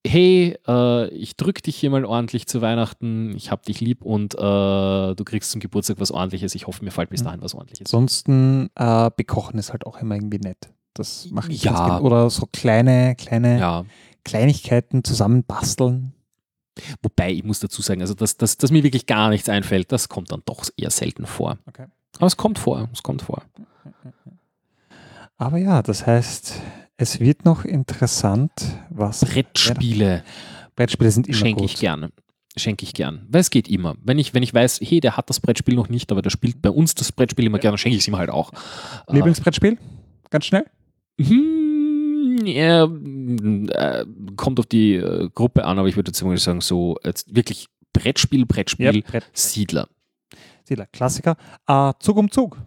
hey, 0.06 0.58
äh, 0.68 1.08
ich 1.10 1.38
drück 1.38 1.64
dich 1.64 1.76
hier 1.78 1.90
mal 1.90 2.04
ordentlich 2.06 2.46
zu 2.48 2.62
Weihnachten, 2.62 3.36
ich 3.36 3.52
hab 3.52 3.64
dich 3.64 3.80
lieb 3.80 4.04
und 4.04 4.36
äh, 4.36 4.38
du 4.38 5.24
kriegst 5.26 5.52
zum 5.52 5.62
Geburtstag 5.62 6.00
was 6.00 6.12
ordentliches. 6.12 6.56
Ich 6.56 6.68
hoffe, 6.68 6.84
mir 6.84 6.92
fällt 6.92 7.10
bis 7.10 7.22
Mhm. 7.22 7.26
dahin 7.26 7.42
was 7.42 7.54
ordentliches. 7.54 7.88
Ansonsten 7.88 8.70
äh, 8.76 9.10
bekochen 9.16 9.58
ist 9.60 9.72
halt 9.72 9.86
auch 9.86 9.98
immer 10.00 10.16
irgendwie 10.16 10.40
nett. 10.40 10.70
Das 10.94 11.30
mache 11.32 11.52
ich 11.52 11.64
Ja. 11.64 11.88
ganz. 11.88 12.04
Oder 12.04 12.30
so 12.30 12.48
kleine, 12.52 13.16
kleine 13.16 13.60
Ja, 13.60 13.86
Kleinigkeiten 14.26 15.04
zusammen 15.04 15.44
basteln. 15.44 16.14
wobei 17.02 17.32
ich 17.32 17.44
muss 17.44 17.60
dazu 17.60 17.82
sagen, 17.82 18.02
also 18.02 18.14
dass, 18.16 18.36
dass, 18.38 18.58
dass 18.58 18.72
mir 18.72 18.84
wirklich 18.84 19.06
gar 19.06 19.30
nichts 19.30 19.48
einfällt, 19.48 19.92
das 19.92 20.10
kommt 20.10 20.32
dann 20.32 20.42
doch 20.46 20.66
eher 20.76 20.90
selten 20.90 21.26
vor. 21.26 21.58
Okay. 21.68 21.86
Aber 22.18 22.26
es 22.28 22.36
kommt 22.38 22.58
vor, 22.60 22.90
es 22.92 23.04
kommt 23.04 23.22
vor. 23.22 23.44
Aber 25.38 25.58
ja, 25.58 25.82
das 25.82 26.06
heißt, 26.06 26.62
es 26.98 27.20
wird 27.20 27.46
noch 27.46 27.66
interessant, 27.66 28.52
was 28.90 29.22
Brettspiele 29.22 30.24
Brettspiele 30.76 31.12
sind 31.12 31.28
immer 31.28 31.38
schenke 31.38 31.62
gut. 31.62 31.72
ich 31.72 31.80
gerne. 31.80 32.12
Schenke 32.56 32.84
ich 32.84 32.94
gern. 32.94 33.26
Weil 33.30 33.42
es 33.42 33.50
geht 33.50 33.68
immer. 33.68 33.96
Wenn 34.04 34.20
ich, 34.20 34.34
wenn 34.34 34.44
ich 34.44 34.54
weiß, 34.54 34.80
hey, 34.84 35.00
der 35.00 35.18
hat 35.18 35.30
das 35.30 35.40
Brettspiel 35.40 35.76
noch 35.76 35.90
nicht, 35.90 36.12
aber 36.12 36.22
der 36.22 36.30
spielt 36.30 36.62
bei 36.62 36.70
uns 36.70 36.94
das 36.94 37.12
Brettspiel 37.12 37.46
immer 37.46 37.60
gerne, 37.60 37.78
schenke 37.78 37.96
ich 37.96 38.04
es 38.04 38.08
ihm 38.08 38.18
halt 38.18 38.30
auch. 38.30 38.52
Äh, 39.08 39.14
Lieblingsbrettspiel? 39.14 39.78
Ganz 40.30 40.46
schnell? 40.46 40.66
Hm, 41.20 42.46
ja, 42.46 42.86
äh, 42.86 44.06
kommt 44.36 44.60
auf 44.60 44.68
die 44.68 44.96
äh, 44.96 45.30
Gruppe 45.34 45.66
an, 45.66 45.80
aber 45.80 45.88
ich 45.88 45.96
würde 45.96 46.10
jetzt 46.10 46.24
mal 46.24 46.38
sagen, 46.38 46.62
so 46.62 46.98
jetzt 47.04 47.36
wirklich 47.36 47.68
Brettspiel, 47.92 48.46
Brettspiel, 48.46 49.02
Brett. 49.02 49.30
Siedler. 49.34 49.88
Siedler, 50.64 50.88
Klassiker. 50.88 51.38
Äh, 51.68 51.94
Zug 52.00 52.18
um 52.18 52.30
Zug. 52.30 52.58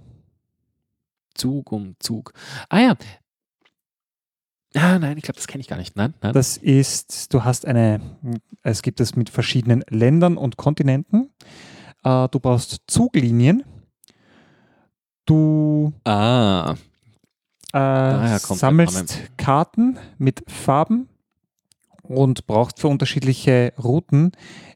Zug 1.35 1.70
um 1.70 1.95
Zug. 2.01 2.33
Ah 2.68 2.81
ja. 2.81 2.97
Ah, 4.77 4.99
nein, 4.99 5.16
ich 5.16 5.22
glaube, 5.22 5.37
das 5.37 5.47
kenne 5.47 5.61
ich 5.61 5.68
gar 5.68 5.79
nicht. 5.79 5.97
Nein, 5.97 6.14
nein. 6.20 6.33
Das 6.33 6.57
ist, 6.57 7.33
du 7.33 7.45
hast 7.45 7.66
eine, 7.66 8.01
es 8.62 8.83
gibt 8.83 9.01
es 9.01 9.16
mit 9.16 9.31
verschiedenen 9.31 9.83
Ländern 9.89 10.37
und 10.37 10.57
Kontinenten. 10.57 11.31
Äh, 12.05 12.29
du 12.29 12.39
brauchst 12.41 12.83
Zuglinien. 12.87 13.64
Du 15.24 15.93
ah, 16.05 16.77
äh, 17.72 18.39
sammelst 18.39 19.18
Karten 19.37 19.99
mit 20.18 20.45
Farben 20.47 21.09
und 22.09 22.46
brauchst 22.46 22.80
für 22.80 22.88
unterschiedliche 22.88 23.72
Routen 23.82 24.32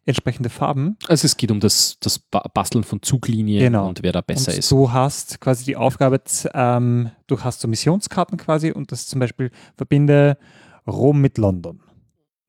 entsprechende 0.06 0.48
Farben. 0.48 0.96
also 1.08 1.26
es 1.26 1.36
geht 1.36 1.50
um 1.50 1.60
das, 1.60 1.96
das 2.00 2.18
Ba- 2.18 2.48
Basteln 2.52 2.84
von 2.84 3.00
Zuglinien 3.02 3.60
Genau. 3.60 3.88
und 3.88 4.02
wer 4.02 4.12
da 4.12 4.20
besser 4.22 4.50
und 4.52 4.58
ist. 4.58 4.70
du 4.70 4.90
hast 4.92 5.40
quasi 5.40 5.64
die 5.64 5.76
Aufgabe, 5.76 6.20
ähm, 6.54 7.10
du 7.26 7.40
hast 7.40 7.60
so 7.60 7.68
Missionskarten 7.68 8.36
quasi 8.38 8.72
und 8.72 8.90
das 8.92 9.06
zum 9.06 9.20
Beispiel 9.20 9.50
verbinde 9.76 10.36
Rom 10.86 11.20
mit 11.20 11.38
London. 11.38 11.80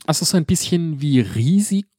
Also 0.08 0.26
so 0.26 0.36
ein 0.38 0.46
bisschen 0.46 1.00
wie 1.02 1.20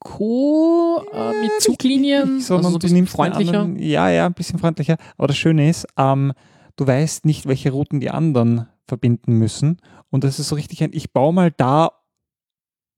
Risiko 0.07 1.03
äh, 1.13 1.41
mit 1.43 1.53
Zuglinien, 1.61 2.41
sondern 2.41 2.67
also 2.67 2.71
so 2.71 2.77
ein 2.77 2.81
bisschen 2.81 3.07
freundlicher. 3.07 3.61
Anderen, 3.61 3.83
ja, 3.83 4.09
ja, 4.11 4.27
ein 4.27 4.35
bisschen 4.35 4.59
freundlicher. 4.59 4.97
Aber 5.17 5.29
das 5.29 5.37
Schöne 5.37 5.69
ist, 5.69 5.87
ähm, 5.97 6.33
du 6.77 6.87
weißt 6.87 7.25
nicht, 7.27 7.47
welche 7.47 7.71
Routen 7.71 8.01
die 8.01 8.11
anderen 8.11 8.67
verbinden 8.87 9.39
müssen. 9.39 9.79
Und 10.11 10.25
das 10.25 10.39
ist 10.39 10.49
so 10.49 10.57
richtig 10.57 10.83
ein, 10.83 10.91
ich 10.93 11.13
baue 11.13 11.33
mal 11.33 11.51
da 11.57 11.93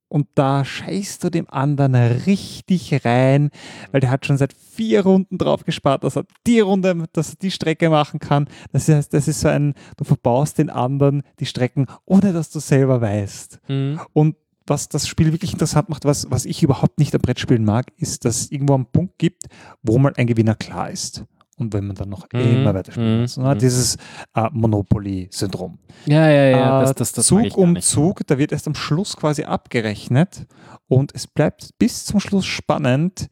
und 0.08 0.28
da 0.34 0.64
scheißt 0.64 1.24
du 1.24 1.30
dem 1.30 1.48
anderen 1.50 1.94
richtig 1.94 3.04
rein, 3.04 3.50
weil 3.90 4.00
der 4.00 4.10
hat 4.10 4.26
schon 4.26 4.36
seit 4.36 4.52
vier 4.52 5.02
Runden 5.02 5.38
drauf 5.38 5.64
gespart, 5.64 6.04
dass 6.04 6.16
er 6.16 6.24
die 6.46 6.60
Runde, 6.60 7.06
dass 7.12 7.30
er 7.30 7.36
die 7.36 7.50
Strecke 7.50 7.90
machen 7.90 8.20
kann. 8.20 8.48
Das 8.72 8.88
heißt, 8.88 9.12
das 9.12 9.28
ist 9.28 9.40
so 9.40 9.48
ein, 9.48 9.74
du 9.96 10.04
verbaust 10.04 10.58
den 10.58 10.70
anderen 10.70 11.22
die 11.40 11.46
Strecken, 11.46 11.86
ohne 12.04 12.32
dass 12.32 12.50
du 12.50 12.60
selber 12.60 13.00
weißt. 13.00 13.60
Mhm. 13.68 14.00
Und 14.12 14.36
was 14.66 14.88
das 14.88 15.06
Spiel 15.06 15.32
wirklich 15.32 15.52
interessant 15.52 15.88
macht, 15.88 16.04
was, 16.04 16.30
was 16.30 16.46
ich 16.46 16.62
überhaupt 16.62 16.98
nicht 16.98 17.14
am 17.14 17.20
Brettspielen 17.20 17.64
mag, 17.64 17.92
ist, 17.96 18.24
dass 18.24 18.42
es 18.42 18.50
irgendwo 18.50 18.74
einen 18.74 18.86
Punkt 18.86 19.18
gibt, 19.18 19.44
wo 19.82 19.98
mal 19.98 20.14
ein 20.16 20.26
Gewinner 20.26 20.54
klar 20.54 20.90
ist. 20.90 21.24
Und 21.56 21.72
wenn 21.72 21.86
man 21.86 21.94
dann 21.96 22.08
noch 22.08 22.26
Mhm. 22.32 22.40
immer 22.40 22.74
weiter 22.74 22.90
spielen 22.92 23.14
Mhm. 23.16 23.20
muss. 23.22 23.36
Ne? 23.36 23.54
Mhm. 23.54 23.58
Dieses 23.58 23.96
äh, 24.34 24.48
Monopoly-Syndrom. 24.52 25.78
Ja, 26.06 26.28
ja, 26.28 26.44
ja, 26.48 26.80
Äh, 26.80 26.84
das, 26.84 26.94
das, 26.96 27.12
das 27.12 27.26
Zug 27.26 27.56
um 27.56 27.74
nicht. 27.74 27.86
Zug, 27.86 28.26
da 28.26 28.38
wird 28.38 28.50
erst 28.52 28.66
am 28.66 28.74
Schluss 28.74 29.16
quasi 29.16 29.44
abgerechnet 29.44 30.46
und 30.88 31.14
es 31.14 31.26
bleibt 31.26 31.70
bis 31.78 32.04
zum 32.04 32.18
Schluss 32.20 32.44
spannend 32.46 33.28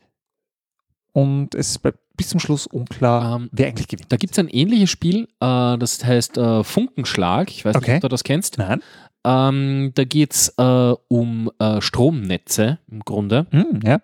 und 1.13 1.55
es 1.55 1.79
bleibt 1.79 1.99
bis 2.17 2.29
zum 2.29 2.41
Schluss 2.41 2.67
unklar, 2.67 3.37
Ähm, 3.37 3.49
wer 3.53 3.67
eigentlich 3.69 3.89
gewinnt. 3.89 4.13
Da 4.13 4.17
gibt 4.17 4.33
es 4.35 4.39
ein 4.39 4.49
ähnliches 4.49 4.91
Spiel, 4.91 5.25
äh, 5.41 5.79
das 5.79 6.05
heißt 6.05 6.39
äh, 6.39 6.63
Funkenschlag. 6.63 7.51
Ich 7.51 7.65
weiß 7.65 7.75
Okay. 7.77 7.93
nicht, 7.93 7.97
ob 7.97 8.03
du 8.03 8.09
das 8.09 8.23
kennst. 8.25 8.59
Nein? 8.59 8.83
Ähm, 9.25 9.93
da 9.95 10.05
geht 10.05 10.33
es 10.33 10.55
äh, 10.59 10.95
um 11.09 11.51
äh, 11.59 11.81
Stromnetze 11.81 12.79
im 12.91 13.01
Grunde. 13.01 13.47
Hm, 13.51 13.81
ja. 13.85 14.01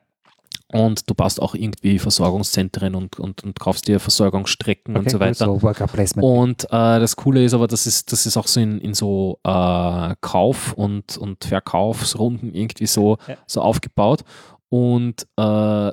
Und 0.71 1.09
du 1.09 1.15
baust 1.15 1.41
auch 1.41 1.55
irgendwie 1.55 1.99
Versorgungszentren 1.99 2.95
und, 2.95 3.19
und, 3.19 3.43
und 3.43 3.59
kaufst 3.59 3.89
dir 3.89 4.01
Versorgungsstrecken 4.01 4.95
und 4.97 5.01
Okay, 5.03 5.11
so 5.11 5.19
gut, 5.19 5.27
weiter. 5.27 5.45
So 5.47 5.63
Worker 5.63 5.87
Placement. 5.87 6.27
Und 6.29 6.65
äh, 6.65 7.01
das 7.01 7.17
Coole 7.17 7.43
ist 7.43 7.55
aber, 7.55 7.67
das 7.69 7.87
ist, 7.87 8.13
das 8.13 8.27
ist 8.27 8.37
auch 8.37 8.47
so 8.47 8.61
in, 8.61 8.79
in 8.79 8.93
so 8.93 9.39
äh, 9.45 10.15
Kauf- 10.21 10.75
und, 10.75 11.17
und 11.17 11.45
Verkaufsrunden 11.45 12.53
irgendwie 12.55 12.87
so, 12.87 13.17
Ja. 13.27 13.37
so 13.47 13.63
aufgebaut 13.63 14.25
und 14.69 15.27
äh, 15.39 15.93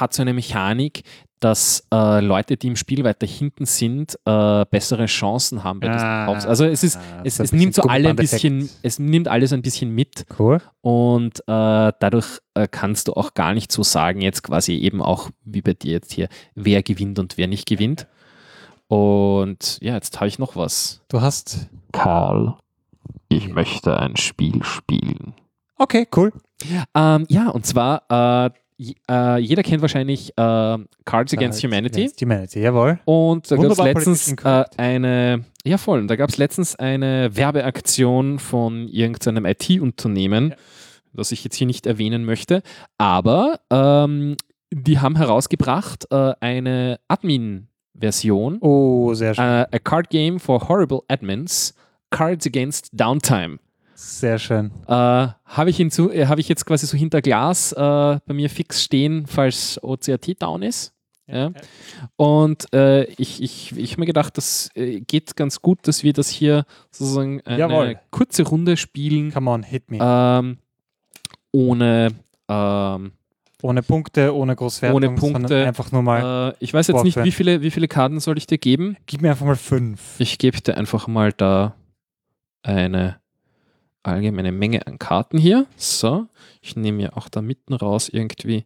hat 0.00 0.12
so 0.14 0.22
eine 0.22 0.32
Mechanik, 0.34 1.02
dass 1.40 1.86
äh, 1.92 2.20
Leute, 2.20 2.56
die 2.56 2.68
im 2.68 2.76
Spiel 2.76 3.04
weiter 3.04 3.26
hinten 3.26 3.66
sind, 3.66 4.18
äh, 4.24 4.64
bessere 4.70 5.04
Chancen 5.06 5.62
haben 5.62 5.80
bei 5.80 5.88
diesen 5.88 6.06
Ah, 6.06 6.24
Kaufs. 6.26 6.46
Also 6.46 6.64
es 6.64 6.82
ist, 6.82 6.96
ah, 6.96 7.20
es, 7.22 7.38
es 7.38 7.52
nimmt 7.52 7.74
so 7.74 7.82
alle 7.82 8.08
ein 8.08 8.16
bisschen, 8.16 8.70
es 8.82 8.98
nimmt 8.98 9.28
alles 9.28 9.52
ein 9.52 9.60
bisschen 9.60 9.90
mit 9.90 10.24
Cool. 10.38 10.62
und 10.80 11.40
äh, 11.40 11.42
dadurch 11.46 12.40
äh, 12.54 12.66
kannst 12.70 13.08
du 13.08 13.12
auch 13.12 13.34
gar 13.34 13.52
nicht 13.52 13.70
so 13.72 13.82
sagen, 13.82 14.22
jetzt 14.22 14.42
quasi 14.42 14.72
eben 14.76 15.02
auch 15.02 15.28
wie 15.44 15.60
bei 15.60 15.74
dir 15.74 15.92
jetzt 15.92 16.12
hier, 16.12 16.28
wer 16.54 16.82
gewinnt 16.82 17.18
und 17.18 17.36
wer 17.36 17.46
nicht 17.46 17.66
gewinnt. 17.68 18.06
Und 18.88 19.78
ja, 19.82 19.94
jetzt 19.94 20.16
habe 20.20 20.28
ich 20.28 20.38
noch 20.38 20.56
was. 20.56 21.02
Du 21.08 21.20
hast. 21.20 21.68
Karl, 21.92 22.54
ich 23.28 23.48
möchte 23.48 23.98
ein 23.98 24.16
Spiel 24.16 24.62
spielen. 24.62 25.34
Okay, 25.76 26.06
cool. 26.16 26.32
Ähm, 26.94 27.26
ja, 27.28 27.48
und 27.48 27.66
zwar, 27.66 28.02
äh, 29.10 29.38
jeder 29.38 29.62
kennt 29.62 29.82
wahrscheinlich 29.82 30.30
äh, 30.36 30.78
Cards 31.04 31.32
Against 31.32 31.62
Äh, 31.62 31.66
Humanity. 31.68 32.00
Against 32.00 32.20
Humanity, 32.22 32.60
jawohl. 32.60 32.98
Und 33.04 33.50
da 33.50 33.56
gab 33.56 33.70
es 33.72 33.78
letztens 33.78 34.32
äh, 34.44 34.64
eine, 34.76 35.44
ja 35.64 35.78
voll, 35.78 36.06
da 36.06 36.16
gab 36.16 36.30
es 36.30 36.36
letztens 36.38 36.74
eine 36.76 37.36
Werbeaktion 37.36 38.38
von 38.38 38.88
irgendeinem 38.88 39.44
IT-Unternehmen, 39.46 40.50
Ja. 40.50 40.56
das 41.12 41.32
ich 41.32 41.44
jetzt 41.44 41.56
hier 41.56 41.66
nicht 41.66 41.86
erwähnen 41.86 42.24
möchte, 42.24 42.62
aber 42.98 43.60
ähm, 43.70 44.36
die 44.72 44.98
haben 44.98 45.16
herausgebracht 45.16 46.06
äh, 46.10 46.32
eine 46.40 46.98
Admin-Version, 47.08 48.58
Oh, 48.60 49.14
sehr 49.14 49.34
schön. 49.34 49.44
äh, 49.44 49.66
a 49.70 49.78
card 49.78 50.10
game 50.10 50.40
for 50.40 50.68
horrible 50.68 51.00
admins, 51.08 51.74
Cards 52.10 52.46
Against 52.46 52.88
Downtime. 52.92 53.58
Sehr 53.94 54.38
schön. 54.38 54.70
Äh, 54.86 54.92
Habe 54.92 55.70
ich, 55.70 55.76
hinzu- 55.78 56.10
äh, 56.10 56.26
hab 56.26 56.38
ich 56.38 56.48
jetzt 56.48 56.66
quasi 56.66 56.86
so 56.86 56.96
hinter 56.96 57.22
Glas 57.22 57.72
äh, 57.72 57.76
bei 58.26 58.34
mir 58.34 58.50
fix 58.50 58.82
stehen, 58.82 59.26
falls 59.26 59.78
OCRT 59.82 60.40
down 60.42 60.62
ist. 60.62 60.92
Ja. 61.26 61.52
Und 62.16 62.70
äh, 62.74 63.04
ich, 63.04 63.42
ich, 63.42 63.74
ich 63.76 63.92
habe 63.92 64.00
mir 64.00 64.06
gedacht, 64.06 64.36
das 64.36 64.68
äh, 64.74 65.00
geht 65.00 65.36
ganz 65.36 65.62
gut, 65.62 65.78
dass 65.88 66.02
wir 66.02 66.12
das 66.12 66.28
hier 66.28 66.64
sozusagen 66.90 67.40
eine 67.46 67.58
Jawohl. 67.58 67.98
kurze 68.10 68.42
Runde 68.42 68.76
spielen, 68.76 69.32
Come 69.32 69.50
on, 69.50 69.62
hit 69.62 69.90
me. 69.90 69.98
ähm, 70.02 70.58
ohne, 71.52 72.08
ähm, 72.48 73.12
Ohne 73.62 73.82
Punkte, 73.82 74.34
ohne 74.34 74.54
Großwertung, 74.54 74.96
Ohne 74.96 75.10
Punkte. 75.14 75.64
einfach 75.66 75.92
nur 75.92 76.02
mal, 76.02 76.50
Äh, 76.50 76.56
ich 76.58 76.74
weiß 76.74 76.88
jetzt 76.88 77.04
nicht, 77.04 77.22
wie 77.24 77.30
viele, 77.32 77.62
wie 77.62 77.70
viele 77.70 77.88
Karten 77.88 78.20
soll 78.20 78.36
ich 78.36 78.46
dir 78.46 78.58
geben? 78.58 78.96
gib 79.06 79.22
mir 79.22 79.30
einfach 79.30 79.46
mal 79.46 79.56
fünf. 79.56 80.00
Ich 80.18 80.36
gebe 80.36 80.60
dir 80.60 80.76
einfach 80.76 81.06
mal 81.06 81.32
da 81.32 81.74
eine 82.62 83.16
allgemeine 84.04 84.52
Menge 84.52 84.86
an 84.86 84.98
Karten 84.98 85.38
hier. 85.38 85.66
So, 85.76 86.26
ich 86.60 86.76
nehme 86.76 86.98
mir 86.98 87.16
auch 87.16 87.28
da 87.28 87.42
mitten 87.42 87.74
raus 87.74 88.08
irgendwie 88.08 88.64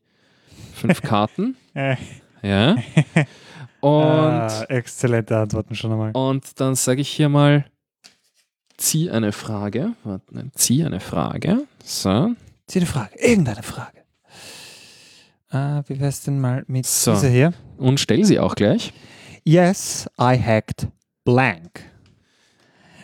fünf 0.75 1.01
Karten. 1.03 1.57
Äh, 1.75 1.97
Ja. 2.43 2.77
Und, 3.81 3.93
ah, 3.93 4.65
exzellente 4.69 5.37
Antworten 5.39 5.77
schon 5.77 5.93
einmal. 5.93 6.11
und 6.13 6.61
dann 6.61 6.75
sage 6.75 7.01
ich 7.01 7.09
hier 7.11 7.29
mal, 7.29 7.65
zieh 8.77 9.09
eine 9.09 9.31
Frage. 9.31 9.93
Warte, 10.03 10.25
nein, 10.35 10.51
zieh 10.57 10.83
eine 10.85 10.99
Frage. 10.99 11.63
So. 11.85 12.35
Zieh 12.67 12.81
eine 12.81 12.87
Frage, 12.87 13.17
irgendeine 13.21 13.63
Frage. 13.63 13.99
Ah, 15.51 15.83
wie 15.87 16.01
wär's 16.01 16.23
denn 16.23 16.41
mal 16.41 16.65
mit 16.67 16.87
So. 16.87 17.13
dieser 17.15 17.29
hier? 17.29 17.53
Und 17.77 18.01
stell 18.01 18.25
sie 18.25 18.41
auch 18.41 18.57
gleich. 18.57 18.93
Yes, 19.45 20.11
I 20.21 20.37
hacked 20.37 20.89
blank. 21.25 21.85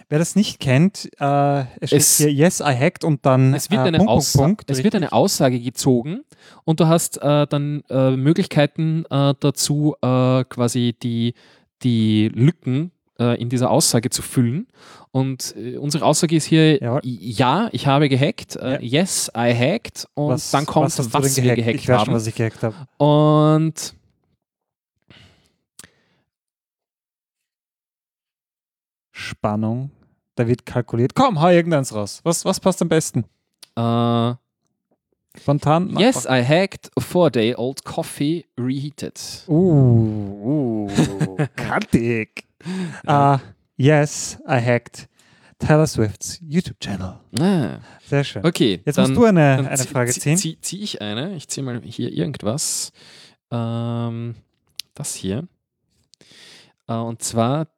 Wer 0.09 0.18
das 0.18 0.36
nicht 0.36 0.60
kennt, 0.60 1.09
äh, 1.18 1.60
es 1.81 1.89
steht 1.90 2.01
Es- 2.01 2.16
hier 2.18 2.32
Yes, 2.32 2.60
I 2.60 2.74
hacked 2.78 3.05
und 3.05 3.24
dann 3.26 3.55
Es 3.55 3.70
wird, 3.70 3.81
äh, 3.81 3.89
eine, 3.89 3.98
Punkt, 3.98 4.10
Aussa 4.12 4.39
Punkt, 4.39 4.70
es 4.70 4.85
wird 4.85 4.94
eine 4.94 5.12
Aussage 5.12 5.59
gezogen 5.60 6.20
und 6.64 6.81
du 6.81 6.86
hast 6.86 7.18
äh, 7.22 7.47
dann 7.47 7.82
äh, 7.89 8.10
Möglichkeiten 8.10 9.05
äh, 9.10 9.35
dazu, 9.40 9.94
äh, 10.02 10.44
quasi 10.44 10.94
die, 11.02 11.35
die 11.82 12.28
Lücken 12.35 12.90
äh, 13.18 13.40
in 13.40 13.48
dieser 13.48 13.70
Aussage 13.70 14.10
zu 14.10 14.22
füllen. 14.22 14.66
Und 15.12 15.55
äh, 15.56 15.76
unsere 15.76 16.05
Aussage 16.05 16.35
ist 16.36 16.44
hier, 16.47 16.81
Jawohl. 16.82 17.01
ja, 17.05 17.68
ich 17.72 17.86
habe 17.86 18.09
gehackt, 18.09 18.56
äh, 18.56 18.72
Ja. 18.85 19.01
yes, 19.01 19.31
I 19.36 19.55
hacked 19.55 20.09
und 20.14 20.31
was, 20.31 20.51
dann 20.51 20.66
kommt, 20.66 20.86
was, 20.98 21.12
was, 21.14 21.36
wir 21.36 21.43
gehackt? 21.44 21.56
gehackt 21.60 21.74
Ich 21.81 21.89
weiß 21.89 21.98
schon, 22.01 22.06
haben. 22.09 22.14
was 22.14 22.26
ich 22.26 22.35
gehackt 22.35 22.62
habe. 22.62 22.74
Und 22.98 23.94
Spannung. 29.16 29.91
Da 30.35 30.49
wird 30.49 30.66
kalkuliert. 30.66 31.15
Komm, 31.15 31.41
hau 31.41 31.49
irgendeins 31.49 31.95
raus. 31.95 32.20
Was, 32.24 32.45
was 32.45 32.59
passt 32.59 32.82
am 32.82 32.89
besten? 32.89 33.24
äh, 33.77 34.35
Spontan? 35.39 35.97
yes, 35.99 36.27
I 36.27 36.43
hacked 36.45 36.91
a 36.97 37.01
four-day-old 37.01 37.85
coffee 37.85 38.45
reheated. 38.59 39.19
Uh, 39.49 40.86
uh 40.89 41.47
kantig. 41.57 42.45
uh, 43.07 43.39
yes, 43.77 44.39
I 44.49 44.61
hacked 44.61 45.09
Taylor 45.61 45.86
Swifts 45.86 46.41
YouTube-Channel. 46.43 47.20
Ah, 47.39 47.78
Sehr 48.07 48.24
schön. 48.24 48.45
okay, 48.45 48.81
Jetzt 48.85 48.97
dann, 48.99 49.11
musst 49.11 49.16
du 49.16 49.24
eine, 49.27 49.69
eine 49.69 49.78
Frage 49.78 50.11
zieh- 50.11 50.20
ziehen. 50.20 50.36
Zieh, 50.36 50.59
zieh 50.61 50.82
ich 50.82 51.01
eine. 51.01 51.36
Ich 51.36 51.49
ziehe 51.49 51.65
mal 51.65 51.81
hier 51.82 52.12
irgendwas. 52.12 52.91
Ähm, 53.53 54.35
das 54.95 55.15
hier. 55.15 55.47
Äh, 56.89 56.95
und 56.95 57.23
zwar, 57.23 57.69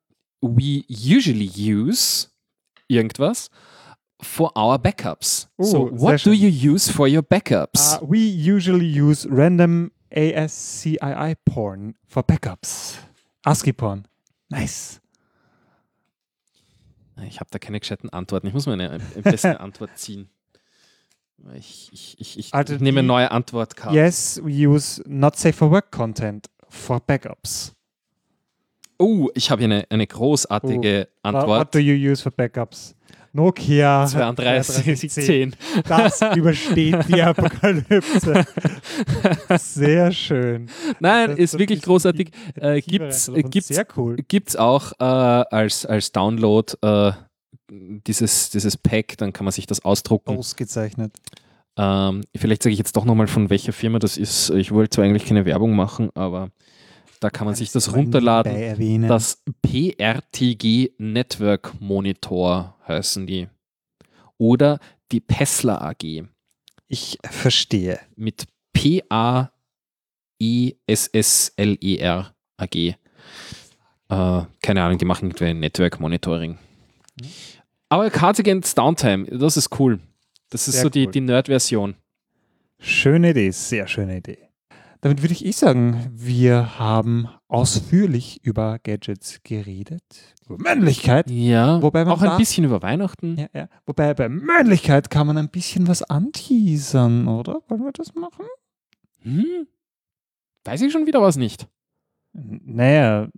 we 0.43 0.85
usually 0.89 1.51
use 1.55 2.29
irgendwas 2.91 3.49
for 4.23 4.51
our 4.57 4.79
backups. 4.79 5.47
Oh, 5.59 5.65
so, 5.65 5.87
what 5.87 6.23
do 6.23 6.33
you 6.33 6.49
use 6.49 6.91
for 6.91 7.09
your 7.09 7.23
backups? 7.23 7.97
Uh, 7.97 8.05
we 8.07 8.19
usually 8.19 8.87
use 8.87 9.27
random 9.27 9.93
ASCII 10.11 10.99
porn 11.45 11.95
for 12.07 12.23
backups. 12.23 12.99
ASCII 13.45 13.73
porn. 13.73 14.07
Nice. 14.51 15.01
ich 17.27 17.41
habe 17.41 17.51
da 17.51 17.59
keine 17.59 17.81
gescheiten 17.81 18.11
Antworten. 18.11 18.47
Ich 18.47 18.55
muss 18.55 18.67
mir 18.67 18.75
eine, 18.75 18.99
bessere 19.23 19.61
Antwort 19.61 19.97
ziehen. 19.99 20.29
Ich, 21.55 21.91
ich, 21.93 22.21
ich, 22.21 22.39
ich, 22.39 22.55
Also 22.55 22.77
nehme 22.77 23.01
eine 23.01 23.07
neue 23.07 23.31
Antwortkarte. 23.31 23.95
Yes, 23.95 24.41
we 24.43 24.67
use 24.67 25.03
not 25.07 25.37
safe 25.37 25.53
for 25.53 25.71
work 25.71 25.91
content 25.91 26.49
for 26.69 27.01
backups. 27.01 27.76
Oh, 28.99 29.29
ich 29.35 29.51
habe 29.51 29.61
hier 29.63 29.71
eine, 29.75 29.85
eine 29.91 30.07
großartige 30.07 31.09
What, 31.23 31.35
what 31.35 31.41
Antwort. 31.43 31.75
do 31.75 31.79
you 31.79 32.11
use 32.13 32.23
for 32.23 32.33
backups? 32.33 32.95
Nokia 33.33 34.07
32, 34.07 35.11
10. 35.11 35.57
Das 35.87 36.21
übersteht 36.37 37.07
die 37.09 37.21
Apokalypse. 37.21 38.47
Sehr 39.59 40.11
schön. 40.13 40.69
Nein, 41.01 41.31
Das- 41.31 41.39
ist 41.39 41.53
das 41.55 41.59
wirklich 41.61 41.79
ist 41.81 41.85
großartig. 41.85 42.31
Äh, 42.55 42.81
gibt's, 42.81 43.29
Einstellung. 43.29 43.51
gibt's, 43.51 43.69
Sehr 43.69 43.87
cool. 43.97 44.17
gibt's 44.29 44.57
auch 44.57 44.93
äh, 44.99 45.05
als, 45.05 45.85
als 45.85 46.13
Download 46.13 46.73
äh, 46.83 47.13
dieses, 47.71 48.51
dieses 48.51 48.77
Pack, 48.79 49.19
dann 49.19 49.33
kann 49.35 49.45
man 49.45 49.53
sich 49.53 49.67
das 49.67 49.85
ausdrucken. 49.85 50.39
Ausgezeichnet. 50.39 51.13
Ähm, 51.77 52.23
vielleicht 52.35 52.63
sage 52.63 52.73
ich 52.73 52.79
jetzt 52.79 52.97
doch 52.97 53.05
nochmal, 53.05 53.27
von 53.27 53.51
welcher 53.51 53.73
Firma 53.75 53.99
das 53.99 54.17
ist. 54.17 54.49
Ich 54.51 54.73
wollte 54.73 54.91
zwar 54.97 55.05
eigentlich 55.05 55.27
keine 55.27 55.45
Werbung 55.45 55.77
machen, 55.77 56.09
aber 56.15 56.49
da 57.21 57.31
kann 57.31 57.47
man 57.47 57.55
sich 57.55 57.73
das 57.73 57.95
runterladen. 57.95 59.07
Das 59.09 59.43
PRTG 59.63 60.91
Network 60.99 61.81
Monitor 61.81 62.77
heißen 62.87 63.27
die. 63.27 63.49
Oder 64.39 64.79
die 65.13 65.21
Pessler 65.21 65.83
AG 65.83 66.25
ich 66.89 67.19
verstehe. 67.25 67.99
mit 68.17 68.47
P-A-E-S-S-L-E-R 68.73 69.51
AG. 72.59 72.75
Äh, 72.77 72.95
keine 74.09 74.83
Ahnung, 74.83 74.99
die 74.99 75.05
machen 75.05 75.31
irgendwie 75.31 75.55
Network 75.55 75.99
Monitoring. 76.01 76.59
Aber 77.89 78.11
Cards 78.11 78.41
Against 78.41 78.77
Downtime, 78.79 79.27
das 79.27 79.57
ist 79.57 79.79
cool. 79.79 80.01
Das 80.51 80.69
ist 80.69 80.75
Sehr 80.75 80.83
so 80.85 80.91
die, 80.91 81.07
cool. 81.07 81.13
die 81.13 81.21
Nerd-Version. 81.23 81.95
Schöne 82.79 83.31
Idee, 83.31 83.51
sehr 83.51 83.87
schöne 83.89 84.19
Idee. 84.19 84.46
Damit 85.07 85.23
würde 85.23 85.33
ich 85.35 85.45
eh 85.47 85.53
sagen, 85.53 86.11
wir 86.13 86.79
haben 86.81 87.29
ausführlich 87.47 88.41
über 88.43 88.79
Gadgets 88.83 89.39
geredet. 89.45 90.03
Über 90.49 90.59
Männlichkeit. 90.59 91.31
Ja, 91.31 91.81
Wobei 91.81 92.05
man 92.05 92.15
auch 92.15 92.23
ein 92.23 92.31
da- 92.31 92.37
bisschen 92.37 92.65
über 92.65 92.83
Weihnachten. 92.83 93.37
Ja, 93.39 93.47
ja. 93.55 93.69
Wobei 93.87 94.15
bei 94.15 94.29
Männlichkeit 94.29 95.09
kann 95.11 95.29
man 95.29 95.39
ein 95.39 95.49
bisschen 95.49 95.87
was 95.87 96.03
anteasern, 96.03 97.29
oder? 97.29 97.61
Wollen 97.69 97.85
wir 97.85 97.93
das 97.93 98.15
machen? 98.17 98.47
Hm? 99.23 99.67
Weiß 100.65 100.81
ich 100.83 100.93
schon 100.93 101.07
wieder 101.07 101.23
was 101.23 101.37
nicht. 101.37 101.69
Naja, 102.33 103.29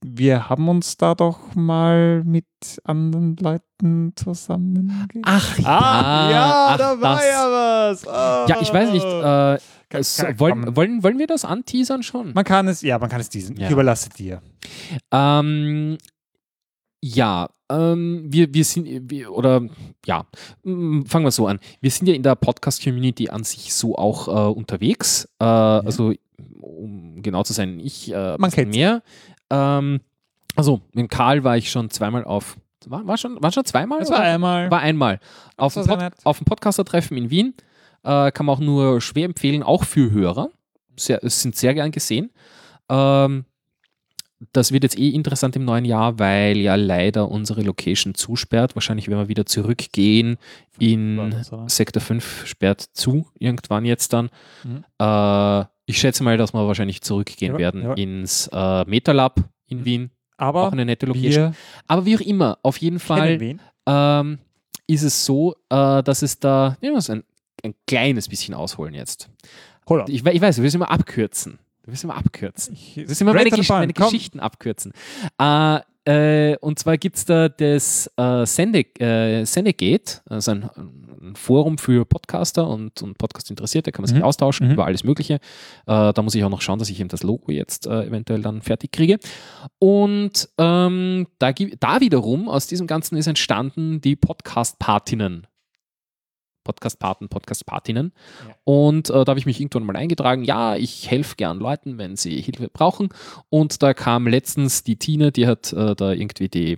wir 0.00 0.48
haben 0.48 0.68
uns 0.68 0.96
da 0.96 1.14
doch 1.14 1.54
mal 1.54 2.24
mit 2.24 2.46
anderen 2.84 3.36
Leuten 3.36 4.12
zusammen. 4.16 5.06
Ach 5.22 5.58
Ah, 5.64 6.30
ja, 6.30 6.66
ach, 6.70 6.76
da 6.78 7.00
war 7.00 7.16
das. 7.16 7.26
ja 7.26 7.50
was. 7.50 8.06
Oh. 8.06 8.48
Ja, 8.50 8.56
ich 8.62 8.72
weiß 8.72 8.90
nicht. 8.92 9.04
Äh, 9.04 9.58
So, 10.00 10.22
kann- 10.24 10.38
wollen, 10.40 10.76
wollen, 10.76 11.02
wollen 11.02 11.18
wir 11.18 11.26
das 11.26 11.44
anteasern 11.44 12.02
schon? 12.02 12.32
Man 12.34 12.44
kann 12.44 12.68
es, 12.68 12.82
ja, 12.82 12.98
man 12.98 13.08
kann 13.08 13.20
es 13.20 13.28
diesen. 13.30 13.56
Ja. 13.56 13.66
Ich 13.66 13.72
überlasse 13.72 14.10
dir. 14.10 14.42
Ähm, 15.10 15.96
ja, 17.02 17.48
ähm, 17.70 18.24
wir, 18.26 18.52
wir 18.52 18.64
sind, 18.64 19.10
wir, 19.10 19.32
oder 19.32 19.62
ja, 20.04 20.26
mm, 20.64 21.02
fangen 21.04 21.24
wir 21.24 21.30
so 21.30 21.46
an. 21.46 21.60
Wir 21.80 21.90
sind 21.90 22.06
ja 22.08 22.14
in 22.14 22.22
der 22.22 22.34
Podcast-Community 22.34 23.28
an 23.30 23.44
sich 23.44 23.72
so 23.74 23.96
auch 23.96 24.28
äh, 24.28 24.52
unterwegs. 24.58 25.28
Äh, 25.38 25.44
Also, 25.44 26.12
um 26.60 27.22
genau 27.22 27.42
zu 27.44 27.52
sein, 27.52 27.78
ich 27.80 28.12
äh, 28.12 28.36
Man 28.38 28.50
kennt's. 28.50 28.76
mehr. 28.76 29.02
Ähm, 29.50 30.00
also, 30.56 30.80
mit 30.92 31.08
Karl 31.10 31.44
war 31.44 31.56
ich 31.56 31.70
schon 31.70 31.88
zweimal 31.90 32.24
auf. 32.24 32.56
War, 32.86 33.06
war, 33.06 33.16
schon, 33.18 33.40
war 33.42 33.52
schon 33.52 33.64
zweimal? 33.64 34.00
Das 34.00 34.10
war 34.10 34.20
einmal. 34.20 34.70
War 34.70 34.80
einmal. 34.80 35.20
Auf 35.56 35.74
dem, 35.74 35.86
Pod, 35.86 35.98
auf 36.24 36.38
dem 36.38 36.44
Podcaster-Treffen 36.46 37.16
in 37.16 37.30
Wien. 37.30 37.54
Äh, 38.04 38.30
kann 38.32 38.46
man 38.46 38.56
auch 38.56 38.60
nur 38.60 39.00
schwer 39.00 39.24
empfehlen, 39.24 39.62
auch 39.62 39.84
für 39.84 40.10
Hörer. 40.10 40.50
Sehr, 40.96 41.22
es 41.22 41.42
sind 41.42 41.56
sehr 41.56 41.74
gern 41.74 41.90
gesehen. 41.90 42.30
Ähm, 42.88 43.44
das 44.52 44.70
wird 44.70 44.84
jetzt 44.84 44.98
eh 44.98 45.08
interessant 45.08 45.56
im 45.56 45.64
neuen 45.64 45.84
Jahr, 45.84 46.18
weil 46.18 46.56
ja 46.58 46.76
leider 46.76 47.28
unsere 47.28 47.62
Location 47.62 48.14
zusperrt. 48.14 48.76
Wahrscheinlich 48.76 49.08
werden 49.08 49.20
wir 49.20 49.28
wieder 49.28 49.46
zurückgehen 49.46 50.36
in? 50.78 51.44
Sektor 51.66 52.00
5 52.00 52.46
sperrt 52.46 52.80
zu, 52.80 53.26
irgendwann 53.38 53.84
jetzt 53.84 54.12
dann. 54.12 54.30
Mhm. 54.62 54.84
Äh, 55.00 55.64
ich 55.86 55.98
schätze 55.98 56.22
mal, 56.22 56.36
dass 56.36 56.52
wir 56.52 56.66
wahrscheinlich 56.66 57.00
zurückgehen 57.00 57.54
Ja, 57.54 57.58
werden 57.58 57.82
ja. 57.82 57.94
ins 57.94 58.48
äh, 58.52 58.84
Metalab 58.84 59.40
in 59.66 59.84
Wien. 59.84 60.10
Auch 60.36 60.46
Aber 60.46 60.72
eine 60.72 60.84
nette 60.84 61.06
Location. 61.06 61.54
Aber 61.88 62.04
wie 62.06 62.16
auch 62.16 62.20
immer, 62.20 62.58
auf 62.62 62.76
jeden 62.76 63.00
Fall 63.00 63.58
ähm, 63.86 64.38
ist 64.86 65.02
es 65.02 65.24
so, 65.24 65.56
äh, 65.68 66.02
dass 66.02 66.22
es 66.22 66.38
da, 66.38 66.76
wir 66.80 66.94
es 66.94 67.10
ein, 67.10 67.24
ein 67.64 67.74
kleines 67.86 68.28
bisschen 68.28 68.54
ausholen 68.54 68.94
jetzt. 68.94 69.28
Hol 69.88 70.00
on. 70.00 70.10
Ich, 70.10 70.24
ich 70.24 70.40
weiß, 70.40 70.56
du 70.56 70.62
willst 70.62 70.74
immer 70.74 70.90
abkürzen. 70.90 71.58
Du 71.82 71.90
willst 71.92 72.04
immer 72.04 72.16
abkürzen. 72.16 72.76
Du 72.94 73.08
willst 73.08 73.20
immer 73.20 73.32
meine, 73.32 73.50
Gesch 73.50 73.68
meine. 73.68 73.92
Geschichten 73.92 74.40
abkürzen. 74.40 74.92
Äh, 75.40 75.80
äh, 76.04 76.56
und 76.60 76.78
zwar 76.78 76.96
gibt 76.96 77.16
es 77.16 77.24
da 77.26 77.48
das 77.48 78.10
äh, 78.18 78.42
äh, 78.42 79.44
Sendegate, 79.44 80.22
also 80.28 80.50
ein, 80.52 80.70
ein 81.20 81.34
Forum 81.34 81.76
für 81.76 82.06
Podcaster 82.06 82.66
und, 82.66 83.02
und 83.02 83.18
Podcast-Interessierte, 83.18 83.92
kann 83.92 84.02
man 84.04 84.08
sich 84.08 84.18
Mhm. 84.18 84.24
austauschen 84.24 84.68
Mhm. 84.68 84.72
über 84.74 84.86
alles 84.86 85.04
Mögliche. 85.04 85.34
Äh, 85.34 85.38
da 86.12 86.22
muss 86.22 86.34
ich 86.34 86.44
auch 86.44 86.48
noch 86.48 86.62
schauen, 86.62 86.78
dass 86.78 86.88
ich 86.88 87.00
eben 87.00 87.08
das 87.10 87.22
Logo 87.22 87.50
jetzt 87.52 87.86
äh, 87.86 88.04
eventuell 88.06 88.40
dann 88.40 88.62
fertig 88.62 88.92
kriege. 88.92 89.18
Und 89.78 90.48
ähm, 90.56 91.26
da, 91.38 91.52
da 91.52 92.00
wiederum 92.00 92.48
aus 92.48 92.66
diesem 92.68 92.86
Ganzen 92.86 93.16
ist 93.18 93.26
entstanden 93.26 94.00
die 94.00 94.16
Podcast-Patinnen. 94.16 95.46
Podcast-Paten, 96.68 97.28
Podcast-Patinnen. 97.28 98.12
Und 98.64 99.08
äh, 99.08 99.24
da 99.24 99.30
habe 99.30 99.38
ich 99.38 99.46
mich 99.46 99.58
irgendwann 99.58 99.84
mal 99.84 99.96
eingetragen, 99.96 100.44
ja, 100.44 100.76
ich 100.76 101.10
helfe 101.10 101.36
gern 101.36 101.58
Leuten, 101.58 101.96
wenn 101.96 102.16
sie 102.16 102.40
Hilfe 102.40 102.68
brauchen. 102.68 103.08
Und 103.48 103.82
da 103.82 103.94
kam 103.94 104.26
letztens 104.26 104.84
die 104.84 104.96
Tine, 104.96 105.32
die 105.32 105.46
hat 105.46 105.72
äh, 105.72 105.96
da 105.96 106.12
irgendwie 106.12 106.48
die, 106.48 106.72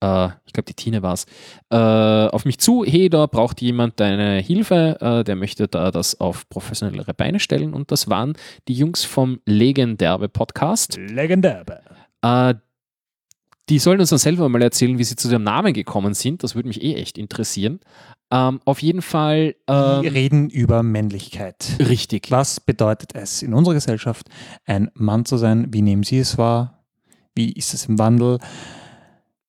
äh, 0.00 0.28
ich 0.44 0.52
glaube 0.52 0.66
die 0.68 0.74
Tine 0.74 1.02
war 1.02 1.14
es, 1.14 1.26
äh, 1.70 1.76
auf 1.76 2.44
mich 2.44 2.58
zu, 2.58 2.84
hey, 2.84 3.08
da 3.08 3.26
braucht 3.26 3.62
jemand 3.62 4.00
deine 4.00 4.40
Hilfe, 4.40 4.98
äh, 5.00 5.22
der 5.22 5.36
möchte 5.36 5.68
da 5.68 5.92
das 5.92 6.20
auf 6.20 6.48
professionellere 6.48 7.14
Beine 7.14 7.38
stellen. 7.38 7.74
Und 7.74 7.92
das 7.92 8.10
waren 8.10 8.34
die 8.66 8.74
Jungs 8.74 9.04
vom 9.04 9.40
Legenderbe 9.46 10.28
Podcast. 10.28 10.98
Legendär. 10.98 11.64
Äh, 12.22 12.54
die 13.68 13.78
sollen 13.78 14.00
uns 14.00 14.10
dann 14.10 14.18
selber 14.18 14.48
mal 14.48 14.60
erzählen, 14.60 14.98
wie 14.98 15.04
sie 15.04 15.16
zu 15.16 15.28
dem 15.28 15.44
Namen 15.44 15.72
gekommen 15.72 16.14
sind. 16.14 16.42
Das 16.42 16.54
würde 16.54 16.68
mich 16.68 16.82
eh 16.82 16.94
echt 16.94 17.16
interessieren. 17.16 17.80
Ähm, 18.32 18.60
auf 18.64 18.80
jeden 18.80 19.02
Fall 19.02 19.54
Wir 19.68 20.00
ähm, 20.04 20.12
reden 20.12 20.50
über 20.50 20.82
Männlichkeit. 20.82 21.76
richtig. 21.78 22.30
Was 22.30 22.60
bedeutet 22.60 23.14
es 23.14 23.42
in 23.42 23.52
unserer 23.52 23.74
Gesellschaft, 23.74 24.28
ein 24.64 24.90
Mann 24.94 25.26
zu 25.26 25.36
sein? 25.36 25.66
Wie 25.70 25.82
nehmen 25.82 26.02
Sie 26.02 26.18
es 26.18 26.38
wahr? 26.38 26.82
Wie 27.34 27.52
ist 27.52 27.74
es 27.74 27.86
im 27.86 27.98
Wandel? 27.98 28.38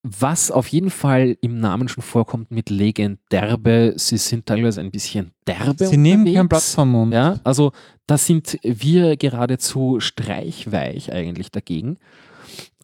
Was 0.06 0.52
auf 0.52 0.68
jeden 0.68 0.90
Fall 0.90 1.38
im 1.40 1.62
Namen 1.62 1.88
schon 1.88 2.04
vorkommt 2.04 2.52
mit 2.52 2.70
Legenderbe, 2.70 3.94
sie 3.96 4.18
sind 4.18 4.46
teilweise 4.46 4.82
ein 4.82 4.92
bisschen 4.92 5.32
derbe. 5.48 5.88
Sie 5.88 5.96
nehmen 5.96 6.24
unterwegs. 6.24 6.38
keinen 6.38 6.50
Platz 6.50 6.76
vom 6.76 6.92
Mund. 6.92 7.14
Ja, 7.14 7.40
also 7.46 7.72
da 8.06 8.18
sind 8.18 8.60
wir 8.64 9.16
geradezu 9.16 10.02
streichweich 10.02 11.14
eigentlich 11.14 11.52
dagegen. 11.52 12.00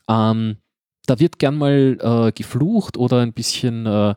Ähm, 0.09 0.57
da 1.07 1.19
wird 1.19 1.39
gern 1.39 1.57
mal 1.57 1.97
äh, 1.99 2.31
geflucht 2.31 2.95
oder 2.95 3.19
ein 3.19 3.34
bisschen, 3.34 3.85
äh, 3.85 4.15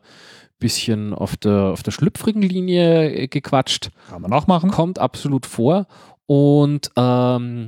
bisschen 0.63 1.13
auf, 1.13 1.37
der, 1.37 1.71
auf 1.73 1.83
der 1.83 1.91
schlüpfrigen 1.91 2.41
Linie 2.41 3.11
äh, 3.11 3.27
gequatscht. 3.27 3.91
Kann 4.09 4.21
man 4.21 4.33
auch 4.33 4.47
machen. 4.47 4.71
Kommt 4.71 4.97
absolut 4.97 5.45
vor. 5.45 5.87
Und 6.25 6.89
ähm, 6.95 7.67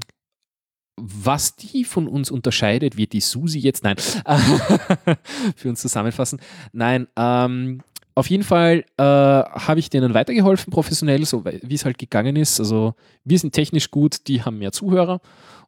was 0.97 1.55
die 1.55 1.83
von 1.83 2.07
uns 2.07 2.31
unterscheidet, 2.31 2.97
wird 2.97 3.13
die 3.13 3.19
Susi 3.19 3.59
jetzt, 3.59 3.83
nein, 3.83 3.97
für 5.55 5.69
uns 5.69 5.81
zusammenfassen. 5.81 6.39
Nein, 6.71 7.07
ähm, 7.17 7.81
auf 8.15 8.29
jeden 8.29 8.43
Fall 8.43 8.85
äh, 8.97 9.03
habe 9.03 9.79
ich 9.79 9.89
denen 9.89 10.13
weitergeholfen, 10.13 10.71
professionell, 10.71 11.25
so 11.25 11.43
wie 11.43 11.75
es 11.75 11.83
halt 11.83 11.97
gegangen 11.97 12.37
ist. 12.37 12.61
Also 12.61 12.95
wir 13.25 13.37
sind 13.37 13.53
technisch 13.53 13.91
gut, 13.91 14.27
die 14.27 14.41
haben 14.41 14.57
mehr 14.57 14.71
Zuhörer 14.71 15.19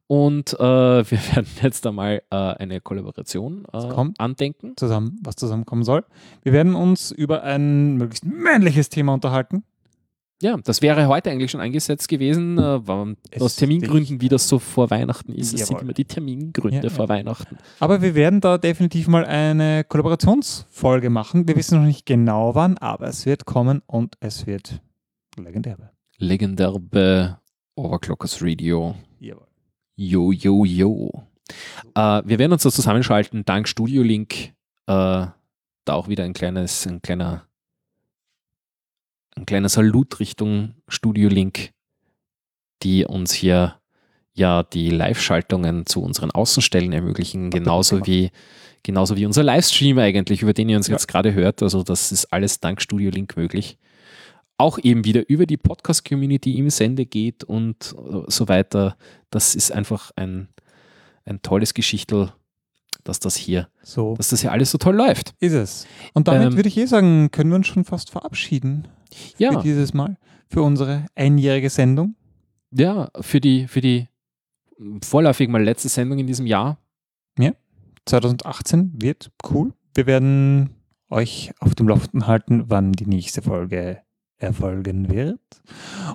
und 0.07 0.53
äh, 0.53 0.57
wir 1.11 1.35
werden 1.35 1.47
jetzt 1.61 1.85
einmal 1.85 2.23
äh, 2.31 2.35
eine 2.35 2.81
Kollaboration 2.81 3.65
äh, 3.71 4.11
andenken. 4.17 4.73
Zusammen, 4.77 5.19
was 5.23 5.35
zusammenkommen 5.35 5.83
soll. 5.83 6.03
Wir 6.43 6.53
werden 6.53 6.75
uns 6.75 7.11
über 7.11 7.43
ein 7.43 7.95
möglichst 7.97 8.25
männliches 8.25 8.89
Thema 8.89 9.13
unterhalten. 9.13 9.63
Ja, 10.39 10.55
das 10.63 10.83
wäre 10.83 11.07
heute 11.07 11.31
eigentlich 11.31 11.49
schon 11.49 11.61
eingesetzt 11.61 12.07
gewesen, 12.07 12.59
äh, 12.59 12.79
aus 13.39 13.55
Termingründen, 13.55 14.21
wie 14.21 14.29
das 14.29 14.47
so 14.47 14.59
vor 14.59 14.91
Weihnachten 14.91 15.33
ist. 15.33 15.53
Es 15.59 15.65
sind 15.65 15.81
immer 15.81 15.93
die 15.93 16.05
Termingründe 16.05 16.83
Ja, 16.83 16.89
vor 16.91 17.05
ja. 17.05 17.09
Weihnachten. 17.09 17.57
Aber 17.79 18.03
wir 18.03 18.13
werden 18.13 18.39
da 18.39 18.59
definitiv 18.59 19.07
mal 19.07 19.25
eine 19.25 19.83
Kollaborationsfolge 19.83 21.09
machen. 21.09 21.47
Wir 21.47 21.55
wissen 21.55 21.79
noch 21.79 21.87
nicht 21.87 22.05
genau 22.05 22.53
wann, 22.53 22.77
aber 22.77 23.07
es 23.07 23.25
wird 23.25 23.45
kommen 23.45 23.81
und 23.87 24.15
es 24.19 24.45
wird 24.45 24.79
legendär 25.37 25.79
werden. 25.79 25.97
Legendär 26.19 26.75
bei 26.79 27.35
Overclockers 27.75 28.39
Radio. 28.43 28.93
Jawohl. 29.19 29.46
Jo, 29.97 30.31
jo, 30.31 30.63
jo. 30.63 31.23
Äh, 31.95 32.21
wir 32.25 32.37
werden 32.39 32.53
uns 32.53 32.63
da 32.63 32.71
zusammenschalten, 32.71 33.45
dank 33.45 33.67
Studio 33.67 34.03
Link. 34.03 34.53
Äh, 34.85 35.25
da 35.25 35.33
auch 35.87 36.07
wieder 36.07 36.23
ein 36.23 36.33
kleines, 36.33 36.85
ein 36.85 37.01
kleiner, 37.01 37.47
ein 39.35 39.45
kleiner 39.45 39.69
Salut 39.69 40.19
Richtung 40.19 40.75
Studio 40.87 41.29
Link, 41.29 41.71
die 42.83 43.05
uns 43.05 43.33
hier 43.33 43.79
ja 44.33 44.61
die 44.61 44.91
Live-Schaltungen 44.91 45.87
zu 45.87 46.03
unseren 46.03 46.29
Außenstellen 46.29 46.93
ermöglichen, 46.93 47.49
genauso 47.49 48.05
wie, 48.05 48.29
genauso 48.83 49.15
wie 49.15 49.25
unser 49.25 49.41
Livestream 49.41 49.97
eigentlich, 49.97 50.43
über 50.43 50.53
den 50.53 50.69
ihr 50.69 50.77
uns 50.77 50.87
Ja. 50.87 50.93
jetzt 50.93 51.07
gerade 51.07 51.33
hört. 51.33 51.63
Also 51.63 51.81
das 51.81 52.11
ist 52.11 52.25
alles 52.31 52.59
dank 52.59 52.81
Studio 52.81 53.09
Link 53.09 53.35
möglich. 53.35 53.79
Auch 54.57 54.79
eben 54.79 55.05
wieder 55.05 55.29
über 55.29 55.45
die 55.45 55.57
Podcast-Community 55.57 56.57
im 56.57 56.69
Sende 56.69 57.05
geht 57.05 57.43
und 57.43 57.93
äh, 57.97 58.23
so 58.27 58.47
weiter. 58.47 58.97
Das 59.29 59.53
ist 59.55 59.71
einfach 59.71 60.11
ein, 60.15 60.47
ein 61.25 61.41
tolles 61.41 61.73
Geschichtel, 61.73 62.31
dass 63.03 63.19
das 63.19 63.35
hier, 63.35 63.69
So 63.83 64.15
dass 64.15 64.29
das 64.29 64.41
hier 64.41 64.51
alles 64.51 64.71
so 64.71 64.77
toll 64.77 64.95
läuft. 64.95 65.35
ist 65.39 65.53
es. 65.53 65.87
Und 66.13 66.27
damit 66.27 66.47
Ähm, 66.47 66.55
würde 66.55 66.69
ich 66.69 66.77
eh 66.77 66.85
sagen, 66.85 67.29
können 67.31 67.51
wir 67.51 67.55
uns 67.55 67.67
schon 67.67 67.85
fast 67.85 68.09
verabschieden 68.09 68.87
für 69.13 69.43
Ja, 69.43 69.61
dieses 69.61 69.93
Mal, 69.93 70.17
für 70.49 70.61
unsere 70.63 71.05
einjährige 71.15 71.69
Sendung. 71.69 72.15
ja, 72.71 73.09
für 73.21 73.39
die, 73.39 73.67
für 73.67 73.81
die 73.81 74.07
vorläufig 75.03 75.49
mal 75.49 75.63
letzte 75.63 75.89
Sendung 75.89 76.19
in 76.19 76.27
diesem 76.27 76.45
Jahr. 76.47 76.79
2018 78.05 78.93
wird 79.01 79.31
cool. 79.51 79.73
Wir 79.93 80.05
werden 80.05 80.69
euch 81.09 81.51
auf 81.59 81.75
dem 81.75 81.87
Laufenden 81.89 82.25
halten, 82.27 82.65
wann 82.69 82.93
die 82.93 83.05
nächste 83.05 83.41
Folge 83.41 84.01
erfolgen 84.37 85.09
wird. 85.11 85.39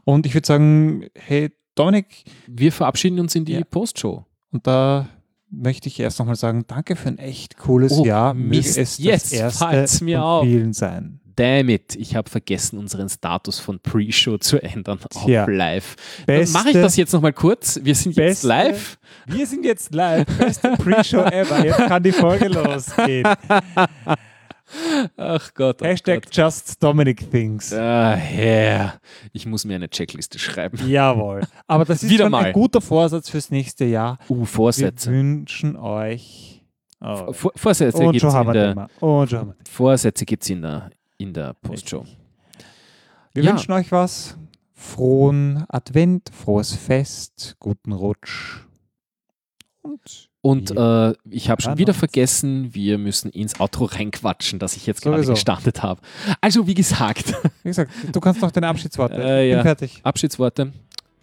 Und 0.04 0.26
ich 0.26 0.34
würde 0.34 0.46
sagen, 0.46 1.06
hey 1.14 1.50
Dominik, 1.74 2.24
Wir 2.46 2.70
verabschieden 2.72 3.18
uns 3.20 3.34
in 3.34 3.44
die 3.44 3.52
Ja. 3.54 3.64
Postshow. 3.64 4.24
und 4.50 4.66
da 4.66 5.08
möchte 5.50 5.88
ich 5.88 5.98
erst 6.00 6.18
nochmal 6.18 6.36
sagen, 6.36 6.64
danke 6.66 6.96
für 6.96 7.08
ein 7.08 7.18
echt 7.18 7.56
cooles 7.58 7.92
Oh, 7.92 8.04
Jahr. 8.04 8.34
Möge 8.34 8.56
Mist, 8.56 8.78
es 8.78 8.98
jetzt 8.98 9.32
das 9.38 9.60
erste 9.60 10.04
mir 10.04 10.18
von 10.18 10.26
auf. 10.26 10.44
vielen 10.44 10.72
sein. 10.72 11.18
Damn 11.36 11.70
it, 11.70 11.94
ich 11.96 12.14
habe 12.14 12.28
vergessen, 12.28 12.78
unseren 12.78 13.08
Status 13.08 13.58
von 13.58 13.80
Pre-Show 13.80 14.36
zu 14.36 14.62
ändern 14.62 14.98
auf 15.14 15.24
Tja. 15.24 15.46
live. 15.48 15.96
Dann 16.26 16.50
mache 16.52 16.68
ich 16.68 16.74
das 16.74 16.96
jetzt 16.96 17.12
nochmal 17.14 17.32
kurz. 17.32 17.80
Wir 17.82 17.94
sind 17.94 18.16
jetzt 18.16 18.42
Beste- 18.42 18.48
live. 18.48 18.98
Wir 19.26 19.46
sind 19.46 19.64
jetzt 19.64 19.94
live. 19.94 20.26
Beste 20.36 20.74
Pre-Show 20.76 21.22
ever. 21.22 21.64
Jetzt 21.64 21.78
kann 21.78 22.02
die 22.02 22.12
Folge 22.12 22.48
losgehen. 22.48 23.26
Ach 25.16 25.52
Gott. 25.54 25.82
Ach 25.82 25.86
Hashtag 25.86 26.24
Gott. 26.24 26.36
Just 26.36 26.82
Dominic 26.82 27.30
Things. 27.30 27.72
Ah, 27.72 28.16
yeah. 28.16 28.94
Ich 29.32 29.46
muss 29.46 29.64
mir 29.64 29.76
eine 29.76 29.88
Checkliste 29.90 30.38
schreiben. 30.38 30.78
Jawohl. 30.88 31.42
Aber 31.66 31.84
das 31.84 32.02
ist 32.02 32.10
Wieder 32.10 32.24
schon 32.24 32.32
mal. 32.32 32.44
ein 32.44 32.52
guter 32.52 32.80
Vorsatz 32.80 33.28
fürs 33.28 33.50
nächste 33.50 33.84
Jahr. 33.84 34.18
Uh, 34.28 34.40
Wir 34.40 34.46
Vorsätze. 34.46 35.10
wünschen 35.10 35.76
euch. 35.76 36.64
Oh. 37.00 37.32
Vor 37.32 37.52
Vorsätze 37.56 37.98
gibt 38.04 38.16
es 38.16 38.24
in, 38.32 38.46
wir 38.46 38.52
der- 38.52 38.76
wir 38.76 39.56
Vorsätze 39.68 40.24
gibt's 40.24 40.50
in, 40.50 40.62
der, 40.62 40.90
in 41.18 41.32
der 41.32 41.54
Postshow. 41.54 42.04
Wir 43.34 43.42
Ja. 43.44 43.50
wünschen 43.52 43.72
euch 43.72 43.90
was. 43.90 44.36
Frohen 44.74 45.64
Advent, 45.68 46.30
frohes 46.34 46.74
Fest, 46.74 47.56
guten 47.60 47.92
Rutsch. 47.92 48.60
Und 49.82 50.30
Und 50.42 50.72
äh, 50.76 51.14
ich 51.30 51.48
habe 51.50 51.62
schon 51.62 51.78
wieder 51.78 51.94
vergessen, 51.94 52.74
wir 52.74 52.98
müssen 52.98 53.30
ins 53.30 53.60
Outro 53.60 53.84
reinquatschen, 53.84 54.58
das 54.58 54.76
ich 54.76 54.86
jetzt 54.86 55.00
gerade 55.00 55.24
gestartet 55.24 55.84
habe. 55.84 56.00
Also 56.40 56.66
wie 56.66 56.74
gesagt, 56.74 57.32
wie 57.62 57.68
gesagt, 57.68 57.92
du 58.12 58.20
kannst 58.20 58.42
noch 58.42 58.50
deine 58.50 58.66
Abschiedsworte. 58.68 59.14
Äh, 59.14 59.48
Bin 59.48 59.58
ja. 59.58 59.62
fertig. 59.62 60.02
Berühmte 60.02 60.72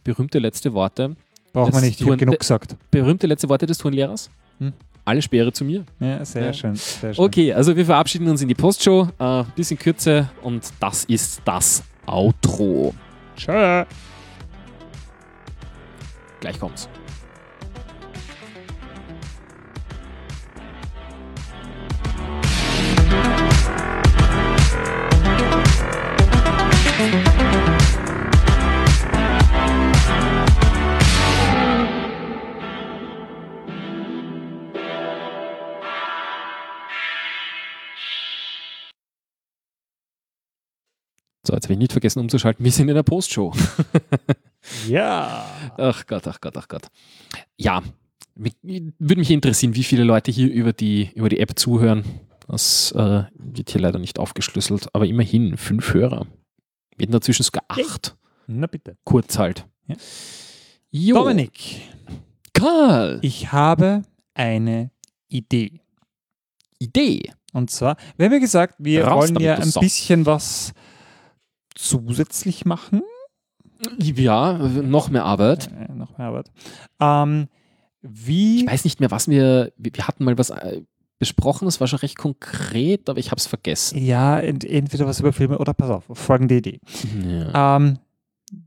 berühmte 0.05 0.39
letzte 0.39 0.73
Worte. 0.73 1.15
Braucht 1.51 1.73
man 1.73 1.83
nicht, 1.83 1.99
ich 1.99 2.07
habe 2.07 2.15
genug 2.17 2.39
gesagt. 2.39 2.75
Berühmte 2.91 3.27
letzte 3.27 3.49
Worte 3.49 3.65
des 3.65 3.77
Turnlehrers. 3.77 4.29
Hm. 4.59 4.71
Alle 5.03 5.21
Speere 5.21 5.51
zu 5.51 5.65
mir. 5.65 5.83
Ja, 5.99 6.23
sehr 6.23 6.45
Ja. 6.45 6.53
schön. 6.53 6.75
Sehr 6.75 7.13
schön. 7.13 7.25
Okay, 7.25 7.53
also 7.53 7.75
wir 7.75 7.85
verabschieden 7.85 8.29
uns 8.29 8.41
in 8.41 8.47
die 8.47 8.55
Postshow. 8.55 9.09
Äh, 9.19 9.43
bisschen 9.55 9.77
Kürze 9.77 10.29
und 10.43 10.63
das 10.79 11.03
ist 11.05 11.41
das 11.43 11.83
Outro. 12.05 12.93
Tschö. 13.35 13.83
Gleich 16.39 16.59
kommt's. 16.59 16.87
So, 41.49 41.55
jetzt 41.55 41.63
habe 41.65 41.73
ich 41.73 41.79
nicht 41.79 41.93
vergessen 41.93 42.19
umzuschalten. 42.19 42.63
Wir 42.63 42.71
sind 42.71 42.89
in 42.89 42.95
der 42.95 43.03
Postshow. 43.03 43.51
Ja. 44.87 45.45
Ach 45.77 46.05
Gott, 46.05 46.27
ach 46.27 46.41
Gott, 46.41 46.57
ach 46.57 46.67
Gott. 46.67 46.87
Ja, 47.57 47.81
mich, 48.35 48.53
würde 48.61 49.19
mich 49.19 49.31
interessieren, 49.31 49.73
wie 49.73 49.85
viele 49.85 50.03
Leute 50.03 50.31
hier 50.31 50.51
über 50.51 50.73
die, 50.73 51.09
über 51.15 51.29
die 51.29 51.39
App 51.39 51.57
zuhören. 51.57 52.03
Das 52.45 52.91
äh, 52.91 53.23
wird 53.33 53.69
hier 53.69 53.79
leider 53.79 53.99
nicht 53.99 54.19
aufgeschlüsselt, 54.19 54.93
aber 54.93 55.07
immerhin 55.07 55.55
fünf 55.55 55.93
Hörer. 55.93 56.27
Wir 56.97 57.05
hatten 57.05 57.13
dazwischen 57.13 57.43
sogar 57.43 57.63
acht. 57.69 58.17
Na 58.47 58.67
bitte. 58.67 58.97
Kurz 59.05 59.39
halt. 59.39 59.65
Ja. 60.91 61.15
Dominik, 61.15 61.81
Karl, 62.53 63.19
ich 63.21 63.51
habe 63.53 64.03
eine 64.33 64.91
Idee. 65.29 65.79
Idee. 66.79 67.31
Und 67.53 67.71
zwar, 67.71 67.95
wir 68.17 68.25
haben 68.25 68.33
ja 68.33 68.39
gesagt, 68.39 68.75
wir 68.77 69.05
Raus 69.05 69.29
wollen 69.29 69.41
ja 69.41 69.55
ein 69.55 69.71
bisschen 69.79 70.25
was 70.25 70.73
zusätzlich 71.75 72.65
machen. 72.65 73.01
Ja, 73.97 74.53
noch 74.53 75.09
mehr 75.09 75.25
Arbeit. 75.25 75.69
Äh, 75.71 75.93
noch 75.93 76.17
mehr 76.17 76.27
Arbeit. 76.27 76.51
Ähm, 76.99 77.47
wie. 78.01 78.63
Ich 78.63 78.71
weiß 78.71 78.83
nicht 78.83 78.99
mehr, 78.99 79.11
was 79.11 79.27
wir. 79.27 79.71
Wir 79.77 80.07
hatten 80.07 80.25
mal 80.25 80.37
was 80.37 80.49
äh, 80.49 80.81
besprochen, 81.19 81.65
das 81.65 81.79
war 81.79 81.87
schon 81.87 81.99
recht 81.99 82.17
konkret, 82.17 83.09
aber 83.09 83.19
ich 83.19 83.31
habe 83.31 83.39
es 83.39 83.45
vergessen. 83.45 83.99
Ja, 83.99 84.39
ent 84.39 84.63
entweder 84.63 85.05
was 85.05 85.19
über 85.19 85.33
Filme 85.33 85.57
oder 85.57 85.73
pass 85.73 85.89
auf, 85.89 86.05
folgende 86.13 86.55
Idee. 86.55 86.79
Ja. 87.21 87.77
Ähm, 87.77 87.99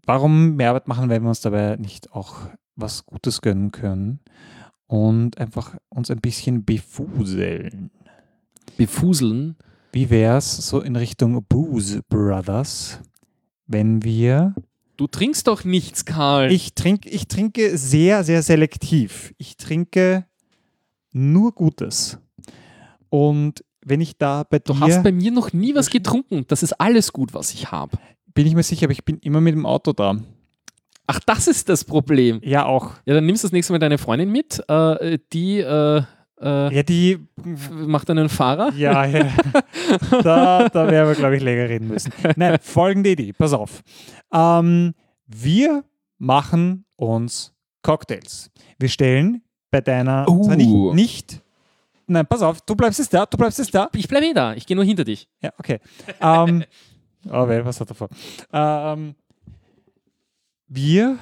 warum 0.05 0.57
mehr 0.57 0.69
Arbeit 0.69 0.87
machen, 0.87 1.09
wenn 1.09 1.23
wir 1.23 1.31
uns 1.31 1.41
dabei 1.41 1.77
nicht 1.77 2.13
auch 2.13 2.37
was 2.77 3.07
Gutes 3.07 3.41
gönnen 3.41 3.73
können 3.73 4.21
und 4.87 5.39
einfach 5.39 5.77
uns 5.89 6.11
ein 6.11 6.21
bisschen 6.21 6.65
befuseln? 6.65 7.91
Befuseln. 8.77 9.57
Wie 9.93 10.09
wäre 10.09 10.39
es 10.39 10.57
so 10.57 10.81
in 10.81 10.97
Richtung 10.97 11.45
Booze 11.45 12.03
Brothers, 12.09 12.99
wenn 13.67 14.03
wir. 14.03 14.55
Du 14.97 15.07
trinkst 15.07 15.47
doch 15.47 15.65
nichts, 15.65 16.07
Karl. 16.07 16.51
Ich, 16.51 16.75
trink, 16.75 17.05
ich 17.05 17.29
trinke 17.29 17.77
sehr, 17.77 18.25
sehr 18.25 18.43
selektiv. 18.43 19.35
Ich 19.37 19.59
trinke 19.59 20.25
nur 21.13 21.53
Gutes. 21.53 22.19
Und 23.11 23.65
wenn 23.85 24.01
ich 24.01 24.17
da 24.17 24.45
bei 24.45 24.61
du 24.61 24.73
dir. 24.73 24.81
hast 24.81 25.03
bei 25.03 25.13
mir 25.13 25.31
noch 25.31 25.53
nie 25.53 25.75
was 25.75 25.91
getrunken. 25.91 26.47
Das 26.49 26.63
ist 26.63 26.73
alles 26.75 27.13
gut, 27.13 27.35
was 27.35 27.53
ich 27.53 27.71
habe. 27.71 27.99
bin 28.33 28.47
ich 28.47 28.55
mir 28.55 28.63
sicher, 28.63 28.85
aber 28.85 28.93
ich 28.93 29.05
bin 29.05 29.19
immer 29.19 29.43
mit 29.43 29.55
dem 29.55 29.67
Auto 29.67 29.93
da. 29.93 30.17
Ach, 31.07 31.21
das 31.27 31.49
ist 31.49 31.69
das 31.69 31.85
Problem. 31.85 32.41
Ja, 32.43 32.65
auch. 32.65 32.93
Ja, 33.05 33.13
dann 33.13 33.27
nimmst 33.27 33.45
du 33.45 33.49
das 33.49 33.53
nächste 33.53 33.75
Mal 33.75 33.79
deine 33.79 33.99
Freundin 33.99 34.31
mit. 34.31 34.63
Äh, 34.69 35.19
die 35.33 35.59
äh, 35.59 36.03
äh, 36.43 36.75
Ja, 36.75 36.83
die. 36.83 37.19
macht 37.71 38.11
einen 38.11 38.29
Fahrer. 38.29 38.73
Ja, 38.75 39.05
ja. 39.05 39.29
da, 40.23 40.69
da 40.69 40.91
werden 40.91 41.09
wir, 41.09 41.15
glaube 41.15 41.37
ich, 41.37 41.43
länger 41.43 41.69
reden 41.69 41.89
müssen. 41.89 42.13
Nein, 42.37 42.59
folgende 42.61 43.11
Idee, 43.11 43.33
pass 43.33 43.53
auf. 43.53 43.83
Ähm, 44.33 44.95
wir 45.27 45.85
machen 46.19 46.85
uns 46.97 47.53
Cocktails. 47.83 48.51
Wir 48.79 48.89
stellen 48.89 49.43
bei 49.71 49.81
deiner. 49.81 50.29
Uh. 50.29 50.45
zwar 50.45 50.57
nicht, 50.57 50.95
nicht. 50.95 51.43
Nein, 52.07 52.27
pass 52.27 52.43
auf, 52.43 52.61
du 52.61 52.75
bleibst 52.75 52.99
jetzt 52.99 53.15
da, 53.15 53.27
du 53.27 53.37
bleibst 53.37 53.59
jetzt 53.59 53.75
da. 53.75 53.89
Ich 53.95 54.09
bleibe 54.09 54.27
eh 54.27 54.35
da. 54.35 54.55
Ich 54.55 54.67
gehe 54.67 54.77
nur 54.77 54.85
hinter 54.85 55.05
dich. 55.05 55.29
Ja, 55.41 55.51
okay. 55.59 55.79
Ähm, 56.21 56.65
oh, 57.31 57.49
weh, 57.49 57.65
was 57.65 57.81
hat 57.81 57.89
er 57.91 57.95
vor? 57.95 58.09
Ähm, 58.53 59.15
wir 60.67 61.19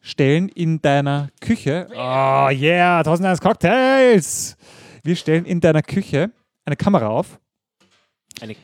stellen 0.00 0.48
in 0.48 0.80
deiner 0.80 1.28
Küche. 1.40 1.86
Oh 1.92 2.48
yeah, 2.50 2.98
1001 2.98 3.40
Cocktails! 3.40 4.56
Wir 5.02 5.16
stellen 5.16 5.44
in 5.44 5.60
deiner 5.60 5.82
Küche 5.82 6.30
eine 6.64 6.76
Kamera 6.76 7.08
auf. 7.08 7.38
Eine- 8.40 8.56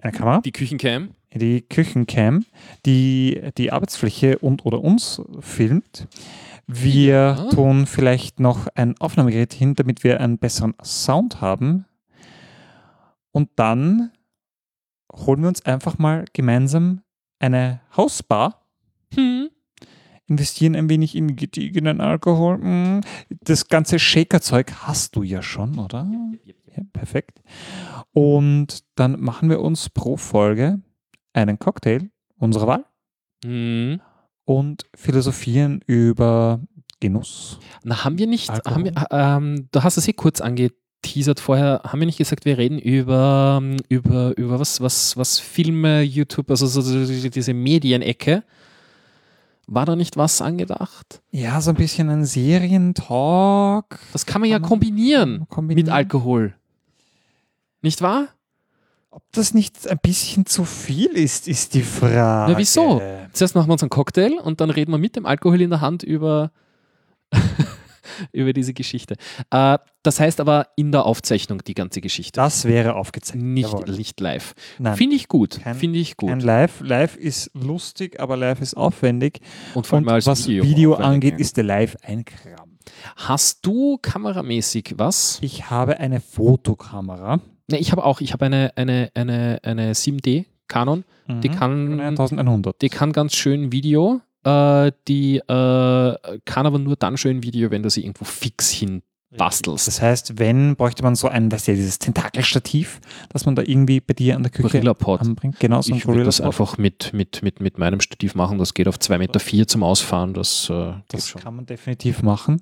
eine 0.00 0.12
Kamera? 0.12 0.40
Die 0.40 0.52
Küchencam. 0.52 1.10
die 1.34 1.62
Küchencam, 1.62 2.44
die 2.84 3.40
die 3.56 3.72
Arbeitsfläche 3.72 4.38
und 4.38 4.66
oder 4.66 4.82
uns 4.82 5.22
filmt. 5.40 6.06
Wir 6.66 7.12
Ja. 7.38 7.48
tun 7.50 7.86
vielleicht 7.86 8.38
noch 8.40 8.66
ein 8.74 8.96
Aufnahmegerät 9.00 9.52
hin, 9.54 9.74
damit 9.74 10.04
wir 10.04 10.20
einen 10.20 10.38
besseren 10.38 10.74
Sound 10.84 11.40
haben. 11.40 11.86
Und 13.32 13.48
dann 13.56 14.12
holen 15.14 15.40
wir 15.42 15.48
uns 15.48 15.64
einfach 15.64 15.98
mal 15.98 16.24
gemeinsam 16.32 17.02
eine 17.38 17.80
Hausbar, 17.96 18.60
Hm. 19.14 19.48
Investieren 20.32 20.74
ein 20.76 20.88
wenig 20.88 21.14
in 21.14 21.36
gediegenen 21.36 22.00
Alkohol. 22.00 22.58
Mm, 22.58 23.00
Das 23.40 23.68
ganze 23.68 23.98
Shaker-Zeug 23.98 24.72
hast 24.86 25.14
du 25.16 25.22
ja 25.22 25.42
schon, 25.42 25.78
oder? 25.78 26.06
Ja, 26.74 26.82
perfekt. 26.92 27.42
Und 28.12 28.84
dann 28.94 29.20
machen 29.20 29.48
wir 29.50 29.60
uns 29.60 29.90
pro 29.90 30.16
Folge 30.16 30.80
einen 31.32 31.58
Cocktail 31.58 32.10
unserer 32.38 32.66
Wahl 32.66 32.84
Hm. 33.44 34.00
und 34.44 34.84
philosophieren 34.94 35.80
über 35.86 36.60
Genuss. 37.00 37.58
Na, 37.84 38.04
haben 38.04 38.16
wir 38.18 38.26
nicht, 38.26 38.48
haben 38.50 38.84
wir, 38.84 38.92
ähm, 39.10 39.68
du 39.72 39.82
hast 39.82 39.96
es 39.96 40.06
eh 40.06 40.12
kurz 40.12 40.40
angeteasert 40.40 41.40
vorher, 41.40 41.80
haben 41.84 41.98
wir 42.00 42.06
nicht 42.06 42.18
gesagt, 42.18 42.44
wir 42.44 42.58
reden 42.58 42.78
über, 42.78 43.58
ähm, 43.60 43.76
über, 43.88 44.36
über 44.38 44.60
was, 44.60 44.80
was, 44.80 45.16
was 45.16 45.40
Filme, 45.40 46.02
YouTube, 46.02 46.48
also 46.50 46.66
so, 46.68 46.80
so 46.80 47.04
so 47.04 47.28
diese 47.28 47.54
Medienecke. 47.54 48.44
War 49.66 49.86
da 49.86 49.96
nicht 49.96 50.16
was 50.16 50.42
angedacht? 50.42 51.22
Ja, 51.30 51.60
so 51.60 51.70
ein 51.70 51.76
bisschen 51.76 52.08
ein 52.10 52.24
Serientalk. 52.24 53.98
Das 54.12 54.26
kann 54.26 54.40
man 54.40 54.50
ja 54.50 54.56
Kann 54.56 54.62
man 54.62 54.68
kombinieren, 54.70 55.46
kombinieren. 55.48 55.86
mit 55.86 55.94
Alkohol. 55.94 56.54
Nicht 57.80 58.02
wahr? 58.02 58.28
Ob 59.10 59.22
das 59.32 59.52
nicht 59.54 59.86
ein 59.88 59.98
bisschen 60.02 60.46
zu 60.46 60.64
viel 60.64 61.10
ist, 61.10 61.46
ist 61.46 61.74
die 61.74 61.82
Frage. 61.82 62.52
Na, 62.52 62.58
wieso? 62.58 63.00
Zuerst 63.32 63.54
machen 63.54 63.68
wir 63.68 63.72
uns 63.74 63.82
einen 63.82 63.90
Cocktail 63.90 64.38
und 64.42 64.60
dann 64.60 64.70
reden 64.70 64.90
wir 64.90 64.98
mit 64.98 65.16
dem 65.16 65.26
Alkohol 65.26 65.60
in 65.60 65.70
der 65.70 65.80
Hand 65.80 66.02
über, 66.02 66.50
über 68.32 68.52
diese 68.52 68.74
Geschichte. 68.74 69.16
Äh, 69.50 69.78
das 70.02 70.18
heißt 70.20 70.40
aber 70.40 70.68
in 70.76 70.92
der 70.92 71.06
Aufzeichnung 71.06 71.62
die 71.64 71.74
ganze 71.74 72.00
Geschichte. 72.00 72.32
Das 72.40 72.64
wäre 72.64 72.94
aufgezeichnet. 72.94 73.44
nicht, 73.44 73.72
Jawohl. 73.72 73.96
nicht 73.96 74.20
live. 74.20 74.54
Finde 74.94 75.16
ich 75.16 75.28
gut. 75.28 75.60
Kein- 75.62 75.74
Finde 75.76 75.98
ich 75.98 76.16
gut. 76.16 76.30
Ein 76.30 76.40
Live. 76.40 76.80
Live 76.80 77.16
ist 77.16 77.50
lustig, 77.54 78.18
aber 78.20 78.36
Live 78.36 78.60
ist 78.60 78.74
aufwendig. 78.76 79.40
und 79.74 79.86
vor 79.86 79.96
allem 79.98 80.06
Und 80.06 80.12
als 80.12 80.26
was 80.26 80.46
Video, 80.48 80.64
Video, 80.64 80.94
angeht, 80.94 81.38
ist 81.38 81.56
der 81.56 81.64
Live 81.64 81.96
ein 82.02 82.24
Kram. 82.24 82.78
Hast 83.16 83.64
du 83.64 83.98
kameramäßig 84.02 84.94
was? 84.96 85.38
Ich 85.40 85.70
habe 85.70 85.98
eine 85.98 86.20
Fotokamera. 86.20 87.40
Ne, 87.70 87.78
ich 87.78 87.92
habe 87.92 88.04
auch. 88.04 88.20
Ich 88.20 88.32
habe 88.32 88.46
eine, 88.46 88.72
eine, 88.76 89.10
eine, 89.14 89.60
eine 89.62 89.92
7D 89.94 90.46
Canon. 90.68 91.04
Die 91.28 91.48
Mhm. 91.48 91.54
kann, 91.54 92.00
1100. 92.00 92.82
die 92.82 92.88
kann 92.88 93.12
ganz 93.12 93.34
schön 93.34 93.70
Video. 93.72 94.20
Äh, 94.44 94.92
die 95.08 95.36
äh, 95.38 96.38
kann 96.44 96.66
aber 96.66 96.78
nur 96.78 96.96
dann 96.96 97.16
schön 97.16 97.42
Video, 97.42 97.70
wenn 97.70 97.82
du 97.82 97.90
sie 97.90 98.02
irgendwo 98.02 98.24
fix 98.24 98.70
hin 98.70 99.02
bastelst. 99.36 99.86
Das 99.86 100.02
heißt, 100.02 100.38
wenn, 100.38 100.76
bräuchte 100.76 101.02
man 101.02 101.14
so 101.14 101.28
ein, 101.28 101.50
weißt 101.50 101.68
du, 101.68 101.74
dieses 101.74 101.98
Tentakelstativ, 101.98 103.00
das 103.30 103.46
man 103.46 103.54
da 103.54 103.62
irgendwie 103.62 104.00
bei 104.00 104.14
dir 104.14 104.36
an 104.36 104.42
der 104.42 104.52
Küche 104.52 104.68
Gorilla-Pod. 104.68 105.20
anbringt. 105.20 105.58
Genau, 105.58 105.80
so 105.80 105.92
ein 105.92 105.98
Ich 105.98 106.06
würde 106.06 106.24
das 106.24 106.40
einfach 106.40 106.78
mit, 106.78 107.12
mit, 107.12 107.42
mit, 107.42 107.60
mit 107.60 107.78
meinem 107.78 108.00
Stativ 108.00 108.34
machen. 108.34 108.58
Das 108.58 108.74
geht 108.74 108.88
auf 108.88 108.96
2,4 108.96 109.18
Meter 109.18 109.40
vier 109.40 109.66
zum 109.66 109.82
Ausfahren. 109.82 110.34
Das, 110.34 110.68
äh, 110.70 110.92
Das 111.08 111.28
schon. 111.28 111.40
kann 111.40 111.56
man 111.56 111.66
definitiv 111.66 112.22
machen. 112.22 112.60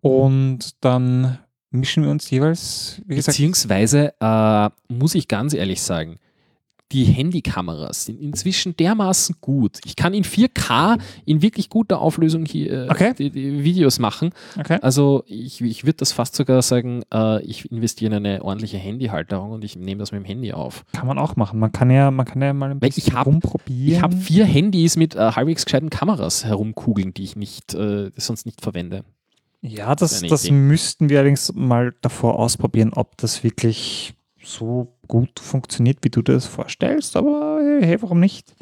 Und 0.00 0.82
dann 0.84 1.38
mischen 1.70 2.04
wir 2.04 2.10
uns 2.10 2.30
jeweils, 2.30 3.02
wie 3.06 3.16
gesagt, 3.16 3.36
Beziehungsweise 3.36 4.14
äh, 4.20 4.70
muss 4.88 5.14
ich 5.14 5.26
ganz 5.28 5.52
ehrlich 5.52 5.82
sagen, 5.82 6.16
die 6.92 7.04
Handykameras 7.04 8.06
sind 8.06 8.20
inzwischen 8.20 8.76
dermaßen 8.76 9.36
gut. 9.40 9.78
Ich 9.84 9.94
kann 9.94 10.14
in 10.14 10.24
4K 10.24 10.98
in 11.26 11.42
wirklich 11.42 11.68
guter 11.68 12.00
Auflösung 12.00 12.46
hier 12.46 12.86
äh, 12.86 12.88
Okay. 12.90 13.12
die, 13.18 13.30
die 13.30 13.62
Videos 13.64 13.98
machen. 13.98 14.30
okay. 14.58 14.78
Also 14.80 15.22
ich, 15.26 15.60
ich 15.60 15.84
würde 15.84 15.98
das 15.98 16.12
fast 16.12 16.34
sogar 16.34 16.62
sagen, 16.62 17.02
äh, 17.12 17.42
ich 17.42 17.70
investiere 17.70 18.16
in 18.16 18.24
eine 18.26 18.42
ordentliche 18.42 18.78
Handyhalterung 18.78 19.52
und 19.52 19.64
ich 19.64 19.76
nehme 19.76 19.98
das 19.98 20.12
mit 20.12 20.22
dem 20.22 20.24
Handy 20.24 20.52
auf. 20.52 20.84
kann 20.92 21.06
man 21.06 21.18
auch 21.18 21.36
machen. 21.36 21.58
Man 21.58 21.72
kann 21.72 21.90
ja, 21.90 22.10
man 22.10 22.24
kann 22.24 22.40
ja 22.40 22.52
mal 22.54 22.70
ein 22.70 22.80
Weil 22.80 22.88
bisschen 22.88 23.08
ich 23.08 23.12
hab- 23.14 23.26
rumprobieren. 23.26 23.92
Ich 23.96 24.02
habe 24.02 24.16
vier 24.16 24.46
Handys 24.46 24.96
mit 24.96 25.14
äh, 25.14 25.32
halbwegs 25.32 25.64
gescheiten 25.66 25.90
Kameras 25.90 26.44
herumkugeln, 26.46 27.12
die 27.12 27.24
ich 27.24 27.36
nicht, 27.36 27.74
äh, 27.74 28.10
sonst 28.16 28.46
nicht 28.46 28.62
verwende. 28.62 29.04
ja, 29.60 29.94
das, 29.94 30.22
das 30.22 30.44
Idee. 30.44 30.52
müssten 30.54 31.08
wir 31.10 31.18
allerdings 31.18 31.52
mal 31.54 31.94
davor 32.00 32.38
ausprobieren, 32.38 32.92
ob 32.94 33.16
das 33.18 33.44
wirklich 33.44 34.14
so 34.42 34.96
gut 35.06 35.40
funktioniert, 35.40 35.98
wie 36.02 36.10
du 36.10 36.22
dir 36.22 36.34
das 36.34 36.46
vorstellst. 36.46 37.16
Aber 37.16 37.60
hey, 37.80 38.00
warum 38.02 38.20
nicht? 38.20 38.54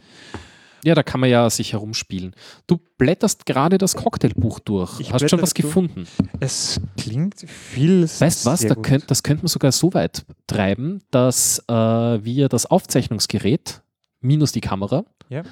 Ja, 0.85 0.95
da 0.95 1.03
kann 1.03 1.19
man 1.21 1.29
ja 1.29 1.51
sich 1.51 1.73
herumspielen. 1.73 2.33
Du 2.69 2.79
blätterst 2.99 3.45
gerade 3.45 3.77
das 3.77 3.97
Cocktailbuch 3.97 4.61
durch. 4.61 5.01
Ich 5.01 5.13
Hast 5.13 5.29
schon 5.29 5.43
was 5.43 5.53
durch. 5.53 5.67
gefunden? 5.67 6.07
Es 6.39 6.81
klingt 6.97 7.41
viel. 7.49 8.03
Weißt 8.05 8.47
du 8.47 8.51
was? 8.51 8.61
Da 8.61 8.75
könnt, 8.77 9.11
das 9.11 9.23
könnte 9.25 9.43
man 9.43 9.49
sogar 9.49 9.73
so 9.73 9.93
weit 9.95 10.25
treiben, 10.47 11.01
dass 11.11 11.59
äh, 11.69 11.73
wir 11.75 12.49
das 12.49 12.67
Aufzeichnungsgerät 12.67 13.83
minus 14.21 14.53
die 14.53 14.61
Kamera 14.61 15.05
Ja. 15.29 15.43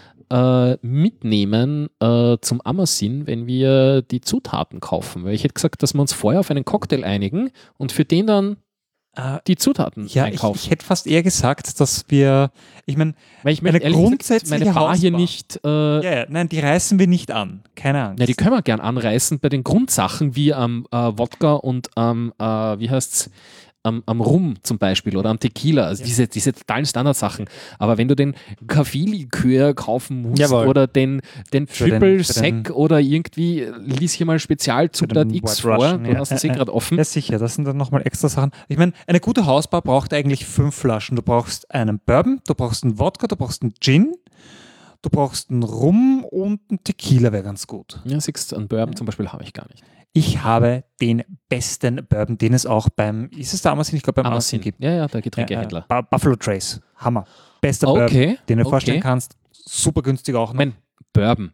äh, 0.73 0.79
mitnehmen 0.83 1.89
äh, 2.01 2.37
zum 2.41 2.61
Amazon, 2.61 3.27
wenn 3.27 3.47
wir 3.49 4.03
die 4.03 4.21
Zutaten 4.21 4.79
kaufen. 4.81 5.25
Weil 5.25 5.35
ich 5.35 5.43
hätte 5.43 5.55
gesagt, 5.55 5.83
dass 5.83 5.95
wir 5.95 6.01
uns 6.01 6.13
vorher 6.13 6.41
auf 6.41 6.51
einen 6.51 6.65
Cocktail 6.65 7.03
einigen 7.05 7.51
und 7.77 7.91
für 7.93 8.05
den 8.05 8.27
dann 8.29 8.57
die 9.47 9.57
Zutaten 9.57 10.07
ja, 10.07 10.27
ich, 10.27 10.33
einkaufen. 10.33 10.61
ich 10.63 10.71
hätte 10.71 10.85
fast 10.85 11.07
eher 11.07 11.23
gesagt, 11.23 11.81
dass 11.81 12.05
wir, 12.09 12.51
ich 12.87 12.97
meine, 12.97 13.15
ich 13.45 13.61
eine 13.61 13.73
möchte 13.73 13.85
ehrlich 13.85 13.97
gesagt 13.97 14.09
grundsätzliche 14.09 14.65
meine 14.65 14.73
Bar 14.73 14.97
hier 14.97 15.11
Hausbar. 15.11 15.21
nicht 15.21 15.61
äh, 15.65 15.69
ja, 15.69 16.19
ja, 16.21 16.27
nein, 16.29 16.49
die 16.49 16.61
reißen 16.61 16.99
wir 16.99 17.07
nicht 17.07 17.31
an. 17.31 17.63
Keine 17.77 18.09
Angst. 18.09 18.21
Ja, 18.21 18.27
die 18.27 18.35
können 18.35 18.53
wir 18.53 18.63
gern 18.63 18.81
anreißen 18.81 19.39
bei 19.39 19.49
den 19.49 19.63
Grundsachen 19.63 20.35
wie 20.37 20.53
am 20.53 20.87
äh, 20.91 20.97
Wodka 20.97 21.55
und 21.55 21.97
am, 21.97 22.33
äh, 22.39 22.45
wie 22.45 22.91
heißt's, 22.91 23.31
am, 23.85 24.03
am 24.07 24.21
Rum 24.21 24.55
zum 24.63 24.79
Beispiel 24.79 25.17
oder 25.17 25.31
am 25.31 25.39
Tequila, 25.39 25.85
also 25.85 26.03
diese, 26.03 26.27
diese 26.27 26.53
totalen 26.53 26.87
Standardsachen. 26.87 27.45
Aber 27.79 27.99
wenn 27.99 28.09
du 28.09 28.17
den 28.17 28.35
Kaffeelikör 28.67 29.75
kaufen 29.75 30.23
musst 30.23 30.39
Jawohl. 30.39 30.67
oder 30.67 30.87
den, 30.87 31.21
den 31.53 31.67
Für 31.67 31.85
den- 31.85 32.01
Triple 32.01 32.25
für 32.25 32.33
den- 32.43 32.65
Sec 32.65 32.71
oder 32.75 32.99
irgendwie, 33.01 33.69
lies 33.81 34.13
hier 34.13 34.27
mal 34.27 34.39
Spezialzutat 34.39 35.31
X 35.33 35.61
vor, 35.61 35.77
Russian, 35.77 36.05
du 36.05 36.11
ja. 36.13 36.19
hast 36.19 36.33
es 36.33 36.43
eh 36.45 36.49
gerade 36.49 36.73
offen. 36.75 36.99
Ja, 36.99 37.05
sicher, 37.05 37.39
das 37.39 37.55
sind 37.55 37.65
dann 37.67 37.77
nochmal 37.77 38.03
extra 38.07 38.29
Sachen. 38.29 38.51
Ich 38.69 38.79
meine, 38.79 38.93
eine 39.07 39.21
gute 39.21 39.47
Hausbar 39.47 39.83
braucht 39.83 40.13
eigentlich 40.15 40.45
fünf 40.47 40.75
Flaschen. 40.75 41.17
Du 41.17 41.23
brauchst 41.23 41.71
einen 41.71 41.99
Bourbon, 42.01 42.41
du 42.47 42.55
brauchst 42.55 42.85
einen 42.85 42.99
Wodka, 42.99 43.27
du 43.27 43.37
brauchst 43.37 43.63
einen 43.63 43.75
Gin, 43.81 44.15
du 45.03 45.11
brauchst 45.11 45.51
einen 45.51 45.63
Rum 45.63 46.25
und 46.25 46.61
einen 46.71 46.83
Tequila 46.83 47.33
wäre 47.33 47.43
ganz 47.43 47.67
gut. 47.67 48.01
Ja, 48.05 48.19
siehst 48.21 48.51
du, 48.53 48.57
einen 48.57 48.69
Bourbon 48.69 48.97
zum 48.97 49.05
Beispiel 49.07 49.29
habe 49.29 49.45
ich 49.45 49.53
gar 49.53 49.67
nicht. 49.69 49.85
Ich 50.17 50.43
habe 50.45 50.85
den 51.01 51.25
besten 51.49 52.07
Bourbon, 52.09 52.39
den 52.39 52.55
es 52.55 52.67
auch 52.67 52.89
beim, 52.89 53.29
ist 53.37 53.53
es 53.53 53.63
damals 53.63 53.93
ich 53.93 54.01
glaube 54.03 54.23
beim 54.23 54.27
Amazon 54.33 54.59
Amazon 54.59 54.61
gibt. 54.61 54.83
Ja, 54.83 54.93
ja, 54.93 55.07
der 55.09 55.21
Getränkehändler. 55.21 55.87
äh, 55.89 56.03
Bu- 56.03 56.09
Buffalo 56.09 56.37
Trace, 56.37 56.81
Hammer. 56.97 57.25
Bester 57.61 57.89
Okay, 57.89 57.99
Bourbon, 58.27 58.39
den 58.49 58.59
du 58.59 58.65
dir 58.65 58.71
vorstellen 58.71 58.99
okay. 58.99 59.03
kannst. 59.09 59.37
Super 59.51 60.03
günstig 60.03 60.37
auch 60.37 60.53
noch. 60.53 60.59
Mein 60.59 60.75
Bourbon. 61.13 61.53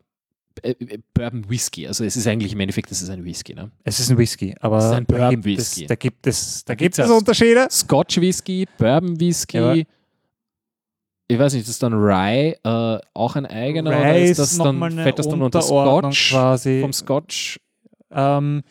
Äh, 0.62 0.72
äh, 0.72 0.98
Bourbon 1.14 1.48
Whisky. 1.48 1.86
Also 1.86 2.04
es 2.04 2.16
ist 2.16 2.26
eigentlich 2.26 2.52
im 2.52 2.60
Endeffekt, 2.60 2.90
das 2.90 3.00
ist 3.00 3.08
ein 3.08 3.24
Whisky. 3.24 3.54
Ne? 3.54 3.70
Es 3.82 3.98
ist 3.98 4.10
ein 4.10 4.18
Whisky, 4.18 4.54
aber 4.60 4.76
Es 4.76 4.84
ist 4.84 4.90
ein 4.92 5.06
da 5.06 5.30
gibt 5.30 5.46
es- 5.58 5.86
Da 5.86 5.94
gibt 5.94 6.26
es, 6.26 6.64
da 6.64 6.72
Da 6.72 6.74
gibt 6.74 6.98
es 6.98 7.10
Unterschiede. 7.10 7.66
Scotch 7.70 8.20
Whisky, 8.20 8.66
Bourbon 8.76 9.18
Whisky. 9.18 9.56
Ja. 9.56 9.74
Ich 11.28 11.38
weiß 11.38 11.52
nicht, 11.54 11.62
ist 11.62 11.68
das 11.70 11.78
dann 11.78 11.94
Rye 11.94 12.56
äh, 12.64 12.98
auch 13.14 13.36
ein 13.36 13.46
eigener 13.46 13.90
oder 13.90 14.00
Rye 14.04 14.24
ist 14.30 14.38
das 14.38 14.58
noch 14.58 14.66
dann, 14.66 14.92
fällt 14.98 15.18
das 15.18 15.28
dann 15.28 15.40
unter 15.40 15.62
Scotch? 15.62 16.30
quasi. 16.32 16.80
Vom 16.82 16.92
Scotch 16.92 17.58
ähm, 18.10 18.62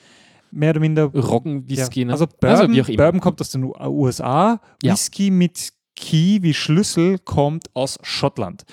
mehr 0.51 0.71
oder 0.71 0.79
minder 0.79 1.05
Roggenwhisky, 1.05 2.01
ja. 2.01 2.05
ne? 2.07 2.11
Also 2.13 2.27
Bourbon, 2.27 2.73
wie 2.73 2.81
auch 2.81 2.87
immer. 2.87 2.97
Bourbon 2.97 3.19
kommt 3.21 3.41
aus 3.41 3.51
den 3.51 3.63
USA, 3.65 4.59
Ja. 4.81 4.93
Whisky 4.93 5.31
mit 5.31 5.73
Key 5.95 6.41
wie 6.41 6.53
Schlüssel 6.53 7.19
kommt 7.19 7.75
aus 7.75 7.99
Schottland. 8.01 8.63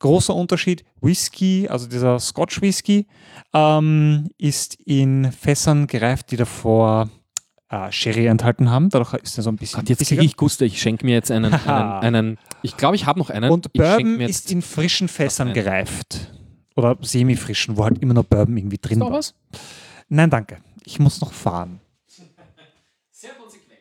Großer 0.00 0.34
Unterschied, 0.34 0.84
Whisky, 1.00 1.66
also 1.68 1.88
dieser 1.88 2.18
Scotch 2.20 2.60
Whisky, 2.60 3.06
ähm, 3.54 4.28
ist 4.36 4.74
in 4.84 5.32
Fässern 5.32 5.86
gereift, 5.86 6.30
die 6.30 6.36
davor 6.36 7.08
äh, 7.70 7.90
Sherry 7.90 8.26
enthalten 8.26 8.70
haben. 8.70 8.90
Dadurch 8.90 9.14
ist 9.14 9.38
er 9.38 9.42
so 9.42 9.50
ein 9.50 9.56
bisschen 9.56 9.80
Gott, 9.80 9.88
jetzt 9.88 10.06
kriege 10.06 10.24
ich 10.24 10.36
Guster, 10.36 10.66
ich 10.66 10.80
schenke 10.80 11.06
mir 11.06 11.14
jetzt 11.14 11.30
einen, 11.30 11.54
einen, 11.66 12.14
einen 12.14 12.38
ich 12.62 12.76
glaube, 12.76 12.96
ich 12.96 13.06
habe 13.06 13.18
noch 13.18 13.30
einen. 13.30 13.50
Und 13.50 13.72
Bourbon 13.72 14.20
ist 14.20 14.52
in 14.52 14.60
frischen 14.60 15.08
Fässern 15.08 15.54
gereift. 15.54 16.32
Oder 16.76 16.98
semi-frischen, 17.00 17.76
wo 17.76 17.84
halt 17.84 17.98
immer 17.98 18.14
noch 18.14 18.24
Bourbon 18.24 18.56
irgendwie 18.56 18.78
drin 18.78 18.98
noch 18.98 19.10
war. 19.10 19.18
was? 19.18 19.34
Nein, 20.08 20.30
danke. 20.30 20.58
Ich 20.84 20.98
muss 20.98 21.20
noch 21.20 21.32
fahren. 21.32 21.80
Sehr 23.10 23.34
konsequent. 23.34 23.80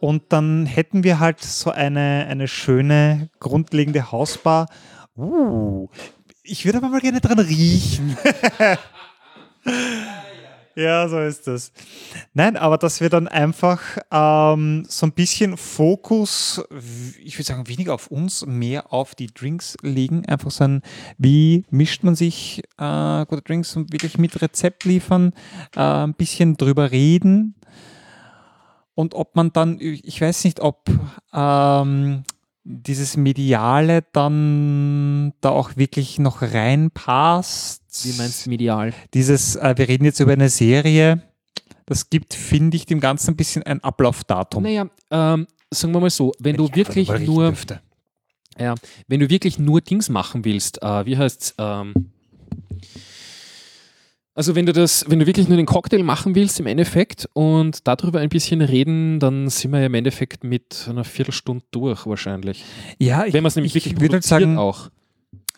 Und 0.00 0.32
dann 0.32 0.66
hätten 0.66 1.04
wir 1.04 1.20
halt 1.20 1.42
so 1.42 1.70
eine, 1.70 2.26
eine 2.28 2.48
schöne, 2.48 3.30
grundlegende 3.40 4.10
Hausbar. 4.10 4.68
Uh, 5.16 5.88
ich 6.42 6.64
würde 6.64 6.78
aber 6.78 6.88
mal 6.88 7.00
gerne 7.00 7.20
dran 7.20 7.38
riechen. 7.38 8.16
ja, 10.76 11.08
so 11.08 11.20
ist 11.20 11.46
das. 11.46 11.72
Nein, 12.32 12.56
aber 12.56 12.78
dass 12.78 13.00
wir 13.00 13.08
dann 13.08 13.28
einfach 13.28 13.80
ähm, 14.10 14.84
so 14.88 15.06
ein 15.06 15.12
bisschen 15.12 15.56
Fokus, 15.56 16.62
ich 17.22 17.36
würde 17.36 17.44
sagen, 17.44 17.68
weniger 17.68 17.94
auf 17.94 18.08
uns, 18.08 18.44
mehr 18.46 18.92
auf 18.92 19.14
die 19.14 19.28
Drinks 19.28 19.76
legen. 19.82 20.26
Einfach 20.26 20.50
so 20.50 20.64
ein, 20.64 20.82
wie 21.18 21.64
mischt 21.70 22.02
man 22.02 22.14
sich 22.14 22.62
äh, 22.78 23.26
gute 23.26 23.42
Drinks 23.42 23.76
und 23.76 23.92
wirklich 23.92 24.18
mit 24.18 24.40
Rezept 24.42 24.84
liefern, 24.84 25.32
äh, 25.76 25.80
ein 25.80 26.14
bisschen 26.14 26.56
drüber 26.56 26.90
reden. 26.90 27.54
Und 28.94 29.14
ob 29.14 29.36
man 29.36 29.52
dann, 29.52 29.78
ich 29.80 30.20
weiß 30.20 30.44
nicht, 30.44 30.60
ob 30.60 30.88
ähm, 31.32 32.24
dieses 32.64 33.16
Mediale 33.16 34.04
dann 34.12 35.34
da 35.40 35.50
auch 35.50 35.76
wirklich 35.76 36.18
noch 36.18 36.42
reinpasst. 36.42 37.83
Wie 38.02 38.12
meinst 38.18 38.44
du 38.46 38.50
medial? 38.50 38.92
Dieses, 39.14 39.56
äh, 39.56 39.74
wir 39.76 39.88
reden 39.88 40.04
jetzt 40.04 40.20
über 40.20 40.32
eine 40.32 40.48
Serie, 40.48 41.22
das 41.86 42.10
gibt, 42.10 42.34
finde 42.34 42.76
ich, 42.76 42.86
dem 42.86 43.00
Ganzen 43.00 43.30
ein 43.32 43.36
bisschen 43.36 43.62
ein 43.62 43.82
Ablaufdatum. 43.84 44.62
Naja, 44.62 44.86
ähm, 45.10 45.46
sagen 45.70 45.92
wir 45.94 46.00
mal 46.00 46.10
so, 46.10 46.32
wenn 46.38 46.56
du 46.56 46.64
Ich 46.64 46.70
einfach 46.72 46.94
wirklich 46.96 47.26
nur, 47.26 47.44
dürfte. 47.48 47.80
ja, 48.58 48.74
wenn 49.06 49.20
du 49.20 49.28
wirklich 49.30 49.58
nur 49.58 49.80
Dings 49.80 50.08
machen 50.08 50.44
willst, 50.44 50.82
äh, 50.82 51.06
wie 51.06 51.16
heißt's, 51.16 51.54
ähm, 51.58 51.92
also 54.36 54.56
wenn 54.56 54.66
du 54.66 54.72
das, 54.72 55.04
wenn 55.08 55.20
du 55.20 55.26
wirklich 55.26 55.46
nur 55.46 55.56
den 55.56 55.66
Cocktail 55.66 56.02
machen 56.02 56.34
willst 56.34 56.58
im 56.58 56.66
Endeffekt 56.66 57.28
und 57.34 57.86
darüber 57.86 58.18
ein 58.18 58.28
bisschen 58.28 58.62
reden, 58.62 59.20
dann 59.20 59.48
sind 59.48 59.70
wir 59.70 59.78
ja 59.78 59.86
im 59.86 59.94
Endeffekt 59.94 60.42
mit 60.42 60.86
einer 60.88 61.04
Viertelstunde 61.04 61.64
durch 61.70 62.04
wahrscheinlich. 62.06 62.64
Ja, 62.98 63.24
ich, 63.26 63.32
Wenn 63.32 63.44
man 63.44 63.48
es 63.48 63.54
nämlich 63.56 63.76
ich 63.76 63.84
wirklich 63.84 64.00
würde 64.00 64.14
halt 64.14 64.24
sagen, 64.24 64.58
auch. 64.58 64.90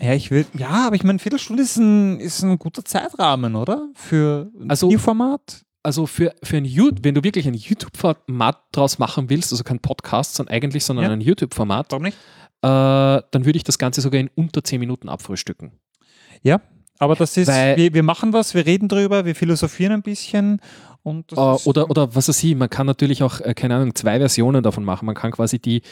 Ja, 0.00 0.12
ich 0.14 0.30
würde, 0.30 0.48
ja, 0.58 0.86
aber 0.86 0.96
ich 0.96 1.04
meine, 1.04 1.18
Viertelstunde 1.18 1.62
ist 1.62 1.76
ein, 1.76 2.20
ist 2.20 2.42
ein 2.42 2.58
guter 2.58 2.84
Zeitrahmen, 2.84 3.54
oder? 3.56 3.88
Für 3.94 4.50
ein 4.60 4.70
Also- 4.70 4.88
Videoformat? 4.88 5.62
Also 5.82 6.06
für, 6.06 6.34
für 6.42 6.56
ein 6.56 6.64
YouTube, 6.64 7.04
wenn 7.04 7.14
du 7.14 7.22
wirklich 7.22 7.46
ein 7.46 7.54
YouTube-Format 7.54 8.58
draus 8.72 8.98
machen 8.98 9.30
willst, 9.30 9.52
also 9.52 9.62
kein 9.62 9.78
Podcast, 9.78 10.34
sondern 10.34 10.52
eigentlich, 10.56 10.84
sondern 10.84 11.04
Ja. 11.04 11.12
ein 11.12 11.20
YouTube-Format, 11.20 11.92
äh, 11.92 12.02
dann 12.62 13.22
würde 13.32 13.56
ich 13.56 13.62
das 13.62 13.78
Ganze 13.78 14.00
sogar 14.00 14.20
in 14.20 14.28
unter 14.34 14.64
10 14.64 14.80
Minuten 14.80 15.08
abfrühstücken. 15.08 15.72
Ja, 16.42 16.60
aber 16.98 17.14
das 17.14 17.36
ist, 17.36 17.46
Weil- 17.48 17.76
wir, 17.76 17.94
wir 17.94 18.02
machen 18.02 18.32
was, 18.32 18.52
wir 18.54 18.66
reden 18.66 18.88
drüber, 18.88 19.24
wir 19.24 19.36
philosophieren 19.36 19.92
ein 19.92 20.02
bisschen 20.02 20.60
und 21.06 21.30
das 21.30 21.38
Äh, 21.38 21.54
ist, 21.56 21.66
oder, 21.68 21.88
oder 21.88 22.14
was 22.14 22.28
weiß 22.28 22.42
ich, 22.44 22.56
man 22.56 22.68
kann 22.68 22.86
natürlich 22.86 23.22
auch, 23.22 23.40
äh, 23.40 23.54
keine 23.54 23.76
Ahnung, 23.76 23.94
zwei 23.94 24.18
Versionen 24.18 24.62
davon 24.62 24.84
machen. 24.84 25.06
Man 25.06 25.14
kann 25.14 25.30
quasi 25.30 25.58
die, 25.60 25.82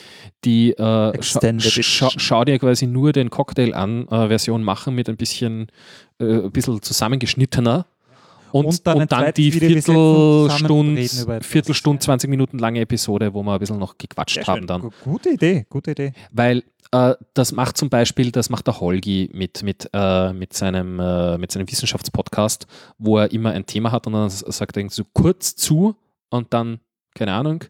die 0.44 0.72
äh, 0.72 1.22
scha 1.22 1.40
scha 1.60 2.10
schau 2.16 2.44
dir 2.44 2.58
quasi 2.58 2.86
nur 2.86 3.12
den 3.12 3.30
Cocktail 3.30 3.72
an 3.74 4.08
äh, 4.08 4.28
Version 4.28 4.62
machen 4.64 4.94
mit 4.94 5.08
ein 5.08 5.16
bisschen, 5.16 5.68
äh, 6.18 6.24
ein 6.24 6.50
bisschen 6.50 6.82
zusammengeschnittener. 6.82 7.86
Und, 8.52 8.66
Und 8.66 8.86
dann 8.86 8.98
und 8.98 9.10
dann 9.12 9.32
die 9.34 9.50
Viertelstunde. 9.50 11.08
Viertelstunde, 11.42 11.98
20 12.00 12.30
Minuten 12.30 12.58
lange 12.58 12.80
Episode, 12.80 13.34
wo 13.34 13.42
wir 13.42 13.54
ein 13.54 13.58
bisschen 13.58 13.78
noch 13.78 13.98
gequatscht 13.98 14.46
haben 14.46 14.66
dann. 14.66 14.82
Gu- 14.82 14.90
Gute 15.04 15.30
Idee, 15.30 15.66
gute 15.68 15.90
Idee. 15.92 16.12
Weil 16.30 16.62
äh, 16.94 17.16
das 17.34 17.50
macht 17.50 17.76
zum 17.76 17.90
Beispiel, 17.90 18.30
das 18.30 18.50
macht 18.50 18.68
der 18.68 18.78
Holgi 18.78 19.28
mit, 19.32 19.64
mit, 19.64 19.90
äh, 19.92 20.32
mit, 20.32 20.52
seinem, 20.52 21.00
äh, 21.00 21.36
mit 21.38 21.50
seinem 21.50 21.68
Wissenschaftspodcast, 21.68 22.68
wo 22.98 23.18
er 23.18 23.32
immer 23.32 23.50
ein 23.50 23.66
Thema 23.66 23.90
hat 23.90 24.06
und 24.06 24.12
dann 24.12 24.30
sagt 24.30 24.76
er 24.76 24.80
irgendwie 24.80 24.94
so 24.94 25.04
kurz 25.12 25.56
zu 25.56 25.96
und 26.30 26.54
dann, 26.54 26.78
keine 27.14 27.32
Ahnung, 27.32 27.64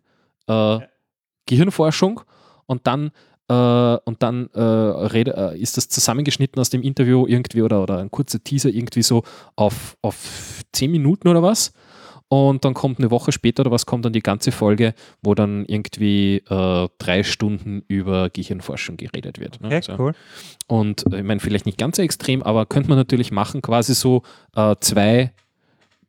äh, 0.46 0.78
Gehirnforschung 1.46 2.20
und 2.66 2.86
dann 2.86 3.12
äh, 3.48 3.98
und 4.04 4.22
dann 4.22 4.46
ist 4.46 5.76
das 5.76 5.88
zusammengeschnitten 5.88 6.58
aus 6.58 6.70
dem 6.70 6.82
Interview 6.82 7.26
irgendwie 7.26 7.60
oder, 7.60 7.82
oder 7.82 7.98
ein 7.98 8.10
kurzer 8.10 8.42
Teaser 8.42 8.70
irgendwie 8.70 9.02
so 9.02 9.22
auf, 9.54 9.98
auf 10.00 10.62
10 10.72 10.90
Minuten 10.90 11.28
oder 11.28 11.42
was. 11.42 11.72
Und 12.34 12.64
dann 12.64 12.74
kommt 12.74 12.98
eine 12.98 13.12
Woche 13.12 13.30
später 13.30 13.60
oder 13.60 13.70
was 13.70 13.86
kommt 13.86 14.04
dann 14.04 14.12
die 14.12 14.22
ganze 14.22 14.50
Folge, 14.50 14.94
wo 15.22 15.34
dann 15.34 15.64
irgendwie 15.66 16.38
äh, 16.48 16.88
drei 16.98 17.22
Stunden 17.22 17.84
über 17.86 18.28
Gehirnforschung 18.28 18.96
geredet 18.96 19.38
wird. 19.38 19.60
Ne? 19.60 19.68
Okay, 19.68 19.82
So. 19.82 19.94
cool. 19.98 20.12
Und 20.66 21.04
äh, 21.12 21.18
ich 21.18 21.22
meine, 21.24 21.38
vielleicht 21.38 21.64
nicht 21.66 21.78
ganz 21.78 21.96
so 21.96 22.02
extrem, 22.02 22.42
aber 22.42 22.66
könnte 22.66 22.88
man 22.88 22.98
natürlich 22.98 23.30
machen, 23.30 23.62
quasi 23.62 23.94
so 23.94 24.22
äh, 24.56 24.74
zwei, 24.80 25.32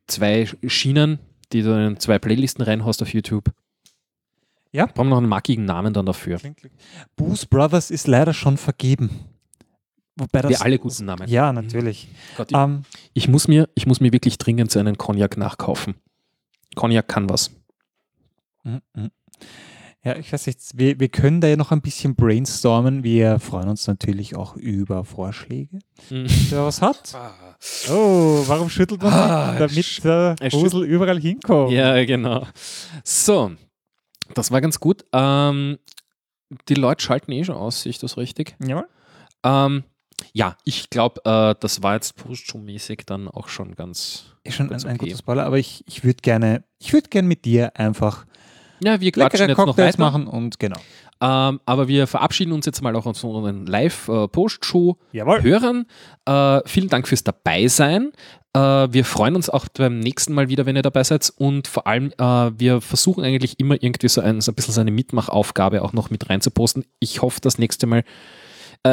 zwei 0.08 0.48
Schienen, 0.66 1.20
die 1.52 1.62
du 1.62 1.70
in 1.86 2.00
zwei 2.00 2.18
Playlisten 2.18 2.64
reinhaust 2.64 3.02
auf 3.02 3.14
YouTube. 3.14 3.52
Ja. 4.72 4.86
Brauchen 4.86 5.06
wir 5.06 5.10
noch 5.10 5.18
einen 5.18 5.28
markigen 5.28 5.64
Namen 5.64 5.94
dann 5.94 6.06
dafür. 6.06 6.38
Klingt, 6.38 6.56
klingt. 6.56 6.74
Boost 7.14 7.50
Brothers 7.50 7.92
ist 7.92 8.08
leider 8.08 8.34
schon 8.34 8.56
vergeben. 8.56 9.10
Wobei 10.16 10.40
das, 10.42 10.50
Wir 10.50 10.62
alle 10.62 10.78
guten 10.78 11.04
Namen. 11.04 11.28
Ja, 11.28 11.52
natürlich. 11.52 12.08
Gott, 12.36 12.50
ich, 12.50 12.56
Ähm, 12.56 12.82
ich, 13.12 13.28
muss 13.28 13.48
mir, 13.48 13.68
ich 13.74 13.86
muss 13.86 14.00
mir 14.00 14.12
wirklich 14.12 14.38
dringend 14.38 14.70
so 14.70 14.80
einen 14.80 14.98
Cognac 14.98 15.36
nachkaufen. 15.36 15.94
Cognac 16.74 17.08
kann 17.08 17.28
was. 17.28 17.50
mm, 18.64 18.76
mm. 18.94 19.10
ja, 20.02 20.16
ich 20.16 20.32
weiß 20.32 20.46
nicht, 20.46 20.60
wir, 20.74 20.98
wir 21.00 21.08
können 21.08 21.40
da 21.40 21.48
ja 21.48 21.56
noch 21.56 21.72
ein 21.72 21.80
bisschen 21.80 22.14
brainstormen. 22.14 23.02
Wir 23.04 23.38
freuen 23.38 23.68
uns 23.68 23.86
natürlich 23.86 24.36
auch 24.36 24.56
über 24.56 25.04
Vorschläge. 25.04 25.78
Wer 26.10 26.64
was 26.64 26.82
hat? 26.82 27.14
Oh, 27.90 28.42
warum 28.46 28.68
schüttelt 28.68 29.02
man 29.02 29.12
Ah, 29.12 29.58
damit 29.58 30.04
der 30.04 30.36
er 30.40 30.50
Husel 30.52 30.84
überall 30.84 31.18
hinkommt? 31.20 31.72
Ja, 31.72 32.04
genau. 32.04 32.46
So, 33.04 33.52
das 34.34 34.50
war 34.50 34.60
ganz 34.60 34.78
gut. 34.80 35.04
Ähm, 35.12 35.78
die 36.68 36.74
Leute 36.74 37.02
schalten 37.02 37.32
eh 37.32 37.44
schon 37.44 37.56
aus, 37.56 37.82
sehe 37.82 37.90
ich 37.90 37.98
das 37.98 38.16
richtig? 38.16 38.56
Jawohl. 38.64 38.86
Ähm, 39.44 39.84
ja, 40.32 40.56
ich 40.64 40.90
glaube, 40.90 41.20
äh, 41.24 41.54
das 41.60 41.82
war 41.82 41.94
jetzt 41.94 42.16
postshow-mäßig 42.16 43.02
dann 43.06 43.28
auch 43.28 43.48
schon 43.48 43.74
ganz. 43.74 44.24
Ist 44.44 44.54
schon 44.54 44.66
ein, 44.66 44.70
Ganz 44.70 44.84
ein 44.84 44.96
okay. 44.96 45.06
guter 45.06 45.18
Spoiler, 45.18 45.44
aber 45.44 45.58
ich, 45.58 45.84
ich 45.86 46.04
würde 46.04 46.18
gerne, 46.22 46.64
ich 46.78 46.92
würde 46.92 47.08
gerne 47.08 47.26
mit 47.28 47.44
dir 47.44 47.76
einfach 47.76 48.24
Ja, 48.82 49.00
wir 49.00 49.12
leckere 49.12 49.48
jetzt 49.48 49.58
noch 49.58 49.64
Cocktails 49.66 49.94
weiter. 49.94 50.00
machen 50.00 50.26
und 50.26 50.58
genau. 50.58 50.78
Ähm, 51.20 51.60
aber 51.64 51.88
wir 51.88 52.06
verabschieden 52.06 52.52
uns 52.52 52.66
jetzt 52.66 52.82
mal 52.82 52.94
auch 52.94 53.06
aus 53.06 53.24
unseren 53.24 53.64
Live-Post-Show. 53.66 54.98
Jawohl. 55.12 55.42
Hörern. 55.42 55.86
Äh, 56.26 56.60
vielen 56.66 56.88
Dank 56.88 57.08
fürs 57.08 57.24
Dabeisein. 57.24 58.12
Äh, 58.52 58.58
wir 58.58 59.04
freuen 59.04 59.34
uns 59.34 59.48
auch 59.48 59.66
beim 59.68 59.98
nächsten 59.98 60.34
Mal 60.34 60.48
wieder, 60.48 60.66
wenn 60.66 60.76
ihr 60.76 60.82
dabei 60.82 61.04
seid. 61.04 61.32
Und 61.36 61.68
vor 61.68 61.86
allem, 61.86 62.12
äh, 62.18 62.50
wir 62.58 62.80
versuchen 62.82 63.24
eigentlich 63.24 63.58
immer 63.58 63.82
irgendwie 63.82 64.08
so 64.08 64.20
ein, 64.20 64.40
so 64.42 64.52
ein 64.52 64.54
bisschen 64.54 64.74
so 64.74 64.80
eine 64.82 64.90
Mitmachaufgabe 64.90 65.82
auch 65.82 65.94
noch 65.94 66.10
mit 66.10 66.28
reinzuposten. 66.28 66.84
Ich 67.00 67.22
hoffe, 67.22 67.40
das 67.40 67.58
nächste 67.58 67.86
Mal, 67.86 68.04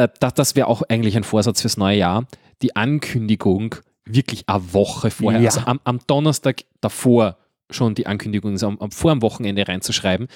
äh, 0.02 0.08
das, 0.20 0.34
das 0.34 0.56
wäre 0.56 0.66
auch 0.68 0.82
eigentlich 0.88 1.16
ein 1.16 1.24
Vorsatz 1.24 1.60
fürs 1.62 1.76
neue 1.76 1.98
Jahr, 1.98 2.26
die 2.62 2.74
Ankündigung 2.76 3.76
wirklich 4.06 4.44
eine 4.48 4.72
Woche 4.72 5.10
vorher, 5.10 5.40
Ja. 5.40 5.48
also 5.50 5.60
am, 5.66 5.80
am 5.84 5.98
Donnerstag 6.06 6.64
davor 6.80 7.36
schon 7.70 7.94
die 7.94 8.06
Ankündigung, 8.06 8.52
also 8.52 8.66
am, 8.68 8.78
am, 8.78 8.90
vor 8.90 9.10
am 9.12 9.22
Wochenende 9.22 9.66
reinzuschreiben. 9.66 10.28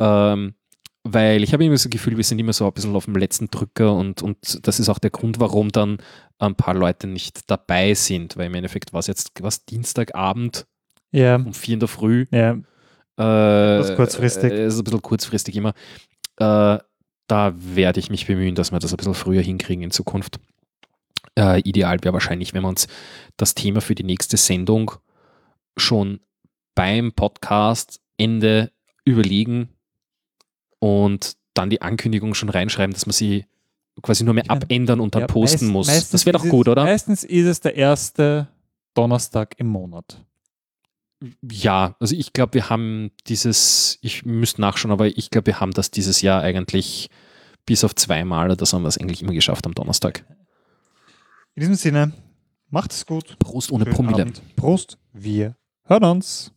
Ähm, 0.00 0.54
weil 1.04 1.42
ich 1.42 1.52
habe 1.52 1.64
immer 1.64 1.76
so 1.76 1.88
das 1.88 1.90
Gefühl, 1.90 2.16
wir 2.16 2.24
sind 2.24 2.38
immer 2.38 2.52
so 2.52 2.64
ein 2.66 2.72
bisschen 2.72 2.94
auf 2.94 3.06
dem 3.06 3.16
letzten 3.16 3.48
Drücker 3.50 3.94
und, 3.94 4.22
und 4.22 4.66
das 4.66 4.78
ist 4.80 4.88
auch 4.88 4.98
der 5.00 5.10
Grund, 5.10 5.40
warum 5.40 5.70
dann 5.70 5.98
ein 6.38 6.54
paar 6.54 6.74
Leute 6.74 7.06
nicht 7.08 7.50
dabei 7.50 7.94
sind, 7.94 8.36
weil 8.36 8.46
im 8.46 8.54
Endeffekt 8.54 8.92
war 8.92 9.00
es 9.00 9.08
jetzt 9.08 9.32
was 9.42 9.64
Dienstagabend 9.64 10.64
Ja, 11.10 11.36
um 11.36 11.52
vier 11.54 11.74
in 11.74 11.80
der 11.80 11.88
Früh. 11.88 12.24
ja. 12.30 12.56
Äh, 13.18 13.76
Etwas 13.78 13.96
kurzfristig. 13.96 14.52
Äh, 14.52 14.66
ist 14.66 14.78
ein 14.78 14.84
bisschen 14.84 15.02
kurzfristig 15.02 15.54
immer. 15.56 15.74
Äh, 16.38 16.78
da 17.28 17.52
werde 17.56 18.00
ich 18.00 18.10
mich 18.10 18.26
bemühen, 18.26 18.54
dass 18.54 18.72
wir 18.72 18.78
das 18.78 18.92
ein 18.92 18.96
bisschen 18.96 19.14
früher 19.14 19.42
hinkriegen 19.42 19.82
in 19.84 19.90
Zukunft. 19.90 20.38
Äh, 21.38 21.60
ideal 21.60 21.98
wäre 22.02 22.12
wahrscheinlich, 22.12 22.52
wenn 22.52 22.62
wir 22.62 22.68
uns 22.68 22.88
das 23.36 23.54
Thema 23.54 23.80
für 23.80 23.94
die 23.94 24.04
nächste 24.04 24.36
Sendung 24.36 24.92
schon 25.76 26.20
beim 26.74 27.12
Podcast 27.12 28.00
Ende 28.18 28.70
überlegen 29.04 29.70
und 30.78 31.36
dann 31.54 31.70
die 31.70 31.82
Ankündigung 31.82 32.34
schon 32.34 32.48
reinschreiben, 32.48 32.92
dass 32.92 33.06
man 33.06 33.12
sie 33.12 33.46
quasi 34.02 34.24
nur 34.24 34.34
mehr 34.34 34.44
Ja. 34.46 34.52
abändern 34.52 35.00
und 35.00 35.14
dann 35.14 35.22
Ja, 35.22 35.26
posten 35.26 35.66
meist- 35.66 35.72
muss. 35.88 36.10
Das 36.10 36.26
wäre 36.26 36.38
doch 36.38 36.48
gut, 36.48 36.66
es, 36.66 36.72
oder? 36.72 36.84
Meistens 36.84 37.24
ist 37.24 37.46
es 37.46 37.60
der 37.60 37.74
erste 37.76 38.48
Donnerstag 38.94 39.54
im 39.58 39.66
Monat. 39.68 40.24
Ja, 41.50 41.96
also 42.00 42.14
ich 42.14 42.32
glaube, 42.32 42.54
wir 42.54 42.70
haben 42.70 43.10
dieses, 43.26 43.98
ich 44.02 44.24
müsste 44.24 44.60
nachschauen, 44.60 44.92
aber 44.92 45.06
ich 45.06 45.30
glaube, 45.30 45.46
wir 45.46 45.60
haben 45.60 45.72
das 45.72 45.90
dieses 45.90 46.22
Jahr 46.22 46.42
eigentlich 46.42 47.10
bis 47.66 47.84
auf 47.84 47.94
zweimal, 47.94 48.46
oder 48.46 48.56
das 48.56 48.72
haben 48.72 48.82
wir 48.82 48.88
es 48.88 48.98
eigentlich 48.98 49.22
immer 49.22 49.32
geschafft 49.32 49.66
am 49.66 49.74
Donnerstag. 49.74 50.24
In 51.54 51.60
diesem 51.60 51.74
Sinne, 51.74 52.12
macht 52.70 52.92
es 52.92 53.06
gut. 53.06 53.38
Prost 53.38 53.70
ohne 53.70 53.84
Schönen 53.84 53.94
Promille. 53.94 54.22
Abend. 54.22 54.42
Prost. 54.56 54.98
Wir 55.12 55.56
hören 55.84 56.04
uns. 56.04 56.52